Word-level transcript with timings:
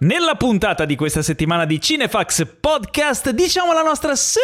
Nella 0.00 0.36
puntata 0.36 0.84
di 0.84 0.94
questa 0.94 1.22
settimana 1.22 1.64
di 1.64 1.80
Cinefax 1.80 2.46
Podcast 2.60 3.30
diciamo 3.30 3.72
la 3.72 3.82
nostra 3.82 4.14
su 4.14 4.38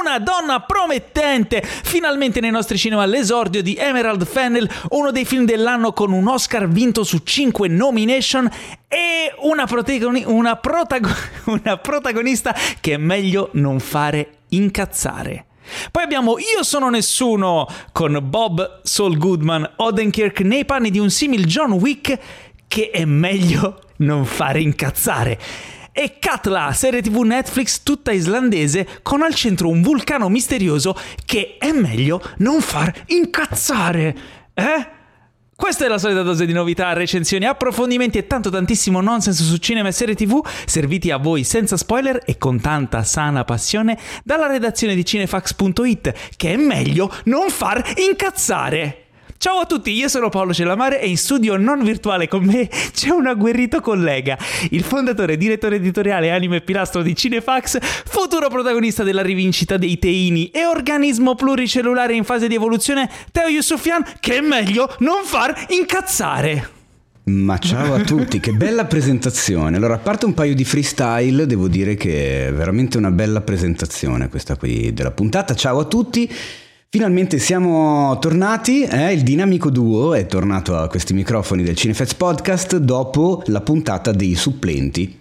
una 0.00 0.20
donna 0.20 0.60
promettente 0.60 1.60
finalmente 1.60 2.38
nei 2.38 2.52
nostri 2.52 2.78
cinema 2.78 3.04
l'esordio 3.04 3.64
di 3.64 3.74
Emerald 3.76 4.24
Fennel 4.24 4.70
uno 4.90 5.10
dei 5.10 5.24
film 5.24 5.44
dell'anno 5.44 5.92
con 5.92 6.12
un 6.12 6.28
Oscar 6.28 6.68
vinto 6.68 7.02
su 7.02 7.18
5 7.24 7.66
nomination 7.66 8.48
e 8.86 9.34
una, 9.38 9.66
protagoni- 9.66 10.22
una, 10.24 10.54
protago- 10.54 11.08
una 11.46 11.76
protagonista 11.78 12.54
che 12.80 12.94
è 12.94 12.96
meglio 12.96 13.48
non 13.54 13.80
fare 13.80 14.34
incazzare. 14.50 15.46
Poi 15.90 16.04
abbiamo 16.04 16.38
Io 16.38 16.62
sono 16.62 16.88
nessuno 16.90 17.66
con 17.90 18.16
Bob 18.22 18.82
Saul 18.84 19.18
Goodman 19.18 19.68
Odenkirk 19.78 20.42
nei 20.42 20.64
panni 20.64 20.92
di 20.92 21.00
un 21.00 21.10
simil 21.10 21.44
John 21.44 21.72
Wick 21.72 22.16
che 22.68 22.90
è 22.90 23.04
meglio 23.04 23.80
non 23.98 24.24
fare 24.24 24.60
incazzare. 24.60 25.38
E 25.92 26.18
Katla, 26.20 26.72
serie 26.72 27.02
tv 27.02 27.22
Netflix 27.22 27.82
tutta 27.82 28.12
islandese 28.12 28.86
con 29.02 29.22
al 29.22 29.34
centro 29.34 29.68
un 29.68 29.82
vulcano 29.82 30.28
misterioso 30.28 30.96
che 31.24 31.56
è 31.58 31.72
meglio 31.72 32.22
non 32.38 32.60
far 32.60 33.04
incazzare. 33.06 34.16
Eh? 34.54 34.96
Questa 35.56 35.84
è 35.84 35.88
la 35.88 35.98
solita 35.98 36.22
dose 36.22 36.46
di 36.46 36.52
novità, 36.52 36.92
recensioni, 36.92 37.44
approfondimenti 37.46 38.16
e 38.16 38.28
tanto 38.28 38.48
tantissimo 38.48 39.00
nonsense 39.00 39.42
su 39.42 39.56
cinema 39.56 39.88
e 39.88 39.92
serie 39.92 40.14
tv, 40.14 40.40
serviti 40.66 41.10
a 41.10 41.16
voi 41.16 41.42
senza 41.42 41.76
spoiler 41.76 42.22
e 42.24 42.38
con 42.38 42.60
tanta 42.60 43.02
sana 43.02 43.42
passione 43.42 43.98
dalla 44.22 44.46
redazione 44.46 44.94
di 44.94 45.04
cinefax.it, 45.04 46.36
che 46.36 46.52
è 46.52 46.56
meglio 46.56 47.12
non 47.24 47.50
far 47.50 47.82
incazzare. 47.96 49.07
Ciao 49.40 49.58
a 49.58 49.66
tutti, 49.66 49.92
io 49.92 50.08
sono 50.08 50.30
Paolo 50.30 50.52
Cellamare 50.52 51.00
e 51.00 51.08
in 51.08 51.16
studio 51.16 51.56
non 51.56 51.84
virtuale 51.84 52.26
con 52.26 52.44
me 52.44 52.68
c'è 52.92 53.10
un 53.10 53.28
agguerrito 53.28 53.80
collega, 53.80 54.36
il 54.70 54.82
fondatore, 54.82 55.36
direttore 55.36 55.76
editoriale, 55.76 56.32
anime 56.32 56.56
e 56.56 56.60
pilastro 56.60 57.02
di 57.02 57.14
Cinefax, 57.14 57.78
futuro 58.04 58.48
protagonista 58.48 59.04
della 59.04 59.22
rivincita 59.22 59.76
dei 59.76 59.96
teini 59.96 60.50
e 60.50 60.66
organismo 60.66 61.36
pluricellulare 61.36 62.16
in 62.16 62.24
fase 62.24 62.48
di 62.48 62.56
evoluzione, 62.56 63.08
Teo 63.30 63.46
Yusufian, 63.46 64.04
che 64.18 64.38
è 64.38 64.40
meglio 64.40 64.92
non 64.98 65.22
far 65.22 65.66
incazzare. 65.68 66.70
Ma 67.26 67.58
ciao 67.58 67.94
a 67.94 68.00
tutti, 68.00 68.40
che 68.40 68.50
bella 68.50 68.86
presentazione. 68.86 69.76
Allora, 69.76 69.94
a 69.94 69.98
parte 69.98 70.24
un 70.24 70.34
paio 70.34 70.56
di 70.56 70.64
freestyle, 70.64 71.46
devo 71.46 71.68
dire 71.68 71.94
che 71.94 72.48
è 72.48 72.52
veramente 72.52 72.98
una 72.98 73.12
bella 73.12 73.42
presentazione 73.42 74.28
questa 74.28 74.56
qui 74.56 74.92
della 74.92 75.12
puntata. 75.12 75.54
Ciao 75.54 75.78
a 75.78 75.84
tutti. 75.84 76.28
Finalmente 76.90 77.38
siamo 77.38 78.18
tornati, 78.18 78.82
eh? 78.84 79.12
il 79.12 79.22
dinamico 79.22 79.68
duo 79.68 80.14
è 80.14 80.24
tornato 80.24 80.74
a 80.74 80.88
questi 80.88 81.12
microfoni 81.12 81.62
del 81.62 81.76
Cinefest 81.76 82.16
Podcast 82.16 82.78
dopo 82.78 83.42
la 83.48 83.60
puntata 83.60 84.10
dei 84.10 84.34
supplenti, 84.34 85.18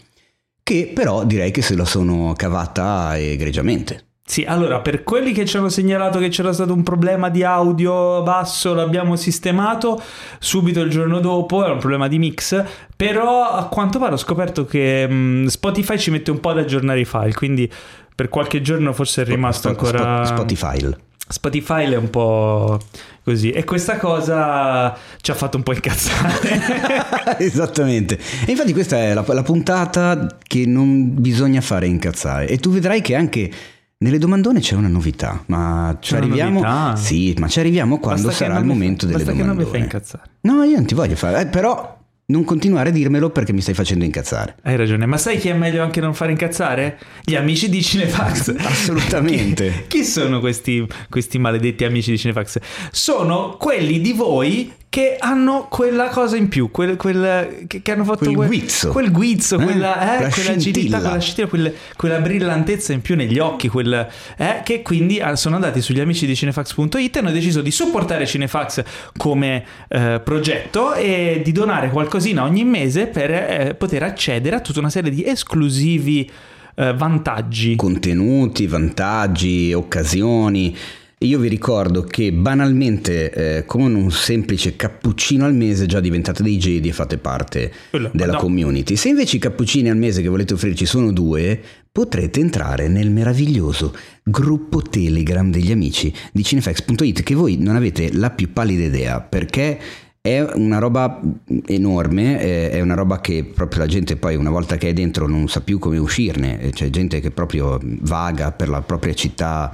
che 0.64 0.90
però 0.95 1.26
direi 1.26 1.52
che 1.52 1.62
se 1.62 1.76
la 1.76 1.84
sono 1.84 2.34
cavata 2.38 3.18
egregiamente. 3.18 4.06
Sì, 4.23 4.45
allora 4.45 4.80
per 4.80 5.04
quelli 5.04 5.34
che 5.34 5.45
ci 5.45 5.58
hanno 5.58 5.68
segnalato 5.68 6.20
che 6.20 6.30
c'era 6.30 6.54
stato 6.54 6.72
un 6.72 6.84
problema 6.84 7.28
di 7.28 7.44
audio 7.44 8.23
basso, 8.23 8.73
l'abbiamo 8.73 9.18
sistemato 9.18 10.02
subito 10.40 10.80
il 10.80 10.90
giorno 10.90 11.20
dopo, 11.20 11.66
era 11.66 11.73
un 11.73 11.80
problema 11.80 12.08
di 12.08 12.18
mix, 12.18 12.64
però 12.95 13.44
a 13.44 13.66
quanto 13.66 14.00
pare 14.00 14.14
ho 14.14 14.18
scoperto 14.18 14.64
che 14.64 15.06
mh, 15.06 15.48
Spotify 15.48 15.98
ci 15.98 16.12
mette 16.12 16.32
un 16.32 16.40
po' 16.40 16.52
ad 16.52 16.60
aggiornare 16.60 17.02
i 17.02 17.06
file, 17.06 17.34
quindi 17.34 17.70
per 18.16 18.30
qualche 18.30 18.62
giorno 18.62 18.94
forse 18.94 19.23
è 19.23 19.26
rimasto 19.26 19.68
ancora... 19.68 20.23
Spotify. 20.23 21.06
Spotify 21.28 21.92
è 21.92 21.97
un 21.97 22.09
po' 22.09 22.80
così 23.23 23.52
e 23.52 23.66
questa 23.66 23.97
cosa 23.97 24.97
ci 25.20 25.31
ha 25.31 25.33
fatto 25.33 25.58
un 25.58 25.64
po' 25.64 25.73
incazzare. 25.73 27.38
Esattamente. 27.44 28.17
E 28.45 28.52
infatti 28.52 28.71
questa 28.71 28.98
è 28.98 29.14
la, 29.14 29.26
la, 29.27 29.43
puntata 29.43 30.37
che 30.42 30.66
non 30.66 31.20
bisogna 31.20 31.60
fare 31.61 31.87
incazzare 31.87 32.48
e 32.48 32.58
tu 32.58 32.71
vedrai 32.71 33.02
che 33.02 33.16
anche 33.16 33.52
nelle 33.99 34.20
domandone 34.20 34.60
c'è 34.60 34.76
una 34.76 34.87
novità, 34.87 35.43
ma 35.48 35.98
ci 35.99 36.16
arriviamo 36.16 36.61
novità. 36.61 36.95
Sì, 36.95 37.33
ma 37.37 37.48
ci 37.48 37.60
arriviamo 37.60 37.99
quando 37.99 38.27
basta 38.27 38.45
sarà 38.45 38.60
il 38.60 38.66
momento 38.66 39.05
fa, 39.05 39.11
delle 39.11 39.23
basta 39.23 39.32
domandone. 39.32 39.58
che 39.58 39.64
non 39.64 39.71
mi 39.71 39.77
fai 39.77 39.82
incazzare. 39.82 40.23
No, 40.42 40.64
io 40.64 40.76
non 40.76 40.86
ti 40.86 40.93
voglio 40.93 41.16
fare, 41.16 41.42
eh, 41.42 41.48
però 41.48 41.97
non 42.30 42.43
continuare 42.43 42.89
a 42.89 42.92
dirmelo 42.92 43.30
perché 43.30 43.54
mi 43.54 43.61
stai 43.61 43.73
facendo 43.73 44.04
incazzare. 44.04 44.55
Hai 44.64 44.76
ragione, 44.76 45.05
ma 45.05 45.15
sai 45.17 45.38
chi 45.38 45.48
è 45.48 45.54
meglio 45.54 45.82
anche 45.82 46.02
non 46.02 46.14
fare 46.14 46.32
incazzare? 46.32 46.99
Gli 47.23 47.36
amici 47.36 47.70
di 47.70 47.82
Cinefax. 47.82 48.54
Assolutamente. 48.67 49.86
chi, 49.88 49.99
chi, 49.99 50.04
sono 50.04 50.42
questi, 50.42 50.86
questi 51.10 51.39
maledetti 51.39 51.86
amici 51.86 52.11
di 52.11 52.17
Cinefax? 52.17 52.60
Sono 52.92 53.55
quelli 53.58 54.02
di 54.02 54.11
voi 54.11 54.73
che 54.89 55.17
hanno 55.20 55.67
quella 55.70 56.08
cosa 56.08 56.37
in 56.37 56.48
più, 56.48 56.71
quel, 56.71 56.95
quel 56.95 57.66
che, 57.67 57.82
che, 57.82 57.92
hanno 57.92 58.04
fatto 58.04 58.23
quel 58.23 58.36
quel 58.36 58.48
guizzo, 58.48 58.89
quel 58.89 59.11
guizzo 59.11 59.60
eh? 59.60 59.64
quella, 59.64 60.26
eh, 60.26 60.30
quella 60.32 60.52
agilità, 60.52 60.99
quella 60.99 61.20
scintilla, 61.20 61.48
quella, 61.48 61.71
quella, 61.95 62.20
brillantezza 62.20 62.93
in 62.93 63.02
più 63.02 63.16
negli 63.16 63.37
occhi, 63.37 63.67
quel, 63.67 64.08
eh, 64.37 64.61
che 64.64 64.82
quindi 64.82 65.21
sono 65.33 65.55
andati 65.55 65.82
sugli 65.82 65.99
amici 65.99 66.26
di 66.26 66.36
cinefax.it 66.36 67.16
e 67.16 67.20
hanno 67.20 67.32
deciso 67.32 67.61
di 67.61 67.70
supportare 67.70 68.26
Cinefax 68.26 68.83
come 69.17 69.64
eh, 69.89 70.21
progetto 70.23 70.93
e 70.93 71.42
di 71.43 71.52
donare 71.52 71.89
qualcosina 72.17 72.44
ogni 72.44 72.64
mese 72.64 73.08
per 73.08 73.32
eh, 73.32 73.76
poter 73.78 74.04
accedere 74.04 74.55
a 74.55 74.60
tutta 74.60 74.80
una 74.80 74.89
serie 74.89 75.11
di 75.11 75.23
esclusivi 75.23 76.30
eh, 76.76 76.94
vantaggi. 76.94 77.76
Contenuti, 77.76 78.66
vantaggi, 78.67 79.72
occasioni. 79.73 80.76
Io 81.22 81.39
vi 81.39 81.48
ricordo 81.48 82.04
che 82.04 82.32
banalmente 82.32 83.32
eh, 83.32 83.66
con 83.66 83.95
un 83.95 84.11
semplice 84.11 84.76
cappuccino 84.76 85.45
al 85.45 85.55
mese 85.55 85.88
già 85.88 86.00
diventate 86.00 86.44
dei 86.44 86.58
Jedi 86.58 86.89
e 86.89 86.94
fate 86.94 87.17
parte 87.17 87.72
Quello, 87.89 88.11
della 88.14 88.34
no. 88.34 88.39
community. 88.39 88.95
Se 88.95 89.10
invece 89.10 89.38
i 89.38 89.39
cappuccini 89.39 89.89
al 89.89 89.98
mese 89.98 90.22
che 90.22 90.28
volete 90.28 90.54
offrirci 90.54 90.86
sono 90.86 91.11
due, 91.11 91.60
potrete 91.92 92.39
entrare 92.39 92.88
nel 92.88 93.10
meraviglioso 93.10 93.95
gruppo 94.23 94.84
Telegram 94.84 95.49
degli 95.49 95.72
amici 95.72 96.14
di 96.32 96.44
cinefax.it 96.44 97.23
che 97.23 97.34
voi 97.34 97.58
non 97.58 97.76
avete 97.76 98.14
la 98.14 98.30
più 98.30 98.54
pallida 98.54 98.84
idea 98.84 99.20
perché 99.20 99.80
è 100.27 100.42
una 100.55 100.80
roba 100.80 101.21
enorme, 101.65 102.70
è 102.70 102.82
una 102.82 102.95
roba 102.95 103.21
che 103.21 103.49
proprio 103.54 103.80
la 103.80 103.88
gente 103.88 104.17
poi 104.17 104.36
una 104.36 104.49
volta 104.49 104.76
che 104.76 104.89
è 104.89 104.93
dentro 104.93 105.26
non 105.26 105.48
sa 105.48 105.61
più 105.61 105.80
come 105.80 105.98
uscirne, 105.98 106.70
c'è 106.73 106.89
gente 106.89 107.21
che 107.21 107.32
proprio 107.32 107.80
vaga 107.82 108.52
per 108.52 108.67
la 108.67 108.82
propria 108.82 109.14
città 109.14 109.73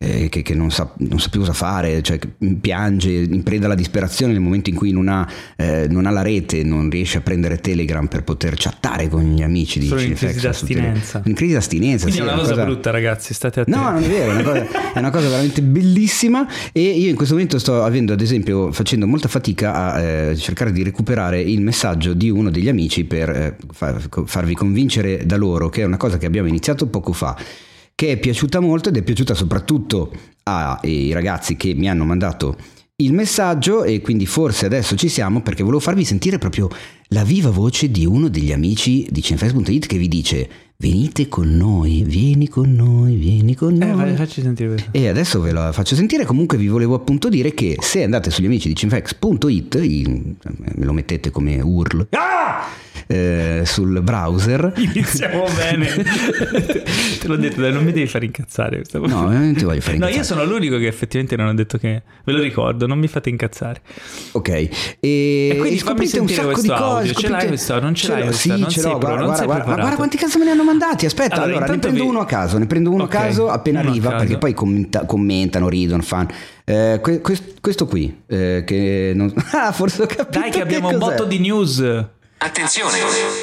eh, 0.00 0.28
che, 0.28 0.42
che 0.42 0.54
non, 0.54 0.70
sa, 0.70 0.92
non, 0.98 1.18
sa, 1.18 1.28
più 1.28 1.40
cosa 1.40 1.52
fare, 1.52 2.00
cioè 2.02 2.20
piange 2.60 3.10
in 3.10 3.42
preda 3.42 3.66
alla 3.66 3.74
disperazione 3.74 4.32
nel 4.32 4.40
momento 4.40 4.70
in 4.70 4.76
cui 4.76 4.92
non 4.92 5.08
ha, 5.08 5.28
eh, 5.56 5.88
non 5.90 6.06
ha, 6.06 6.10
la 6.10 6.22
rete, 6.22 6.62
non 6.62 6.88
riesce 6.88 7.18
a 7.18 7.20
prendere 7.20 7.58
Telegram 7.58 8.06
per 8.06 8.22
poter 8.22 8.54
chattare 8.56 9.08
con 9.08 9.22
gli 9.22 9.42
amici 9.42 9.80
di 9.80 9.88
Sono 9.88 10.00
in 10.00 10.14
crisi 10.14 10.40
d'astinenza. 10.40 11.22
In 11.24 11.34
crisi 11.34 11.54
d'astinenza, 11.54 12.04
Quindi 12.04 12.20
sì, 12.20 12.26
è 12.26 12.30
una, 12.30 12.40
cosa, 12.40 12.52
cosa, 12.52 12.64
brutta 12.64 12.90
ragazzi, 12.90 13.34
state 13.34 13.60
attenti. 13.60 13.78
No, 13.78 13.90
non 13.90 14.02
è 14.04 14.08
vero, 14.08 14.30
è 14.30 14.34
una, 14.34 14.42
cosa, 14.44 14.92
è 14.94 14.98
una 14.98 15.10
cosa 15.10 15.28
veramente 15.28 15.62
bellissima 15.62 16.46
e 16.70 16.80
io 16.80 17.08
in 17.08 17.16
questo 17.16 17.34
momento 17.34 17.58
sto 17.58 17.82
avendo 17.82 18.12
ad 18.12 18.20
esempio, 18.20 18.70
facendo 18.70 19.08
molta 19.08 19.26
fatica 19.26 19.94
a 19.94 20.00
eh, 20.00 20.36
cercare 20.36 20.70
di 20.70 20.84
recuperare 20.84 21.40
il 21.40 21.60
messaggio 21.60 22.14
di 22.14 22.30
uno 22.30 22.50
degli 22.50 22.68
amici 22.68 23.04
per 23.04 23.30
eh, 23.30 23.56
far, 23.72 24.08
farvi 24.26 24.54
convincere 24.54 25.26
da 25.26 25.36
loro 25.36 25.68
che 25.68 25.82
è 25.82 25.84
una 25.84 25.96
cosa 25.96 26.18
che 26.18 26.26
abbiamo 26.26 26.46
iniziato 26.46 26.86
poco 26.86 27.12
fa 27.12 27.66
che 27.98 28.12
è 28.12 28.16
piaciuta 28.16 28.60
molto 28.60 28.90
ed 28.90 28.96
è 28.96 29.02
piaciuta 29.02 29.34
soprattutto 29.34 30.12
ai 30.44 31.10
ragazzi 31.10 31.56
che 31.56 31.74
mi 31.74 31.90
hanno 31.90 32.04
mandato 32.04 32.56
il 32.98 33.12
messaggio 33.12 33.82
e 33.82 34.00
quindi 34.00 34.24
forse 34.24 34.66
adesso 34.66 34.94
ci 34.94 35.08
siamo 35.08 35.42
perché 35.42 35.64
volevo 35.64 35.80
farvi 35.80 36.04
sentire 36.04 36.38
proprio 36.38 36.68
la 37.08 37.24
viva 37.24 37.50
voce 37.50 37.90
di 37.90 38.06
uno 38.06 38.28
degli 38.28 38.52
amici 38.52 39.04
di 39.10 39.20
cinefest.it 39.20 39.86
che 39.86 39.98
vi 39.98 40.06
dice 40.06 40.48
venite 40.76 41.26
con 41.26 41.56
noi, 41.56 42.04
vieni 42.04 42.48
con 42.48 42.72
noi, 42.72 43.16
vieni 43.16 43.56
con 43.56 43.74
noi. 43.74 44.12
Eh, 44.12 44.14
facci 44.14 44.42
sentire 44.42 44.68
questo. 44.68 44.90
E 44.92 45.08
adesso 45.08 45.40
ve 45.40 45.50
la 45.50 45.72
faccio 45.72 45.96
sentire. 45.96 46.24
Comunque 46.24 46.56
vi 46.56 46.68
volevo 46.68 46.94
appunto 46.94 47.28
dire 47.28 47.52
che 47.52 47.78
se 47.80 48.04
andate 48.04 48.30
sugli 48.30 48.46
amici 48.46 48.68
di 48.68 48.76
cinefx.it, 48.76 49.76
me 49.76 50.84
lo 50.84 50.92
mettete 50.92 51.32
come 51.32 51.60
URL. 51.60 52.06
Ah! 52.10 52.86
Eh, 53.10 53.62
sul 53.64 54.02
browser. 54.02 54.70
Iniziamo 54.76 55.44
bene. 55.56 55.86
Te 57.18 57.26
l'ho 57.26 57.36
detto 57.36 57.62
dai 57.62 57.72
non 57.72 57.82
mi 57.82 57.92
devi 57.92 58.06
far 58.06 58.22
incazzare 58.22 58.82
no 58.92 59.30
non 59.30 59.54
ti 59.54 59.64
voglio 59.64 59.80
fare 59.80 59.96
incazzare 59.96 59.98
no 59.98 60.08
io 60.08 60.22
sono 60.22 60.44
l'unico 60.44 60.76
che 60.76 60.86
effettivamente 60.86 61.34
non 61.36 61.46
ho 61.46 61.54
detto 61.54 61.78
che 61.78 62.02
ve 62.24 62.32
lo 62.32 62.42
ricordo 62.42 62.86
non 62.86 62.98
mi 62.98 63.08
fate 63.08 63.30
incazzare. 63.30 63.80
Ok 64.32 64.48
e, 64.48 64.68
e 65.00 65.56
quindi 65.58 65.78
scoprite 65.78 66.18
un 66.18 66.28
sacco 66.28 66.60
di 66.60 66.68
cose 66.68 67.14
ce 67.14 67.28
l'hai 67.28 67.46
questo? 67.46 67.80
Non 67.80 67.94
ce 67.94 68.08
l'hai 68.08 68.22
questo 68.24 68.40
sì, 68.40 68.60
non 68.60 68.68
ce 68.68 68.82
l'ho, 68.82 68.98
pro, 68.98 69.08
guarda, 69.08 69.24
guarda, 69.24 69.44
preparato. 69.44 69.80
guarda 69.80 69.96
quanti 69.96 70.16
cazzo 70.18 70.38
me 70.38 70.44
ne 70.44 70.50
hanno 70.50 70.64
mandati. 70.64 71.06
Aspetta 71.06 71.36
allora, 71.36 71.56
allora 71.56 71.72
ne 71.72 71.78
prendo 71.78 72.02
vi... 72.02 72.08
uno 72.08 72.20
a 72.20 72.26
caso 72.26 72.58
ne 72.58 72.66
prendo 72.66 72.90
uno 72.90 73.04
okay. 73.04 73.20
a 73.20 73.24
caso 73.26 73.48
appena 73.48 73.80
uno 73.80 73.88
arriva 73.88 74.10
perché 74.16 74.36
poi 74.36 74.52
commenta, 74.52 75.06
commentano 75.06 75.68
ridono 75.68 76.02
fanno. 76.02 76.28
Eh, 76.64 77.00
questo, 77.00 77.46
questo, 77.62 77.86
qui 77.86 78.24
eh, 78.26 78.62
che 78.66 79.12
non... 79.14 79.32
ah 79.52 79.72
forse 79.72 80.02
ho 80.02 80.06
capito 80.06 80.38
dai 80.38 80.50
che 80.50 80.60
abbiamo 80.60 80.88
che 80.88 80.94
un 80.94 81.00
botto 81.00 81.24
di 81.24 81.38
news 81.38 81.82
Attenzione! 82.40 83.00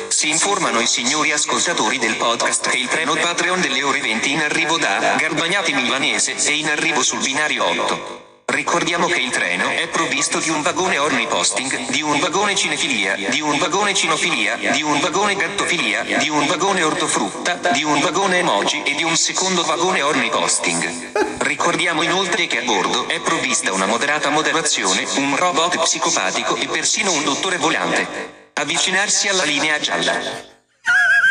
Si 0.08 0.30
informano 0.30 0.80
i 0.80 0.88
signori 0.88 1.34
ascoltatori 1.34 1.98
del 1.98 2.16
podcast 2.16 2.70
che 2.70 2.78
il 2.78 2.88
treno 2.88 3.14
Patreon 3.14 3.60
delle 3.60 3.84
ore 3.84 4.00
20 4.00 4.32
in 4.32 4.40
arrivo 4.40 4.78
da 4.78 5.16
Garbagnati 5.18 5.74
Milanese 5.74 6.36
e 6.38 6.54
in 6.54 6.70
arrivo 6.70 7.04
sul 7.04 7.20
binario 7.20 7.66
8. 7.66 8.44
Ricordiamo 8.46 9.08
che 9.08 9.20
il 9.20 9.32
treno 9.32 9.68
è 9.68 9.90
provvisto 9.90 10.40
di 10.40 10.50
un 10.50 10.62
vagone 10.62 10.98
orniposting, 10.98 11.90
di 11.90 12.02
un 12.02 12.20
vagone 12.20 12.56
cinefilia, 12.56 13.18
di 13.30 13.42
un 13.42 13.58
vagone 13.58 13.94
cinofilia, 13.94 14.56
di 14.56 14.82
un 14.82 14.98
vagone 15.02 15.36
gattofilia, 15.36 16.04
di 16.18 16.30
un 16.30 16.48
vagone 16.48 16.82
ortofrutta, 16.82 17.56
di 17.74 17.84
un 17.84 18.00
vagone 18.00 18.38
emoji 18.38 18.84
e 18.84 18.96
di 18.96 19.04
un 19.04 19.18
secondo 19.18 19.64
vagone 19.64 20.04
orniposting. 20.04 21.40
Ricordiamo 21.40 22.02
inoltre 22.02 22.48
che 22.48 22.60
a 22.60 22.64
bordo 22.64 23.10
è 23.10 23.20
provvista 23.20 23.74
una 23.74 23.88
moderata 23.88 24.30
moderazione, 24.30 25.06
un 25.18 25.36
robot 25.36 25.80
psicopatico 25.80 26.56
e 26.56 26.68
persino 26.68 27.12
un 27.12 27.26
dottore 27.26 27.58
volante. 27.58 28.35
Avvicinarsi 28.58 29.28
alla 29.28 29.44
linea 29.44 29.78
gialla. 29.80 30.14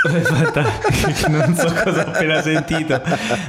Aspetta, 0.07 0.63
non 1.33 1.55
so 1.57 1.73
cosa 1.73 2.05
ho 2.07 2.11
appena 2.11 2.43
sentito, 2.43 3.01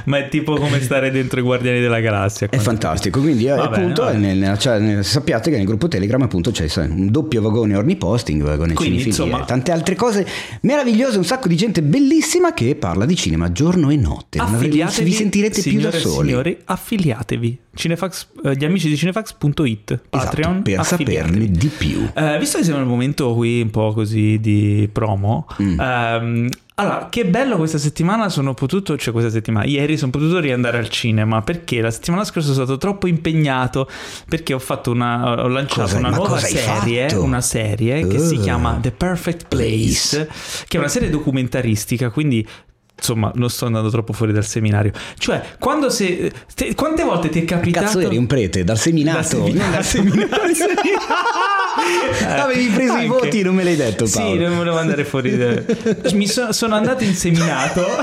ma 0.04 0.16
è 0.16 0.28
tipo 0.30 0.56
come 0.56 0.80
stare 0.80 1.10
dentro 1.10 1.40
i 1.40 1.42
Guardiani 1.42 1.80
della 1.80 2.00
Galassia. 2.00 2.48
È 2.48 2.56
fantastico, 2.56 3.20
quindi 3.20 3.44
eh, 3.44 3.54
Va 3.54 3.64
appunto 3.64 4.06
bene. 4.06 4.32
nel- 4.32 4.58
cioè, 4.58 4.78
nel- 4.78 5.04
sappiate 5.04 5.50
che 5.50 5.58
nel 5.58 5.66
gruppo 5.66 5.88
Telegram 5.88 6.22
appunto 6.22 6.50
c'è 6.52 6.66
un 6.84 7.10
doppio 7.10 7.42
vagone 7.42 7.76
orniposting, 7.76 8.42
vagone 8.42 8.72
Quindi, 8.72 9.00
cinefilia 9.00 9.24
insomma- 9.26 9.44
e 9.44 9.46
tante 9.46 9.72
altre 9.72 9.94
cose 9.94 10.26
meravigliose, 10.62 11.18
un 11.18 11.26
sacco 11.26 11.46
di 11.48 11.56
gente 11.56 11.82
bellissima 11.82 12.54
che 12.54 12.74
parla 12.76 13.04
di 13.04 13.14
cinema 13.14 13.52
giorno 13.52 13.90
e 13.90 13.96
notte. 13.96 14.38
Non 14.38 14.56
vi 14.56 15.12
sentirete 15.12 15.60
più 15.60 15.80
da 15.80 15.90
soli. 15.92 16.28
Signori, 16.28 16.58
affiliatevi. 16.64 17.58
Cinefax, 17.76 18.26
eh, 18.44 18.56
gli 18.56 18.64
amici 18.64 18.88
di 18.88 18.96
cinefax.it, 18.96 20.00
Patreon, 20.10 20.50
esatto, 20.52 20.62
per 20.62 20.78
affiliatevi. 20.80 21.28
saperne 21.28 21.50
di 21.50 21.68
più. 21.68 22.08
Eh, 22.14 22.38
visto 22.38 22.58
che 22.58 22.64
siamo 22.64 22.78
nel 22.80 22.88
momento 22.88 23.34
qui 23.34 23.60
un 23.60 23.70
po' 23.70 23.92
così 23.92 24.38
di 24.40 24.88
promo, 24.92 25.46
Mm. 25.62 25.80
ehm, 25.80 26.48
allora, 26.78 27.06
che 27.10 27.24
bello 27.24 27.56
questa 27.56 27.78
settimana 27.78 28.28
sono 28.28 28.52
potuto, 28.52 28.98
cioè 28.98 29.10
questa 29.12 29.30
settimana, 29.30 29.64
ieri 29.64 29.96
sono 29.96 30.10
potuto 30.10 30.40
riandare 30.40 30.76
al 30.76 30.90
cinema 30.90 31.40
perché 31.40 31.80
la 31.80 31.90
settimana 31.90 32.22
scorsa 32.24 32.52
sono 32.52 32.64
stato 32.66 32.78
troppo 32.78 33.06
impegnato 33.06 33.88
perché 34.28 34.52
ho 34.52 34.58
fatto 34.58 34.90
una, 34.90 35.42
ho 35.42 35.48
lanciato 35.48 35.80
Cosa- 35.82 35.96
una 35.98 36.10
nuova 36.10 36.38
serie, 36.38 37.14
una 37.14 37.40
serie 37.40 38.06
che 38.06 38.18
si 38.18 38.34
Uh. 38.36 38.40
chiama 38.42 38.78
The 38.80 38.90
Perfect 38.90 39.46
Place, 39.48 40.28
che 40.68 40.76
è 40.76 40.80
una 40.80 40.88
serie 40.88 41.08
documentaristica, 41.08 42.10
quindi 42.10 42.46
Insomma, 42.98 43.30
non 43.34 43.50
sto 43.50 43.66
andando 43.66 43.90
troppo 43.90 44.12
fuori 44.14 44.32
dal 44.32 44.44
seminario. 44.44 44.90
Cioè, 45.18 45.42
quando 45.58 45.90
se. 45.90 46.32
te- 46.54 46.74
quante 46.74 47.04
volte 47.04 47.28
ti 47.28 47.40
è 47.42 47.44
capitato. 47.44 47.84
Cazzo 47.86 48.00
eri 48.00 48.16
un 48.16 48.26
prete, 48.26 48.64
dal 48.64 48.78
seminato, 48.78 49.18
Dal 49.18 49.24
seminato. 49.26 49.70
dal 49.70 49.84
seminario. 49.84 50.98
Avevi 52.26 52.66
preso 52.68 52.92
i 52.94 52.96
Anche. 52.96 53.06
voti, 53.06 53.42
non 53.42 53.54
me 53.54 53.62
l'hai 53.64 53.76
detto 53.76 54.06
Paolo. 54.12 54.32
Sì, 54.32 54.38
non 54.38 54.56
volevo 54.56 54.78
andare 54.78 55.04
fuori. 55.04 55.36
da- 55.36 55.62
Mi 56.14 56.26
so- 56.26 56.52
sono 56.52 56.74
andato 56.74 57.04
in 57.04 57.14
seminato. 57.14 57.84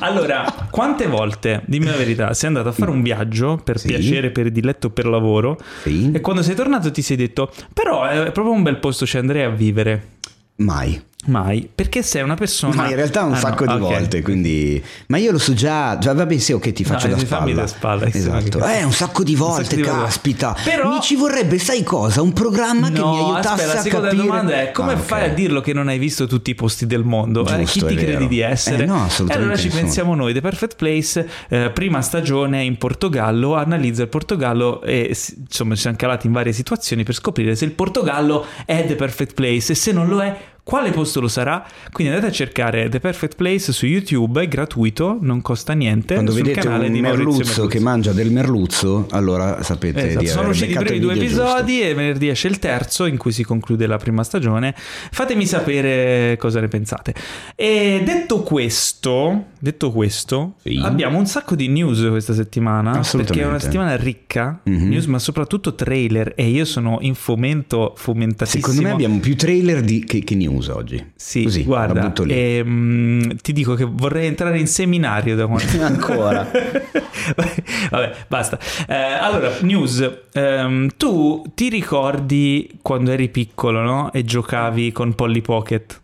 Allora, 0.00 0.66
quante 0.70 1.06
volte, 1.06 1.62
dimmi 1.66 1.86
la 1.86 1.96
verità, 1.96 2.34
sei 2.34 2.48
andato 2.48 2.68
a 2.68 2.72
fare 2.72 2.90
un 2.90 3.02
viaggio 3.02 3.60
per 3.62 3.78
Sì. 3.78 3.86
piacere, 3.88 4.30
per 4.30 4.50
diletto, 4.50 4.90
per 4.90 5.06
lavoro 5.06 5.58
Sì. 5.82 6.10
e 6.12 6.20
quando 6.20 6.42
sei 6.42 6.54
tornato 6.54 6.90
ti 6.90 7.02
sei 7.02 7.16
detto, 7.16 7.50
però 7.72 8.04
è 8.04 8.30
proprio 8.32 8.52
un 8.52 8.62
bel 8.62 8.78
posto, 8.78 9.06
ci 9.06 9.16
andrei 9.16 9.44
a 9.44 9.50
vivere. 9.50 10.08
Mai. 10.56 11.00
Mai, 11.26 11.68
perché 11.74 12.02
sei 12.02 12.22
una 12.22 12.34
persona... 12.34 12.74
Ma 12.74 12.88
in 12.88 12.96
realtà 12.96 13.22
un 13.22 13.32
Ah, 13.32 13.34
no, 13.36 13.40
sacco 13.40 13.64
di 13.66 13.72
ok. 13.72 13.78
volte, 13.78 14.20
quindi... 14.22 14.82
Ma 15.06 15.16
io 15.16 15.32
lo 15.32 15.38
so 15.38 15.54
già, 15.54 15.96
già 15.98 16.12
vabbè 16.12 16.36
sì, 16.38 16.52
ok, 16.52 16.72
ti 16.72 16.84
faccio 16.84 17.06
No, 17.08 17.14
da 17.14 17.20
mi 17.20 17.26
fammi 17.26 17.50
spalla. 17.52 17.60
da 17.62 17.66
spalla, 17.66 18.06
Esatto. 18.06 18.58
che- 18.58 18.78
Eh, 18.78 18.84
un 18.84 18.92
sacco 18.92 19.22
di 19.22 19.34
volte, 19.34 19.64
sacco 19.64 19.76
di 19.76 19.82
volte. 19.82 20.02
caspita. 20.04 20.56
Però- 20.62 20.88
Mi 20.90 21.00
ci 21.00 21.16
vorrebbe, 21.16 21.58
sai 21.58 21.82
cosa? 21.82 22.20
Un 22.20 22.32
programma 22.34 22.86
che 22.88 22.92
mi 22.92 22.98
No, 22.98 23.14
aiutasse 23.32 23.48
aspetta, 23.62 23.72
la 23.72 23.78
a 23.78 23.82
seconda 23.82 24.08
capire... 24.08 24.26
domanda 24.26 24.60
è 24.62 24.70
come 24.72 24.92
Ah, 24.92 24.96
ok. 24.96 25.02
fai 25.02 25.24
a 25.30 25.32
dirlo 25.32 25.60
che 25.62 25.72
non 25.72 25.88
hai 25.88 25.98
visto 25.98 26.26
tutti 26.26 26.50
i 26.50 26.54
posti 26.54 26.86
del 26.86 27.04
mondo? 27.04 27.40
Eh, 27.46 27.56
Giusto, 27.64 27.86
chi 27.86 27.94
ti 27.94 27.94
è 27.94 27.96
credi 27.96 28.12
vero. 28.12 28.26
di 28.26 28.40
essere? 28.40 28.82
Eh, 28.82 28.86
no, 28.86 28.96
E 28.96 29.06
assolutamente 29.06 29.32
allora 29.34 29.56
ci 29.56 29.68
pensiamo 29.68 30.14
noi. 30.14 30.32
The 30.34 30.40
Perfect 30.42 30.76
Place, 30.76 31.28
eh, 31.48 31.70
prima 31.70 32.02
stagione 32.02 32.62
in 32.64 32.76
Portogallo, 32.76 33.54
analizza 33.54 34.02
il 34.02 34.08
Portogallo 34.08 34.82
e 34.82 35.16
insomma 35.38 35.74
ci 35.74 35.80
siamo 35.80 35.96
calati 35.96 36.26
in 36.26 36.32
varie 36.34 36.52
situazioni 36.52 37.02
per 37.02 37.14
scoprire 37.14 37.54
se 37.56 37.64
il 37.64 37.72
Portogallo 37.72 38.44
è 38.66 38.84
The 38.86 38.94
Perfect 38.94 39.34
Place 39.34 39.72
e 39.72 39.74
se 39.74 39.92
non 39.92 40.06
lo 40.08 40.20
è. 40.20 40.36
Quale 40.64 40.92
posto 40.92 41.20
lo 41.20 41.28
sarà? 41.28 41.62
Quindi 41.92 42.14
andate 42.14 42.32
a 42.32 42.34
cercare 42.34 42.88
The 42.88 42.98
Perfect 42.98 43.36
Place 43.36 43.70
su 43.70 43.84
YouTube, 43.84 44.42
è 44.42 44.48
gratuito, 44.48 45.18
non 45.20 45.42
costa 45.42 45.74
niente. 45.74 46.14
Quando 46.14 46.32
vedete 46.32 46.60
canale 46.62 46.86
un 46.88 46.98
merluzzo 47.00 47.66
che 47.66 47.78
mangia 47.80 48.12
del 48.12 48.32
merluzzo, 48.32 49.06
allora 49.10 49.62
sapete 49.62 50.06
Esatto, 50.08 50.20
di 50.20 50.26
sono 50.26 50.48
usciti 50.48 50.72
i 50.72 50.76
primi 50.76 51.00
due 51.00 51.12
video 51.12 51.28
giusto. 51.28 51.42
episodi 51.58 51.82
e 51.82 51.92
venerdì 51.92 52.28
esce 52.28 52.48
il 52.48 52.58
terzo 52.58 53.04
in 53.04 53.18
cui 53.18 53.30
si 53.30 53.44
conclude 53.44 53.86
la 53.86 53.98
prima 53.98 54.24
stagione. 54.24 54.74
Fatemi 54.74 55.44
sapere 55.44 56.36
cosa 56.38 56.60
ne 56.60 56.68
pensate. 56.68 57.12
E 57.54 58.00
detto 58.02 58.42
questo, 58.42 59.44
detto 59.58 59.92
questo 59.92 60.54
Sì. 60.62 60.80
abbiamo 60.82 61.18
un 61.18 61.26
sacco 61.26 61.56
di 61.56 61.68
news 61.68 62.06
questa 62.08 62.32
settimana 62.32 63.02
perché 63.12 63.42
è 63.42 63.46
una 63.46 63.58
settimana 63.58 63.96
ricca, 63.96 64.60
Mhm. 64.64 64.88
news 64.88 65.04
ma 65.06 65.18
soprattutto 65.18 65.74
trailer 65.74 66.32
e 66.36 66.46
io 66.48 66.64
sono 66.64 66.96
in 67.02 67.14
fomento 67.14 67.92
fomentatissimo. 67.96 68.62
Secondo 68.62 68.82
me 68.88 68.94
abbiamo 68.94 69.18
più 69.20 69.36
trailer 69.36 69.82
di- 69.82 70.04
che, 70.04 70.24
che 70.24 70.34
news 70.34 70.52
oggi. 70.68 71.12
Sì, 71.16 71.44
Così, 71.44 71.62
guarda, 71.64 72.12
ehm, 72.26 73.36
ti 73.36 73.52
dico 73.52 73.74
che 73.74 73.84
vorrei 73.84 74.26
entrare 74.26 74.58
in 74.58 74.66
seminario 74.66 75.36
da 75.36 75.46
quando... 75.46 75.64
Ancora. 75.84 76.48
Vabbè, 77.90 78.14
basta. 78.28 78.58
Eh, 78.88 78.94
allora, 78.94 79.50
news. 79.60 80.10
Ehm, 80.32 80.88
tu 80.96 81.44
ti 81.54 81.68
ricordi 81.68 82.78
quando 82.82 83.10
eri 83.12 83.28
piccolo, 83.28 83.80
no? 83.80 84.12
E 84.12 84.24
giocavi 84.24 84.92
con 84.92 85.14
Polly 85.14 85.40
Pocket? 85.40 86.00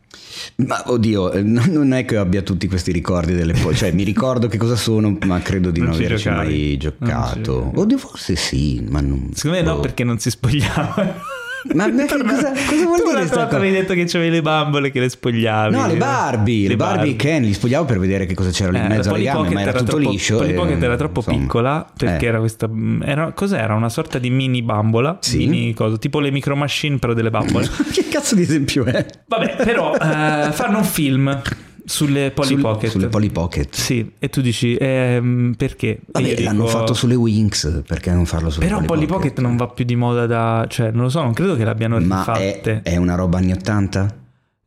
Ma 0.56 0.82
oddio, 0.86 1.32
eh, 1.32 1.42
no- 1.42 1.64
non 1.66 1.92
è 1.92 2.04
che 2.04 2.16
abbia 2.16 2.42
tutti 2.42 2.66
questi 2.68 2.92
ricordi 2.92 3.34
delle 3.34 3.52
po- 3.52 3.74
cioè 3.74 3.92
mi 3.92 4.04
ricordo 4.04 4.46
che 4.48 4.58
cosa 4.58 4.76
sono, 4.76 5.16
ma 5.26 5.40
credo 5.40 5.70
di 5.70 5.80
Non 5.80 5.90
non, 5.90 5.98
ci 5.98 6.04
averci 6.04 6.24
giocavi? 6.24 6.46
mai 6.48 6.76
giocato. 6.76 7.72
Oddio, 7.74 7.98
forse 7.98 8.36
sì, 8.36 8.84
ma 8.88 9.00
non. 9.00 9.30
Secondo 9.34 9.56
me 9.58 9.62
no, 9.64 9.74
boh. 9.76 9.80
perché 9.80 10.04
non 10.04 10.18
si 10.18 10.30
spogliava. 10.30 11.38
Ma 11.74 11.84
che 11.90 12.06
cosa, 12.06 12.52
cosa 12.52 12.84
vuol 12.84 12.98
tu 12.98 13.04
dire 13.04 13.18
l'altra 13.18 13.26
sta 13.26 13.36
volta 13.36 13.44
cosa? 13.44 13.56
avevi 13.56 13.72
detto 13.72 13.94
che 13.94 14.04
c'avevi 14.04 14.30
le 14.30 14.42
bambole 14.42 14.90
che 14.90 15.00
le 15.00 15.08
spogliavi. 15.08 15.74
No, 15.74 15.86
le 15.86 15.96
Barbie, 15.96 16.68
le, 16.68 16.76
Barbie, 16.76 17.16
Ken, 17.16 17.42
li 17.42 17.52
spogliavo 17.52 17.84
per 17.84 17.98
vedere 17.98 18.26
che 18.26 18.34
cosa 18.34 18.50
c'era 18.50 18.70
lì 18.70 18.78
in 18.78 18.84
Eh, 18.84 18.88
mezzo 18.88 19.10
la 19.10 19.14
alle 19.16 19.24
gambe, 19.24 19.50
ma 19.50 19.60
era 19.60 19.72
tutto 19.72 19.96
troppo, 19.96 20.10
liscio. 20.10 20.36
Polly 20.36 20.54
Pocket 20.54 20.82
era 20.82 20.96
troppo 20.96 21.20
insomma, 21.20 21.38
piccola 21.38 21.86
perché 21.96 22.24
eh. 22.24 22.28
era 22.28 22.38
questa. 22.38 22.70
Era, 23.02 23.32
cos'era? 23.32 23.74
Una 23.74 23.88
sorta 23.88 24.18
di 24.18 24.30
mini 24.30 24.62
bambola. 24.62 25.18
Sì. 25.20 25.38
Mini 25.38 25.74
cosa, 25.74 25.96
tipo 25.96 26.20
le 26.20 26.30
micro 26.30 26.56
machine, 26.56 26.98
però 26.98 27.12
delle 27.12 27.30
bambole. 27.30 27.68
che 27.92 28.08
cazzo 28.08 28.34
di 28.34 28.42
esempio 28.42 28.84
è? 28.84 29.04
Vabbè, 29.26 29.56
però 29.56 29.94
eh, 29.94 30.50
fanno 30.52 30.78
un 30.78 30.84
film 30.84 31.42
sulle 31.90 32.30
Polly 32.30 32.48
Sul- 32.48 32.60
Pocket. 32.60 32.90
Sulle 32.90 33.08
Polly 33.08 33.30
Pocket. 33.30 33.74
Sì, 33.74 34.12
e 34.18 34.28
tu 34.28 34.40
dici 34.40 34.76
ehm, 34.76 35.54
perché? 35.56 35.88
E 35.88 36.00
Vabbè, 36.06 36.28
io 36.28 36.44
l'hanno 36.44 36.64
dico, 36.64 36.78
fatto 36.78 36.94
sulle 36.94 37.16
Wings, 37.16 37.82
perché 37.86 38.12
non 38.12 38.26
farlo 38.26 38.48
sulle 38.48 38.66
Però 38.66 38.80
Polly 38.82 39.06
Pocket 39.06 39.40
non 39.40 39.56
va 39.56 39.66
più 39.66 39.84
di 39.84 39.96
moda 39.96 40.26
da... 40.26 40.64
Cioè, 40.68 40.92
non 40.92 41.02
lo 41.04 41.08
so, 41.08 41.20
non 41.22 41.32
credo 41.32 41.56
che 41.56 41.64
l'abbiano 41.64 41.98
Ma 41.98 42.24
è, 42.34 42.52
rifatte. 42.52 42.80
è 42.84 42.96
una 42.96 43.16
roba 43.16 43.38
anni 43.38 43.52
80? 43.52 44.18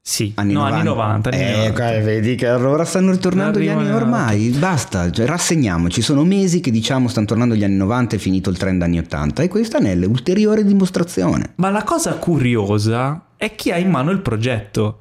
Sì, 0.05 0.33
Anni 0.36 0.51
no, 0.51 0.59
90? 0.63 0.79
anni 0.79 0.89
90. 0.89 1.29
Anni 1.29 1.41
eh, 1.41 1.55
90. 1.69 1.69
ok, 1.69 2.03
vedi 2.03 2.36
che 2.36 2.48
allora 2.50 2.83
stanno 2.83 3.12
ritornando 3.12 3.57
gli 3.57 3.69
anni 3.69 3.89
ormai. 3.89 4.50
Basta, 4.50 5.09
cioè, 5.09 5.25
rassegniamoci. 5.25 6.01
Sono 6.01 6.25
mesi 6.25 6.59
che 6.59 6.71
diciamo 6.71 7.07
stanno 7.07 7.25
tornando 7.25 7.55
gli 7.55 7.63
anni 7.63 7.77
90 7.77 8.17
è 8.17 8.19
finito 8.19 8.50
il 8.50 8.57
trend 8.57 8.81
anni 8.81 8.98
80 8.98 9.43
e 9.43 9.48
questa 9.48 9.79
ne 9.79 9.93
è 9.93 9.95
l'ulteriore 9.95 10.65
dimostrazione. 10.65 11.53
Ma 11.55 11.69
la 11.69 11.83
cosa 11.83 12.15
curiosa 12.15 13.27
è 13.38 13.55
chi 13.55 13.71
ha 13.71 13.77
in 13.77 13.89
mano 13.89 14.12
il 14.12 14.19
progetto. 14.19 15.00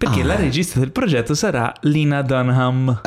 Perché 0.00 0.22
Ah. 0.22 0.24
la 0.24 0.36
regista 0.36 0.78
del 0.80 0.92
progetto 0.92 1.34
sarà 1.34 1.70
Lina 1.82 2.22
Dunham, 2.22 3.00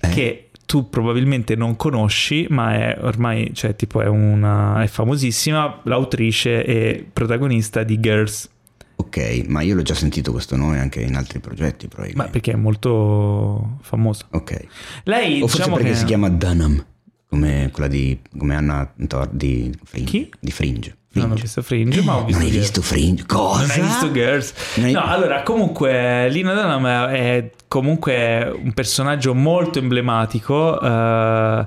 eh. 0.00 0.08
che 0.08 0.48
tu 0.64 0.88
probabilmente 0.88 1.54
non 1.54 1.76
conosci, 1.76 2.46
ma 2.48 2.72
è 2.74 2.96
ormai, 3.02 3.50
cioè, 3.52 3.76
tipo, 3.76 4.00
è 4.00 4.06
una. 4.06 4.82
è 4.82 4.86
famosissima, 4.86 5.80
l'autrice 5.82 6.64
e 6.64 7.06
protagonista 7.12 7.82
di 7.82 8.00
Girls. 8.00 8.48
Ok, 8.96 9.44
ma 9.48 9.60
io 9.60 9.74
l'ho 9.74 9.82
già 9.82 9.94
sentito 9.94 10.30
questo 10.32 10.56
nome 10.56 10.78
anche 10.78 11.00
in 11.02 11.14
altri 11.16 11.40
progetti, 11.40 11.84
Ma 11.86 11.90
probabilmente. 11.90 12.30
perché 12.32 12.52
è 12.52 12.56
molto 12.56 13.76
famosa. 13.82 14.26
Ok. 14.30 14.64
Lei 15.04 15.36
O 15.42 15.46
forse 15.46 15.56
diciamo 15.58 15.76
perché 15.76 15.90
che 15.92 15.96
si 15.96 16.04
chiama 16.06 16.28
Dunham, 16.30 16.84
come 17.28 17.68
quella 17.72 17.88
di 17.88 18.18
come 18.38 18.54
Anna 18.54 18.90
Thor 19.06 19.28
di 19.30 19.70
Fringe. 19.84 20.10
Chi? 20.10 20.30
Di 20.40 20.50
Fringe. 20.50 20.96
Non 21.12 21.24
ho 21.24 21.26
Fringe. 21.28 21.42
visto 21.42 21.62
Fringe, 21.62 22.02
ma 22.02 22.16
ho 22.16 22.24
visto 22.24 22.38
non 22.38 22.46
hai 22.46 22.52
Girls. 22.52 22.66
visto 22.66 22.82
Fringe? 22.82 23.24
Cosa? 23.26 23.60
Non 23.62 23.70
hai 23.70 23.80
visto 23.80 24.12
Girls? 24.12 24.54
Hai- 24.76 24.92
No, 24.92 25.02
allora, 25.04 25.42
comunque, 25.42 26.28
Lina 26.30 26.54
Dunham 26.54 26.86
è 27.08 27.50
comunque 27.68 28.44
un 28.62 28.72
personaggio 28.72 29.34
molto 29.34 29.78
emblematico. 29.78 30.80
eh, 30.80 31.66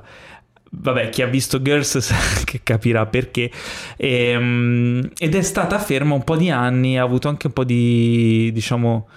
vabbè, 0.75 1.09
chi 1.09 1.21
ha 1.21 1.27
visto 1.27 1.61
Girls 1.61 2.13
che 2.45 2.61
capirà 2.63 3.05
perché. 3.05 3.51
Ehm, 3.97 5.09
ed 5.17 5.35
è 5.35 5.41
stata 5.41 5.77
ferma 5.79 6.13
un 6.13 6.23
po' 6.23 6.35
di 6.37 6.49
anni, 6.49 6.97
ha 6.97 7.03
avuto 7.03 7.27
anche 7.29 7.47
un 7.47 7.53
po' 7.53 7.63
di, 7.63 8.49
diciamo... 8.53 9.07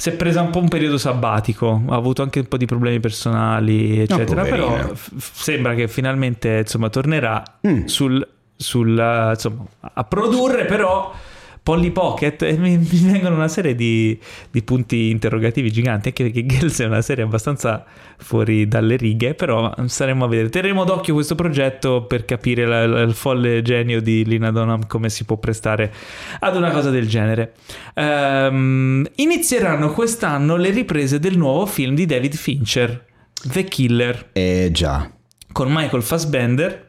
Si 0.00 0.10
è 0.10 0.12
presa 0.12 0.40
un 0.42 0.50
po' 0.50 0.60
un 0.60 0.68
periodo 0.68 0.96
sabbatico, 0.96 1.82
ha 1.88 1.96
avuto 1.96 2.22
anche 2.22 2.38
un 2.38 2.46
po' 2.46 2.56
di 2.56 2.66
problemi 2.66 3.00
personali, 3.00 3.98
eccetera. 3.98 4.42
poverina. 4.44 4.66
però 4.76 4.94
f- 4.94 5.10
sembra 5.18 5.74
che 5.74 5.88
finalmente 5.88 6.58
insomma 6.58 6.88
tornerà 6.88 7.42
Mm. 7.66 7.86
sul, 7.86 8.24
sul, 8.60 9.30
insomma, 9.32 9.64
a 9.80 10.04
produrre, 10.04 10.64
però 10.66 11.14
Polly 11.62 11.90
Pocket 11.90 12.42
e 12.42 12.56
mi, 12.56 12.76
mi 12.78 12.98
vengono 13.12 13.36
una 13.36 13.46
serie 13.48 13.74
di, 13.74 14.18
di 14.50 14.62
punti 14.62 15.10
interrogativi 15.10 15.70
giganti, 15.70 16.08
anche 16.08 16.24
perché 16.24 16.44
Girls 16.46 16.80
è 16.80 16.86
una 16.86 17.02
serie 17.02 17.24
abbastanza 17.24 17.84
fuori 18.16 18.66
dalle 18.66 18.96
righe, 18.96 19.34
però 19.34 19.72
staremo 19.84 20.24
a 20.24 20.28
vedere. 20.28 20.48
Terremo 20.48 20.84
d'occhio 20.84 21.12
questo 21.14 21.34
progetto 21.34 22.04
per 22.06 22.24
capire 22.24 22.66
la- 22.66 22.86
la- 22.86 23.00
il 23.02 23.12
folle 23.14 23.60
genio 23.62 24.00
di 24.00 24.24
Lina 24.24 24.50
Dunham 24.50 24.86
come 24.86 25.08
si 25.10 25.24
può 25.24 25.36
prestare 25.36 25.92
ad 26.40 26.56
una 26.56 26.70
cosa 26.70 26.88
del 26.90 27.06
genere. 27.06 27.52
Ehm, 27.94 29.06
inizieranno 29.16 29.92
quest'anno 29.92 30.56
le 30.56 30.70
riprese 30.70 31.18
del 31.18 31.36
nuovo 31.36 31.66
film 31.66 31.94
di 31.94 32.06
David 32.06 32.34
Fincher, 32.34 33.04
The 33.44 33.64
Killer 33.64 34.30
Eh 34.32 34.70
già. 34.72 35.10
con 35.52 35.68
Michael 35.70 36.02
Fassbender. 36.02 36.86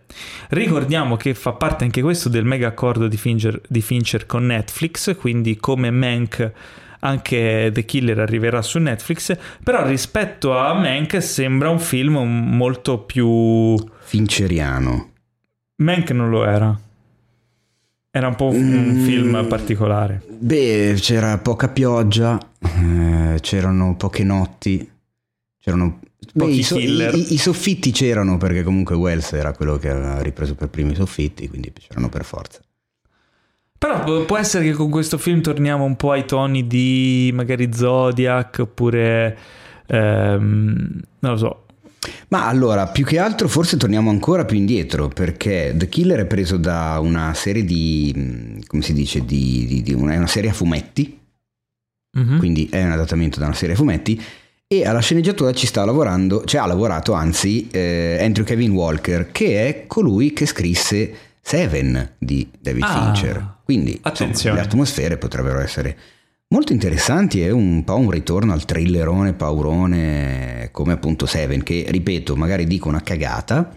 Ricordiamo 0.49 1.15
che 1.17 1.33
fa 1.33 1.53
parte 1.53 1.83
anche 1.83 2.01
questo 2.01 2.29
del 2.29 2.45
mega 2.45 2.67
accordo 2.67 3.07
di 3.07 3.17
Fincher, 3.17 3.61
di 3.67 3.81
Fincher 3.81 4.25
con 4.25 4.45
Netflix, 4.45 5.15
quindi 5.15 5.57
come 5.57 5.91
Mank 5.91 6.51
anche 7.01 7.69
The 7.73 7.85
Killer 7.85 8.19
arriverà 8.19 8.61
su 8.61 8.77
Netflix, 8.79 9.37
però 9.63 9.85
rispetto 9.87 10.57
a 10.57 10.73
Mank 10.73 11.21
sembra 11.21 11.69
un 11.69 11.79
film 11.79 12.17
molto 12.17 12.99
più... 12.99 13.75
Fincheriano. 14.01 15.11
Mank 15.77 16.11
non 16.11 16.29
lo 16.29 16.43
era. 16.45 16.77
Era 18.11 18.27
un 18.27 18.35
po' 18.35 18.47
un 18.49 18.95
Mm. 18.97 19.05
film 19.05 19.45
particolare. 19.47 20.21
Beh, 20.27 20.95
c'era 20.99 21.37
poca 21.37 21.69
pioggia, 21.69 22.37
eh, 22.59 23.37
c'erano 23.39 23.95
poche 23.95 24.23
notti, 24.23 24.89
c'erano... 25.61 25.99
Beh, 26.33 26.45
i, 26.45 26.63
so- 26.63 26.77
i- 26.77 27.33
i 27.33 27.37
soffitti 27.37 27.91
c'erano 27.91 28.37
perché 28.37 28.61
comunque 28.63 28.95
Wells 28.95 29.31
era 29.33 29.53
quello 29.53 29.77
che 29.77 29.89
aveva 29.89 30.21
ripreso 30.21 30.53
per 30.55 30.69
primi 30.69 30.91
i 30.91 30.95
soffitti, 30.95 31.47
quindi 31.47 31.71
c'erano 31.73 32.09
per 32.09 32.23
forza. 32.25 32.59
Però 33.77 34.03
pu- 34.03 34.25
può 34.25 34.37
essere 34.37 34.65
che 34.65 34.73
con 34.73 34.89
questo 34.89 35.17
film 35.17 35.41
torniamo 35.41 35.85
un 35.85 35.95
po' 35.95 36.11
ai 36.11 36.25
toni 36.25 36.67
di 36.67 37.31
magari 37.33 37.69
Zodiac 37.73 38.57
oppure... 38.59 39.37
ehm, 39.87 40.99
non 41.19 41.31
lo 41.31 41.37
so, 41.37 41.65
Ma 42.27 42.47
allora, 42.47 42.87
più 42.87 43.05
che 43.05 43.17
altro 43.19 43.47
forse 43.47 43.77
torniamo 43.77 44.09
ancora 44.09 44.45
più 44.45 44.57
indietro 44.57 45.07
perché 45.07 45.73
The 45.75 45.87
Killer 45.89 46.19
è 46.19 46.25
preso 46.25 46.57
da 46.57 46.99
una 47.01 47.33
serie 47.33 47.63
di... 47.63 48.13
mh, 48.15 48.59
come 48.67 48.81
si 48.81 48.93
dice? 48.93 49.23
Di, 49.25 49.65
di- 49.65 49.81
di 49.81 49.93
una, 49.93 50.13
è 50.13 50.17
una 50.17 50.27
serie 50.27 50.49
a 50.49 50.53
fumetti, 50.53 51.17
Mhm. 52.11 52.39
quindi 52.39 52.67
è 52.71 52.83
un 52.83 52.91
adattamento 52.91 53.39
da 53.39 53.45
una 53.45 53.53
serie 53.55 53.75
a 53.75 53.77
fumetti 53.77 54.19
e 54.71 54.85
alla 54.85 54.99
sceneggiatura 54.99 55.51
ci 55.51 55.65
sta 55.65 55.83
lavorando, 55.83 56.43
cioè 56.45 56.61
ha 56.61 56.67
lavorato 56.67 57.13
anzi 57.13 57.67
eh, 57.71 58.19
Andrew 58.21 58.45
Kevin 58.45 58.69
Walker 58.69 59.31
che 59.31 59.67
è 59.67 59.87
colui 59.87 60.31
che 60.31 60.45
scrisse 60.45 61.11
Seven 61.41 62.11
di 62.19 62.47
David 62.59 62.83
Ah, 62.83 62.93
Fincher. 62.93 63.55
Quindi 63.63 63.99
insomma, 64.03 64.53
le 64.53 64.61
atmosfere 64.61 65.17
potrebbero 65.17 65.59
essere 65.59 65.97
molto 66.49 66.71
interessanti 66.71 67.41
e 67.41 67.49
un 67.49 67.83
po' 67.83 67.95
un 67.95 68.11
ritorno 68.11 68.53
al 68.53 68.65
thrillerone 68.65 69.33
paurone 69.33 70.69
come 70.71 70.93
appunto 70.93 71.25
Seven 71.25 71.63
che 71.63 71.85
ripeto 71.87 72.35
magari 72.35 72.65
dico 72.65 72.89
una 72.89 73.01
cagata 73.01 73.75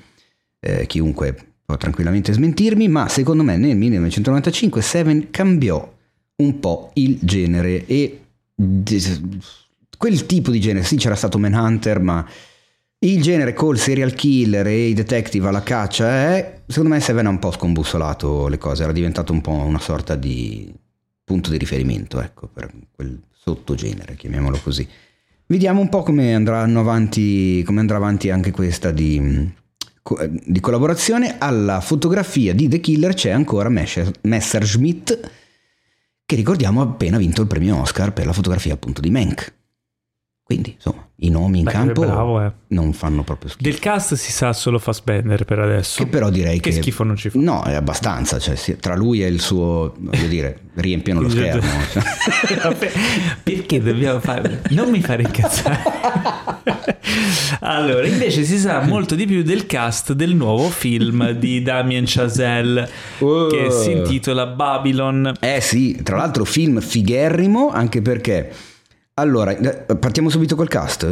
eh, 0.60 0.84
chiunque 0.86 1.34
può 1.64 1.78
tranquillamente 1.78 2.34
smentirmi 2.34 2.88
ma 2.88 3.08
secondo 3.08 3.42
me 3.42 3.56
nel 3.56 3.78
1995 3.78 4.82
Seven 4.82 5.30
cambiò 5.30 5.90
un 6.36 6.60
po' 6.60 6.90
il 6.94 7.18
genere 7.22 7.86
e 7.86 8.20
quel 10.02 10.26
tipo 10.26 10.50
di 10.50 10.58
genere 10.58 10.84
sì 10.84 10.96
c'era 10.96 11.14
stato 11.14 11.38
Manhunter 11.38 12.00
ma 12.00 12.28
il 12.98 13.22
genere 13.22 13.52
col 13.52 13.78
serial 13.78 14.14
killer 14.14 14.66
e 14.66 14.88
i 14.88 14.94
detective 14.94 15.46
alla 15.46 15.62
caccia 15.62 16.08
è 16.08 16.62
secondo 16.66 16.92
me 16.92 16.98
Seven 16.98 17.26
ha 17.26 17.28
un 17.28 17.38
po' 17.38 17.52
scombussolato 17.52 18.48
le 18.48 18.58
cose 18.58 18.82
era 18.82 18.90
diventato 18.90 19.32
un 19.32 19.40
po' 19.40 19.52
una 19.52 19.78
sorta 19.78 20.16
di 20.16 20.74
punto 21.22 21.50
di 21.50 21.56
riferimento 21.56 22.20
ecco 22.20 22.48
per 22.52 22.72
quel 22.90 23.16
sottogenere 23.30 24.16
chiamiamolo 24.16 24.58
così. 24.60 24.88
Vediamo 25.46 25.80
un 25.80 25.88
po' 25.88 26.02
come 26.02 26.34
andranno 26.34 26.80
avanti 26.80 27.62
come 27.62 27.78
andrà 27.78 27.98
avanti 27.98 28.28
anche 28.28 28.50
questa 28.50 28.90
di, 28.90 29.52
di 30.44 30.58
collaborazione. 30.58 31.36
Alla 31.38 31.80
fotografia 31.80 32.52
di 32.54 32.66
The 32.66 32.80
Killer 32.80 33.14
c'è 33.14 33.30
ancora 33.30 33.68
Messer- 33.68 34.18
Messerschmitt 34.22 35.30
che 36.26 36.34
ricordiamo 36.34 36.80
ha 36.80 36.84
appena 36.86 37.18
vinto 37.18 37.40
il 37.40 37.46
premio 37.46 37.80
Oscar 37.80 38.12
per 38.12 38.26
la 38.26 38.32
fotografia 38.32 38.74
appunto 38.74 39.00
di 39.00 39.10
Mank 39.10 39.60
quindi 40.44 40.72
insomma 40.74 41.06
i 41.22 41.28
nomi 41.30 41.58
in 41.58 41.64
Beh, 41.64 41.70
campo 41.70 42.00
bravo, 42.00 42.44
eh. 42.44 42.52
non 42.68 42.92
fanno 42.92 43.22
proprio 43.22 43.48
schifo 43.48 43.62
Del 43.68 43.78
cast 43.78 44.14
si 44.14 44.32
sa 44.32 44.52
solo 44.52 44.78
Fassbender 44.80 45.44
per 45.44 45.60
adesso. 45.60 46.02
che 46.02 46.08
però 46.10 46.30
direi 46.30 46.58
Che 46.58 46.70
che, 46.70 46.76
schifo 46.76 47.04
non 47.04 47.16
ci 47.16 47.30
fa. 47.30 47.38
no 47.38 47.62
è 47.62 47.74
abbastanza 47.74 48.38
cioè, 48.40 48.56
tra 48.78 48.96
lui 48.96 49.22
e 49.22 49.28
il 49.28 49.40
suo 49.40 49.94
voglio 49.98 50.26
dire 50.26 50.58
riempiono 50.74 51.20
lo 51.20 51.28
schermo 51.30 51.62
cioè. 51.92 52.72
Perché 53.42 53.80
dobbiamo 53.80 54.18
fare? 54.20 54.62
Non 54.70 54.90
mi 54.90 55.00
fare 55.00 55.22
incazzare. 55.22 55.80
allora, 57.60 58.06
invece 58.06 58.42
si 58.44 58.58
sa 58.58 58.80
molto 58.80 59.14
di 59.14 59.26
più 59.26 59.42
del 59.42 59.66
cast 59.66 60.12
del 60.12 60.34
nuovo 60.34 60.68
film 60.70 61.30
di 61.32 61.62
Damien 61.62 62.04
Chazelle 62.06 62.88
Oh. 63.18 63.46
che 63.46 63.70
si 63.70 63.92
intitola 63.92 64.46
Babylon. 64.46 65.34
Eh 65.38 65.60
sì, 65.60 66.00
tra 66.02 66.16
l'altro 66.16 66.44
film 66.44 66.80
figherrimo 66.80 67.68
anche 67.70 68.02
perché... 68.02 68.52
Allora, 69.22 69.56
eh, 69.56 69.96
partiamo 69.96 70.28
subito 70.28 70.56
col 70.56 70.66
cast? 70.68 71.04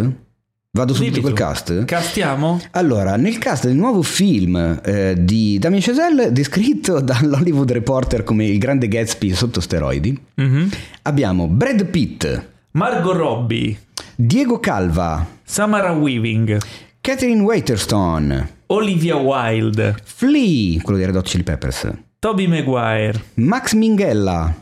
Vado 0.73 0.95
subito 0.95 1.15
Dimmi 1.21 1.23
col 1.27 1.33
tu. 1.37 1.43
cast? 1.45 1.85
Castiamo? 1.85 2.61
Allora, 2.73 3.17
nel 3.17 3.39
cast 3.39 3.67
del 3.67 3.77
nuovo 3.77 4.03
film 4.03 4.81
eh, 4.85 5.15
di 5.19 5.59
Damien 5.61 5.81
Chazelle, 5.83 6.33
descritto 6.33 6.99
dall'Hollywood 7.01 7.71
Reporter 7.71 8.25
come 8.25 8.47
il 8.47 8.59
grande 8.59 8.89
Gatsby 8.89 9.33
sotto 9.33 9.61
steroidi, 9.61 10.21
Mhm. 10.35 10.69
abbiamo 11.03 11.47
Brad 11.47 11.85
Pitt, 11.87 12.47
Margot 12.73 13.15
Robbie, 13.17 13.79
Diego 14.17 14.59
Calva, 14.59 15.25
Samara 15.45 15.93
Weaving, 15.93 16.59
Catherine 17.01 17.43
Waiterston, 17.43 18.49
Olivia 18.67 19.17
Wilde, 19.17 19.97
Flea, 20.03 20.81
quello 20.83 20.99
dei 20.99 21.07
Red 21.07 21.17
Hot 21.17 21.27
Chili 21.27 21.43
Peppers, 21.45 21.89
Toby 22.19 22.47
Maguire, 22.49 23.21
Max 23.35 23.73
Minghella 23.75 24.53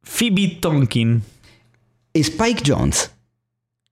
Phoebe 0.00 0.58
Tonkin 0.60 1.20
e 2.16 2.22
Spike 2.22 2.62
Jones. 2.62 3.10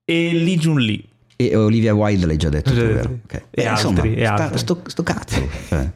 e 0.05 0.31
Lee 0.33 0.55
Jun 0.57 0.79
Lee. 0.79 1.03
E 1.35 1.55
Olivia 1.57 1.93
Wilde 1.93 2.25
l'hai 2.25 2.37
già 2.37 2.47
detto, 2.49 2.69
tu, 2.69 2.75
Già 2.77 2.81
detto. 2.83 2.93
vero? 2.95 3.19
Ok. 3.25 3.33
E 3.33 3.61
Eh, 3.61 3.65
altri, 3.65 3.87
insomma, 3.89 4.03
e 4.15 4.23
sta- 4.25 4.33
altri. 4.43 4.57
sto, 4.59 4.81
sto 4.85 5.03
cazzo. 5.03 5.49
cioè. 5.67 5.89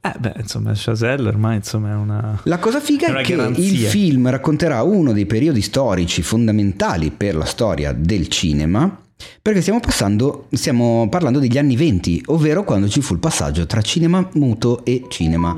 Eh 0.00 0.14
beh, 0.18 0.34
insomma, 0.38 0.72
Chazelle 0.74 1.28
ormai 1.28 1.56
insomma 1.56 1.90
è 1.90 1.94
una... 1.94 2.40
La 2.44 2.58
cosa 2.58 2.80
figa 2.80 3.08
È 3.08 3.20
è, 3.20 3.24
che 3.24 3.36
garanzia. 3.36 3.64
il 3.64 3.76
film 3.78 4.30
racconterà 4.30 4.82
uno 4.82 5.12
dei 5.12 5.26
periodi 5.26 5.60
storici 5.60 6.22
fondamentali 6.22 7.10
per 7.10 7.34
la 7.36 7.44
storia 7.44 7.92
del 7.92 8.28
cinema, 8.28 9.00
perché 9.42 9.60
stiamo, 9.60 9.80
passando, 9.80 10.46
stiamo 10.52 11.08
parlando 11.08 11.38
degli 11.40 11.58
anni 11.58 11.76
20, 11.76 12.22
ovvero 12.26 12.62
quando 12.64 12.88
ci 12.88 13.00
fu 13.02 13.12
il 13.14 13.18
passaggio 13.20 13.66
tra 13.66 13.82
cinema 13.82 14.26
muto 14.34 14.84
e 14.84 15.04
cinema 15.08 15.54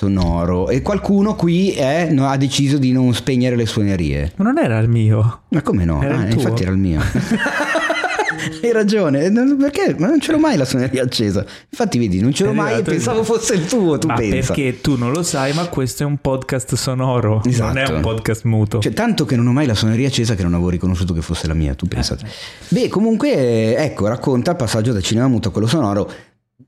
sonoro. 0.00 0.70
E 0.70 0.80
qualcuno 0.80 1.34
qui 1.34 1.72
eh, 1.74 2.08
no- 2.10 2.26
ha 2.26 2.36
deciso 2.38 2.78
di 2.78 2.90
non 2.92 3.12
spegnere 3.12 3.54
le 3.54 3.66
suonerie. 3.66 4.32
Ma 4.36 4.44
non 4.44 4.56
era 4.58 4.78
il 4.78 4.88
mio. 4.88 5.42
Ma 5.48 5.60
come 5.60 5.84
no? 5.84 6.02
Era 6.02 6.18
Ah, 6.20 6.26
infatti 6.30 6.62
era 6.62 6.70
il 6.72 6.78
mio. 6.78 7.00
Hai 8.62 8.72
ragione, 8.72 9.28
non- 9.28 9.56
perché? 9.58 9.94
Ma 9.98 10.06
non 10.06 10.18
ce 10.18 10.32
l'ho 10.32 10.38
mai 10.38 10.56
la 10.56 10.64
suoneria 10.64 11.02
accesa. 11.02 11.44
Infatti, 11.68 11.98
vedi, 11.98 12.20
non 12.22 12.32
ce 12.32 12.44
l'ho 12.44 12.52
È 12.52 12.54
mai 12.54 12.78
e 12.78 12.82
pensavo 12.82 13.22
fosse 13.22 13.52
il 13.54 13.66
tuo, 13.66 13.98
tu 13.98 14.06
ma 14.06 14.14
pensa. 14.14 14.54
perché 14.54 14.80
tu 14.80 14.96
non 14.96 15.12
lo 15.12 15.22
sai, 15.22 15.52
ma 15.52 15.66
questo 15.68 16.04
è 16.04 16.06
un 16.06 16.16
podcast 16.16 16.74
sonoro, 16.74 17.34
non 17.34 17.42
è 17.44 17.48
Esatto. 17.48 17.94
un 17.94 18.00
podcast 18.00 18.44
muto. 18.44 18.78
Cioè, 18.78 18.92
tanto 18.94 19.26
che 19.26 19.36
non 19.36 19.46
ho 19.46 19.52
mai 19.52 19.66
la 19.66 19.74
suoneria 19.74 20.08
accesa 20.08 20.34
che 20.34 20.42
non 20.42 20.54
avevo 20.54 20.70
riconosciuto 20.70 21.12
che 21.12 21.20
fosse 21.20 21.46
la 21.48 21.54
mia, 21.54 21.74
tu 21.74 21.86
pensa. 21.86 22.16
Eh. 22.16 22.26
Beh, 22.68 22.88
comunque, 22.88 23.34
eh, 23.34 23.74
ecco, 23.76 24.06
racconta 24.06 24.52
il 24.52 24.56
passaggio 24.56 24.92
dal 24.92 25.02
cinema 25.02 25.28
muto 25.28 25.48
a 25.48 25.52
quello 25.52 25.66
sonoro. 25.66 26.10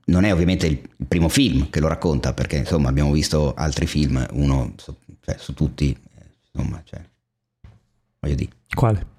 Non 0.05 0.25
è 0.25 0.33
ovviamente 0.33 0.67
il 0.67 0.79
primo 1.07 1.29
film 1.29 1.69
che 1.69 1.79
lo 1.79 1.87
racconta, 1.87 2.33
perché 2.33 2.57
insomma 2.57 2.89
abbiamo 2.89 3.11
visto 3.11 3.53
altri 3.53 3.87
film, 3.87 4.25
uno 4.33 4.73
su, 4.77 4.93
cioè, 5.23 5.35
su 5.39 5.53
tutti, 5.53 5.91
eh, 5.91 6.25
insomma, 6.51 6.81
cioè, 6.83 7.01
voglio 8.19 8.35
dire. 8.35 8.51
Quale? 8.73 9.11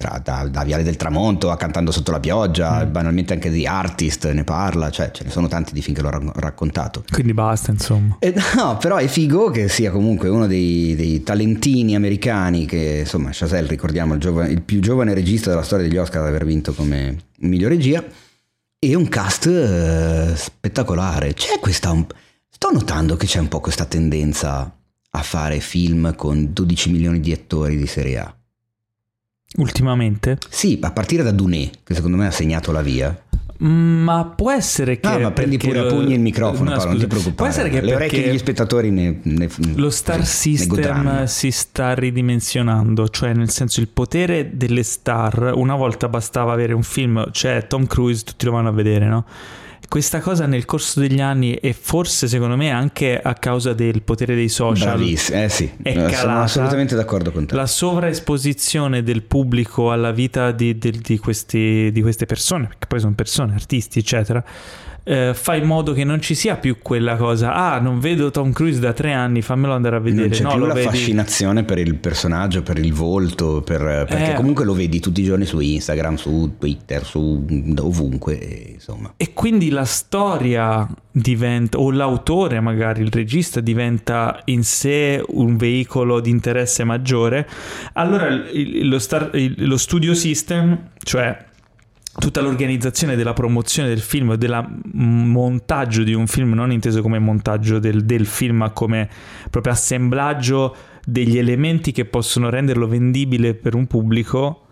Tra- 0.00 0.18
da, 0.24 0.48
da 0.50 0.64
Viale 0.64 0.82
del 0.82 0.96
Tramonto 0.96 1.50
a 1.50 1.58
Cantando 1.58 1.90
sotto 1.90 2.10
la 2.10 2.20
pioggia, 2.20 2.86
Mm. 2.86 2.90
banalmente 2.92 3.34
anche 3.34 3.50
di 3.50 3.66
Artist 3.66 4.30
ne 4.30 4.44
parla, 4.44 4.88
cioè 4.88 5.10
ce 5.10 5.24
ne 5.24 5.30
sono 5.30 5.46
tanti 5.46 5.74
di 5.74 5.82
film 5.82 5.94
che 5.94 6.00
l'ho 6.00 6.08
ra- 6.08 6.32
raccontato. 6.36 7.04
Quindi 7.12 7.34
basta, 7.34 7.70
insomma. 7.70 8.16
Eh, 8.18 8.34
no, 8.56 8.78
però 8.78 8.96
è 8.96 9.06
figo 9.08 9.50
che 9.50 9.68
sia 9.68 9.90
comunque 9.90 10.30
uno 10.30 10.46
dei, 10.46 10.94
dei 10.96 11.22
talentini 11.22 11.94
americani 11.94 12.64
che, 12.64 13.00
insomma, 13.00 13.28
Chazelle, 13.30 13.68
ricordiamo, 13.68 14.14
il, 14.14 14.20
giovane- 14.20 14.50
il 14.50 14.62
più 14.62 14.80
giovane 14.80 15.12
regista 15.12 15.50
della 15.50 15.62
storia 15.62 15.86
degli 15.86 15.98
Oscar 15.98 16.22
ad 16.22 16.28
aver 16.28 16.46
vinto 16.46 16.72
come 16.72 17.18
miglior 17.40 17.70
regia, 17.70 18.02
e 18.82 18.94
un 18.94 19.08
cast 19.08 19.46
eh, 19.46 20.34
spettacolare. 20.34 21.34
C'è 21.34 21.58
questa... 21.60 21.90
un- 21.90 22.06
sto 22.48 22.70
notando 22.72 23.14
che 23.16 23.26
c'è 23.26 23.38
un 23.38 23.48
po' 23.48 23.60
questa 23.60 23.84
tendenza 23.84 24.74
a 25.10 25.22
fare 25.22 25.60
film 25.60 26.14
con 26.16 26.52
12 26.52 26.90
milioni 26.90 27.20
di 27.20 27.30
attori 27.30 27.76
di 27.76 27.86
serie 27.86 28.18
A. 28.18 28.34
Ultimamente? 29.56 30.38
Sì, 30.48 30.78
a 30.80 30.92
partire 30.92 31.22
da 31.22 31.30
Duné, 31.32 31.70
che 31.84 31.94
secondo 31.94 32.16
me 32.16 32.26
ha 32.26 32.30
segnato 32.30 32.72
la 32.72 32.80
via. 32.80 33.24
Ma 33.62 34.24
può 34.24 34.50
essere 34.50 35.00
che. 35.00 35.08
No, 35.10 35.18
ma 35.18 35.30
prendi 35.32 35.58
pure 35.58 35.80
a 35.80 35.84
pugni 35.84 36.14
il 36.14 36.20
microfono, 36.20 36.70
No, 36.70 36.76
Paolo, 36.76 36.90
non 36.92 36.98
ti 36.98 37.06
preoccupare. 37.06 37.34
Può 37.34 37.46
essere 37.46 37.68
che 37.68 37.82
Le 37.82 37.94
orecchie 37.94 38.24
degli 38.24 38.38
spettatori 38.38 38.90
ne, 38.90 39.20
ne- 39.22 39.48
Lo 39.74 39.90
star 39.90 40.24
system 40.24 41.24
si 41.24 41.50
sta 41.50 41.92
ridimensionando, 41.94 43.08
cioè 43.08 43.34
nel 43.34 43.50
senso 43.50 43.80
il 43.80 43.88
potere 43.88 44.50
delle 44.54 44.82
star, 44.82 45.52
una 45.54 45.74
volta 45.74 46.08
bastava 46.08 46.52
avere 46.52 46.72
un 46.72 46.82
film, 46.82 47.30
cioè 47.32 47.66
Tom 47.66 47.86
Cruise, 47.86 48.24
tutti 48.24 48.46
lo 48.46 48.52
vanno 48.52 48.68
a 48.68 48.72
vedere, 48.72 49.06
no? 49.06 49.26
Questa 49.88 50.20
cosa 50.20 50.46
nel 50.46 50.66
corso 50.66 51.00
degli 51.00 51.20
anni 51.20 51.54
e 51.54 51.72
forse 51.72 52.28
secondo 52.28 52.56
me 52.56 52.70
anche 52.70 53.20
a 53.20 53.34
causa 53.34 53.72
del 53.72 54.02
potere 54.02 54.36
dei 54.36 54.48
social, 54.48 55.00
eh 55.02 55.16
sì, 55.48 55.68
è 55.82 55.92
sono 55.92 56.06
calata. 56.08 56.40
assolutamente 56.42 56.94
d'accordo 56.94 57.32
con 57.32 57.46
te. 57.46 57.56
la 57.56 57.66
sovraesposizione 57.66 59.02
del 59.02 59.22
pubblico 59.22 59.90
alla 59.90 60.12
vita 60.12 60.52
di, 60.52 60.78
di- 60.78 61.00
di 61.02 61.18
questi- 61.18 61.90
di 61.92 62.02
queste 62.02 62.26
persone, 62.26 62.66
perché 62.68 62.86
poi 62.86 63.00
sono 63.00 63.14
persone, 63.14 63.54
artisti, 63.54 63.98
eccetera, 63.98 64.44
eh, 65.02 65.32
fa 65.34 65.54
in 65.56 65.64
modo 65.64 65.92
che 65.92 66.04
non 66.04 66.20
ci 66.20 66.34
sia 66.34 66.56
più 66.56 66.78
quella 66.82 67.16
cosa, 67.16 67.52
ah, 67.54 67.78
non 67.80 67.98
vedo 68.00 68.30
Tom 68.30 68.52
Cruise 68.52 68.80
da 68.80 68.92
tre 68.92 69.12
anni, 69.12 69.42
fammelo 69.42 69.72
andare 69.72 69.96
a 69.96 70.00
vedere. 70.00 70.28
Non 70.28 70.36
c'è 70.36 70.42
no, 70.42 70.54
più 70.54 70.66
la 70.66 70.74
vedi- 70.74 70.86
fascinazione 70.88 71.64
per 71.64 71.78
il 71.78 71.94
personaggio, 71.96 72.62
per 72.62 72.78
il 72.78 72.92
volto, 72.92 73.62
per- 73.62 74.06
perché 74.08 74.32
Eh. 74.32 74.34
comunque 74.34 74.64
lo 74.64 74.74
vedi 74.74 75.00
tutti 75.00 75.20
i 75.20 75.24
giorni 75.24 75.44
su 75.46 75.58
Instagram, 75.60 76.16
su 76.16 76.54
Twitter, 76.58 77.04
su 77.04 77.44
ovunque, 77.78 78.34
insomma. 78.74 79.12
E 79.16 79.32
quindi 79.32 79.70
la 79.70 79.84
storia 79.84 80.86
diventa, 81.10 81.78
o 81.78 81.90
l'autore 81.90 82.60
magari, 82.60 83.02
il 83.02 83.10
regista 83.10 83.60
diventa 83.60 84.40
in 84.46 84.62
sé 84.62 85.22
un 85.28 85.56
veicolo 85.56 86.20
di 86.20 86.30
interesse 86.30 86.84
maggiore, 86.84 87.48
allora 87.94 88.28
il- 88.52 88.88
lo, 88.88 88.98
star- 88.98 89.30
il- 89.34 89.54
lo 89.66 89.76
studio 89.76 90.14
system, 90.14 90.78
cioè 91.02 91.48
tutta 92.18 92.40
l'organizzazione 92.40 93.14
della 93.14 93.32
promozione 93.32 93.88
del 93.88 94.00
film, 94.00 94.34
del 94.34 94.66
montaggio 94.92 96.02
di 96.02 96.12
un 96.12 96.26
film, 96.26 96.54
non 96.54 96.72
inteso 96.72 97.02
come 97.02 97.18
montaggio 97.18 97.78
del, 97.78 98.04
del 98.04 98.26
film, 98.26 98.58
ma 98.58 98.70
come 98.70 99.08
proprio 99.48 99.72
assemblaggio 99.72 100.74
degli 101.04 101.38
elementi 101.38 101.92
che 101.92 102.04
possono 102.04 102.50
renderlo 102.50 102.88
vendibile 102.88 103.54
per 103.54 103.74
un 103.74 103.86
pubblico, 103.86 104.66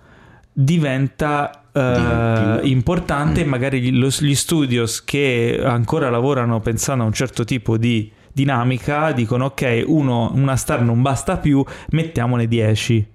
diventa 0.52 1.68
eh, 1.72 2.60
importante. 2.64 3.44
Mm. 3.44 3.48
Magari 3.48 3.80
gli, 3.80 3.96
lo- 3.96 4.08
gli 4.08 4.34
studios 4.34 5.04
che 5.04 5.60
ancora 5.62 6.10
lavorano 6.10 6.60
pensando 6.60 7.04
a 7.04 7.06
un 7.06 7.12
certo 7.12 7.44
tipo 7.44 7.76
di 7.76 8.10
dinamica 8.32 9.10
dicono 9.12 9.46
ok, 9.46 9.84
uno, 9.86 10.30
una 10.34 10.56
star 10.56 10.82
non 10.82 11.02
basta 11.02 11.38
più, 11.38 11.64
mettiamone 11.90 12.46
10. 12.46 13.08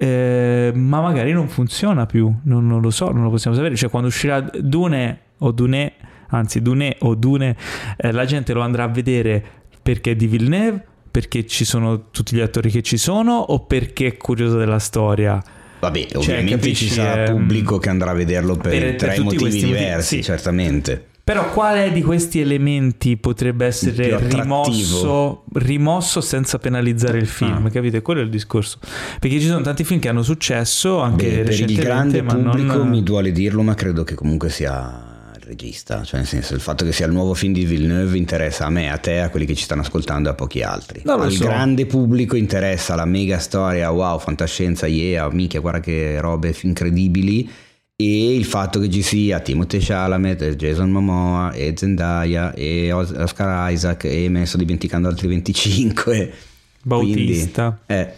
Eh, 0.00 0.70
ma 0.74 1.00
magari 1.00 1.32
non 1.32 1.48
funziona 1.48 2.06
più, 2.06 2.32
non, 2.44 2.68
non 2.68 2.80
lo 2.80 2.90
so, 2.90 3.10
non 3.10 3.24
lo 3.24 3.30
possiamo 3.30 3.56
sapere. 3.56 3.74
Cioè, 3.74 3.90
quando 3.90 4.08
uscirà 4.08 4.40
Dune 4.40 5.20
o 5.38 5.50
Dune, 5.50 5.94
anzi 6.28 6.62
Dune 6.62 6.94
o 7.00 7.16
Dune, 7.16 7.56
eh, 7.96 8.12
la 8.12 8.24
gente 8.24 8.52
lo 8.52 8.60
andrà 8.60 8.84
a 8.84 8.88
vedere 8.88 9.44
perché 9.82 10.12
è 10.12 10.14
di 10.14 10.28
Villeneuve, 10.28 10.84
perché 11.10 11.46
ci 11.46 11.64
sono 11.64 12.10
tutti 12.10 12.36
gli 12.36 12.40
attori 12.40 12.70
che 12.70 12.82
ci 12.82 12.96
sono 12.96 13.32
o 13.32 13.64
perché 13.66 14.06
è 14.06 14.16
curioso 14.16 14.56
della 14.56 14.78
storia. 14.78 15.42
Vabbè, 15.80 16.06
Cioè, 16.06 16.18
ovviamente 16.18 16.50
capisci, 16.52 16.86
ci 16.86 16.92
sarà 16.92 17.24
ehm, 17.24 17.36
pubblico 17.36 17.78
che 17.78 17.88
andrà 17.88 18.10
a 18.10 18.14
vederlo 18.14 18.54
per, 18.54 18.70
per- 18.70 18.80
per 18.80 18.94
tre 18.96 19.20
questi 19.20 19.44
motivi, 19.44 19.64
diversi, 19.64 20.16
sì. 20.16 20.22
certamente. 20.22 21.07
Però 21.28 21.50
quale 21.50 21.92
di 21.92 22.00
questi 22.00 22.40
elementi 22.40 23.18
potrebbe 23.18 23.66
essere 23.66 24.16
rimosso, 24.30 25.44
rimosso 25.56 26.22
senza 26.22 26.58
penalizzare 26.58 27.18
il 27.18 27.26
film? 27.26 27.66
Ah. 27.66 27.70
Capite? 27.70 28.00
Quello 28.00 28.20
è 28.20 28.22
il 28.22 28.30
discorso. 28.30 28.78
Perché 29.20 29.38
ci 29.38 29.46
sono 29.46 29.60
tanti 29.60 29.84
film 29.84 30.00
che 30.00 30.08
hanno 30.08 30.22
successo 30.22 31.00
anche 31.00 31.28
Beh, 31.28 31.42
per 31.42 31.60
il 31.60 31.74
grande 31.74 32.22
pubblico 32.22 32.78
non... 32.78 32.88
mi 32.88 33.02
duole 33.02 33.30
dirlo, 33.30 33.60
ma 33.60 33.74
credo 33.74 34.04
che 34.04 34.14
comunque 34.14 34.48
sia 34.48 35.30
il 35.36 35.42
regista, 35.42 36.02
cioè 36.02 36.20
nel 36.20 36.26
senso 36.26 36.54
il 36.54 36.60
fatto 36.60 36.86
che 36.86 36.92
sia 36.92 37.04
il 37.04 37.12
nuovo 37.12 37.34
film 37.34 37.52
di 37.52 37.66
Villeneuve 37.66 38.16
interessa 38.16 38.64
a 38.64 38.70
me, 38.70 38.90
a 38.90 38.96
te, 38.96 39.20
a 39.20 39.28
quelli 39.28 39.44
che 39.44 39.54
ci 39.54 39.64
stanno 39.64 39.82
ascoltando 39.82 40.30
e 40.30 40.32
a 40.32 40.34
pochi 40.34 40.62
altri. 40.62 41.02
Lo 41.04 41.12
Al 41.12 41.30
so. 41.30 41.44
grande 41.44 41.84
pubblico 41.84 42.36
interessa 42.36 42.94
la 42.94 43.04
mega 43.04 43.38
storia, 43.38 43.90
wow, 43.90 44.18
fantascienza, 44.18 44.86
yeah, 44.86 45.28
minchia, 45.30 45.60
guarda 45.60 45.80
che 45.80 46.18
robe 46.22 46.56
incredibili 46.62 47.66
e 48.00 48.32
il 48.36 48.44
fatto 48.44 48.78
che 48.78 48.88
ci 48.88 49.02
sia 49.02 49.40
Timothée 49.40 49.80
Chalamet, 49.82 50.54
Jason 50.54 50.88
Momoa 50.88 51.50
e 51.52 51.74
Zendaya 51.76 52.54
e 52.54 52.92
Os- 52.92 53.10
Oscar 53.10 53.72
Isaac 53.72 54.04
e 54.04 54.28
me 54.28 54.38
ne 54.38 54.46
sto 54.46 54.56
dimenticando 54.56 55.08
altri 55.08 55.26
25. 55.26 56.32
Bautista. 56.84 57.76
Quindi, 57.84 58.04
eh, 58.04 58.14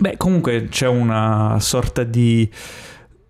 Beh, 0.00 0.16
comunque 0.16 0.66
c'è 0.68 0.88
una 0.88 1.56
sorta 1.60 2.02
di, 2.02 2.50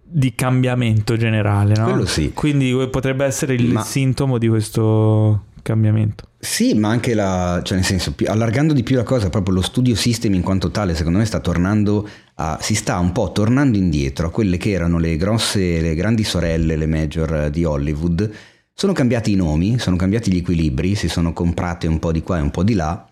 di 0.02 0.35
cambiamento 0.35 1.14
generale, 1.18 1.74
no? 1.76 1.85
Quello 1.85 2.07
sì. 2.07 2.33
Quindi 2.33 2.74
potrebbe 2.90 3.26
essere 3.26 3.52
il 3.52 3.66
Ma- 3.72 3.83
sintomo 3.83 4.38
di 4.38 4.48
questo 4.48 5.44
cambiamento. 5.61 6.24
Sì, 6.38 6.72
ma 6.72 6.88
anche 6.88 7.12
la, 7.12 7.61
cioè 7.62 7.76
nel 7.76 7.85
senso, 7.87 8.14
più- 8.14 8.26
allargando 8.31 8.72
di 8.72 8.83
più 8.83 8.96
la 8.96 9.02
cosa, 9.02 9.28
proprio 9.28 9.57
lo 9.57 9.61
studio 9.61 9.94
system 9.94 10.33
in 10.33 10.40
quanto 10.40 10.70
tale, 10.70 10.94
secondo 10.94 11.18
me 11.18 11.26
sta 11.26 11.38
tornando 11.38 12.09
a, 12.40 12.59
si 12.61 12.74
sta 12.74 12.98
un 12.98 13.12
po' 13.12 13.33
tornando 13.33 13.76
indietro 13.76 14.29
a 14.29 14.31
quelle 14.31 14.57
che 14.57 14.70
erano 14.70 14.98
le 14.98 15.16
grosse, 15.16 15.81
le 15.81 15.94
grandi 15.94 16.24
sorelle, 16.24 16.76
le 16.76 16.87
major 16.87 17.50
di 17.50 17.64
Hollywood. 17.64 18.31
Sono 18.72 18.94
cambiati 18.94 19.33
i 19.33 19.37
nomi, 19.37 19.79
sono 19.79 19.96
cambiati 19.96 20.33
gli 20.33 20.38
equilibri, 20.38 20.94
si 20.94 21.09
sono 21.09 21.35
comprate 21.35 21.87
un 21.87 21.98
po' 21.98 22.12
di 22.12 22.22
qua 22.22 22.38
e 22.38 22.40
un 22.40 22.50
po' 22.50 22.64
di 22.64 22.72
là. 22.72 23.07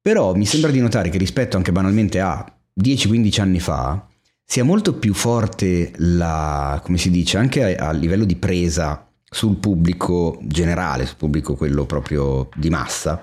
Però 0.00 0.34
mi 0.34 0.46
sembra 0.46 0.70
di 0.70 0.80
notare 0.80 1.10
che 1.10 1.18
rispetto 1.18 1.58
anche 1.58 1.72
banalmente 1.72 2.20
a 2.20 2.44
10-15 2.82 3.40
anni 3.42 3.60
fa, 3.60 4.08
sia 4.42 4.64
molto 4.64 4.94
più 4.94 5.12
forte 5.12 5.92
la, 5.96 6.80
come 6.82 6.96
si 6.96 7.10
dice, 7.10 7.36
anche 7.36 7.76
a, 7.76 7.88
a 7.88 7.92
livello 7.92 8.24
di 8.24 8.36
presa 8.36 9.06
sul 9.22 9.56
pubblico 9.56 10.38
generale, 10.42 11.04
sul 11.04 11.16
pubblico 11.16 11.54
quello 11.54 11.84
proprio 11.84 12.48
di 12.56 12.70
massa, 12.70 13.22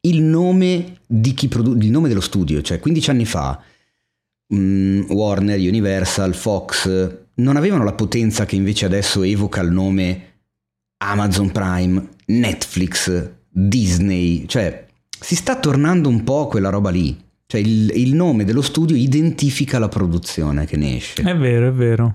il 0.00 0.22
nome 0.22 0.98
di 1.06 1.34
produ- 1.48 1.82
il 1.82 1.90
nome 1.90 2.08
dello 2.08 2.20
studio, 2.20 2.60
cioè 2.60 2.78
15 2.78 3.10
anni 3.10 3.24
fa 3.24 3.60
mm, 4.54 5.10
Warner, 5.10 5.58
Universal, 5.58 6.34
Fox 6.34 7.24
non 7.36 7.56
avevano 7.56 7.84
la 7.84 7.92
potenza 7.92 8.46
che 8.46 8.56
invece 8.56 8.86
adesso 8.86 9.22
evoca 9.22 9.60
il 9.60 9.70
nome 9.70 10.34
Amazon 10.98 11.50
Prime, 11.50 12.08
Netflix, 12.26 13.30
Disney, 13.48 14.46
cioè 14.46 14.86
si 15.18 15.34
sta 15.34 15.56
tornando 15.56 16.08
un 16.08 16.24
po' 16.24 16.46
quella 16.46 16.70
roba 16.70 16.90
lì. 16.90 17.24
Cioè 17.46 17.60
il, 17.60 17.92
il 17.94 18.14
nome 18.14 18.44
dello 18.44 18.62
studio 18.62 18.96
identifica 18.96 19.78
la 19.78 19.88
produzione 19.88 20.66
che 20.66 20.76
ne 20.76 20.96
esce. 20.96 21.22
È 21.22 21.36
vero, 21.36 21.68
è 21.68 21.72
vero. 21.72 22.14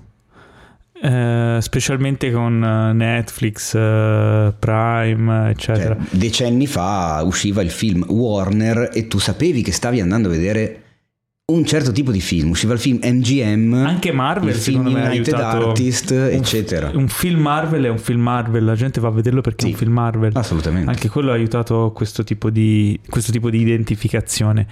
Eh, 1.03 1.57
specialmente 1.61 2.31
con 2.31 2.63
eh, 2.63 2.93
Netflix, 2.93 3.73
eh, 3.73 4.53
Prime, 4.59 5.49
eccetera. 5.49 5.95
Cioè, 5.95 6.17
decenni 6.17 6.67
fa 6.67 7.21
usciva 7.25 7.61
il 7.61 7.71
film 7.71 8.05
Warner 8.07 8.89
e 8.93 9.07
tu 9.07 9.17
sapevi 9.17 9.61
che 9.61 9.71
stavi 9.71 9.99
andando 9.99 10.27
a 10.27 10.31
vedere 10.31 10.80
un 11.51 11.65
certo 11.65 11.91
tipo 11.91 12.11
di 12.11 12.19
film. 12.21 12.49
Usciva 12.49 12.73
il 12.73 12.79
film 12.79 12.99
MGM, 13.03 13.73
Anche 13.73 14.11
Marvel, 14.11 14.49
il 14.49 14.55
film 14.55 14.85
United. 14.85 15.33
Artist, 15.33 16.11
Un- 16.11 16.29
eccetera. 16.31 16.91
Un 16.93 17.07
film 17.07 17.39
Marvel 17.41 17.83
è 17.85 17.89
un 17.89 17.97
film 17.97 18.21
Marvel, 18.21 18.63
la 18.63 18.75
gente 18.75 18.99
va 18.99 19.07
a 19.07 19.11
vederlo 19.11 19.41
perché 19.41 19.63
è 19.63 19.67
Sì. 19.67 19.71
un 19.73 19.77
film 19.77 19.93
Marvel. 19.93 20.31
Assolutamente. 20.33 20.89
Anche 20.89 21.09
quello 21.09 21.31
ha 21.31 21.33
aiutato 21.35 21.91
questo 21.95 22.23
tipo 22.23 22.49
di, 22.49 22.99
questo 23.09 23.31
tipo 23.31 23.49
di 23.49 23.59
identificazione. 23.59 24.67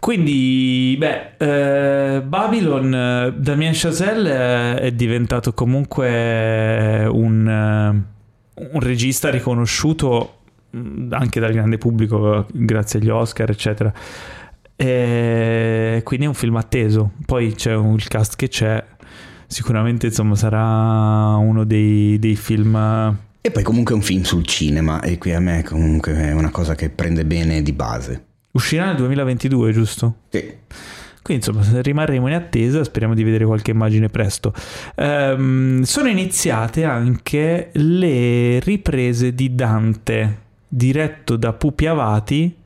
Quindi, 0.00 0.96
beh, 0.98 1.30
eh, 1.38 2.20
Babylon, 2.22 2.94
eh, 2.94 3.34
Damien 3.38 3.72
Chazelle 3.74 4.74
eh, 4.76 4.80
è 4.80 4.92
diventato 4.92 5.54
comunque 5.54 7.06
un, 7.10 7.48
eh, 7.48 8.62
un 8.72 8.80
regista 8.80 9.30
riconosciuto 9.30 10.38
mh, 10.70 11.06
anche 11.12 11.40
dal 11.40 11.52
grande 11.52 11.78
pubblico 11.78 12.46
grazie 12.52 12.98
agli 13.00 13.08
Oscar, 13.08 13.48
eccetera. 13.48 13.90
E 14.76 16.00
quindi 16.04 16.26
è 16.26 16.28
un 16.28 16.34
film 16.34 16.56
atteso. 16.56 17.12
Poi 17.24 17.54
c'è 17.54 17.74
un- 17.74 17.94
il 17.94 18.08
cast 18.08 18.36
che 18.36 18.48
c'è. 18.48 18.82
Sicuramente, 19.46 20.06
insomma, 20.06 20.34
sarà 20.34 21.36
uno 21.36 21.64
dei, 21.64 22.18
dei 22.18 22.34
film 22.36 22.74
E 23.40 23.50
poi 23.50 23.62
comunque 23.62 23.94
è 23.94 23.96
un 23.96 24.02
film 24.02 24.22
sul 24.22 24.44
cinema 24.46 25.00
e 25.00 25.18
qui 25.18 25.32
a 25.32 25.38
me 25.40 25.62
comunque 25.62 26.14
è 26.14 26.32
una 26.32 26.50
cosa 26.50 26.74
che 26.74 26.88
prende 26.90 27.24
bene 27.24 27.62
di 27.62 27.72
base. 27.72 28.24
Uscirà 28.52 28.86
nel 28.86 28.96
2022, 28.96 29.72
giusto? 29.72 30.14
Sì. 30.30 30.52
Quindi 31.22 31.46
insomma 31.46 31.80
rimarremo 31.80 32.28
in 32.28 32.34
attesa, 32.34 32.84
speriamo 32.84 33.14
di 33.14 33.22
vedere 33.22 33.44
qualche 33.46 33.70
immagine 33.70 34.08
presto. 34.08 34.52
Ehm, 34.96 35.82
sono 35.82 36.08
iniziate 36.08 36.84
anche 36.84 37.70
le 37.72 38.60
riprese 38.60 39.34
di 39.34 39.54
Dante, 39.54 40.38
diretto 40.68 41.36
da 41.36 41.52
Pupi 41.54 41.86
Avati. 41.86 42.56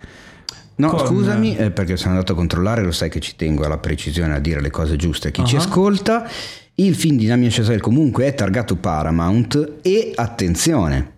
No, 0.78 0.90
Con- 0.90 1.06
scusami, 1.06 1.56
eh, 1.56 1.70
perché 1.72 1.96
sono 1.96 2.12
andato 2.12 2.32
a 2.32 2.36
controllare, 2.36 2.82
lo 2.82 2.92
sai 2.92 3.08
che 3.10 3.18
ci 3.20 3.34
tengo 3.36 3.64
alla 3.64 3.78
precisione 3.78 4.34
a 4.34 4.38
dire 4.38 4.60
le 4.60 4.70
cose 4.70 4.96
giuste 4.96 5.28
a 5.28 5.30
chi 5.32 5.44
ci 5.44 5.56
Ah. 5.56 5.58
ascolta. 5.58 6.28
Il 6.74 6.94
film 6.94 7.16
di 7.16 7.26
Damien 7.26 7.50
Chazelle 7.50 7.80
comunque 7.80 8.26
è 8.26 8.34
targato 8.34 8.76
Paramount 8.76 9.78
e 9.82 10.12
attenzione, 10.14 11.16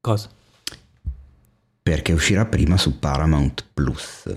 Cosa? 0.00 0.28
perché 1.82 2.12
uscirà 2.12 2.44
prima 2.46 2.76
su 2.76 2.98
Paramount 3.00 3.64
Plus. 3.74 4.36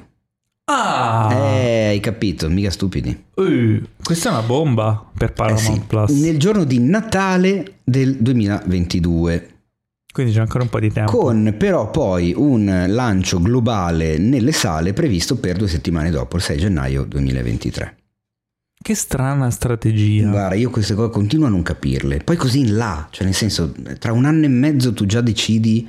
Ah! 0.65 1.29
Eh, 1.33 1.87
hai 1.89 1.99
capito, 1.99 2.49
mica 2.49 2.71
stupidi. 2.71 3.25
Uh, 3.35 3.81
questa 4.01 4.29
è 4.29 4.31
una 4.31 4.41
bomba 4.41 5.05
per 5.15 5.29
Eh 5.29 5.33
Paramount 5.33 5.79
sì, 5.79 5.85
Plus. 5.85 6.11
nel 6.19 6.39
giorno 6.39 6.63
di 6.63 6.79
Natale 6.79 7.79
del 7.83 8.15
2022. 8.17 9.50
Quindi 10.11 10.33
c'è 10.33 10.39
ancora 10.39 10.63
un 10.63 10.69
po' 10.69 10.79
di 10.79 10.91
tempo. 10.91 11.17
Con 11.17 11.55
però 11.57 11.89
poi 11.89 12.33
un 12.35 12.85
lancio 12.87 13.39
globale 13.41 14.17
nelle 14.17 14.51
sale 14.51 14.93
previsto 14.93 15.37
per 15.37 15.57
due 15.57 15.67
settimane 15.67 16.09
dopo, 16.09 16.35
il 16.35 16.41
6 16.41 16.57
gennaio 16.57 17.03
2023. 17.05 17.95
Che 18.83 18.95
strana 18.95 19.49
strategia. 19.51 20.29
Guarda, 20.29 20.55
io 20.55 20.69
queste 20.69 20.95
cose 20.95 21.11
continuo 21.11 21.45
a 21.45 21.49
non 21.49 21.61
capirle. 21.61 22.17
Poi 22.17 22.35
così 22.35 22.59
in 22.61 22.75
là, 22.75 23.07
cioè 23.11 23.25
nel 23.25 23.35
senso, 23.35 23.73
tra 23.99 24.11
un 24.11 24.25
anno 24.25 24.45
e 24.45 24.49
mezzo 24.49 24.91
tu 24.93 25.05
già 25.05 25.21
decidi 25.21 25.87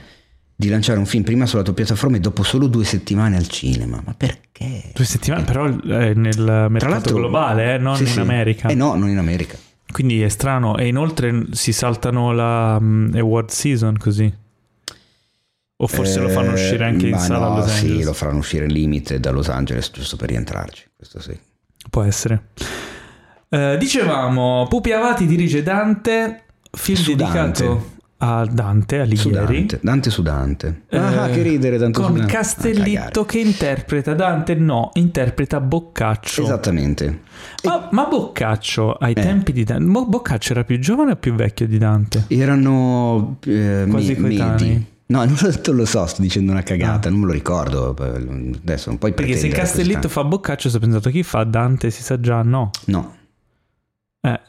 di 0.55 0.69
lanciare 0.69 0.99
un 0.99 1.07
film 1.07 1.25
prima 1.25 1.47
sulla 1.47 1.63
tua 1.63 1.73
piattaforma 1.73 2.17
e 2.19 2.21
dopo 2.21 2.43
solo 2.45 2.67
due 2.69 2.85
settimane 2.85 3.37
al 3.37 3.49
cinema. 3.49 4.01
Ma 4.05 4.15
perché? 4.15 4.91
Due 4.95 5.05
settimane, 5.05 5.43
però 5.45 5.67
eh, 5.67 6.13
nel 6.15 6.67
mercato 6.69 7.15
globale, 7.15 7.75
eh, 7.75 7.79
non 7.79 7.97
Sì, 7.97 8.03
in 8.03 8.09
sì. 8.09 8.21
America. 8.21 8.69
Eh 8.69 8.75
no, 8.75 8.95
non 8.95 9.09
in 9.09 9.19
America. 9.19 9.57
Quindi 9.93 10.23
è 10.23 10.29
strano. 10.29 10.77
E 10.77 10.89
inoltre 10.89 11.47
si 11.53 11.73
saltano 11.73 12.33
la 12.33 12.79
mm, 12.81 13.15
award 13.15 13.51
season 13.51 13.97
così. 13.99 14.33
O 15.77 15.87
forse 15.87 16.21
lo 16.21 16.29
fanno 16.29 16.51
Eh, 16.51 16.55
uscire 16.55 16.85
anche 16.85 17.09
in 17.09 17.19
sala 17.19 17.47
no, 17.47 17.55
a 17.55 17.57
Los 17.59 17.71
Angeles. 17.71 17.99
Sì, 17.99 18.05
lo 18.05 18.13
faranno 18.13 18.39
uscire 18.39 18.67
limite 18.67 19.19
da 19.21 19.31
Los 19.31 19.49
Angeles 19.49 19.91
giusto 19.91 20.17
per 20.17 20.29
rientrarci. 20.29 20.91
Questo 20.97 21.21
sì. 21.21 21.39
Può 21.91 22.03
essere. 22.03 22.51
Eh, 23.49 23.77
dicevamo, 23.79 24.67
Pupi 24.69 24.93
Avati 24.93 25.27
dirige 25.27 25.63
Dante, 25.63 26.45
film 26.71 26.99
Su 26.99 27.15
dedicato 27.15 27.65
Dante. 27.65 28.01
A 28.25 28.45
Dante 28.47 29.01
Alighieri. 29.01 29.57
Dante, 29.59 29.79
Dante 29.83 30.11
su 30.11 30.23
Dante. 30.23 30.83
ah, 30.91 31.27
Eh, 31.29 31.33
che 31.33 31.43
ridere, 31.43 31.77
Dante 31.77 32.01
Con 32.01 32.15
Dante. 32.15 32.31
Ah, 32.31 32.35
Castellitto 32.39 33.25
cagare. 33.25 33.27
che 33.27 33.39
interpreta 33.41 34.15
Dante, 34.15 34.55
no, 34.55 34.91
interpreta 34.95 35.61
Boccaccio. 35.61 36.43
Esattamente. 36.43 37.23
Ma, 37.65 37.89
ma 37.91 38.07
Boccaccio 38.07 38.93
ai 38.93 39.13
Eh. 39.13 39.21
tempi 39.21 39.53
di 39.53 39.65
Dante, 39.65 39.91
Bo- 39.91 40.07
Boccaccio 40.07 40.53
era 40.53 40.63
più 40.63 40.79
giovane 40.79 41.13
o 41.13 41.17
più 41.17 41.35
vecchio 41.35 41.67
di 41.67 41.79
Dante? 41.79 42.25
Erano 42.29 43.39
eh, 43.45 43.87
Quasi 43.91 44.15
me- 44.15 44.21
coetanei. 44.37 44.87
No, 45.07 45.19
non 45.27 45.37
lo, 45.75 45.85
so, 45.85 46.07
sto 46.07 46.23
dicendo 46.23 46.53
una 46.53 46.63
cagata, 46.63 47.11
non 47.11 47.19
me 47.21 47.27
lo 47.27 47.33
ricordo. 47.33 47.89
Adesso 47.99 48.89
non 48.91 48.99
puoi 48.99 49.11
Ah. 49.11 49.15
Perché 49.15 49.37
se 49.37 49.49
Castellitto 49.49 50.09
fa 50.09 50.23
Boccaccio, 50.23 50.71
si 50.71 50.77
è 50.77 50.79
pensato 50.79 51.11
chi 51.11 51.25
fa 51.25 51.43
Dante, 51.43 51.91
si 51.91 52.03
sa 52.03 52.21
già, 52.21 52.41
no. 52.43 52.71
No. 52.87 53.15
Eh. 54.21 54.41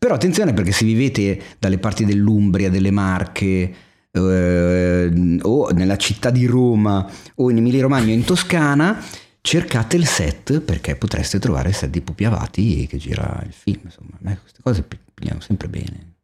Però 0.00 0.14
attenzione 0.14 0.54
perché 0.54 0.72
se 0.72 0.86
vivete 0.86 1.38
dalle 1.58 1.76
parti 1.76 2.06
dell'Umbria, 2.06 2.70
delle 2.70 2.90
Marche, 2.90 3.74
eh, 4.10 5.38
o 5.42 5.68
nella 5.72 5.96
città 5.98 6.30
di 6.30 6.46
Roma 6.46 7.06
o 7.34 7.50
in 7.50 7.58
Emilia 7.58 7.82
Romagna 7.82 8.10
o 8.10 8.14
in 8.14 8.24
Toscana, 8.24 8.98
cercate 9.42 9.96
il 9.96 10.06
set 10.06 10.60
perché 10.60 10.96
potreste 10.96 11.38
trovare 11.38 11.68
il 11.68 11.74
set 11.74 11.90
di 11.90 12.00
Pupi 12.00 12.24
Avati 12.24 12.86
che 12.86 12.96
gira 12.96 13.42
il 13.46 13.52
film. 13.52 13.80
Insomma, 13.84 14.12
a 14.14 14.18
me 14.20 14.38
queste 14.40 14.60
cose 14.62 14.82
pi- 14.82 14.98
pigliano 15.12 15.40
sempre 15.40 15.68
bene. 15.68 16.14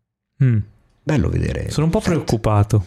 mm, 0.43 0.57
Bello 1.03 1.29
vedere. 1.29 1.71
sono 1.71 1.85
un 1.85 1.93
po' 1.93 2.01
set. 2.01 2.09
preoccupato. 2.13 2.85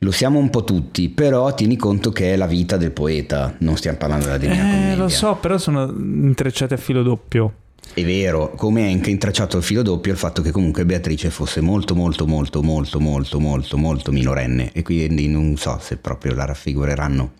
Lo 0.00 0.10
siamo 0.12 0.38
un 0.38 0.50
po' 0.50 0.64
tutti, 0.64 1.08
però 1.08 1.54
tieni 1.54 1.76
conto 1.76 2.12
che 2.12 2.34
è 2.34 2.36
la 2.36 2.46
vita 2.46 2.76
del 2.76 2.92
poeta, 2.92 3.54
non 3.60 3.76
stiamo 3.78 3.96
parlando 3.96 4.26
della 4.26 4.36
Divina 4.38 4.68
Eh, 4.68 4.70
Commedia. 4.70 4.96
lo 4.96 5.08
so, 5.08 5.34
però 5.36 5.56
sono 5.56 5.86
intrecciate 5.88 6.74
a 6.74 6.76
filo 6.76 7.02
doppio. 7.02 7.52
È 7.94 8.04
vero, 8.04 8.52
come 8.54 8.86
è 8.86 8.90
anche 8.92 9.10
intracciato 9.10 9.56
il 9.56 9.62
filo 9.64 9.82
doppio 9.82 10.12
il 10.12 10.18
fatto 10.18 10.40
che 10.40 10.52
comunque 10.52 10.84
Beatrice 10.84 11.30
fosse 11.30 11.60
molto 11.60 11.96
molto 11.96 12.26
molto 12.28 12.62
molto 12.62 13.00
molto 13.00 13.40
molto 13.40 13.76
molto 13.76 14.12
minorenne 14.12 14.70
e 14.72 14.82
quindi 14.82 15.26
non 15.28 15.56
so 15.56 15.78
se 15.82 15.96
proprio 15.96 16.32
la 16.34 16.44
raffigureranno 16.44 17.32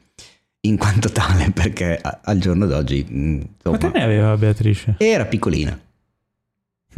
in 0.63 0.77
quanto 0.77 1.11
tale 1.13 1.51
perché 1.55 1.97
a- 2.01 2.21
al 2.25 2.39
giorno 2.39 2.67
d'oggi 2.67 3.07
mm, 3.09 3.41
insomma, 3.65 3.91
ne 3.93 4.03
aveva 4.03 4.37
Beatrice? 4.37 4.97
era 4.99 5.27
piccolina. 5.27 5.79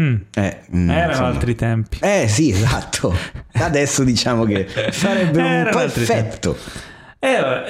Mm, 0.00 0.14
Eh, 0.34 0.60
mm, 0.74 0.90
Erano 0.90 1.10
insomma. 1.10 1.28
altri 1.28 1.54
tempi. 1.54 1.98
Eh 2.00 2.26
sì, 2.28 2.50
esatto. 2.50 3.14
Adesso 3.52 4.04
diciamo 4.04 4.44
che 4.44 4.66
sarebbe 4.90 5.42
un 5.42 5.68
altri 5.70 6.02
effetto. 6.04 6.56
Eh, 7.22 7.64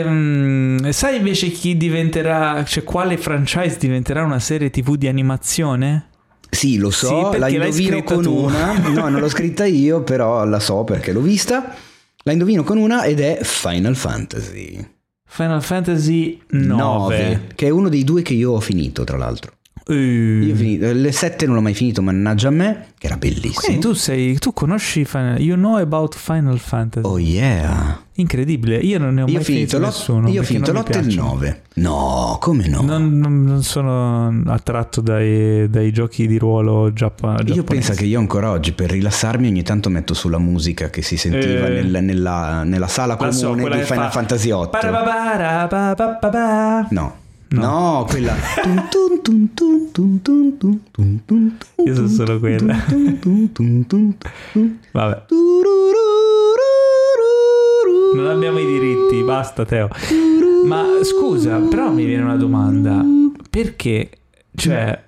ehm, 0.00 0.90
sai 0.90 1.16
invece 1.16 1.48
chi 1.48 1.76
diventerà, 1.78 2.62
cioè 2.64 2.84
quale 2.84 3.16
franchise 3.16 3.78
diventerà 3.78 4.22
una 4.22 4.38
serie 4.38 4.68
tv 4.68 4.96
di 4.96 5.08
animazione? 5.08 6.08
Sì, 6.50 6.76
lo 6.76 6.90
Sì, 6.90 7.06
so, 7.06 7.22
perché 7.30 7.38
la 7.38 7.48
indovino 7.48 8.02
con 8.02 8.22
tu. 8.22 8.44
una. 8.44 8.78
No, 8.90 9.08
non 9.08 9.20
l'ho 9.20 9.28
scritta 9.30 9.64
io, 9.64 10.02
però 10.02 10.44
la 10.44 10.60
so 10.60 10.84
perché 10.84 11.12
l'ho 11.12 11.20
vista. 11.22 11.74
La 12.22 12.32
indovino 12.32 12.62
con 12.64 12.76
una 12.76 13.04
ed 13.04 13.20
è 13.20 13.38
Final 13.42 13.96
Fantasy 13.96 14.86
Final 15.28 15.62
Fantasy 15.62 16.40
9. 16.50 17.48
che 17.54 17.66
è 17.66 17.70
uno 17.70 17.88
dei 17.88 18.04
due 18.04 18.22
che 18.22 18.34
io 18.34 18.52
ho 18.52 18.60
finito, 18.60 19.04
tra 19.04 19.16
l'altro. 19.16 19.52
Uh, 19.88 19.92
Io 19.92 20.52
ho 20.52 20.56
finito, 20.56 20.92
le 20.92 21.12
7 21.12 21.46
non 21.46 21.54
l'ho 21.54 21.60
mai 21.60 21.72
finito, 21.72 22.02
mannaggia 22.02 22.48
a 22.48 22.50
me, 22.50 22.86
che 22.98 23.06
era 23.06 23.16
bellissimo. 23.16 23.52
Quindi 23.62 23.78
tu 23.80 23.92
sei, 23.92 24.36
tu 24.38 24.52
conosci 24.52 25.04
Final, 25.04 25.38
you 25.40 25.54
know 25.56 25.76
about 25.76 26.16
Final 26.16 26.58
Fantasy. 26.58 27.06
Oh 27.06 27.18
yeah. 27.18 27.96
Incredibile, 28.14 28.78
io 28.78 28.98
non 28.98 29.14
ne 29.14 29.22
ho 29.22 29.26
Io 29.28 29.34
mai 29.34 29.44
finito, 29.44 29.78
nessuno. 29.78 30.28
io 30.28 30.40
ho 30.40 30.44
finito 30.44 30.72
non 30.72 30.82
mi 30.82 30.88
l'8 30.88 30.92
e 30.92 30.98
il 30.98 31.04
piacciono. 31.06 31.28
9. 31.34 31.62
No, 31.74 32.36
come 32.40 32.66
no? 32.66 32.80
Non, 32.82 33.16
non- 33.16 33.44
non 33.44 33.62
sono 33.62 34.42
attratto 34.46 35.00
dai, 35.00 35.70
dai 35.70 35.92
giochi 35.92 36.26
di 36.26 36.36
ruolo 36.38 36.92
giappa- 36.92 37.34
giapponesi. 37.36 37.56
Io 37.56 37.62
penso 37.62 37.92
che 37.92 38.06
io 38.06 38.18
ancora 38.18 38.50
oggi 38.50 38.72
per 38.72 38.90
rilassarmi 38.90 39.46
ogni 39.46 39.62
tanto 39.62 39.88
metto 39.88 40.14
sulla 40.14 40.38
musica 40.38 40.90
che 40.90 41.02
si 41.02 41.16
sentiva 41.16 41.66
Eh. 41.68 41.82
nel- 41.82 42.02
nella, 42.02 42.64
nella 42.64 42.88
sala 42.88 43.16
La 43.20 43.30
so, 43.30 43.44
comune 43.50 43.60
quella 43.62 43.76
di 43.76 43.82
Final 43.84 44.04
fa- 44.06 44.10
Fantasy 44.10 44.50
8. 44.50 44.68
Parababara-pa-pa-pa-pa. 44.70 46.88
No. 46.90 47.18
No, 47.48 47.60
no 47.60 48.06
quella. 48.08 48.34
Io 51.84 51.94
so 51.94 52.08
solo 52.08 52.38
quella. 52.40 52.76
Vabbè. 54.92 55.24
Non 58.14 58.26
abbiamo 58.26 58.58
i 58.58 58.66
diritti, 58.66 59.22
basta 59.22 59.64
Teo. 59.64 59.88
Ma 60.64 60.84
scusa, 61.02 61.58
però 61.58 61.90
mi 61.90 62.04
viene 62.04 62.22
una 62.24 62.36
domanda. 62.36 63.04
Perché? 63.48 64.10
Cioè, 64.54 65.04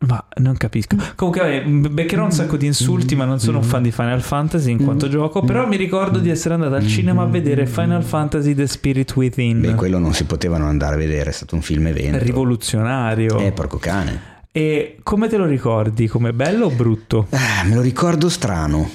ma 0.00 0.24
non 0.36 0.56
capisco. 0.56 0.96
Comunque, 1.16 1.62
vabbè, 1.64 1.88
beccherò 1.90 2.22
un 2.24 2.30
sacco 2.30 2.56
di 2.56 2.66
insulti, 2.66 3.16
ma 3.16 3.24
non 3.24 3.40
sono 3.40 3.58
un 3.58 3.64
fan 3.64 3.82
di 3.82 3.90
Final 3.90 4.22
Fantasy 4.22 4.70
in 4.70 4.84
quanto 4.84 5.08
gioco. 5.08 5.42
Però 5.42 5.66
mi 5.66 5.76
ricordo 5.76 6.20
di 6.20 6.30
essere 6.30 6.54
andato 6.54 6.74
al 6.74 6.86
cinema 6.86 7.22
a 7.22 7.26
vedere 7.26 7.66
Final 7.66 8.04
Fantasy 8.04 8.54
The 8.54 8.66
Spirit 8.68 9.14
Within. 9.16 9.60
Beh, 9.60 9.74
quello 9.74 9.98
non 9.98 10.14
si 10.14 10.24
potevano 10.24 10.66
andare 10.66 10.94
a 10.94 10.98
vedere, 10.98 11.30
è 11.30 11.32
stato 11.32 11.56
un 11.56 11.62
film 11.62 11.88
evento. 11.88 12.18
rivoluzionario. 12.22 13.38
Eh, 13.38 13.50
porco 13.50 13.78
cane. 13.78 14.36
E 14.52 14.98
come 15.02 15.28
te 15.28 15.36
lo 15.36 15.46
ricordi? 15.46 16.06
Come 16.06 16.32
bello 16.32 16.66
o 16.66 16.70
brutto? 16.70 17.26
Ah, 17.30 17.64
me 17.64 17.74
lo 17.74 17.80
ricordo 17.80 18.28
strano. 18.28 18.88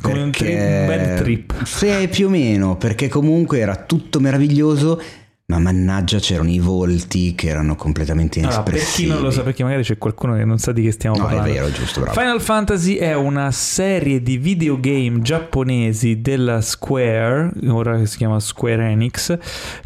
Come 0.00 0.22
un 0.22 0.30
perché- 0.30 0.44
tri- 0.44 0.54
un 0.54 0.86
bel 0.86 1.22
trip. 1.22 1.64
Sì, 1.64 2.08
più 2.10 2.26
o 2.26 2.30
meno, 2.30 2.76
perché 2.76 3.08
comunque 3.08 3.58
era 3.58 3.76
tutto 3.76 4.20
meraviglioso, 4.20 5.00
ma 5.52 5.58
mannaggia 5.58 6.18
c'erano 6.18 6.50
i 6.50 6.58
volti 6.58 7.34
che 7.34 7.48
erano 7.48 7.76
completamente 7.76 8.40
Allora, 8.40 8.62
per 8.62 8.72
chi 8.74 8.78
inespressivi. 8.80 9.08
non 9.10 9.22
lo 9.22 9.30
sa, 9.30 9.42
perché 9.42 9.62
magari 9.62 9.82
c'è 9.82 9.98
qualcuno 9.98 10.34
che 10.34 10.44
non 10.44 10.58
sa 10.58 10.72
di 10.72 10.82
che 10.82 10.90
stiamo 10.92 11.16
No, 11.16 11.24
è 11.24 11.26
parlando. 11.34 11.52
vero, 11.52 11.70
giusto, 11.72 12.00
bravo. 12.00 12.18
Final 12.18 12.40
Fantasy 12.40 12.94
è 12.96 13.14
una 13.14 13.50
serie 13.50 14.22
di 14.22 14.38
videogame 14.38 15.20
giapponesi 15.20 16.20
della 16.20 16.60
Square, 16.60 17.50
ora 17.68 17.98
che 17.98 18.06
si 18.06 18.16
chiama 18.16 18.40
Square 18.40 18.82
Enix, 18.90 19.36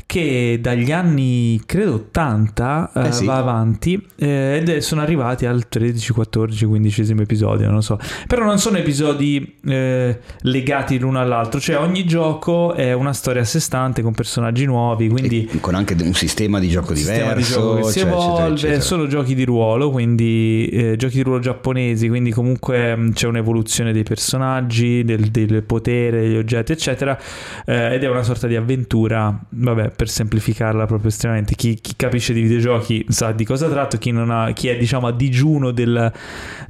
che 0.06 0.58
dagli 0.60 0.92
anni 0.92 1.60
credo 1.66 1.94
80 1.94 2.92
eh, 2.94 3.06
Eh 3.08 3.12
sì. 3.12 3.24
va 3.24 3.36
avanti 3.36 4.00
eh, 4.16 4.56
ed 4.60 4.68
è- 4.68 4.80
sono 4.80 5.00
arrivati 5.00 5.46
al 5.46 5.68
13, 5.68 6.12
14, 6.12 6.64
15 6.64 7.14
episodio, 7.18 7.66
non 7.66 7.76
lo 7.76 7.80
so. 7.80 7.98
Però 8.26 8.44
non 8.44 8.58
sono 8.58 8.76
episodi 8.78 9.56
eh, 9.66 10.18
legati 10.42 10.98
l'uno 10.98 11.20
all'altro, 11.20 11.58
cioè 11.60 11.78
ogni 11.78 12.04
gioco 12.04 12.74
è 12.74 12.92
una 12.92 13.12
storia 13.12 13.42
a 13.42 13.44
sé 13.44 13.58
stante 13.60 14.02
con 14.02 14.12
personaggi 14.14 14.64
nuovi, 14.64 15.08
quindi 15.08 15.48
E 15.52 15.55
con 15.60 15.74
anche 15.74 15.96
un 16.00 16.14
sistema 16.14 16.58
di 16.58 16.68
gioco 16.68 16.94
sistema 16.94 17.34
di 17.34 17.42
diverso, 17.42 17.76
gioco 17.76 17.90
si 17.90 17.98
cioè, 18.00 18.08
eccetera, 18.08 18.24
evolve, 18.34 18.54
eccetera. 18.54 18.80
sono 18.80 19.06
giochi 19.06 19.34
di 19.34 19.44
ruolo, 19.44 19.90
quindi 19.90 20.68
eh, 20.72 20.96
giochi 20.96 21.16
di 21.16 21.22
ruolo 21.22 21.40
giapponesi, 21.40 22.08
quindi 22.08 22.30
comunque 22.30 22.94
mh, 22.96 23.12
c'è 23.12 23.26
un'evoluzione 23.26 23.92
dei 23.92 24.02
personaggi, 24.02 25.04
del, 25.04 25.30
del 25.30 25.62
potere, 25.62 26.20
degli 26.22 26.36
oggetti, 26.36 26.72
eccetera, 26.72 27.18
eh, 27.64 27.94
ed 27.94 28.02
è 28.02 28.08
una 28.08 28.22
sorta 28.22 28.46
di 28.46 28.56
avventura, 28.56 29.38
vabbè, 29.48 29.90
per 29.90 30.08
semplificarla 30.08 30.86
proprio 30.86 31.08
estremamente. 31.10 31.54
Chi, 31.54 31.78
chi 31.80 31.94
capisce 31.96 32.32
di 32.32 32.42
videogiochi 32.42 33.06
sa 33.08 33.32
di 33.32 33.44
cosa 33.44 33.68
tratto, 33.68 33.98
chi, 33.98 34.10
non 34.10 34.30
ha, 34.30 34.52
chi 34.52 34.68
è 34.68 34.76
diciamo 34.76 35.06
a 35.06 35.12
digiuno 35.12 35.70
del- 35.70 36.12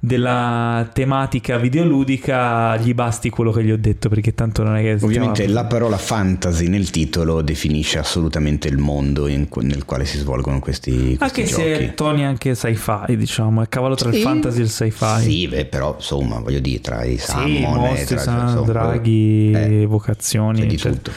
della 0.01 0.89
tematica 0.93 1.57
videoludica 1.59 2.77
gli 2.77 2.95
basti 2.95 3.31
quello 3.31 3.51
che 3.51 3.65
gli 3.65 3.71
ho 3.71 3.79
detto, 3.79 4.09
perché 4.09 4.35
tanto 4.35 4.63
non 4.63 4.77
è 4.77 4.83
che... 4.83 4.97
stiamo- 4.97 5.07
Ovviamente 5.07 5.47
la 5.49 5.65
parola 5.65 5.97
fantasy 5.97 6.69
nel 6.69 6.91
titolo 6.91 7.43
definisce 7.43 7.99
assolutamente 7.99 8.66
interessante 8.67 8.69
il 8.69 8.79
mondo 8.79 9.27
in- 9.29 9.49
nel 9.63 9.85
quale 9.85 10.05
si 10.05 10.19
svolgono 10.19 10.59
questi, 10.59 11.17
questi 11.17 11.41
Anche 11.41 11.45
giochi. 11.53 11.63
se 11.85 11.95
Tony 11.95 12.21
è 12.21 12.25
anche 12.25 12.55
sci-fi, 12.55 13.17
diciamo, 13.17 13.63
è 13.63 13.69
cavallo 13.69 13.95
tra 13.95 14.09
il 14.09 14.15
Sì. 14.17 14.21
fantasy 14.23 14.59
e 14.59 14.63
il 14.63 14.71
sci-fi. 14.71 15.21
Sì, 15.23 15.49
beh, 15.49 15.67
però 15.67 15.95
insomma, 15.97 16.39
voglio 16.41 16.59
dire, 16.61 16.81
tra 16.81 17.05
i 17.05 17.17
Sì, 17.17 17.25
Salmon 17.27 17.79
mostri, 17.81 18.07
tra, 18.07 18.19
sa- 18.19 18.43
insomma, 18.43 18.67
draghi, 18.67 19.51
eh, 19.53 19.81
evocazioni, 19.83 20.61
c'è 20.61 20.67
di 20.67 20.75
eccetera. 20.75 20.95
tutto. 20.95 21.11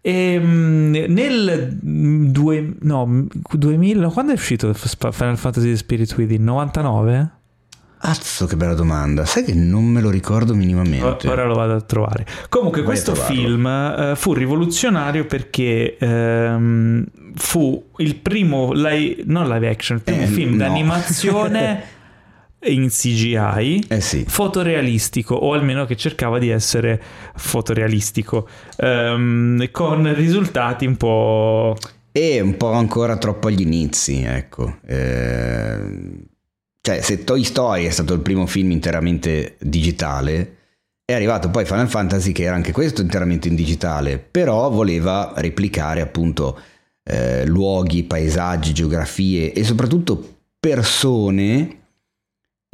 E, 0.00 0.38
mm, 0.40 0.92
nel 1.08 1.78
due, 1.80 2.74
no, 2.80 3.26
2000, 3.52 4.02
no, 4.02 4.10
quando 4.10 4.32
è 4.32 4.34
uscito 4.34 4.72
Final 4.74 5.36
Fantasy 5.38 5.70
The 5.70 5.76
Spirit 5.76 6.14
Within? 6.16 6.44
99? 6.44 7.30
Cazzo, 8.04 8.44
che 8.44 8.56
bella 8.56 8.74
domanda. 8.74 9.24
Sai 9.24 9.44
che 9.44 9.54
non 9.54 9.86
me 9.86 10.02
lo 10.02 10.10
ricordo 10.10 10.54
minimamente. 10.54 11.26
Ora 11.26 11.46
lo 11.46 11.54
vado 11.54 11.72
a 11.72 11.80
trovare. 11.80 12.26
Comunque, 12.50 12.82
Vai 12.82 12.90
questo 12.90 13.14
film 13.14 13.66
eh, 13.66 14.12
fu 14.14 14.34
rivoluzionario 14.34 15.24
perché 15.24 15.96
ehm, 15.96 17.06
fu 17.34 17.82
il 17.96 18.16
primo, 18.16 18.72
live, 18.74 19.22
non 19.24 19.48
live 19.48 19.66
action, 19.70 19.96
il 19.96 20.02
primo 20.02 20.22
Eh, 20.22 20.26
film 20.26 20.50
no. 20.50 20.56
d'animazione 20.58 21.82
in 22.68 22.88
CGI. 22.90 23.86
Eh 23.88 24.00
sì. 24.02 24.26
Fotorealistico, 24.28 25.34
o 25.34 25.54
almeno 25.54 25.86
che 25.86 25.96
cercava 25.96 26.38
di 26.38 26.50
essere 26.50 27.00
fotorealistico, 27.34 28.46
ehm, 28.76 29.70
con 29.70 30.14
risultati 30.14 30.84
un 30.84 30.98
po'. 30.98 31.74
E 32.12 32.38
un 32.42 32.58
po' 32.58 32.70
ancora 32.72 33.16
troppo 33.16 33.48
agli 33.48 33.62
inizi, 33.62 34.22
ecco. 34.22 34.76
Eh, 34.86 36.32
cioè, 36.84 37.00
se 37.00 37.24
Toy 37.24 37.42
Story 37.44 37.86
è 37.86 37.90
stato 37.90 38.12
il 38.12 38.20
primo 38.20 38.44
film 38.44 38.70
interamente 38.70 39.56
digitale, 39.58 40.56
è 41.02 41.14
arrivato 41.14 41.48
poi 41.48 41.64
Final 41.64 41.88
Fantasy 41.88 42.32
che 42.32 42.42
era 42.42 42.54
anche 42.54 42.72
questo 42.72 43.00
interamente 43.00 43.48
in 43.48 43.54
digitale, 43.54 44.18
però 44.18 44.68
voleva 44.68 45.32
replicare 45.36 46.02
appunto 46.02 46.60
eh, 47.02 47.46
luoghi, 47.46 48.04
paesaggi, 48.04 48.74
geografie 48.74 49.54
e 49.54 49.64
soprattutto 49.64 50.40
persone 50.60 51.78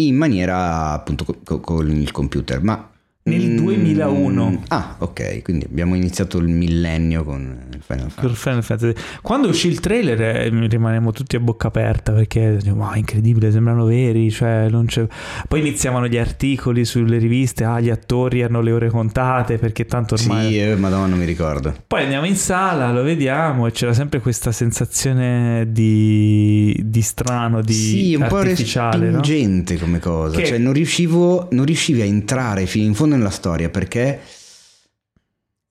in 0.03 0.17
maniera 0.17 0.91
appunto 0.91 1.25
co- 1.25 1.39
co- 1.45 1.61
con 1.61 1.89
il 1.89 2.11
computer. 2.11 2.61
Ma 2.65 2.90
Nel 3.37 3.51
Mm, 3.51 3.57
2001. 3.57 4.63
Ah, 4.69 4.97
ok, 4.99 5.43
quindi 5.43 5.67
abbiamo 5.69 5.95
iniziato 5.95 6.39
il 6.39 6.49
millennio 6.49 7.25
con 7.25 7.41
il 7.73 7.81
Final 7.83 8.11
Fantasy. 8.11 8.35
Final 8.35 8.63
Fantasy. 8.63 8.93
Quando 9.23 9.49
uscì 9.49 9.69
il 9.69 9.81
trailer 9.81 10.21
eh, 10.21 10.49
rimanemmo 10.69 11.13
tutti 11.13 11.37
a 11.37 11.41
bocca 11.41 11.69
aperta 11.69 12.13
perché 12.13 12.59
wow, 12.67 12.95
incredibile, 12.95 13.51
sembrano 13.51 13.85
veri. 13.85 14.31
Cioè, 14.31 14.69
non 14.71 14.87
c'è... 14.87 15.07
Poi 15.49 15.61
iniziavano 15.61 16.07
gli 16.07 16.19
articoli 16.19 16.85
sulle 16.85 17.19
riviste, 17.19 17.65
ah, 17.65 17.81
gli 17.81 17.91
attori 17.91 18.43
hanno 18.43 18.61
le 18.61 18.73
ore 18.73 18.89
contate 18.91 19.59
perché 19.59 19.87
tanto 19.87 20.15
ormai... 20.15 20.49
Sì, 20.53 20.59
eh, 20.59 20.77
madonna, 20.77 21.07
non 21.07 21.19
mi 21.19 21.25
ricordo. 21.25 21.75
Poi 21.87 22.03
andiamo 22.03 22.27
in 22.27 22.37
sala, 22.37 22.93
lo 22.93 23.03
vediamo 23.03 23.67
e 23.67 23.73
c'era 23.73 23.93
sempre 23.93 24.21
questa 24.21 24.53
sensazione 24.53 25.67
di, 25.71 26.79
di 26.85 27.03
strano, 27.03 27.61
di 27.63 27.73
sì, 27.73 28.15
un 28.15 28.27
po' 28.29 28.37
artificiale, 28.37 29.11
no? 29.11 29.19
respingente 29.19 29.79
come 29.79 29.99
cosa. 29.99 30.37
Che- 30.37 30.47
Cioè, 30.47 30.59
non 30.59 30.73
riuscivo, 30.73 31.49
non 31.53 31.65
riuscivi 31.65 32.01
a 32.01 32.05
entrare 32.05 32.67
fino 32.67 32.87
in 32.87 32.95
fondo 32.95 33.15
nella 33.21 33.31
storia 33.31 33.69
perché 33.69 34.21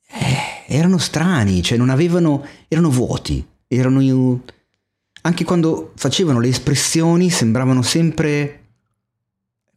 eh, 0.08 0.64
erano 0.68 0.98
strani, 0.98 1.62
cioè 1.62 1.78
non 1.78 1.90
avevano, 1.90 2.46
erano 2.68 2.90
vuoti, 2.90 3.46
erano 3.68 4.02
anche 5.22 5.44
quando 5.44 5.92
facevano 5.96 6.40
le 6.40 6.48
espressioni 6.48 7.30
sembravano 7.30 7.82
sempre 7.82 8.59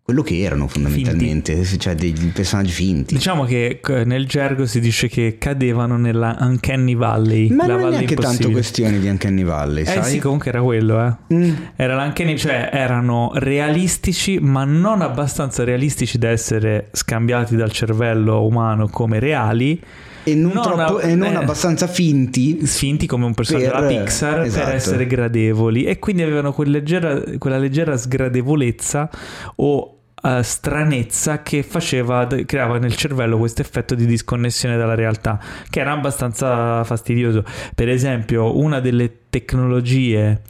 quello 0.05 0.23
che 0.23 0.41
erano 0.41 0.67
fondamentalmente, 0.67 1.65
cioè 1.79 1.95
dei 1.95 2.13
personaggi 2.35 2.73
finti. 2.73 3.15
Diciamo 3.15 3.45
che 3.45 3.81
eh, 3.87 4.05
nel 4.05 4.27
gergo 4.27 4.67
si 4.67 4.81
dice 4.81 5.09
che 5.09 5.37
cadevano 5.39 5.97
nella 5.97 6.37
Uncanny 6.41 6.97
Valley. 6.97 7.51
Ma 7.51 7.67
la 7.67 7.75
non 7.75 7.79
è 7.79 7.83
valle 7.85 7.97
neanche 7.99 8.17
tanto 8.17 8.51
questione 8.51 8.99
di 8.99 9.09
Uncanny 9.09 9.45
Valley, 9.45 9.83
Eh 9.83 9.87
sai? 9.87 10.11
sì, 10.11 10.19
comunque 10.19 10.49
era 10.51 10.61
quello, 10.61 11.07
eh. 11.07 11.35
Mm. 11.35 11.55
Era 11.77 12.03
l'Uncanny, 12.03 12.37
cioè 12.37 12.71
erano 12.73 13.31
realistici, 13.35 14.41
ma 14.41 14.65
non 14.65 15.03
abbastanza 15.03 15.63
realistici 15.63 16.19
da 16.19 16.31
essere 16.31 16.89
scambiati 16.91 17.55
dal 17.55 17.71
cervello 17.71 18.45
umano 18.45 18.89
come 18.89 19.21
reali, 19.21 19.81
E 20.25 20.35
non, 20.35 20.53
Non 20.53 20.63
troppo, 20.63 20.97
a- 20.99 21.03
e 21.03 21.15
non 21.15 21.33
eh. 21.33 21.37
abbastanza 21.37 21.87
finti 21.87 22.59
finti 22.67 23.07
come 23.07 23.25
un 23.25 23.35
personaggio 23.35 23.71
Per- 23.71 23.81
della 23.87 24.03
Pixar, 24.03 24.41
esatto. 24.43 24.65
per 24.67 24.75
essere 24.75 25.07
gradevoli. 25.07 25.85
E 25.85 25.99
quindi 25.99 26.23
avevano 26.23 26.53
quel 26.53 26.71
leggera- 26.71 27.21
quella 27.39 27.59
leggera 27.59 27.97
sgradevolezza 27.97 29.11
o 29.57 29.97
eh, 30.25 30.43
stranezza 30.45 31.43
che 31.43 31.65
faceva, 31.65 32.29
creava 32.47 32.79
nel 32.79 32.95
cervello 32.95 33.37
questo 33.39 33.61
effetto 33.63 33.97
di 33.97 34.07
disconnessione 34.07 34.77
dalla 34.77 34.95
realtà, 34.95 35.41
che 35.69 35.81
era 35.81 35.91
abbastanza 35.91 36.85
fastidioso. 36.85 37.45
Per 37.75 37.89
esempio, 37.89 38.57
una 38.57 38.79
delle 38.79 39.11
tecnologie 39.29 40.43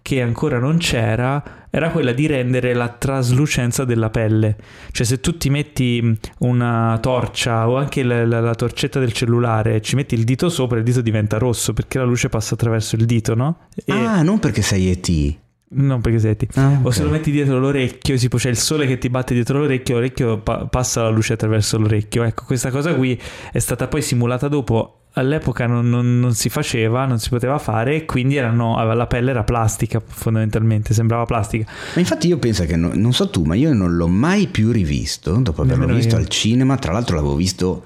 che 0.00 0.22
ancora 0.22 0.58
non 0.58 0.78
c'era 0.78 1.59
era 1.70 1.90
quella 1.90 2.12
di 2.12 2.26
rendere 2.26 2.74
la 2.74 2.88
traslucenza 2.88 3.84
della 3.84 4.10
pelle. 4.10 4.56
Cioè 4.90 5.06
se 5.06 5.20
tu 5.20 5.36
ti 5.36 5.50
metti 5.50 6.18
una 6.38 6.98
torcia 7.00 7.68
o 7.68 7.76
anche 7.76 8.02
la, 8.02 8.26
la- 8.26 8.40
la 8.40 8.54
torcetta 8.54 8.98
del 8.98 9.12
cellulare, 9.12 9.80
ci 9.80 9.94
metti 9.96 10.14
il 10.14 10.24
dito 10.24 10.48
sopra, 10.48 10.78
il 10.78 10.84
dito 10.84 11.00
diventa 11.00 11.38
rosso 11.38 11.72
perché 11.72 11.98
la 11.98 12.04
luce 12.04 12.28
passa 12.28 12.54
attraverso 12.54 12.96
il 12.96 13.04
dito, 13.06 13.34
no? 13.34 13.58
E- 13.84 13.92
Ah, 13.92 14.22
non 14.22 14.38
perché 14.38 14.62
sei 14.62 14.90
ET. 14.90 15.38
Non 15.72 16.00
perché 16.00 16.18
senti. 16.18 16.48
Ah, 16.54 16.80
O 16.82 16.88
ok. 16.88 16.92
se 16.92 17.04
lo 17.04 17.10
metti 17.10 17.30
dietro 17.30 17.60
l'orecchio, 17.60 18.16
tipo 18.16 18.38
c'è 18.38 18.48
il 18.48 18.56
sole 18.56 18.88
che 18.88 18.98
ti 18.98 19.08
batte 19.08 19.34
dietro 19.34 19.58
l'orecchio, 19.58 19.94
l'orecchio 19.94 20.38
pa- 20.38 20.66
passa 20.66 21.02
la 21.02 21.10
luce 21.10 21.34
attraverso 21.34 21.78
l'orecchio. 21.78 22.24
Ecco, 22.24 22.42
questa 22.44 22.70
cosa 22.72 22.92
qui 22.96 23.16
è 23.52 23.58
stata 23.60 23.86
poi 23.86 24.02
simulata 24.02 24.48
dopo. 24.48 24.99
All'epoca 25.14 25.66
non, 25.66 25.88
non- 25.90 26.20
non 26.20 26.34
si 26.34 26.48
faceva, 26.48 27.04
non 27.04 27.18
si 27.18 27.28
poteva 27.30 27.58
fare, 27.58 27.96
e 27.96 28.04
quindi 28.04 28.36
erano, 28.36 28.82
la 28.94 29.06
pelle 29.06 29.30
era 29.30 29.42
plastica 29.42 30.00
fondamentalmente, 30.04 30.94
sembrava 30.94 31.24
plastica. 31.24 31.70
Ma 31.94 32.00
infatti 32.00 32.28
io 32.28 32.38
penso 32.38 32.64
che, 32.64 32.76
no- 32.76 32.92
non 32.94 33.12
so 33.12 33.28
tu, 33.28 33.42
ma 33.44 33.54
io 33.56 33.72
non 33.74 33.96
l'ho 33.96 34.06
mai 34.08 34.46
più 34.46 34.70
rivisto, 34.70 35.32
dopo 35.36 35.62
averlo 35.62 35.80
Nemmeno 35.80 35.98
visto 35.98 36.14
io. 36.16 36.20
al 36.22 36.28
cinema, 36.28 36.76
tra 36.76 36.92
l'altro 36.92 37.16
l'avevo 37.16 37.34
visto 37.34 37.84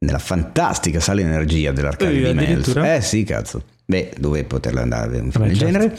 nella 0.00 0.18
fantastica 0.18 0.98
sala 1.00 1.20
energia 1.20 1.70
dell'Arcadia 1.72 2.28
Eh, 2.28 2.32
di 2.32 2.34
Melz. 2.34 2.74
Eh 2.76 3.00
sì, 3.00 3.22
cazzo. 3.24 3.62
Beh, 3.86 4.14
dove 4.18 4.42
poterla 4.44 4.82
andare 4.82 5.18
a 5.18 5.22
un 5.22 5.30
film 5.30 5.46
del 5.46 5.56
certo. 5.56 5.72
genere. 5.72 5.98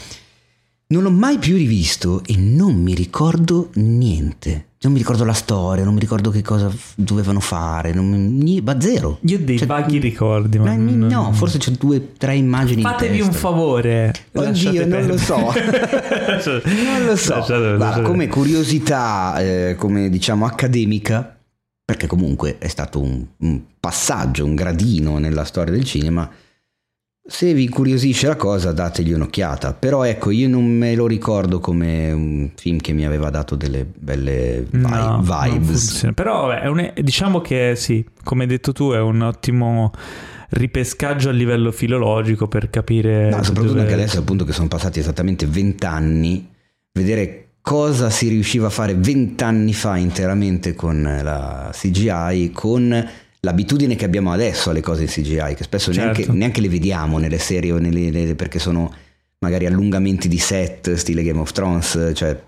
Non 0.88 1.02
l'ho 1.02 1.10
mai 1.10 1.38
più 1.38 1.56
rivisto 1.56 2.22
e 2.24 2.36
non 2.36 2.76
mi 2.80 2.94
ricordo 2.94 3.70
niente. 3.74 4.66
Non 4.82 4.92
mi 4.92 4.98
ricordo 4.98 5.24
la 5.24 5.32
storia, 5.32 5.82
non 5.82 5.94
mi 5.94 5.98
ricordo 5.98 6.30
che 6.30 6.42
cosa 6.42 6.70
f- 6.70 6.92
dovevano 6.94 7.40
fare, 7.40 7.92
non 7.92 8.08
mi- 8.08 8.60
ma 8.60 8.80
zero. 8.80 9.18
Io 9.22 9.36
ho 9.38 9.40
dei 9.40 9.58
Cioè, 9.58 9.66
vaghi 9.66 9.98
ricordi, 9.98 10.58
ma 10.60 10.76
non- 10.76 10.98
no, 11.10 11.32
forse 11.32 11.58
c'è 11.58 11.72
due, 11.72 12.12
tre 12.16 12.36
immagini 12.36 12.82
in 12.82 12.86
Fatevi 12.86 13.20
un 13.20 13.32
favore. 13.32 14.14
Oddio, 14.32 14.86
non 14.86 15.06
lo 15.06 15.16
so. 15.18 15.36
Non 15.66 17.04
lo 17.04 17.16
so. 17.16 17.34
Lasciate- 17.34 17.44
Guarda, 17.46 17.76
lasciate- 17.78 18.02
come 18.02 18.28
curiosità, 18.28 19.40
eh, 19.40 19.74
come 19.76 20.08
diciamo 20.08 20.46
accademica, 20.46 21.36
perché 21.84 22.06
comunque 22.06 22.58
è 22.58 22.68
stato 22.68 23.00
un, 23.00 23.24
un 23.38 23.60
passaggio, 23.80 24.44
un 24.44 24.54
gradino 24.54 25.18
nella 25.18 25.44
storia 25.44 25.72
del 25.72 25.84
cinema. 25.84 26.30
Se 27.28 27.52
vi 27.52 27.64
incuriosisce 27.64 28.28
la 28.28 28.36
cosa, 28.36 28.70
dategli 28.72 29.12
un'occhiata. 29.12 29.72
Però 29.74 30.04
ecco, 30.04 30.30
io 30.30 30.48
non 30.48 30.64
me 30.64 30.94
lo 30.94 31.06
ricordo 31.08 31.58
come 31.58 32.12
un 32.12 32.50
film 32.54 32.78
che 32.78 32.92
mi 32.92 33.04
aveva 33.04 33.30
dato 33.30 33.56
delle 33.56 33.84
belle 33.84 34.64
vi- 34.70 34.78
No, 34.78 35.20
vibes. 35.22 36.10
Però 36.14 36.46
vabbè, 36.46 36.60
è 36.62 36.68
un- 36.68 36.92
diciamo 37.02 37.40
che 37.40 37.74
sì, 37.76 38.04
come 38.22 38.42
hai 38.44 38.48
detto 38.48 38.72
tu, 38.72 38.92
è 38.92 39.00
un 39.00 39.22
ottimo 39.22 39.90
ripescaggio 40.50 41.28
a 41.28 41.32
livello 41.32 41.72
filologico 41.72 42.46
per 42.46 42.70
capire... 42.70 43.28
No, 43.30 43.42
soprattutto 43.42 43.72
dove- 43.72 43.80
anche 43.80 43.94
adesso, 43.94 44.20
appunto, 44.20 44.44
che 44.44 44.52
sono 44.52 44.68
passati 44.68 45.00
esattamente 45.00 45.46
vent'anni, 45.46 46.48
vedere 46.92 47.42
cosa 47.60 48.10
si 48.10 48.28
riusciva 48.28 48.68
a 48.68 48.70
fare 48.70 48.94
vent'anni 48.94 49.74
fa 49.74 49.96
interamente 49.96 50.74
con 50.74 51.02
la 51.02 51.70
CGI, 51.72 52.52
con 52.54 53.08
l'abitudine 53.40 53.94
che 53.96 54.04
abbiamo 54.04 54.32
adesso 54.32 54.70
alle 54.70 54.80
cose 54.80 55.02
in 55.02 55.08
CGI, 55.08 55.54
che 55.54 55.62
spesso 55.64 55.90
neanche, 55.90 56.22
Certo. 56.22 56.32
neanche 56.32 56.60
le 56.60 56.68
vediamo 56.68 57.18
nelle 57.18 57.38
serie 57.38 57.72
o 57.72 57.78
nelle, 57.78 58.10
nelle- 58.10 58.34
perché 58.34 58.58
sono 58.58 58.92
magari 59.40 59.66
allungamenti 59.66 60.28
di 60.28 60.38
set, 60.38 60.94
stile 60.94 61.22
Game 61.22 61.38
of 61.40 61.52
Thrones, 61.52 62.12
cioè 62.14 62.40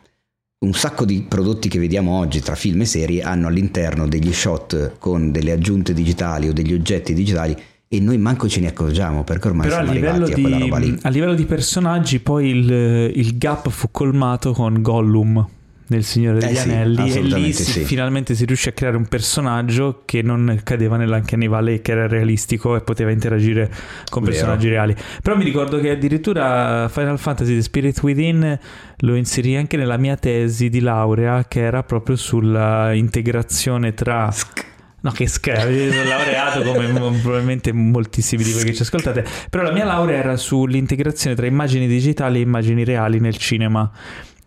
un 0.60 0.72
sacco 0.74 1.04
di 1.04 1.24
prodotti 1.28 1.68
che 1.68 1.78
vediamo 1.78 2.18
oggi 2.18 2.40
tra 2.40 2.56
film 2.56 2.80
e 2.80 2.84
serie 2.84 3.22
hanno 3.22 3.46
all'interno 3.46 4.08
degli 4.08 4.32
shot 4.32 4.94
con 4.98 5.30
delle 5.30 5.52
aggiunte 5.52 5.92
digitali 5.94 6.48
o 6.48 6.52
degli 6.52 6.72
oggetti 6.72 7.14
digitali 7.14 7.56
e 7.86 8.00
noi 8.00 8.18
manco 8.18 8.48
ce 8.48 8.58
ne 8.60 8.66
accorgiamo 8.68 9.22
perché 9.22 9.46
ormai 9.48 9.68
Però 9.68 9.76
siamo 9.84 9.92
arrivati 9.92 10.32
a 10.32 10.34
quella 10.40 10.58
roba 10.58 10.78
lì. 10.78 10.98
a 11.02 11.08
livello 11.10 11.34
di 11.34 11.44
personaggi 11.44 12.18
poi 12.18 12.48
il, 12.48 12.70
il 13.14 13.38
gap 13.38 13.68
fu 13.70 13.88
colmato 13.92 14.52
con 14.52 14.82
Gollum 14.82 15.46
nel 15.88 16.04
Signore 16.04 16.38
degli 16.38 16.50
Eh 16.52 16.56
sì, 16.56 16.68
Anelli 16.70 17.12
e 17.12 17.20
lì 17.22 17.52
si- 17.52 17.64
sì. 17.64 17.84
finalmente 17.84 18.34
si 18.34 18.44
riuscì 18.44 18.68
a 18.68 18.72
creare 18.72 18.96
un 18.96 19.06
personaggio 19.06 20.02
che 20.04 20.22
non 20.22 20.60
cadeva 20.62 20.96
nell'Uncanny 20.96 21.48
Valley 21.48 21.80
che 21.80 21.92
era 21.92 22.06
realistico 22.06 22.76
e 22.76 22.80
poteva 22.82 23.10
interagire 23.10 23.70
con 24.10 24.22
Vero. 24.22 24.34
personaggi 24.34 24.68
reali 24.68 24.94
però 25.22 25.36
mi 25.36 25.44
ricordo 25.44 25.78
che 25.80 25.90
addirittura 25.90 26.88
Final 26.88 27.18
Fantasy 27.18 27.54
The 27.54 27.62
Spirit 27.62 28.02
Within 28.02 28.58
lo 28.98 29.14
inserì 29.14 29.56
anche 29.56 29.76
nella 29.76 29.96
mia 29.96 30.16
tesi 30.16 30.68
di 30.68 30.80
laurea 30.80 31.46
che 31.48 31.60
era 31.60 31.82
proprio 31.82 32.16
sulla 32.16 32.92
integrazione 32.92 33.94
tra 33.94 34.32
No, 35.00 35.12
che 35.12 35.28
scherzo, 35.28 35.68
io 35.68 35.92
sono 35.92 36.08
laureato 36.08 36.60
come 36.62 36.88
probabilmente 37.22 37.70
moltissimi 37.72 38.42
di 38.42 38.50
voi 38.50 38.64
che 38.64 38.74
ci 38.74 38.82
ascoltate, 38.82 39.24
però 39.48 39.62
la 39.62 39.70
mia 39.70 39.84
laurea 39.84 40.18
era 40.18 40.36
sull'integrazione 40.36 41.36
tra 41.36 41.46
immagini 41.46 41.86
digitali 41.86 42.40
e 42.40 42.42
immagini 42.42 42.82
reali 42.82 43.20
nel 43.20 43.36
cinema. 43.36 43.88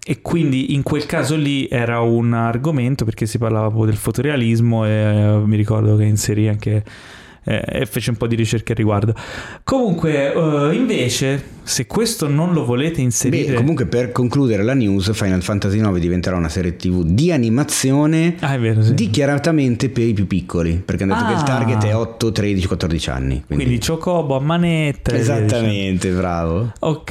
E 0.03 0.21
quindi 0.21 0.73
in 0.73 0.81
quel 0.81 1.05
caso 1.05 1.35
lì 1.35 1.67
era 1.69 1.99
un 1.99 2.33
argomento 2.33 3.05
perché 3.05 3.25
si 3.27 3.37
parlava 3.37 3.67
proprio 3.67 3.85
del 3.91 3.97
fotorealismo 3.97 4.85
e 4.85 4.89
eh, 4.89 5.37
mi 5.45 5.55
ricordo 5.55 5.95
che 5.95 6.03
inserì 6.05 6.47
anche 6.47 6.83
eh, 7.43 7.63
e 7.67 7.85
fece 7.85 8.09
un 8.11 8.17
po' 8.17 8.25
di 8.27 8.35
ricerche 8.35 8.71
al 8.71 8.77
riguardo. 8.79 9.13
Comunque, 9.63 10.33
eh, 10.33 10.75
invece, 10.75 11.43
se 11.63 11.85
questo 11.87 12.27
non 12.27 12.53
lo 12.53 12.65
volete 12.65 13.01
inserire... 13.01 13.51
Beh, 13.51 13.57
comunque 13.57 13.85
per 13.85 14.11
concludere 14.11 14.63
la 14.63 14.73
news, 14.73 15.11
Final 15.13 15.41
Fantasy 15.43 15.77
IX 15.79 15.97
diventerà 15.99 16.35
una 16.35 16.49
serie 16.49 16.75
TV 16.75 17.03
di 17.03 17.31
animazione 17.31 18.35
Ah, 18.39 18.57
vero, 18.57 18.81
sì. 18.81 18.93
dichiaratamente 18.95 19.89
per 19.89 20.05
i 20.07 20.13
più 20.13 20.25
piccoli, 20.27 20.81
perché 20.83 21.03
hanno 21.03 21.13
detto 21.13 21.25
che 21.27 21.33
il 21.33 21.37
Ah. 21.39 21.43
target 21.43 21.85
è 21.85 21.95
8, 21.95 22.31
13, 22.31 22.67
14 22.67 23.09
anni. 23.11 23.43
Quindi, 23.45 23.65
Quindi 23.65 23.85
Chocobo 23.85 24.35
a 24.35 24.39
manetta. 24.39 25.15
Esattamente, 25.15 26.09
bravo. 26.11 26.73
Ok. 26.79 27.05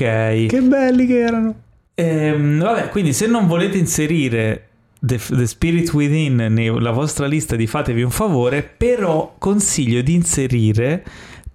Che 0.46 0.61
belli 0.62 1.07
che 1.07 1.18
erano. 1.20 1.55
Ehm, 2.00 2.60
vabbè, 2.60 2.88
quindi 2.88 3.12
se 3.12 3.26
non 3.26 3.46
volete 3.46 3.76
inserire 3.76 4.68
The, 4.98 5.18
The 5.18 5.46
Spirit 5.46 5.92
Within 5.92 6.46
nella 6.48 6.92
vostra 6.92 7.26
lista 7.26 7.56
di 7.56 7.66
fatevi 7.66 8.02
un 8.02 8.10
favore, 8.10 8.62
però 8.62 9.34
consiglio 9.38 10.00
di 10.00 10.14
inserire 10.14 11.04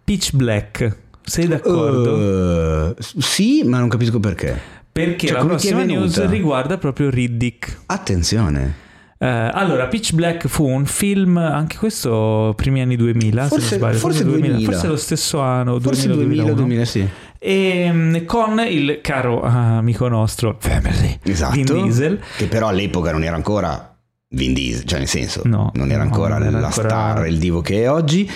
Pitch 0.03 0.33
Black. 0.33 0.97
Sei 1.23 1.47
d'accordo? 1.47 2.91
Uh, 2.91 2.95
sì, 2.99 3.63
ma 3.63 3.79
non 3.79 3.89
capisco 3.89 4.19
perché. 4.19 4.59
Perché 4.91 5.27
cioè, 5.27 5.37
la 5.37 5.45
prossima 5.45 5.83
news 5.83 6.23
riguarda 6.27 6.77
proprio 6.77 7.09
Riddick. 7.09 7.81
Attenzione. 7.87 8.83
Eh, 9.17 9.27
allora, 9.27 9.87
Pitch 9.87 10.13
Black 10.13 10.47
fu 10.47 10.67
un 10.67 10.85
film, 10.85 11.37
anche 11.37 11.77
questo 11.77 12.53
primi 12.55 12.81
anni 12.81 12.95
2000, 12.95 13.47
Forse- 13.47 13.65
se 13.65 13.69
non 13.71 13.79
sbaglio, 13.79 13.97
forse 13.97 14.23
2000. 14.23 14.59
forse 14.59 14.87
lo 14.87 14.97
stesso 14.97 15.39
anno, 15.39 15.79
Forse 15.79 16.07
2000, 16.07 16.43
2000, 16.43 16.53
2000, 16.53 16.85
sì. 16.85 17.09
E 17.47 17.91
mm, 17.91 18.25
con 18.25 18.59
il 18.67 18.99
caro 19.03 19.41
ah, 19.43 19.77
amico 19.77 20.07
nostro 20.07 20.55
Family 20.59 21.19
Esatto. 21.21 21.53
Vin 21.53 21.65
Diesel. 21.83 22.19
Che 22.37 22.47
però 22.47 22.69
all'epoca 22.69 23.11
non 23.11 23.23
era 23.23 23.35
ancora 23.35 23.95
Vin 24.29 24.51
Diesel, 24.53 24.83
cioè 24.85 24.97
nel 24.97 25.07
senso, 25.07 25.43
No, 25.45 25.69
non 25.75 25.91
era 25.91 25.99
no, 25.99 26.09
ancora 26.09 26.39
non 26.39 26.47
era 26.47 26.59
la 26.59 26.65
ancora- 26.65 26.89
star, 26.89 27.27
il 27.27 27.37
divo 27.37 27.61
che 27.61 27.83
è 27.83 27.89
oggi. 27.91 28.27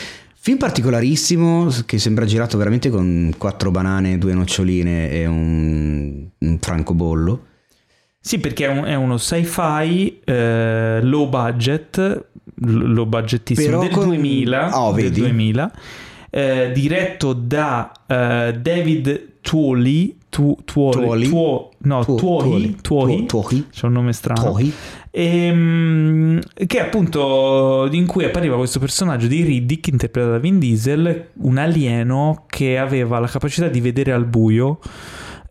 Film 0.42 0.60
particolarissimo 0.60 1.70
che 1.88 1.98
sembra 1.98 2.26
girato 2.26 2.56
veramente 2.60 2.92
con 2.92 3.34
quattro 3.36 3.72
banane, 3.72 4.20
due 4.20 4.34
noccioline 4.36 5.10
e 5.10 5.26
un, 5.26 6.28
un 6.38 6.58
francobollo. 6.60 7.46
Sì, 8.22 8.38
perché 8.38 8.66
è, 8.66 8.70
un- 8.70 8.86
è 8.86 8.94
uno 8.94 9.18
sci-fi 9.18 10.20
eh, 10.24 11.00
low 11.02 11.28
budget, 11.28 12.26
low 12.62 13.06
budgetissimo 13.06 13.68
Però 13.68 13.82
del 13.82 13.90
con- 13.90 14.06
2000, 14.10 14.80
Oh, 14.80 14.92
del 14.94 15.04
vedi? 15.06 15.20
2000 15.22 15.72
eh, 16.30 16.72
diretto 16.74 17.34
da 17.34 17.92
eh, 18.08 18.54
David 18.60 19.28
Tuoli, 19.42 20.18
tu, 20.30 20.58
Tuoli, 20.64 21.02
Tuoli? 21.06 21.28
Tuo- 21.30 21.70
no, 21.80 22.04
Tuo- 22.06 22.16
Tuohi, 22.16 22.76
Tuohi, 22.82 23.26
Tuohi. 23.26 23.68
c'è 23.72 23.86
un 23.88 23.94
nome 23.94 24.14
strano, 24.14 24.42
Tuohi. 24.42 24.72
Ehm, 25.12 26.40
che 26.68 26.80
appunto 26.80 27.88
in 27.92 28.06
cui 28.06 28.26
appariva 28.26 28.56
questo 28.58 28.80
personaggio 28.80 29.28
di 29.28 29.42
Riddick 29.44 29.88
interpretato 29.88 30.34
da 30.34 30.40
Vin 30.40 30.60
Diesel, 30.60 31.30
un 31.42 31.58
alieno 31.58 32.46
che 32.48 32.78
aveva 32.78 33.20
la 33.20 33.28
capacità 33.28 33.68
di 33.68 33.82
vedere 33.82 34.12
al 34.12 34.26
buio. 34.26 34.80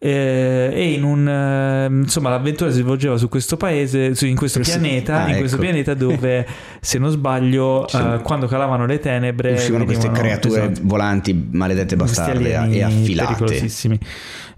Eh, 0.01 0.71
e 0.73 0.93
in 0.93 1.03
un 1.03 1.27
eh, 1.29 1.87
insomma 1.87 2.29
l'avventura 2.31 2.71
si 2.71 2.79
svolgeva 2.79 3.17
su 3.17 3.29
questo 3.29 3.57
paese 3.57 4.15
su- 4.15 4.27
in 4.27 4.37
questo 4.37 4.61
Questo- 4.61 4.79
pianeta 4.79 5.25
ah, 5.25 5.29
in 5.31 5.39
questo 5.39 5.57
ecco. 5.57 5.65
pianeta 5.65 5.95
dove 5.95 6.47
se 6.81 6.99
non 6.99 7.11
sbaglio 7.11 7.87
eh, 7.89 8.21
quando 8.23 8.47
calavano 8.47 8.87
le 8.87 9.01
tenebre 9.01 9.53
Uscivano 9.55 9.85
queste 9.85 10.11
creature 10.11 10.71
esatto, 10.71 10.81
volanti, 10.85 11.49
maledette 11.51 11.97
bastarde 11.97 12.51
e 12.71 12.83
affilate. 12.83 13.45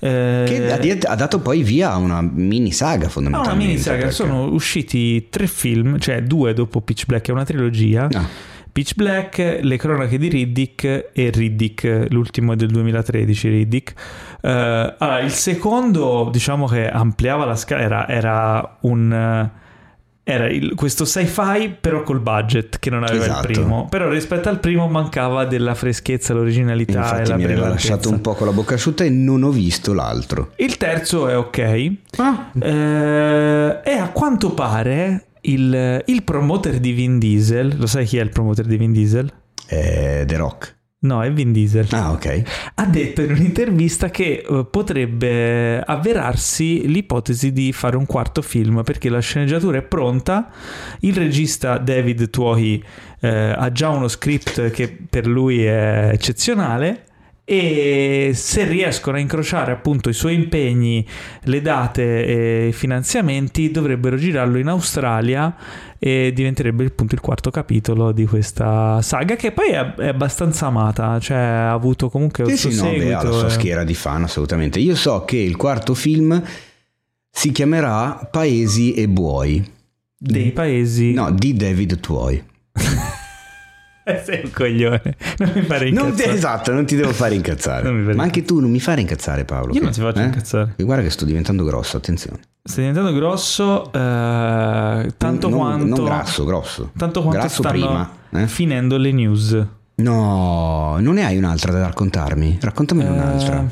Eh, 0.02 0.44
Che 0.46 1.00
ha, 1.06 1.10
ha 1.12 1.14
dato 1.14 1.40
poi 1.40 1.62
via 1.62 1.92
a 1.92 1.96
una 1.96 2.20
mini 2.22 2.72
saga 2.72 3.04
No, 3.04 3.10
fondamentalmente. 3.10 3.58
una 3.64 3.66
mini 3.70 3.78
saga, 3.82 3.96
perché- 3.98 4.12
sono 4.14 4.44
usciti 4.44 5.28
tre 5.28 5.46
film, 5.46 5.98
cioè 5.98 6.22
due 6.22 6.54
dopo 6.54 6.80
Pitch 6.80 7.04
Black, 7.06 7.28
è 7.28 7.32
una 7.32 7.44
trilogia. 7.44 8.08
Ah, 8.12 8.26
Pitch 8.72 8.94
Black, 8.94 9.58
Le 9.62 9.76
cronache 9.76 10.18
di 10.18 10.28
Riddick 10.28 10.84
e 11.12 11.30
Riddick, 11.30 12.06
l'ultimo 12.10 12.52
è 12.52 12.56
del 12.56 12.68
2013, 12.70 13.48
Riddick. 13.48 13.92
Eh, 14.40 14.48
allora, 14.98 15.20
il 15.20 15.30
secondo, 15.32 16.28
diciamo 16.32 16.66
che 16.66 16.88
ampliava 16.88 17.44
la 17.44 17.56
scala, 17.56 17.82
era, 17.82 18.08
era 18.08 18.76
un... 18.82 19.12
eh, 19.12 19.58
Era 20.22 20.46
il- 20.48 20.74
questo 20.76 21.04
sci-fi 21.04 21.74
però 21.80 22.02
col 22.04 22.20
budget 22.20 22.78
che 22.78 22.88
non 22.90 23.02
aveva 23.02 23.24
Esatto. 23.24 23.46
il 23.48 23.52
primo. 23.52 23.86
Però 23.88 24.08
rispetto 24.08 24.48
al 24.48 24.60
primo 24.60 24.86
mancava 24.86 25.44
della 25.46 25.74
freschezza, 25.74 26.34
l'originalità 26.34 26.92
e 26.92 27.02
infatti 27.02 27.28
la 27.30 27.36
mi 27.36 27.44
aveva 27.44 27.68
lasciato 27.68 28.10
un 28.10 28.20
po' 28.20 28.34
con 28.34 28.46
la 28.46 28.52
bocca 28.52 28.74
asciutta 28.74 29.02
e 29.02 29.10
non 29.10 29.42
ho 29.42 29.50
visto 29.50 29.92
l'altro. 29.92 30.52
Il 30.56 30.76
terzo 30.76 31.26
è 31.26 31.36
ok. 31.36 31.92
Ah, 32.18 32.50
Eh, 32.60 33.80
e 33.82 33.92
a 33.98 34.10
quanto 34.12 34.52
pare 34.52 35.24
il, 35.42 36.02
il 36.06 36.22
promoter 36.22 36.78
di 36.78 36.92
Vin 36.92 37.18
Diesel, 37.18 37.76
lo 37.78 37.86
sai 37.86 38.04
chi 38.06 38.18
è 38.18 38.22
il 38.22 38.30
promoter 38.30 38.66
di 38.66 38.76
Vin 38.76 38.92
Diesel? 38.92 39.32
eh, 39.70 40.24
The 40.26 40.36
Rock. 40.36 40.78
No, 41.02 41.22
è 41.22 41.32
Vin 41.32 41.50
Diesel. 41.52 41.86
Ah, 41.92 42.10
ok. 42.12 42.42
Ha 42.74 42.84
detto 42.84 43.22
in 43.22 43.30
un'intervista 43.30 44.10
che 44.10 44.44
eh, 44.46 44.66
potrebbe 44.70 45.80
avverarsi 45.80 46.86
l'ipotesi 46.88 47.52
di 47.52 47.72
fare 47.72 47.96
un 47.96 48.04
quarto 48.04 48.42
film 48.42 48.82
perché 48.82 49.08
la 49.08 49.20
sceneggiatura 49.20 49.78
è 49.78 49.82
pronta. 49.82 50.50
Il 51.00 51.14
regista 51.14 51.78
David 51.78 52.28
Tuohi 52.28 52.84
eh, 53.20 53.28
ha 53.28 53.72
già 53.72 53.88
uno 53.88 54.08
script 54.08 54.70
che 54.72 54.94
per 55.08 55.26
lui 55.26 55.64
è 55.64 56.10
eccezionale. 56.12 57.04
E 57.52 58.30
se 58.32 58.64
riescono 58.64 59.16
a 59.16 59.20
incrociare 59.20 59.72
appunto 59.72 60.08
i 60.08 60.12
suoi 60.12 60.34
impegni, 60.34 61.04
le 61.42 61.60
date 61.60 62.24
e 62.24 62.68
i 62.68 62.72
finanziamenti, 62.72 63.72
dovrebbero 63.72 64.16
girarlo 64.16 64.56
in 64.56 64.68
Australia 64.68 65.56
e 65.98 66.30
diventerebbe 66.32 66.84
appunto 66.84 67.16
il 67.16 67.20
quarto 67.20 67.50
capitolo 67.50 68.12
di 68.12 68.24
questa 68.24 69.02
saga 69.02 69.34
che 69.34 69.50
poi 69.50 69.70
è, 69.70 69.94
è 69.96 70.06
abbastanza 70.06 70.66
amata, 70.66 71.18
cioè 71.18 71.36
ha 71.38 71.72
avuto 71.72 72.08
comunque 72.08 72.44
un 72.44 72.50
Sì, 72.50 72.56
suo 72.56 72.70
sì, 72.70 72.76
no, 72.76 72.90
beh, 72.92 73.14
ha 73.14 73.22
la 73.24 73.32
sua 73.32 73.46
eh. 73.48 73.50
schiera 73.50 73.82
di 73.82 73.94
fan, 73.94 74.22
assolutamente. 74.22 74.78
Io 74.78 74.94
so 74.94 75.24
che 75.24 75.38
il 75.38 75.56
quarto 75.56 75.94
film 75.94 76.40
si 77.28 77.50
chiamerà 77.50 78.28
Paesi 78.30 78.94
e 78.94 79.08
Buoi. 79.08 79.68
dei 80.16 80.52
paesi. 80.52 81.14
No, 81.14 81.32
di 81.32 81.54
David 81.54 81.98
Tuoi. 81.98 82.40
Eh, 84.16 84.22
sei 84.24 84.40
un 84.44 84.50
coglione. 84.52 85.16
Non 85.38 85.50
mi 85.54 85.62
fare 85.62 85.90
Non 85.90 86.04
ti, 86.06 86.10
incazzare. 86.10 86.32
esatto, 86.36 86.72
non 86.72 86.84
ti 86.86 86.96
devo 86.96 87.12
fare 87.12 87.34
incazzare. 87.34 87.90
Ma 87.90 88.22
anche 88.22 88.42
tu 88.44 88.60
non 88.60 88.70
mi 88.70 88.80
fare 88.80 89.00
incazzare, 89.00 89.44
Paolo. 89.44 89.72
Io 89.74 89.80
non 89.82 89.90
ti 89.92 90.00
faccio 90.00 90.20
eh? 90.20 90.24
incazzare. 90.24 90.74
Guarda 90.78 91.02
che 91.02 91.10
sto 91.10 91.24
diventando 91.24 91.64
grosso, 91.64 91.96
attenzione. 91.96 92.38
Stai 92.62 92.84
diventando 92.86 93.12
grosso, 93.18 93.86
eh, 93.92 95.12
tanto 95.16 95.48
non, 95.48 95.58
quanto. 95.58 95.84
Non 95.96 96.04
grasso, 96.04 96.44
grosso. 96.44 96.90
Tanto 96.96 97.22
quanto 97.22 97.38
Grasso 97.40 97.62
prima. 97.62 98.10
eh? 98.32 98.46
finendo 98.46 98.96
le 98.98 99.12
news. 99.12 99.66
No, 99.96 100.96
non 100.98 101.14
ne 101.14 101.24
hai 101.24 101.36
un'altra 101.36 101.72
da 101.72 101.82
raccontarmi? 101.82 102.58
Raccontamene 102.60 103.08
Eh, 103.08 103.12
un'altra. 103.12 103.66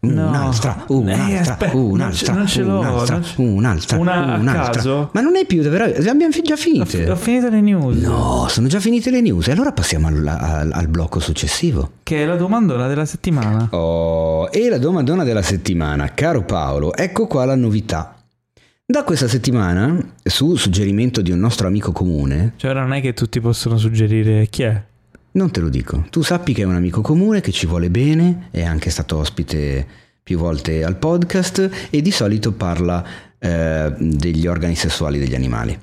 No. 0.00 0.28
Un'altra, 0.28 0.84
Eh, 0.88 0.92
un'altra, 0.92 1.40
aspetta, 1.52 1.76
un'altra, 1.76 2.32
non 2.34 2.46
ce- 2.46 2.62
non 2.62 2.76
un'altra, 2.78 3.20
ce- 3.22 3.34
un'altra, 3.40 3.98
Una 3.98 4.12
a 4.34 4.38
un'altra. 4.38 4.70
caso? 4.72 5.10
Ma 5.12 5.20
non 5.20 5.34
hai 5.34 5.44
più, 5.44 5.60
davvero? 5.62 5.84
Abbiamo 5.84 6.28
già 6.42 6.52
Ho, 6.54 6.56
finite. 6.56 7.10
ho 7.10 7.16
finito 7.16 7.48
le 7.48 7.60
news. 7.60 7.96
No, 8.00 8.46
sono 8.48 8.68
già 8.68 8.78
finite 8.80 9.10
le 9.10 9.20
news. 9.20 9.48
E 9.48 9.52
allora 9.52 9.72
passiamo 9.72 10.06
al, 10.06 10.24
al- 10.26 10.70
al 10.72 10.88
blocco 10.88 11.18
successivo. 11.18 11.90
Che 12.04 12.22
è 12.22 12.26
la 12.26 12.36
domandona 12.36 12.86
della 12.86 13.04
settimana. 13.06 13.66
Oh, 13.70 14.48
e 14.50 14.68
la 14.68 14.78
domandona 14.78 15.24
della 15.24 15.42
settimana, 15.42 16.12
caro 16.14 16.42
Paolo, 16.44 16.94
ecco 16.94 17.26
qua 17.26 17.44
la 17.44 17.56
novità. 17.56 18.12
Da 18.90 19.02
questa 19.04 19.28
settimana, 19.28 19.98
su 20.22 20.54
suggerimento 20.54 21.20
di 21.20 21.30
un 21.30 21.38
nostro 21.40 21.66
amico 21.66 21.92
comune, 21.92 22.52
Cioè, 22.56 22.70
ora 22.70 22.80
non 22.82 22.94
è 22.94 23.00
che 23.02 23.12
tutti 23.12 23.38
possono 23.40 23.76
suggerire 23.76 24.46
chi 24.48 24.62
è. 24.62 24.82
Non 25.38 25.52
te 25.52 25.60
lo 25.60 25.68
dico, 25.68 26.04
tu 26.10 26.22
sappi 26.22 26.52
che 26.52 26.62
è 26.62 26.64
un 26.64 26.74
amico 26.74 27.00
comune 27.00 27.40
che 27.40 27.52
ci 27.52 27.66
vuole 27.66 27.90
bene, 27.90 28.48
è 28.50 28.64
anche 28.64 28.90
stato 28.90 29.16
ospite 29.18 29.86
più 30.22 30.36
volte 30.36 30.82
al 30.82 30.96
podcast 30.96 31.88
e 31.90 32.02
di 32.02 32.10
solito 32.10 32.52
parla 32.52 33.04
eh, 33.38 33.94
degli 33.98 34.46
organi 34.48 34.74
sessuali 34.74 35.18
degli 35.18 35.36
animali. 35.36 35.78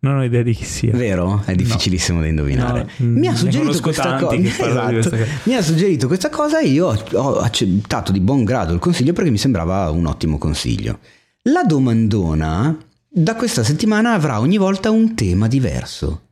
Non 0.00 0.16
ho 0.16 0.24
idea 0.24 0.42
di 0.42 0.54
chi 0.54 0.64
sia. 0.64 0.92
Vero? 0.92 1.42
È 1.44 1.54
difficilissimo 1.54 2.20
da 2.20 2.26
indovinare. 2.26 2.88
No, 2.96 3.06
mi 3.06 3.26
ha 3.26 3.34
suggerito 3.34 3.80
questa 3.80 4.16
di 4.36 4.46
Esatto. 4.46 4.92
questa 4.92 5.16
cosa. 5.16 5.30
Mi 5.44 5.54
ha 5.54 5.62
suggerito 5.62 6.06
questa 6.06 6.28
cosa 6.30 6.60
e 6.60 6.68
io 6.68 6.86
ho 7.12 7.38
accettato 7.38 8.10
di 8.10 8.20
buon 8.20 8.44
grado 8.44 8.72
il 8.72 8.80
consiglio 8.80 9.12
perché 9.12 9.30
mi 9.30 9.38
sembrava 9.38 9.90
un 9.90 10.06
ottimo 10.06 10.38
consiglio. 10.38 10.98
La 11.44 11.62
domandona 11.62 12.76
da 13.08 13.34
questa 13.34 13.62
settimana 13.62 14.12
avrà 14.12 14.40
ogni 14.40 14.56
volta 14.56 14.90
un 14.90 15.14
tema 15.14 15.46
diverso. 15.46 16.22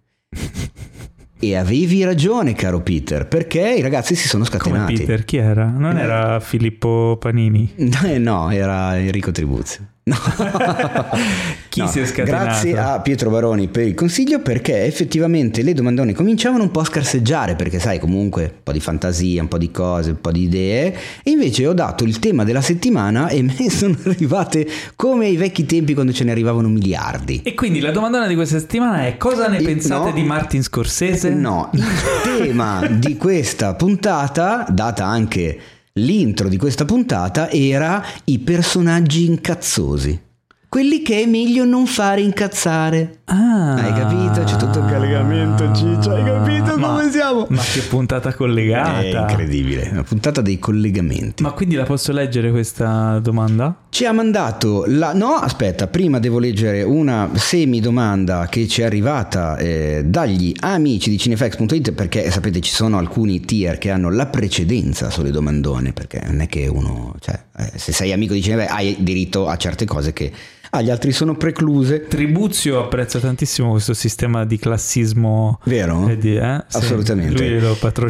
E 1.45 1.57
avevi 1.57 2.05
ragione, 2.05 2.53
caro 2.53 2.83
Peter, 2.83 3.27
perché 3.27 3.75
i 3.77 3.81
ragazzi 3.81 4.15
si 4.15 4.29
sono 4.29 4.45
Come 4.45 4.59
scatenati. 4.61 4.95
Peter? 4.95 5.25
Chi 5.25 5.39
era? 5.39 5.65
Non 5.77 5.99
era 5.99 6.39
Filippo 6.39 7.17
Panini. 7.19 7.69
Eh, 8.05 8.19
no, 8.19 8.49
era 8.51 8.97
Enrico 8.97 9.33
Tribuzio. 9.33 9.87
Chi 11.69 11.81
No, 11.81 11.87
si 11.87 12.01
è 12.01 12.07
scatenato? 12.07 12.45
Grazie 12.45 12.77
a 12.79 13.01
Pietro 13.01 13.31
Baroni 13.31 13.69
per 13.69 13.87
il 13.87 13.95
consiglio 13.95 14.41
perché 14.41 14.85
effettivamente 14.85 15.63
le 15.63 15.75
domandone 15.75 16.13
cominciavano 16.13 16.65
un 16.65 16.71
po' 16.73 16.81
a 16.81 16.85
scarseggiare 16.85 17.55
perché 17.55 17.79
sai 17.79 18.01
comunque 18.01 18.43
un 18.43 18.63
po' 18.65 18.73
di 18.73 18.81
fantasia, 18.81 19.41
un 19.41 19.49
po' 19.49 19.59
di 19.59 19.71
cose, 19.71 20.11
un 20.11 20.21
po' 20.21 20.33
di 20.33 20.43
idee 20.43 20.95
e 21.23 21.31
invece 21.31 21.67
ho 21.69 21.73
dato 21.73 22.03
il 22.03 22.19
tema 22.19 22.43
della 22.45 22.61
settimana 22.61 23.29
e 23.29 23.43
me 23.43 23.55
ne 23.57 23.71
sono 23.71 23.97
arrivate 24.07 24.67
come 24.97 25.27
ai 25.27 25.37
vecchi 25.37 25.65
tempi 25.67 25.95
quando 25.95 26.13
ce 26.13 26.25
ne 26.25 26.33
arrivavano 26.33 26.69
miliardi. 26.69 27.41
E 27.45 27.55
quindi 27.55 27.79
la 27.79 27.93
domandona 27.93 28.27
di 28.27 28.35
questa 28.35 28.59
settimana 28.59 29.07
è 29.07 29.17
cosa 29.17 29.47
ne 29.47 29.59
Il- 29.59 29.65
pensate 29.65 30.09
no. 30.09 30.13
di 30.15 30.23
Martin 30.25 30.63
Scorsese? 30.65 31.31
No, 31.31 31.71
il 31.75 31.85
tema 32.43 32.87
di 32.89 33.17
questa 33.17 33.75
puntata, 33.75 34.67
data 34.69 35.05
anche 35.07 35.59
l'intro 35.95 36.49
di 36.49 36.57
questa 36.57 36.85
puntata, 36.85 37.51
era 37.51 38.03
i 38.25 38.39
personaggi 38.39 39.27
incazzosi. 39.27 40.31
Quelli 40.73 41.03
che 41.03 41.21
è 41.21 41.27
meglio 41.27 41.67
non 41.67 41.85
fare 41.85 42.23
incazzare. 42.23 43.19
Ah, 43.27 43.75
Hai 43.75 43.93
capito? 43.93 44.43
C'è 44.43 44.57
tutto 44.57 44.81
un 44.81 44.89
collegamento, 44.89 45.71
Ciccio. 45.75 46.15
Hai 46.15 46.25
capito 46.25 46.79
Ma- 46.79 46.87
come 46.87 47.11
siamo? 47.11 47.47
Ma 47.51 47.61
che 47.61 47.83
puntata 47.83 48.33
collegata. 48.33 49.01
È 49.03 49.21
incredibile. 49.21 49.91
Una 49.93 50.03
puntata 50.03 50.41
dei 50.41 50.59
collegamenti. 50.59 51.43
Ma 51.43 51.51
quindi 51.51 51.75
la 51.75 51.83
posso 51.83 52.11
leggere 52.13 52.51
questa 52.51 53.19
domanda? 53.19 53.83
Ci 53.91 54.07
ha 54.07 54.13
mandato 54.13 54.85
la... 54.87 55.13
No, 55.13 55.35
aspetta, 55.35 55.89
prima 55.89 56.19
devo 56.19 56.39
leggere 56.39 56.83
una 56.83 57.29
semi-domanda 57.35 58.47
che 58.47 58.67
ci 58.67 58.81
è 58.81 58.85
arrivata 58.85 59.59
eh, 59.59 60.05
dagli 60.07 60.55
amici 60.61 61.11
di 61.11 61.19
cinefax.it 61.19 61.93
perché 61.93 62.31
sapete 62.31 62.61
ci 62.61 62.73
sono 62.73 62.97
alcuni 62.97 63.41
tier 63.41 63.77
che 63.77 63.91
hanno 63.91 64.11
la 64.11 64.25
precedenza 64.25 65.11
sulle 65.11 65.33
domandone 65.33 65.93
perché 65.93 66.23
non 66.25 66.41
è 66.41 66.47
che 66.47 66.67
uno... 66.67 67.15
Cioè, 67.21 67.39
eh, 67.59 67.73
se 67.77 67.93
sei 67.93 68.11
amico 68.13 68.33
di 68.33 68.41
Cinefax 68.41 68.71
hai 68.71 68.97
diritto 69.01 69.49
a 69.49 69.57
certe 69.57 69.85
cose 69.85 70.15
che 70.15 70.33
agli 70.75 70.91
altri 70.91 71.13
sono 71.13 71.35
precluse. 71.35 72.07
Tribuzio 72.07 72.81
apprezza 72.81 73.19
tantissimo 73.19 73.71
questo 73.73 73.93
sistema 73.93 74.45
di 74.47 74.59
classismo. 74.59 75.61
Vero? 75.65 76.09
eh, 76.09 76.17
di- 76.17 76.37
eh? 76.37 76.65
Assolutamente. 76.73 77.61